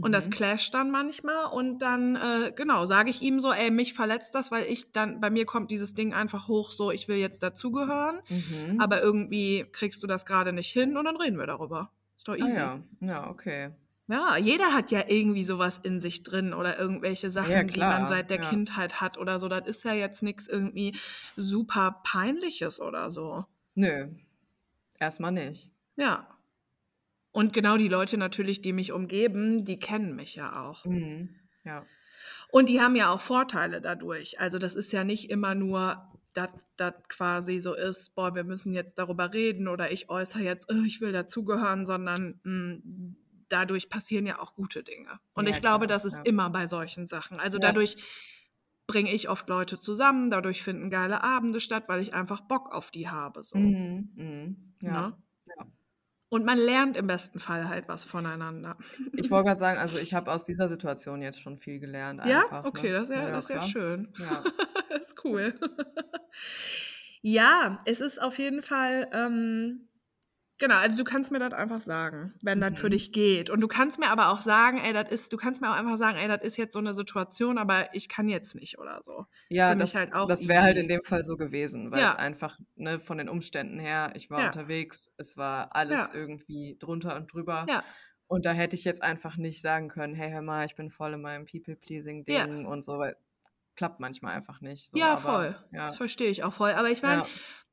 Und 0.00 0.10
mhm. 0.10 0.12
das 0.12 0.30
clasht 0.30 0.72
dann 0.72 0.92
manchmal. 0.92 1.46
Und 1.46 1.80
dann, 1.80 2.14
äh, 2.14 2.52
genau, 2.54 2.86
sage 2.86 3.10
ich 3.10 3.22
ihm 3.22 3.40
so, 3.40 3.52
ey, 3.52 3.72
mich 3.72 3.92
verletzt 3.92 4.36
das, 4.36 4.52
weil 4.52 4.64
ich 4.66 4.92
dann, 4.92 5.20
bei 5.20 5.30
mir 5.30 5.46
kommt 5.46 5.72
dieses 5.72 5.94
Ding 5.94 6.14
einfach 6.14 6.46
hoch, 6.46 6.70
so, 6.70 6.92
ich 6.92 7.08
will 7.08 7.16
jetzt 7.16 7.42
dazugehören. 7.42 8.20
Mhm. 8.28 8.80
Aber 8.80 9.02
irgendwie 9.02 9.66
kriegst 9.72 10.00
du 10.02 10.06
das 10.06 10.24
gerade 10.24 10.52
nicht 10.52 10.70
hin 10.70 10.96
und 10.96 11.06
dann 11.06 11.16
reden 11.16 11.38
wir 11.38 11.46
darüber. 11.48 11.92
Ist 12.20 12.28
doch 12.28 12.34
ah 12.34 12.46
easy. 12.46 12.60
Ah, 12.60 12.82
ja. 13.00 13.06
ja, 13.06 13.30
okay. 13.30 13.70
Ja, 14.06 14.36
jeder 14.36 14.74
hat 14.74 14.90
ja 14.90 15.04
irgendwie 15.08 15.46
sowas 15.46 15.80
in 15.82 16.00
sich 16.00 16.22
drin 16.22 16.52
oder 16.52 16.78
irgendwelche 16.78 17.30
Sachen, 17.30 17.50
ja, 17.50 17.62
die 17.62 17.80
man 17.80 18.06
seit 18.06 18.28
der 18.28 18.42
ja. 18.42 18.50
Kindheit 18.50 19.00
hat 19.00 19.16
oder 19.16 19.38
so. 19.38 19.48
Das 19.48 19.66
ist 19.66 19.84
ja 19.86 19.94
jetzt 19.94 20.22
nichts 20.22 20.46
irgendwie 20.46 20.94
super 21.34 22.02
peinliches 22.04 22.78
oder 22.78 23.08
so. 23.08 23.46
Nö, 23.74 24.08
erstmal 24.98 25.32
nicht. 25.32 25.70
Ja. 25.96 26.28
Und 27.32 27.54
genau 27.54 27.78
die 27.78 27.88
Leute 27.88 28.18
natürlich, 28.18 28.60
die 28.60 28.74
mich 28.74 28.92
umgeben, 28.92 29.64
die 29.64 29.78
kennen 29.78 30.14
mich 30.14 30.34
ja 30.34 30.62
auch. 30.62 30.84
Mhm. 30.84 31.30
Ja. 31.64 31.86
Und 32.50 32.68
die 32.68 32.82
haben 32.82 32.96
ja 32.96 33.08
auch 33.08 33.20
Vorteile 33.20 33.80
dadurch. 33.80 34.38
Also 34.40 34.58
das 34.58 34.74
ist 34.74 34.92
ja 34.92 35.04
nicht 35.04 35.30
immer 35.30 35.54
nur 35.54 36.06
das 36.76 36.94
quasi 37.08 37.60
so 37.60 37.74
ist, 37.74 38.14
boah, 38.14 38.34
wir 38.34 38.44
müssen 38.44 38.72
jetzt 38.72 38.98
darüber 38.98 39.32
reden 39.32 39.68
oder 39.68 39.90
ich 39.92 40.08
äußere 40.08 40.42
jetzt, 40.42 40.70
oh, 40.70 40.84
ich 40.86 41.00
will 41.00 41.12
dazugehören, 41.12 41.86
sondern 41.86 42.40
mh, 42.44 42.74
hm, 42.82 43.16
dadurch 43.48 43.90
passieren 43.90 44.26
ja 44.26 44.38
auch 44.38 44.54
gute 44.54 44.82
Dinge. 44.82 45.18
Und 45.36 45.48
ja, 45.48 45.54
ich 45.54 45.60
glaube, 45.60 45.86
klar, 45.86 45.98
das 45.98 46.04
ist 46.04 46.18
ja. 46.18 46.22
immer 46.24 46.50
bei 46.50 46.66
solchen 46.66 47.06
Sachen. 47.06 47.40
Also 47.40 47.58
ja. 47.58 47.66
dadurch 47.66 47.96
bringe 48.86 49.12
ich 49.12 49.28
oft 49.28 49.48
Leute 49.48 49.78
zusammen, 49.78 50.30
dadurch 50.30 50.62
finden 50.62 50.90
geile 50.90 51.22
Abende 51.22 51.60
statt, 51.60 51.84
weil 51.88 52.00
ich 52.00 52.14
einfach 52.14 52.40
Bock 52.40 52.72
auf 52.72 52.90
die 52.90 53.08
habe. 53.08 53.42
So. 53.44 53.58
Mhm, 53.58 54.10
mh. 54.14 54.88
Ja. 54.88 55.18
Und 56.30 56.44
man 56.44 56.58
lernt 56.58 56.96
im 56.96 57.08
besten 57.08 57.40
Fall 57.40 57.68
halt 57.68 57.88
was 57.88 58.04
voneinander. 58.04 58.76
Ich 59.14 59.30
wollte 59.32 59.44
gerade 59.48 59.60
sagen, 59.60 59.80
also 59.80 59.98
ich 59.98 60.14
habe 60.14 60.32
aus 60.32 60.44
dieser 60.44 60.68
Situation 60.68 61.22
jetzt 61.22 61.40
schon 61.40 61.56
viel 61.56 61.80
gelernt. 61.80 62.24
Ja, 62.24 62.42
einfach, 62.42 62.62
ne? 62.62 62.68
okay, 62.68 62.88
ne? 62.88 62.92
das 62.94 63.08
ist 63.10 63.16
ja, 63.16 63.22
ja, 63.22 63.30
das 63.32 63.44
ist 63.44 63.50
ja 63.50 63.62
schön. 63.62 64.12
Ja. 64.18 64.44
das 64.88 65.08
ist 65.08 65.24
cool. 65.24 65.54
ja, 67.22 67.80
es 67.84 68.00
ist 68.00 68.22
auf 68.22 68.38
jeden 68.38 68.62
Fall 68.62 69.08
ähm, 69.12 69.88
Genau, 70.60 70.76
also 70.76 70.94
du 70.94 71.04
kannst 71.04 71.32
mir 71.32 71.38
das 71.38 71.54
einfach 71.54 71.80
sagen, 71.80 72.34
wenn 72.42 72.58
mhm. 72.58 72.62
das 72.62 72.78
für 72.78 72.90
dich 72.90 73.12
geht. 73.12 73.48
Und 73.48 73.62
du 73.62 73.66
kannst 73.66 73.98
mir 73.98 74.10
aber 74.10 74.28
auch 74.28 74.42
sagen, 74.42 74.78
ey, 74.78 74.92
das 74.92 75.08
ist, 75.08 75.32
du 75.32 75.38
kannst 75.38 75.62
mir 75.62 75.70
auch 75.70 75.74
einfach 75.74 75.96
sagen, 75.96 76.18
ey, 76.18 76.28
das 76.28 76.42
ist 76.42 76.58
jetzt 76.58 76.74
so 76.74 76.78
eine 76.78 76.92
Situation, 76.92 77.56
aber 77.56 77.94
ich 77.94 78.10
kann 78.10 78.28
jetzt 78.28 78.54
nicht 78.54 78.78
oder 78.78 79.02
so. 79.02 79.24
Ja, 79.48 79.74
das, 79.74 79.94
halt 79.94 80.12
das 80.28 80.48
wäre 80.48 80.62
halt 80.62 80.76
in 80.76 80.86
dem 80.86 81.02
Fall 81.02 81.24
so 81.24 81.38
gewesen, 81.38 81.90
weil 81.90 82.00
ja. 82.00 82.10
es 82.10 82.16
einfach 82.16 82.58
ne, 82.76 83.00
von 83.00 83.16
den 83.16 83.30
Umständen 83.30 83.78
her, 83.78 84.12
ich 84.14 84.28
war 84.28 84.40
ja. 84.40 84.46
unterwegs, 84.48 85.10
es 85.16 85.38
war 85.38 85.74
alles 85.74 86.08
ja. 86.08 86.14
irgendwie 86.14 86.76
drunter 86.78 87.16
und 87.16 87.32
drüber. 87.32 87.64
Ja. 87.66 87.82
Und 88.26 88.44
da 88.44 88.52
hätte 88.52 88.76
ich 88.76 88.84
jetzt 88.84 89.02
einfach 89.02 89.38
nicht 89.38 89.62
sagen 89.62 89.88
können, 89.88 90.14
hey, 90.14 90.30
hör 90.30 90.42
mal, 90.42 90.66
ich 90.66 90.76
bin 90.76 90.90
voll 90.90 91.14
in 91.14 91.22
meinem 91.22 91.46
People-Pleasing-Ding 91.46 92.66
und 92.66 92.84
so, 92.84 92.98
weil 92.98 93.16
klappt 93.80 93.98
manchmal 93.98 94.36
einfach 94.36 94.60
nicht. 94.60 94.90
So, 94.90 94.98
ja, 94.98 95.12
aber, 95.12 95.20
voll. 95.20 95.54
Das 95.72 95.96
verstehe 95.96 96.28
ich 96.28 96.44
auch 96.44 96.52
voll. 96.52 96.72
Aber 96.72 96.90
ich 96.90 97.00
meine, 97.00 97.24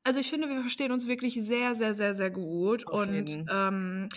also 0.08 0.20
ich 0.20 0.30
finde, 0.30 0.48
wir 0.48 0.62
verstehen 0.62 0.90
uns 0.90 1.06
wirklich 1.06 1.34
sehr, 1.34 1.74
sehr, 1.74 1.92
sehr, 1.92 2.14
sehr 2.14 2.30
gut. 2.30 2.86
Auf 2.86 3.02
und 3.02 3.44
ähm, 3.52 4.08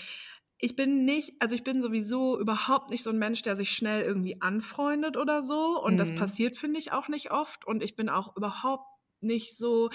ich 0.58 0.78
bin 0.78 1.04
nicht, 1.04 1.34
also 1.40 1.54
ich 1.54 1.66
bin 1.66 1.82
sowieso 1.82 2.40
überhaupt 2.40 2.92
nicht 2.92 3.04
so 3.04 3.10
ein 3.10 3.20
Mensch, 3.20 3.42
der 3.42 3.58
sich 3.58 3.72
schnell 3.72 4.02
irgendwie 4.04 4.42
anfreundet 4.42 5.18
oder 5.18 5.42
so. 5.42 5.84
Und 5.84 5.96
mhm. 5.96 5.98
das 5.98 6.16
passiert, 6.16 6.56
finde 6.56 6.80
ich, 6.80 6.94
auch 6.94 7.10
nicht 7.10 7.32
oft. 7.32 7.68
Und 7.68 7.84
ich 7.84 7.98
bin 7.98 8.08
auch 8.08 8.38
überhaupt 8.38 8.86
nicht 9.20 9.58
so, 9.58 9.90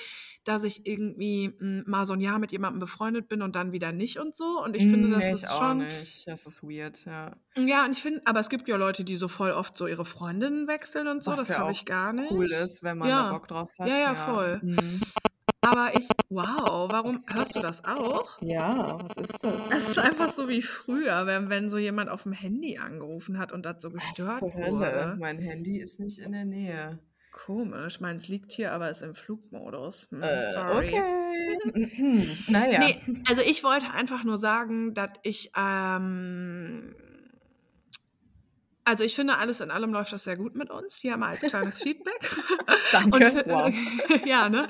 dass 0.44 0.64
ich 0.64 0.86
irgendwie 0.86 1.56
hm, 1.58 1.84
mal 1.86 2.04
so 2.04 2.12
ein 2.12 2.20
Jahr 2.20 2.38
mit 2.38 2.52
jemandem 2.52 2.78
befreundet 2.78 3.26
bin 3.26 3.40
und 3.40 3.56
dann 3.56 3.72
wieder 3.72 3.90
nicht 3.90 4.18
und 4.18 4.36
so. 4.36 4.62
Und 4.62 4.76
ich 4.76 4.82
finde, 4.82 5.08
das 5.08 5.18
nee, 5.20 5.32
ist 5.32 5.44
ich 5.44 5.48
auch 5.48 5.58
schon. 5.58 5.78
nicht. 5.78 6.28
Das 6.28 6.46
ist 6.46 6.62
weird, 6.62 7.06
ja. 7.06 7.32
Ja, 7.56 7.86
und 7.86 7.92
ich 7.92 8.02
finde, 8.02 8.20
aber 8.26 8.40
es 8.40 8.50
gibt 8.50 8.68
ja 8.68 8.76
Leute, 8.76 9.02
die 9.02 9.16
so 9.16 9.28
voll 9.28 9.52
oft 9.52 9.78
so 9.78 9.86
ihre 9.86 10.04
Freundinnen 10.04 10.68
wechseln 10.68 11.08
und 11.08 11.24
so. 11.24 11.30
Was 11.30 11.38
das 11.38 11.48
ja 11.48 11.58
habe 11.60 11.72
ich 11.72 11.86
gar 11.86 12.12
nicht. 12.12 12.30
cool 12.30 12.52
ist, 12.52 12.82
wenn 12.82 12.98
man 12.98 13.08
da 13.08 13.24
Ja, 13.24 13.32
Bock 13.32 13.48
drauf 13.48 13.72
hat. 13.78 13.88
ja, 13.88 13.96
ja, 13.96 14.12
Ja. 14.12 14.14
voll. 14.14 14.60
Mhm. 14.62 15.00
Aber 15.66 15.90
ich, 15.98 16.06
wow, 16.30 16.86
warum 16.92 17.24
hörst 17.34 17.56
du 17.56 17.60
das 17.60 17.84
auch? 17.84 18.40
Ja, 18.40 18.98
was 19.02 19.16
ist 19.16 19.42
das? 19.42 19.54
Es 19.70 19.88
ist 19.88 19.98
einfach 19.98 20.28
so 20.28 20.48
wie 20.48 20.62
früher, 20.62 21.26
wenn, 21.26 21.50
wenn 21.50 21.70
so 21.70 21.76
jemand 21.78 22.08
auf 22.08 22.22
dem 22.22 22.32
Handy 22.32 22.78
angerufen 22.78 23.36
hat 23.36 23.50
und 23.50 23.66
das 23.66 23.82
so 23.82 23.90
gestört 23.90 24.42
Hölle? 24.42 24.70
wurde. 24.70 25.16
Mein 25.18 25.40
Handy 25.40 25.80
ist 25.80 25.98
nicht 25.98 26.20
in 26.20 26.30
der 26.30 26.44
Nähe. 26.44 27.00
Komisch, 27.32 27.98
meins 28.00 28.28
liegt 28.28 28.52
hier, 28.52 28.72
aber 28.72 28.90
ist 28.90 29.02
im 29.02 29.14
Flugmodus. 29.16 30.06
Hm, 30.10 30.22
Äh, 30.22 30.52
sorry. 30.52 30.86
okay. 30.86 31.12
Naja. 32.48 32.78
Nee, 32.78 32.96
also 33.28 33.42
ich 33.42 33.62
wollte 33.64 33.90
einfach 33.92 34.22
nur 34.24 34.38
sagen, 34.38 34.94
dass 34.94 35.10
ich, 35.22 35.50
ähm, 35.56 36.94
also 38.86 39.02
ich 39.04 39.14
finde, 39.16 39.36
alles 39.38 39.60
in 39.60 39.70
allem 39.72 39.92
läuft 39.92 40.12
das 40.12 40.24
sehr 40.24 40.36
gut 40.36 40.54
mit 40.54 40.70
uns. 40.70 40.96
Hier 40.96 41.16
mal 41.16 41.30
als 41.30 41.44
kleines 41.44 41.80
Feedback. 41.80 42.30
Und 43.10 43.24
Danke. 43.24 43.26
für, 43.26 43.44
Wow. 43.44 43.74
ja, 44.24 44.48
ne? 44.48 44.68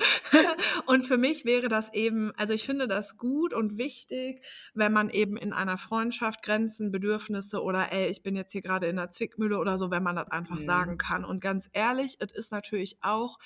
Und 0.87 1.05
für 1.05 1.17
mich 1.17 1.45
wäre 1.45 1.67
das 1.69 1.93
eben, 1.93 2.31
also 2.35 2.53
ich 2.53 2.65
finde 2.65 2.87
das 2.87 3.17
gut 3.17 3.53
und 3.53 3.77
wichtig, 3.77 4.43
wenn 4.73 4.91
man 4.91 5.09
eben 5.09 5.37
in 5.37 5.53
einer 5.53 5.77
Freundschaft 5.77 6.41
Grenzen, 6.43 6.91
Bedürfnisse 6.91 7.61
oder 7.61 7.91
ey, 7.91 8.07
ich 8.07 8.23
bin 8.23 8.35
jetzt 8.35 8.51
hier 8.51 8.61
gerade 8.61 8.87
in 8.87 8.95
der 8.95 9.11
Zwickmühle 9.11 9.59
oder 9.59 9.77
so, 9.77 9.91
wenn 9.91 10.03
man 10.03 10.15
das 10.15 10.31
einfach 10.31 10.55
Mhm. 10.57 10.61
sagen 10.61 10.97
kann. 10.97 11.23
Und 11.23 11.39
ganz 11.41 11.69
ehrlich, 11.73 12.17
es 12.19 12.31
ist 12.31 12.51
natürlich 12.51 12.97
auch 13.01 13.37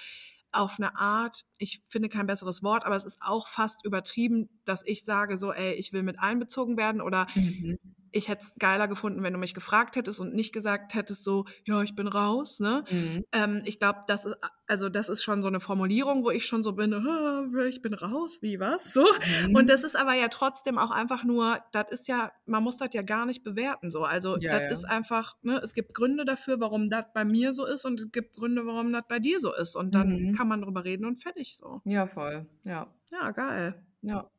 auf 0.54 0.76
eine 0.80 0.98
Art, 0.98 1.42
ich 1.58 1.82
finde 1.88 2.10
kein 2.10 2.28
besseres 2.28 2.64
Wort, 2.64 2.86
aber 2.86 2.96
es 2.96 3.06
ist 3.06 3.18
auch 3.22 3.48
fast 3.48 3.86
übertrieben, 3.86 4.50
dass 4.66 4.84
ich 4.86 5.04
sage 5.06 5.38
so, 5.38 5.54
ey, 5.54 5.74
ich 5.74 5.94
will 5.94 6.04
mit 6.04 6.20
einbezogen 6.20 6.78
werden 6.78 7.02
oder 7.02 7.28
Mhm. 7.36 7.78
Ich 8.12 8.28
hätte 8.30 8.42
es 8.44 8.56
geiler 8.60 8.88
gefunden, 8.88 9.24
wenn 9.24 9.34
du 9.34 9.40
mich 9.40 9.54
gefragt 9.54 9.96
hättest 9.96 10.20
und 10.20 10.34
nicht 10.34 10.54
gesagt 10.54 10.94
hättest 10.94 11.24
so, 11.24 11.46
ja, 11.66 11.82
ich 11.82 11.96
bin 11.96 12.08
raus, 12.08 12.60
ne? 12.60 12.84
Mhm. 12.92 13.24
Ähm, 13.32 13.62
ich 13.66 13.80
glaube, 13.80 14.00
das 14.08 14.26
ist, 14.26 14.36
also 14.68 14.90
das 14.90 15.10
ist 15.10 15.24
schon 15.24 15.42
so 15.42 15.48
eine 15.48 15.60
Formulierung, 15.60 16.24
wo 16.24 16.30
ich 16.32 16.46
schon 16.46 16.64
so 16.64 16.74
bin, 16.74 16.94
"Ah, 16.94 17.46
ich 17.68 17.82
bin 17.82 17.94
raus, 17.94 18.40
wie 18.42 18.60
was? 18.60 18.94
So. 18.94 19.06
Mhm. 19.48 19.56
Und 19.56 19.70
das 19.70 19.84
ist 19.84 19.96
aber 19.96 20.14
ja 20.14 20.28
trotzdem 20.30 20.78
auch 20.78 20.92
einfach 20.92 21.24
nur, 21.24 21.60
das 21.72 21.92
ist 21.92 22.08
ja, 22.08 22.32
man 22.46 22.64
muss 22.64 22.78
das 22.78 22.90
ja 22.94 23.02
gar 23.02 23.26
nicht 23.26 23.44
bewerten. 23.44 23.92
So. 23.92 24.04
Also 24.04 24.38
Ja, 24.40 24.52
das 24.60 24.64
ja. 24.64 24.70
ist 24.72 24.86
einfach, 24.86 25.36
ne, 25.42 25.60
es 25.64 25.74
gibt 25.74 25.94
Gründe 25.94 26.26
dafür, 26.26 26.60
warum 26.60 26.90
das 26.90 27.06
bei 27.14 27.26
mir 27.26 27.54
so 27.54 27.66
ist 27.66 27.86
und 27.86 28.00
es 28.00 28.12
gibt 28.12 28.34
Gründe, 28.36 28.66
warum 28.66 28.92
das 28.94 29.04
bei 29.08 29.20
dir 29.20 29.40
so 29.40 29.54
ist. 29.56 29.76
Und 29.76 29.96
dann 29.96 30.10
Mhm. 30.10 30.32
kann 30.34 30.48
man 30.48 30.62
drüber 30.62 30.84
reden 30.86 31.06
und 31.06 31.18
fertig 31.22 31.56
so. 31.58 31.82
Ja, 31.86 32.06
voll. 32.06 32.48
Ja. 32.64 32.94
Ja, 33.12 33.32
geil. 33.32 33.84
Ja. 34.02 34.30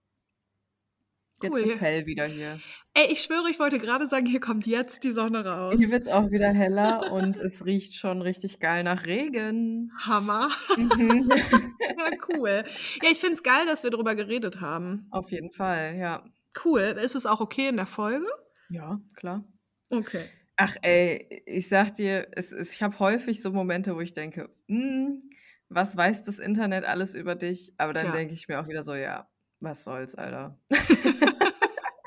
Jetzt 1.43 1.57
Cool. 1.57 1.65
wird's 1.65 1.81
hell 1.81 2.07
wieder 2.07 2.27
hier. 2.27 2.61
Ey, 2.95 3.11
ich 3.11 3.23
schwöre, 3.23 3.49
ich 3.51 3.59
wollte 3.59 3.79
gerade 3.79 4.07
sagen, 4.07 4.27
hier 4.27 4.41
kommt 4.41 4.67
jetzt 4.67 5.03
die 5.03 5.13
Sonne 5.13 5.45
raus. 5.45 5.75
Hier 5.79 5.91
wird's 5.91 6.09
auch 6.09 6.31
wieder 6.31 6.51
heller 6.51 7.13
und 7.13 7.37
es 7.37 7.65
riecht 7.65 7.95
schon 7.97 8.23
richtig 8.23 8.61
geil 8.61 8.85
nach 8.85 9.05
Regen. 9.07 9.91
Hammer. 9.99 10.51
Mhm. 10.77 11.31
Ja, 11.99 12.11
cool. 12.29 12.65
Ja, 13.03 13.11
ich 13.11 13.19
finde 13.19 13.35
es 13.35 13.43
geil, 13.43 13.67
dass 13.67 13.83
wir 13.83 13.91
drüber 13.91 14.15
geredet 14.15 14.61
haben. 14.61 15.07
Auf 15.11 15.31
jeden 15.31 15.51
Fall, 15.51 15.97
ja. 15.97 16.25
Cool. 16.65 16.81
Ist 16.81 17.15
es 17.15 17.27
auch 17.27 17.41
okay 17.41 17.69
in 17.69 17.77
der 17.77 17.87
Folge? 17.87 18.27
Ja, 18.71 19.01
klar. 19.15 19.45
Okay. 19.91 20.25
Ach 20.57 20.75
ey, 20.83 21.43
ich 21.47 21.69
sag 21.69 21.95
dir, 21.95 22.29
es 22.33 22.53
ist, 22.53 22.73
ich 22.73 22.83
habe 22.83 22.99
häufig 22.99 23.43
so 23.43 23.51
Momente, 23.51 23.95
wo 23.95 24.01
ich 24.01 24.13
denke, 24.13 24.49
hm, 24.69 25.19
was 25.69 25.97
weiß 25.97 26.25
das 26.25 26.39
Internet 26.39 26.85
alles 26.85 27.15
über 27.15 27.35
dich? 27.35 27.73
Aber 27.79 27.93
dann 27.93 28.13
denke 28.13 28.35
ich 28.35 28.49
mir 28.49 28.61
auch 28.61 28.69
wieder 28.69 28.83
so, 28.83 28.95
ja, 28.95 29.29
was 29.63 29.85
soll's, 29.85 30.15
Alter. 30.15 30.59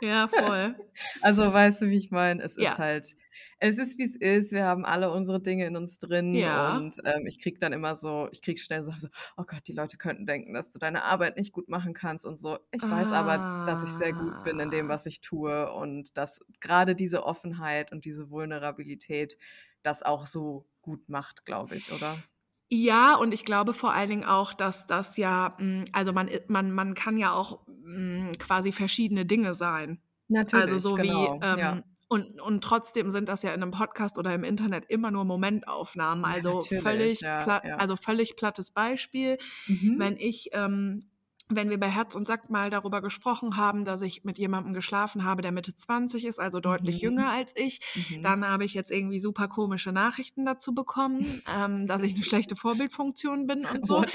Ja, 0.01 0.27
voll. 0.27 0.75
Also 1.21 1.51
weißt 1.51 1.81
du, 1.81 1.89
wie 1.89 1.97
ich 1.97 2.11
meine? 2.11 2.43
Es 2.43 2.57
Ja. 2.57 2.71
ist 2.73 2.77
halt, 2.77 3.15
es 3.59 3.77
ist 3.77 3.97
wie 3.97 4.03
es 4.03 4.15
ist. 4.15 4.51
Wir 4.51 4.65
haben 4.65 4.85
alle 4.85 5.09
unsere 5.09 5.41
Dinge 5.41 5.65
in 5.65 5.75
uns 5.77 5.97
drin 5.99 6.33
Ja. 6.35 6.75
und 6.77 6.97
ähm, 7.05 7.25
ich 7.25 7.39
krieg 7.41 7.59
dann 7.59 7.71
immer 7.73 7.95
so, 7.95 8.27
ich 8.31 8.41
krieg 8.41 8.59
schnell 8.59 8.83
so, 8.83 8.91
so, 8.97 9.07
oh 9.37 9.43
Gott, 9.47 9.61
die 9.67 9.73
Leute 9.73 9.97
könnten 9.97 10.25
denken, 10.25 10.53
dass 10.53 10.71
du 10.73 10.79
deine 10.79 11.03
Arbeit 11.03 11.37
nicht 11.37 11.53
gut 11.53 11.69
machen 11.69 11.93
kannst 11.93 12.25
und 12.25 12.37
so. 12.37 12.59
Ich 12.71 12.83
weiß 12.83 13.13
aber, 13.13 13.63
dass 13.65 13.83
ich 13.83 13.89
sehr 13.97 14.11
gut 14.13 14.43
bin 14.43 14.59
in 14.59 14.69
dem, 14.69 14.87
Ah. 14.87 14.93
was 14.93 15.05
ich 15.05 15.21
tue 15.21 15.71
und 15.71 16.15
dass 16.17 16.39
gerade 16.59 16.93
diese 16.93 17.23
Offenheit 17.25 17.91
und 17.93 18.03
diese 18.05 18.29
Vulnerabilität 18.29 19.37
das 19.81 20.03
auch 20.03 20.25
so 20.27 20.67
gut 20.81 21.07
macht, 21.09 21.45
glaube 21.45 21.75
ich, 21.75 21.91
oder? 21.91 22.21
Ja, 22.69 23.15
und 23.15 23.33
ich 23.33 23.45
glaube 23.45 23.73
vor 23.73 23.93
allen 23.93 24.09
Dingen 24.09 24.23
auch, 24.25 24.53
dass 24.53 24.87
das 24.87 25.17
ja, 25.17 25.55
mh, 25.59 25.85
also 25.91 26.13
man, 26.13 26.29
man, 26.47 26.71
man 26.71 26.93
kann 26.95 27.17
ja 27.17 27.33
auch 27.33 27.59
mh, 27.67 28.31
quasi 28.39 28.71
verschiedene 28.71 29.25
Dinge 29.25 29.53
sein. 29.53 29.99
Natürlich, 30.27 30.65
Also 30.65 30.79
so 30.79 30.95
genau, 30.95 31.39
wie, 31.39 31.45
ähm, 31.45 31.59
ja. 31.59 31.83
und, 32.07 32.41
und 32.41 32.63
trotzdem 32.63 33.11
sind 33.11 33.29
das 33.29 33.43
ja 33.43 33.53
in 33.53 33.61
einem 33.61 33.71
Podcast 33.71 34.17
oder 34.17 34.33
im 34.33 34.43
Internet 34.43 34.85
immer 34.89 35.11
nur 35.11 35.25
Momentaufnahmen. 35.25 36.23
Ja, 36.23 36.31
Also 36.31 36.53
natürlich, 36.55 36.83
völlig, 36.83 37.21
ja, 37.21 37.43
pla 37.43 37.61
ja. 37.63 37.75
also 37.75 37.95
völlig 37.95 38.35
plattes 38.35 38.71
Beispiel. 38.71 39.37
Mhm. 39.67 39.95
Wenn 39.99 40.17
ich, 40.17 40.49
ähm, 40.53 41.11
wenn 41.49 41.69
wir 41.69 41.79
bei 41.79 41.89
Herz 41.89 42.15
und 42.15 42.25
Sack 42.27 42.49
mal 42.49 42.69
darüber 42.69 43.01
gesprochen 43.01 43.55
haben, 43.55 43.85
dass 43.85 44.01
ich 44.01 44.23
mit 44.23 44.37
jemandem 44.37 44.73
geschlafen 44.73 45.23
habe, 45.23 45.41
der 45.41 45.51
Mitte 45.51 45.75
20 45.75 46.25
ist, 46.25 46.39
also 46.39 46.59
deutlich 46.59 46.97
Mhm. 46.97 47.01
jünger 47.09 47.29
als 47.29 47.53
ich, 47.55 47.79
Mhm. 48.09 48.23
dann 48.23 48.47
habe 48.47 48.65
ich 48.65 48.73
jetzt 48.73 48.91
irgendwie 48.91 49.19
super 49.19 49.47
komische 49.47 49.91
Nachrichten 49.91 50.45
dazu 50.45 50.73
bekommen, 50.73 51.23
ähm, 51.57 51.85
dass 51.87 52.01
ich 52.03 52.15
eine 52.15 52.23
schlechte 52.23 52.55
Vorbildfunktion 52.55 53.45
bin 53.47 53.65
und 53.65 53.85
so. 53.85 53.95
What? 54.01 54.11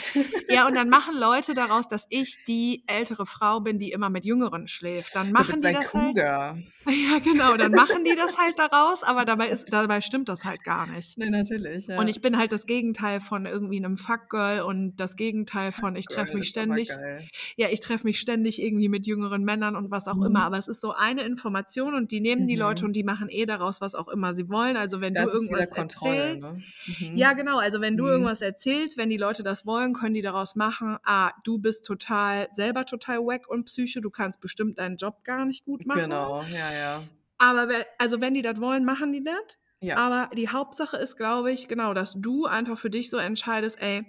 Ja, 0.48 0.66
und 0.66 0.74
dann 0.74 0.88
machen 0.88 1.14
Leute 1.18 1.54
daraus, 1.54 1.86
dass 1.86 2.06
ich 2.10 2.42
die 2.48 2.82
ältere 2.86 3.26
Frau 3.26 3.60
bin, 3.60 3.78
die 3.78 3.92
immer 3.92 4.10
mit 4.10 4.24
Jüngeren 4.24 4.66
schläft. 4.66 5.14
Dann 5.14 5.30
machen 5.30 5.62
die 5.62 5.72
das 5.72 5.94
halt. 5.94 6.16
Cougar. 6.16 6.58
Ja, 6.86 7.18
genau, 7.20 7.56
dann 7.56 7.72
machen 7.72 8.04
die 8.04 8.16
das 8.16 8.36
halt 8.38 8.58
daraus, 8.58 9.02
aber 9.04 9.24
dabei, 9.24 9.46
ist, 9.48 9.72
dabei 9.72 10.00
stimmt 10.00 10.28
das 10.28 10.44
halt 10.44 10.64
gar 10.64 10.86
nicht. 10.86 11.16
Nee, 11.18 11.30
natürlich, 11.30 11.86
ja. 11.86 11.98
Und 11.98 12.08
ich 12.08 12.20
bin 12.20 12.36
halt 12.38 12.50
das 12.52 12.66
Gegenteil 12.66 13.20
von 13.20 13.46
irgendwie 13.46 13.76
einem 13.76 13.96
Fuckgirl 13.96 14.62
und 14.62 14.96
das 14.96 15.14
Gegenteil 15.14 15.70
von 15.72 15.94
ich 15.94 16.06
treffe 16.06 16.36
mich 16.36 16.48
ständig. 16.48 16.88
geil. 16.88 17.19
Ja, 17.56 17.68
ich 17.70 17.80
treffe 17.80 18.06
mich 18.06 18.18
ständig 18.20 18.60
irgendwie 18.60 18.88
mit 18.88 19.06
jüngeren 19.06 19.44
Männern 19.44 19.76
und 19.76 19.90
was 19.90 20.08
auch 20.08 20.16
Mhm. 20.16 20.26
immer. 20.26 20.44
Aber 20.44 20.58
es 20.58 20.68
ist 20.68 20.80
so 20.80 20.92
eine 20.92 21.22
Information 21.22 21.94
und 21.94 22.10
die 22.12 22.20
nehmen 22.20 22.46
die 22.46 22.56
Leute 22.56 22.84
Mhm. 22.84 22.88
und 22.88 22.92
die 22.94 23.04
machen 23.04 23.28
eh 23.28 23.46
daraus, 23.46 23.80
was 23.80 23.94
auch 23.94 24.08
immer 24.08 24.34
sie 24.34 24.48
wollen. 24.48 24.76
Also 24.76 25.00
wenn 25.00 25.14
Das 25.14 25.30
du 25.30 25.36
irgendwas 25.38 25.70
Kontrolle, 25.70 26.14
erzählst. 26.16 26.56
ne? 26.56 26.62
Mhm. 26.86 27.16
Ja, 27.16 27.32
genau. 27.34 27.58
Also 27.58 27.80
wenn 27.80 27.96
du 27.96 28.04
Mhm. 28.04 28.10
irgendwas 28.10 28.40
erzählst, 28.40 28.96
wenn 28.98 29.10
die 29.10 29.16
Leute 29.16 29.42
das 29.42 29.66
wollen, 29.66 29.92
können 29.94 30.14
die 30.14 30.22
daraus 30.22 30.56
machen, 30.56 30.98
ah, 31.04 31.32
du 31.44 31.58
bist 31.58 31.84
total, 31.84 32.48
selber 32.52 32.86
total 32.86 33.18
wack 33.18 33.48
und 33.48 33.64
Psycho, 33.66 34.00
du 34.00 34.10
kannst 34.10 34.40
bestimmt 34.40 34.78
deinen 34.78 34.96
Job 34.96 35.24
gar 35.24 35.44
nicht 35.44 35.64
gut 35.64 35.86
machen. 35.86 36.02
Genau, 36.02 36.42
ja, 36.44 36.72
ja. 36.72 37.08
Aber 37.38 37.68
wer, 37.68 37.86
also 37.98 38.20
wenn 38.20 38.34
die 38.34 38.42
das 38.42 38.60
wollen, 38.60 38.84
machen 38.84 39.12
die 39.12 39.22
das. 39.24 39.34
Ja, 39.80 39.96
Aber 39.96 40.34
die 40.34 40.48
Hauptsache 40.48 40.96
ist, 40.98 41.16
glaube 41.16 41.52
ich, 41.52 41.66
genau, 41.68 41.94
dass 41.94 42.14
du 42.18 42.44
einfach 42.46 42.78
für 42.78 42.90
dich 42.90 43.08
so 43.10 43.16
entscheidest, 43.16 43.80
ey, 43.80 44.04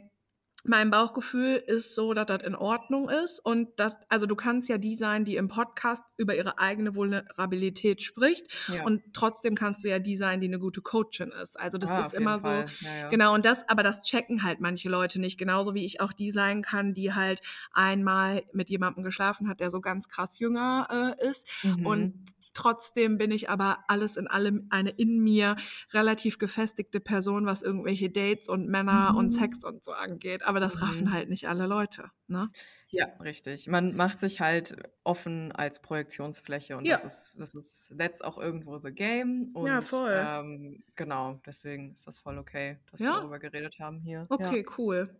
mein 0.63 0.91
Bauchgefühl 0.91 1.55
ist 1.55 1.95
so, 1.95 2.13
dass 2.13 2.25
das 2.25 2.43
in 2.43 2.55
Ordnung 2.55 3.09
ist 3.09 3.39
und 3.39 3.69
das, 3.77 3.93
also 4.09 4.25
du 4.25 4.35
kannst 4.35 4.69
ja 4.69 4.77
die 4.77 4.95
sein, 4.95 5.25
die 5.25 5.35
im 5.35 5.47
Podcast 5.47 6.03
über 6.17 6.35
ihre 6.35 6.59
eigene 6.59 6.95
Vulnerabilität 6.95 8.01
spricht 8.01 8.47
ja. 8.67 8.83
und 8.83 9.01
trotzdem 9.13 9.55
kannst 9.55 9.83
du 9.83 9.89
ja 9.89 9.99
die 9.99 10.17
sein, 10.17 10.39
die 10.39 10.47
eine 10.47 10.59
gute 10.59 10.81
Coachin 10.81 11.31
ist. 11.41 11.59
Also 11.59 11.77
das 11.77 11.91
Ah, 11.91 12.01
ist 12.01 12.13
immer 12.13 12.39
so, 12.39 12.49
ja. 12.49 13.09
Genau, 13.09 13.33
und 13.33 13.45
das, 13.45 13.67
aber 13.67 13.83
das 13.83 14.01
checken 14.01 14.43
halt 14.43 14.61
manche 14.61 14.89
Leute 14.89 15.19
nicht. 15.19 15.37
Genauso 15.37 15.73
wie 15.73 15.85
ich 15.85 15.99
auch 16.01 16.13
die 16.13 16.31
sein 16.31 16.61
kann, 16.61 16.93
die 16.93 17.13
halt 17.13 17.41
einmal 17.73 18.43
mit 18.53 18.69
jemandem 18.69 19.03
geschlafen 19.03 19.49
hat, 19.49 19.59
der 19.59 19.69
so 19.69 19.81
ganz 19.81 20.09
krass 20.09 20.39
jünger 20.39 21.15
äh, 21.19 21.29
ist. 21.29 21.47
Mhm. 21.63 21.85
Und 21.85 22.25
trotzdem 22.53 23.17
bin 23.17 23.31
ich 23.31 23.49
aber 23.49 23.79
alles 23.87 24.17
in 24.17 24.27
allem 24.27 24.67
eine 24.69 24.91
in 24.91 25.19
mir 25.19 25.55
relativ 25.93 26.37
gefestigte 26.37 26.99
Person, 26.99 27.45
was 27.45 27.61
irgendwelche 27.61 28.09
Dates 28.09 28.47
und 28.49 28.67
Männer 28.67 29.15
und 29.17 29.31
Mhm. 29.31 29.31
Sex 29.31 29.63
und 29.63 29.83
so 29.85 29.91
angeht. 29.93 30.43
Aber 30.43 30.59
das 30.59 30.81
raffen 30.81 31.11
Mhm. 31.11 31.13
halt 31.13 31.29
nicht 31.29 31.47
alle 31.49 31.67
Leute. 31.67 32.09
Ne? 32.27 32.51
Ja, 32.93 33.05
richtig. 33.21 33.67
Man 33.67 33.95
macht 33.95 34.19
sich 34.19 34.41
halt 34.41 34.75
offen 35.05 35.53
als 35.53 35.81
Projektionsfläche 35.81 36.75
und 36.75 36.89
Ja. 36.89 36.99
das 37.03 37.05
ist, 37.05 37.37
das 37.39 37.55
ist, 37.55 37.93
that's 37.97 38.21
auch 38.21 38.37
irgendwo 38.37 38.79
the 38.79 38.91
game. 38.91 39.51
Und 39.55 39.69
Ja, 39.69 39.81
voll. 39.81 40.27
Ähm, 40.39 40.83
genau, 40.97 41.39
deswegen 41.45 41.93
ist 41.93 42.05
das 42.07 42.19
voll 42.19 42.37
okay, 42.37 42.79
dass 42.91 43.07
wir 43.07 43.13
Ja? 43.13 43.13
darüber 43.13 43.39
geredet 43.39 43.79
haben 43.79 44.01
hier. 44.01 44.29
Okay, 44.31 44.63
cool. 44.77 45.15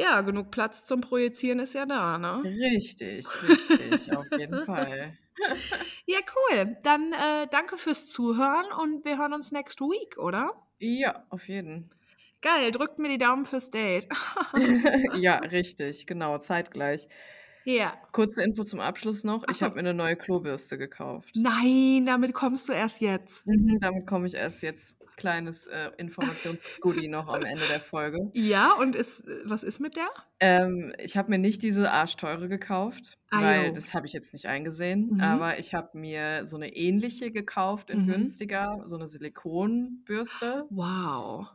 Ja, 0.00 0.20
genug 0.20 0.52
Platz 0.52 0.84
zum 0.84 1.00
Projizieren 1.00 1.58
ist 1.58 1.74
ja 1.74 1.84
da, 1.84 2.18
ne? 2.18 2.44
Richtig, 2.44 3.26
richtig, 3.42 4.16
auf 4.16 4.26
jeden 4.38 4.60
Fall. 4.64 5.18
Ja, 6.06 6.18
cool. 6.52 6.76
Dann 6.84 7.12
äh, 7.12 7.48
danke 7.50 7.76
fürs 7.76 8.06
Zuhören 8.06 8.66
und 8.80 9.04
wir 9.04 9.18
hören 9.18 9.32
uns 9.32 9.50
next 9.50 9.80
week, 9.80 10.16
oder? 10.16 10.52
Ja, 10.78 11.24
auf 11.30 11.48
jeden. 11.48 11.90
Geil, 12.42 12.70
drückt 12.70 13.00
mir 13.00 13.08
die 13.08 13.18
Daumen 13.18 13.44
fürs 13.44 13.70
Date. 13.70 14.06
ja, 15.16 15.36
richtig, 15.50 16.06
genau, 16.06 16.38
zeitgleich. 16.38 17.08
Ja. 17.64 17.98
Kurze 18.12 18.44
Info 18.44 18.62
zum 18.62 18.78
Abschluss 18.78 19.24
noch. 19.24 19.42
Ach 19.48 19.50
Ich 19.50 19.58
so. 19.58 19.66
habe 19.66 19.74
mir 19.74 19.80
eine 19.80 19.94
neue 19.94 20.14
Klobürste 20.16 20.78
gekauft. 20.78 21.34
Nein, 21.34 22.06
damit 22.06 22.34
kommst 22.34 22.68
du 22.68 22.72
erst 22.72 23.00
jetzt. 23.00 23.44
Mhm, 23.46 23.78
damit 23.80 24.06
komme 24.06 24.28
ich 24.28 24.34
erst 24.34 24.62
jetzt. 24.62 24.94
Kleines 25.18 25.66
äh, 25.66 25.90
Informationsgoodie 25.98 27.08
noch 27.08 27.28
am 27.28 27.42
Ende 27.42 27.66
der 27.68 27.80
Folge. 27.80 28.18
Ja, 28.32 28.72
und 28.80 28.94
ist, 28.94 29.26
was 29.44 29.62
ist 29.62 29.80
mit 29.80 29.96
der? 29.96 30.08
Ähm, 30.40 30.94
ich 30.98 31.16
habe 31.16 31.28
mir 31.28 31.38
nicht 31.38 31.62
diese 31.62 31.90
arschteure 31.90 32.48
gekauft, 32.48 33.18
ah, 33.30 33.42
weil 33.42 33.66
jo. 33.66 33.74
das 33.74 33.92
habe 33.92 34.06
ich 34.06 34.12
jetzt 34.12 34.32
nicht 34.32 34.46
eingesehen. 34.46 35.10
Mhm. 35.14 35.20
Aber 35.20 35.58
ich 35.58 35.74
habe 35.74 35.98
mir 35.98 36.46
so 36.46 36.56
eine 36.56 36.74
ähnliche 36.74 37.30
gekauft 37.30 37.90
in 37.90 38.02
mhm. 38.02 38.12
günstiger, 38.12 38.80
so 38.84 38.96
eine 38.96 39.06
Silikonbürste. 39.06 40.64
Wow. 40.70 41.48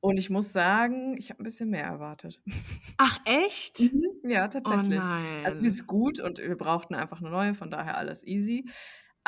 Und 0.00 0.16
ich 0.16 0.30
muss 0.30 0.52
sagen, 0.52 1.16
ich 1.18 1.30
habe 1.30 1.42
ein 1.42 1.44
bisschen 1.44 1.70
mehr 1.70 1.84
erwartet. 1.84 2.40
Ach, 2.98 3.18
echt? 3.24 3.80
Mhm. 3.80 4.30
Ja, 4.30 4.46
oh 4.46 4.48
tatsächlich. 4.48 5.00
Oh 5.00 5.02
nein. 5.02 5.44
Also 5.44 5.58
sie 5.58 5.66
ist 5.66 5.86
gut 5.86 6.20
und 6.20 6.38
wir 6.38 6.56
brauchten 6.56 6.94
einfach 6.94 7.20
eine 7.20 7.30
neue, 7.30 7.54
von 7.54 7.70
daher 7.70 7.98
alles 7.98 8.24
easy. 8.24 8.68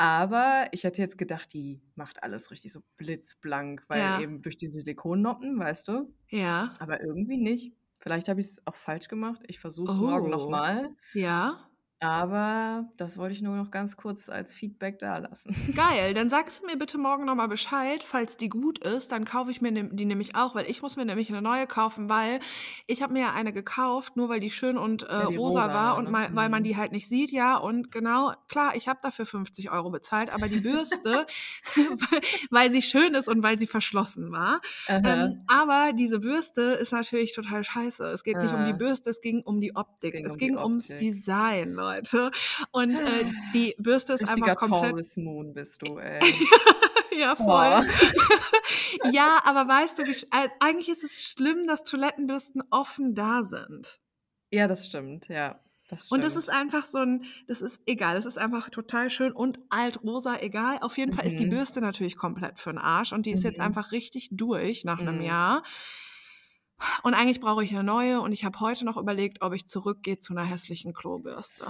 Aber 0.01 0.65
ich 0.71 0.83
hätte 0.83 0.99
jetzt 0.99 1.19
gedacht, 1.19 1.53
die 1.53 1.79
macht 1.93 2.23
alles 2.23 2.49
richtig 2.49 2.71
so 2.71 2.81
blitzblank, 2.97 3.83
weil 3.87 3.99
ja. 3.99 4.19
eben 4.19 4.41
durch 4.41 4.57
die 4.57 4.65
Silikonnoppen, 4.65 5.59
weißt 5.59 5.89
du? 5.89 6.11
Ja. 6.29 6.69
Aber 6.79 7.01
irgendwie 7.01 7.37
nicht. 7.37 7.75
Vielleicht 7.99 8.27
habe 8.27 8.39
ich 8.39 8.47
es 8.47 8.65
auch 8.65 8.73
falsch 8.73 9.09
gemacht. 9.09 9.43
Ich 9.45 9.59
versuche 9.59 9.91
es 9.91 9.99
oh. 9.99 10.01
morgen 10.01 10.31
nochmal. 10.31 10.89
Ja. 11.13 11.69
Aber 12.03 12.89
das 12.97 13.19
wollte 13.19 13.35
ich 13.35 13.43
nur 13.43 13.55
noch 13.55 13.69
ganz 13.69 13.95
kurz 13.95 14.27
als 14.27 14.55
Feedback 14.55 14.97
da 14.97 15.19
lassen. 15.19 15.55
Geil, 15.75 16.15
dann 16.15 16.31
sagst 16.31 16.61
du 16.61 16.65
mir 16.65 16.75
bitte 16.75 16.97
morgen 16.97 17.25
nochmal 17.25 17.47
Bescheid, 17.47 18.03
falls 18.03 18.37
die 18.37 18.49
gut 18.49 18.79
ist, 18.79 19.11
dann 19.11 19.23
kaufe 19.23 19.51
ich 19.51 19.61
mir 19.61 19.71
die 19.71 20.05
nämlich 20.05 20.35
auch, 20.35 20.55
weil 20.55 20.67
ich 20.67 20.81
muss 20.81 20.97
mir 20.97 21.05
nämlich 21.05 21.29
eine 21.29 21.43
neue 21.43 21.67
kaufen, 21.67 22.09
weil 22.09 22.39
ich 22.87 23.03
habe 23.03 23.13
mir 23.13 23.19
ja 23.19 23.33
eine 23.33 23.53
gekauft, 23.53 24.17
nur 24.17 24.29
weil 24.29 24.39
die 24.39 24.49
schön 24.49 24.79
und 24.79 25.03
äh, 25.03 25.11
ja, 25.11 25.27
die 25.27 25.35
rosa, 25.35 25.65
rosa, 25.65 25.73
war 25.75 25.93
ne? 25.93 25.99
und 25.99 26.11
mal, 26.11 26.29
weil 26.33 26.49
man 26.49 26.61
mhm. 26.61 26.63
die 26.63 26.75
halt 26.75 26.91
nicht 26.91 27.07
sieht, 27.07 27.31
ja 27.31 27.55
und 27.55 27.91
genau, 27.91 28.33
klar, 28.47 28.75
ich 28.75 28.87
habe 28.87 28.99
dafür 29.03 29.27
50 29.27 29.69
Euro 29.69 29.91
bezahlt, 29.91 30.33
aber 30.33 30.47
die 30.47 30.61
Bürste, 30.61 31.27
weil 32.49 32.71
sie 32.71 32.81
schön 32.81 33.13
ist 33.13 33.27
und 33.27 33.43
weil 33.43 33.59
sie 33.59 33.67
verschlossen 33.67 34.31
war, 34.31 34.59
ähm, 34.87 35.43
aber 35.45 35.91
diese 35.93 36.19
Bürste 36.19 36.61
ist 36.61 36.93
natürlich 36.93 37.35
total 37.35 37.63
scheiße. 37.63 38.07
Es 38.07 38.23
geht 38.23 38.37
nicht 38.37 38.55
um 38.55 38.65
die 38.65 38.73
Bürste, 38.73 39.11
es 39.11 39.21
ging 39.21 39.43
um 39.43 39.61
die 39.61 39.75
Optik, 39.75 40.15
es 40.15 40.17
ging, 40.17 40.25
es 40.25 40.37
ging 40.37 40.57
um 40.57 40.63
ums 40.63 40.87
Design, 40.87 41.73
Leute. 41.73 41.90
Leute. 41.91 42.31
Und 42.71 42.95
äh, 42.95 43.25
die 43.53 43.75
Bürste 43.77 44.13
ist 44.13 44.21
Richtiger 44.21 44.51
einfach 44.51 44.67
komplett... 44.67 44.91
Taurus 44.91 45.17
Moon 45.17 45.53
bist 45.53 45.81
du, 45.81 45.97
ey. 45.97 46.19
ja, 47.17 47.35
voll. 47.35 47.85
ja, 49.11 49.39
aber 49.45 49.67
weißt 49.67 49.99
du, 49.99 50.07
wie, 50.07 50.11
äh, 50.11 50.49
eigentlich 50.59 50.89
ist 50.89 51.03
es 51.03 51.23
schlimm, 51.23 51.65
dass 51.67 51.83
Toilettenbürsten 51.83 52.63
offen 52.69 53.15
da 53.15 53.43
sind. 53.43 53.99
Ja, 54.51 54.67
das 54.67 54.87
stimmt, 54.87 55.27
ja. 55.27 55.59
Das 55.91 56.09
und 56.09 56.23
das 56.23 56.37
ist 56.37 56.49
einfach 56.49 56.85
so 56.85 56.99
ein, 56.99 57.25
das 57.47 57.61
ist 57.61 57.81
egal, 57.85 58.15
das 58.15 58.25
ist 58.25 58.37
einfach 58.37 58.69
total 58.69 59.09
schön 59.09 59.33
und 59.33 59.59
altrosa, 59.69 60.37
egal. 60.39 60.77
Auf 60.79 60.97
jeden 60.97 61.11
mhm. 61.11 61.17
Fall 61.17 61.27
ist 61.27 61.37
die 61.37 61.45
mhm. 61.45 61.51
Bürste 61.51 61.81
natürlich 61.81 62.15
komplett 62.15 62.59
für 62.59 62.71
den 62.71 62.77
Arsch 62.77 63.11
und 63.11 63.25
die 63.25 63.31
ist 63.31 63.41
mhm. 63.41 63.49
jetzt 63.49 63.59
einfach 63.59 63.91
richtig 63.91 64.29
durch 64.31 64.85
nach 64.85 64.99
einem 64.99 65.17
mhm. 65.17 65.23
Jahr. 65.23 65.63
Und 67.03 67.13
eigentlich 67.13 67.39
brauche 67.39 67.63
ich 67.63 67.71
eine 67.71 67.83
neue 67.83 68.21
und 68.21 68.31
ich 68.31 68.45
habe 68.45 68.59
heute 68.59 68.85
noch 68.85 68.97
überlegt, 68.97 69.41
ob 69.41 69.53
ich 69.53 69.67
zurückgehe 69.67 70.19
zu 70.19 70.33
einer 70.33 70.45
hässlichen 70.45 70.93
Klobürste. 70.93 71.65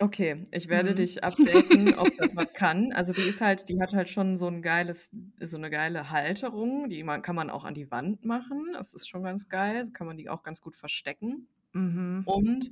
Okay, 0.00 0.46
ich 0.52 0.68
werde 0.68 0.92
mhm. 0.92 0.96
dich 0.96 1.24
updaten, 1.24 1.94
ob 1.98 2.16
das 2.16 2.36
was 2.36 2.52
kann. 2.54 2.92
Also 2.92 3.12
die 3.12 3.22
ist 3.22 3.40
halt, 3.40 3.68
die 3.68 3.80
hat 3.80 3.92
halt 3.94 4.08
schon 4.08 4.36
so 4.36 4.46
ein 4.46 4.62
geiles, 4.62 5.10
so 5.40 5.56
eine 5.56 5.70
geile 5.70 6.10
Halterung, 6.10 6.88
die 6.88 7.02
man, 7.02 7.20
kann 7.22 7.34
man 7.34 7.50
auch 7.50 7.64
an 7.64 7.74
die 7.74 7.90
Wand 7.90 8.24
machen. 8.24 8.68
Das 8.74 8.94
ist 8.94 9.08
schon 9.08 9.24
ganz 9.24 9.48
geil. 9.48 9.84
So 9.84 9.92
kann 9.92 10.06
man 10.06 10.16
die 10.16 10.28
auch 10.28 10.44
ganz 10.44 10.60
gut 10.60 10.76
verstecken. 10.76 11.48
Mhm. 11.72 12.22
Und 12.26 12.70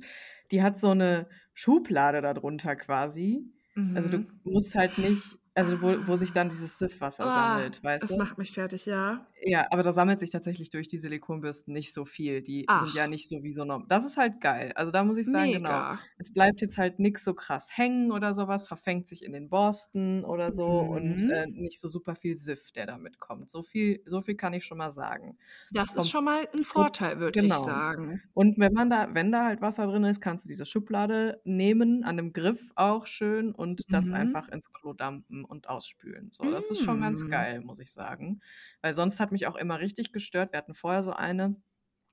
die 0.51 0.63
hat 0.63 0.79
so 0.79 0.91
eine 0.91 1.27
Schublade 1.53 2.21
darunter 2.21 2.77
quasi. 2.77 3.43
Mhm. 3.75 3.95
Also 3.95 4.09
du 4.09 4.19
mhm. 4.19 4.39
musst 4.45 4.75
halt 4.75 4.97
nicht 4.97 5.37
also 5.57 5.81
wo, 5.81 6.07
wo 6.07 6.15
sich 6.15 6.31
dann 6.31 6.49
dieses 6.49 6.77
Siffwasser 6.77 7.25
oh, 7.25 7.31
sammelt, 7.31 7.83
weißt 7.83 8.03
das 8.03 8.11
du? 8.11 8.17
Das 8.17 8.27
macht 8.27 8.37
mich 8.37 8.51
fertig, 8.51 8.85
ja. 8.85 9.25
Ja, 9.43 9.65
aber 9.71 9.81
da 9.81 9.91
sammelt 9.91 10.19
sich 10.19 10.29
tatsächlich 10.29 10.69
durch 10.69 10.87
die 10.87 10.97
Silikonbürsten 10.97 11.73
nicht 11.73 11.93
so 11.93 12.05
viel. 12.05 12.41
Die 12.41 12.65
Ach. 12.67 12.85
sind 12.85 12.95
ja 12.95 13.07
nicht 13.07 13.27
so 13.27 13.41
wie 13.41 13.51
so 13.51 13.65
normal. 13.65 13.87
Das 13.89 14.05
ist 14.05 14.17
halt 14.17 14.39
geil. 14.39 14.71
Also 14.75 14.91
da 14.91 15.03
muss 15.03 15.17
ich 15.17 15.25
sagen, 15.25 15.53
genau. 15.53 15.69
Mega. 15.69 15.89
genau. 15.91 16.01
Es 16.19 16.31
bleibt 16.31 16.61
jetzt 16.61 16.77
halt 16.77 16.99
nichts 16.99 17.23
so 17.23 17.33
krass 17.33 17.75
hängen 17.75 18.11
oder 18.11 18.35
sowas, 18.35 18.67
verfängt 18.67 19.07
sich 19.07 19.23
in 19.23 19.33
den 19.33 19.49
Borsten 19.49 20.23
oder 20.23 20.51
so 20.51 20.83
mhm. 20.83 20.89
und 20.89 21.29
äh, 21.31 21.47
nicht 21.47 21.79
so 21.79 21.87
super 21.87 22.15
viel 22.15 22.37
Siff, 22.37 22.71
der 22.71 22.85
damit 22.85 23.19
kommt. 23.19 23.49
So 23.49 23.63
viel, 23.63 24.01
so 24.05 24.21
viel 24.21 24.35
kann 24.35 24.53
ich 24.53 24.63
schon 24.63 24.77
mal 24.77 24.91
sagen. 24.91 25.37
Das 25.71 25.95
ist 25.95 26.09
schon 26.09 26.25
mal 26.25 26.47
ein 26.53 26.63
Vorteil, 26.63 27.19
würde 27.19 27.39
genau. 27.39 27.61
ich 27.61 27.65
sagen. 27.65 28.21
Und 28.33 28.59
wenn 28.59 28.73
man 28.73 28.91
da, 28.91 29.13
wenn 29.13 29.31
da 29.31 29.45
halt 29.45 29.61
Wasser 29.61 29.87
drin 29.87 30.03
ist, 30.03 30.21
kannst 30.21 30.45
du 30.45 30.49
diese 30.49 30.65
Schublade 30.65 31.41
nehmen, 31.45 32.03
an 32.03 32.17
dem 32.17 32.31
Griff 32.31 32.71
auch 32.75 33.07
schön 33.07 33.53
und 33.53 33.81
das 33.89 34.05
mhm. 34.05 34.15
einfach 34.15 34.49
ins 34.49 34.71
Klo 34.71 34.93
dampen 34.93 35.46
und 35.47 35.69
ausspülen. 35.69 36.29
So, 36.31 36.49
das 36.51 36.69
ist 36.69 36.83
schon 36.83 37.01
ganz 37.01 37.23
mm. 37.23 37.29
geil, 37.29 37.61
muss 37.61 37.79
ich 37.79 37.91
sagen. 37.91 38.41
Weil 38.81 38.93
sonst 38.93 39.19
hat 39.19 39.31
mich 39.31 39.47
auch 39.47 39.55
immer 39.55 39.79
richtig 39.79 40.11
gestört. 40.11 40.51
Wir 40.51 40.59
hatten 40.59 40.73
vorher 40.73 41.03
so 41.03 41.13
eine, 41.13 41.55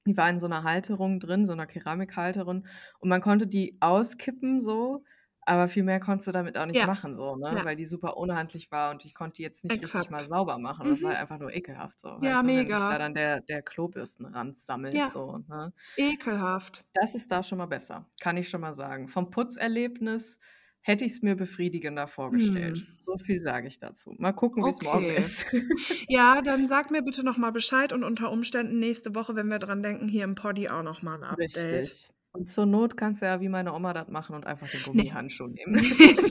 die 0.07 0.17
war 0.17 0.31
in 0.31 0.39
so 0.39 0.47
einer 0.47 0.63
Halterung 0.63 1.21
drin, 1.21 1.47
so 1.47 1.53
einer 1.53 1.67
Keramikhalterung. 1.67 2.67
Und 2.99 3.09
man 3.09 3.21
konnte 3.21 3.47
die 3.47 3.77
auskippen 3.81 4.61
so, 4.61 5.05
aber 5.47 5.69
viel 5.69 5.83
mehr 5.83 6.01
konntest 6.01 6.29
du 6.29 6.33
damit 6.33 6.57
auch 6.57 6.67
nicht 6.67 6.79
ja. 6.79 6.87
machen, 6.87 7.15
so, 7.15 7.37
ne? 7.37 7.53
Ja. 7.55 7.65
Weil 7.65 7.77
die 7.77 7.85
super 7.85 8.17
unhandlich 8.17 8.71
war 8.73 8.91
und 8.91 9.05
ich 9.05 9.15
konnte 9.15 9.37
die 9.37 9.43
jetzt 9.43 9.65
nicht 9.65 9.77
Exakt. 9.77 9.95
richtig 9.95 10.11
mal 10.11 10.27
sauber 10.27 10.59
machen. 10.59 10.87
Mhm. 10.87 10.91
Das 10.91 11.03
war 11.03 11.11
mhm. 11.11 11.17
einfach 11.17 11.39
nur 11.39 11.53
ekelhaft 11.53 12.01
so. 12.01 12.09
Ja, 12.23 12.37
weißt, 12.37 12.45
mega. 12.45 12.75
Wenn 12.75 12.81
sich 12.81 12.91
da 12.91 12.99
dann 12.99 13.15
der, 13.15 13.41
der 13.43 13.63
Klobürstenrand 13.63 14.57
sammelt. 14.57 14.95
Ja. 14.95 15.09
So, 15.09 15.39
ne? 15.49 15.73
Ekelhaft. 15.97 16.85
Das 16.95 17.15
ist 17.15 17.31
da 17.31 17.43
schon 17.43 17.59
mal 17.59 17.67
besser, 17.67 18.07
kann 18.21 18.37
ich 18.37 18.49
schon 18.49 18.63
mal 18.63 18.75
sagen. 18.75 19.09
Vom 19.09 19.31
Putzerlebnis 19.31 20.41
hätte 20.85 21.07
ich 21.07 21.13
es 21.13 21.23
mir 21.23 21.35
befriedigender 21.35 22.07
vorgestellt. 22.07 22.77
Hm. 22.77 22.87
So 22.99 23.17
viel 23.17 23.41
sage 23.41 23.69
ich 23.69 23.79
dazu. 23.79 24.15
Mal 24.19 24.33
gucken, 24.33 24.63
wie 24.65 24.69
es 24.69 24.77
okay. 24.77 24.85
morgen 24.85 25.07
ist. 25.07 25.47
ja, 26.09 26.43
dann 26.43 26.69
sag 26.69 26.91
mir 26.91 27.03
bitte 27.03 27.25
nochmal 27.25 27.53
Bescheid 27.53 27.95
und 27.95 28.05
unter 28.05 28.31
Umständen 28.31 28.79
nächste 28.79 29.15
Woche, 29.15 29.35
wenn 29.35 29.49
wir 29.49 29.59
dran 29.59 29.83
denken, 29.83 30.09
hier 30.09 30.25
im 30.25 30.35
Poddy 30.35 30.69
auch 30.69 30.83
nochmal 30.83 31.17
ein 31.17 31.25
Update. 31.25 31.57
Richtig. 31.57 32.11
Und 32.33 32.51
zur 32.51 32.67
Not 32.67 32.99
kannst 32.99 33.23
du 33.23 33.27
ja 33.27 33.41
wie 33.41 33.49
meine 33.49 33.73
Oma 33.73 33.95
das 33.95 34.09
machen 34.09 34.37
und 34.37 34.47
einfach 34.47 34.69
den 34.69 34.83
Gummihandschuh 34.83 35.47
nee. 35.47 35.65
nehmen. 35.67 35.93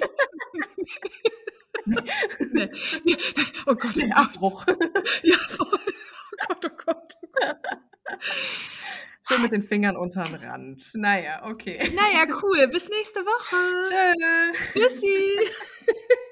nee. 1.86 2.70
nee. 3.06 3.18
Oh 3.66 3.74
Gott, 3.74 3.96
der 3.96 4.16
Abbruch. 4.16 4.68
ja, 5.24 5.38
voll. 5.48 5.68
Oh 5.72 6.46
Gott, 6.48 6.66
oh 6.66 6.76
Gott, 6.86 7.18
oh 7.24 7.28
Gott. 7.40 7.58
Schön 9.26 9.42
mit 9.42 9.54
den 9.54 9.64
Fingern 9.64 9.96
unterm 9.96 10.36
Rand. 10.36 10.84
Naja, 10.96 11.46
okay. 11.46 11.78
Naja, 11.94 12.26
cool. 12.42 12.68
Bis 12.68 12.90
nächste 12.90 13.22
Woche. 13.22 13.56
Tschö. 13.90 14.80
Tschüssi. 14.80 15.40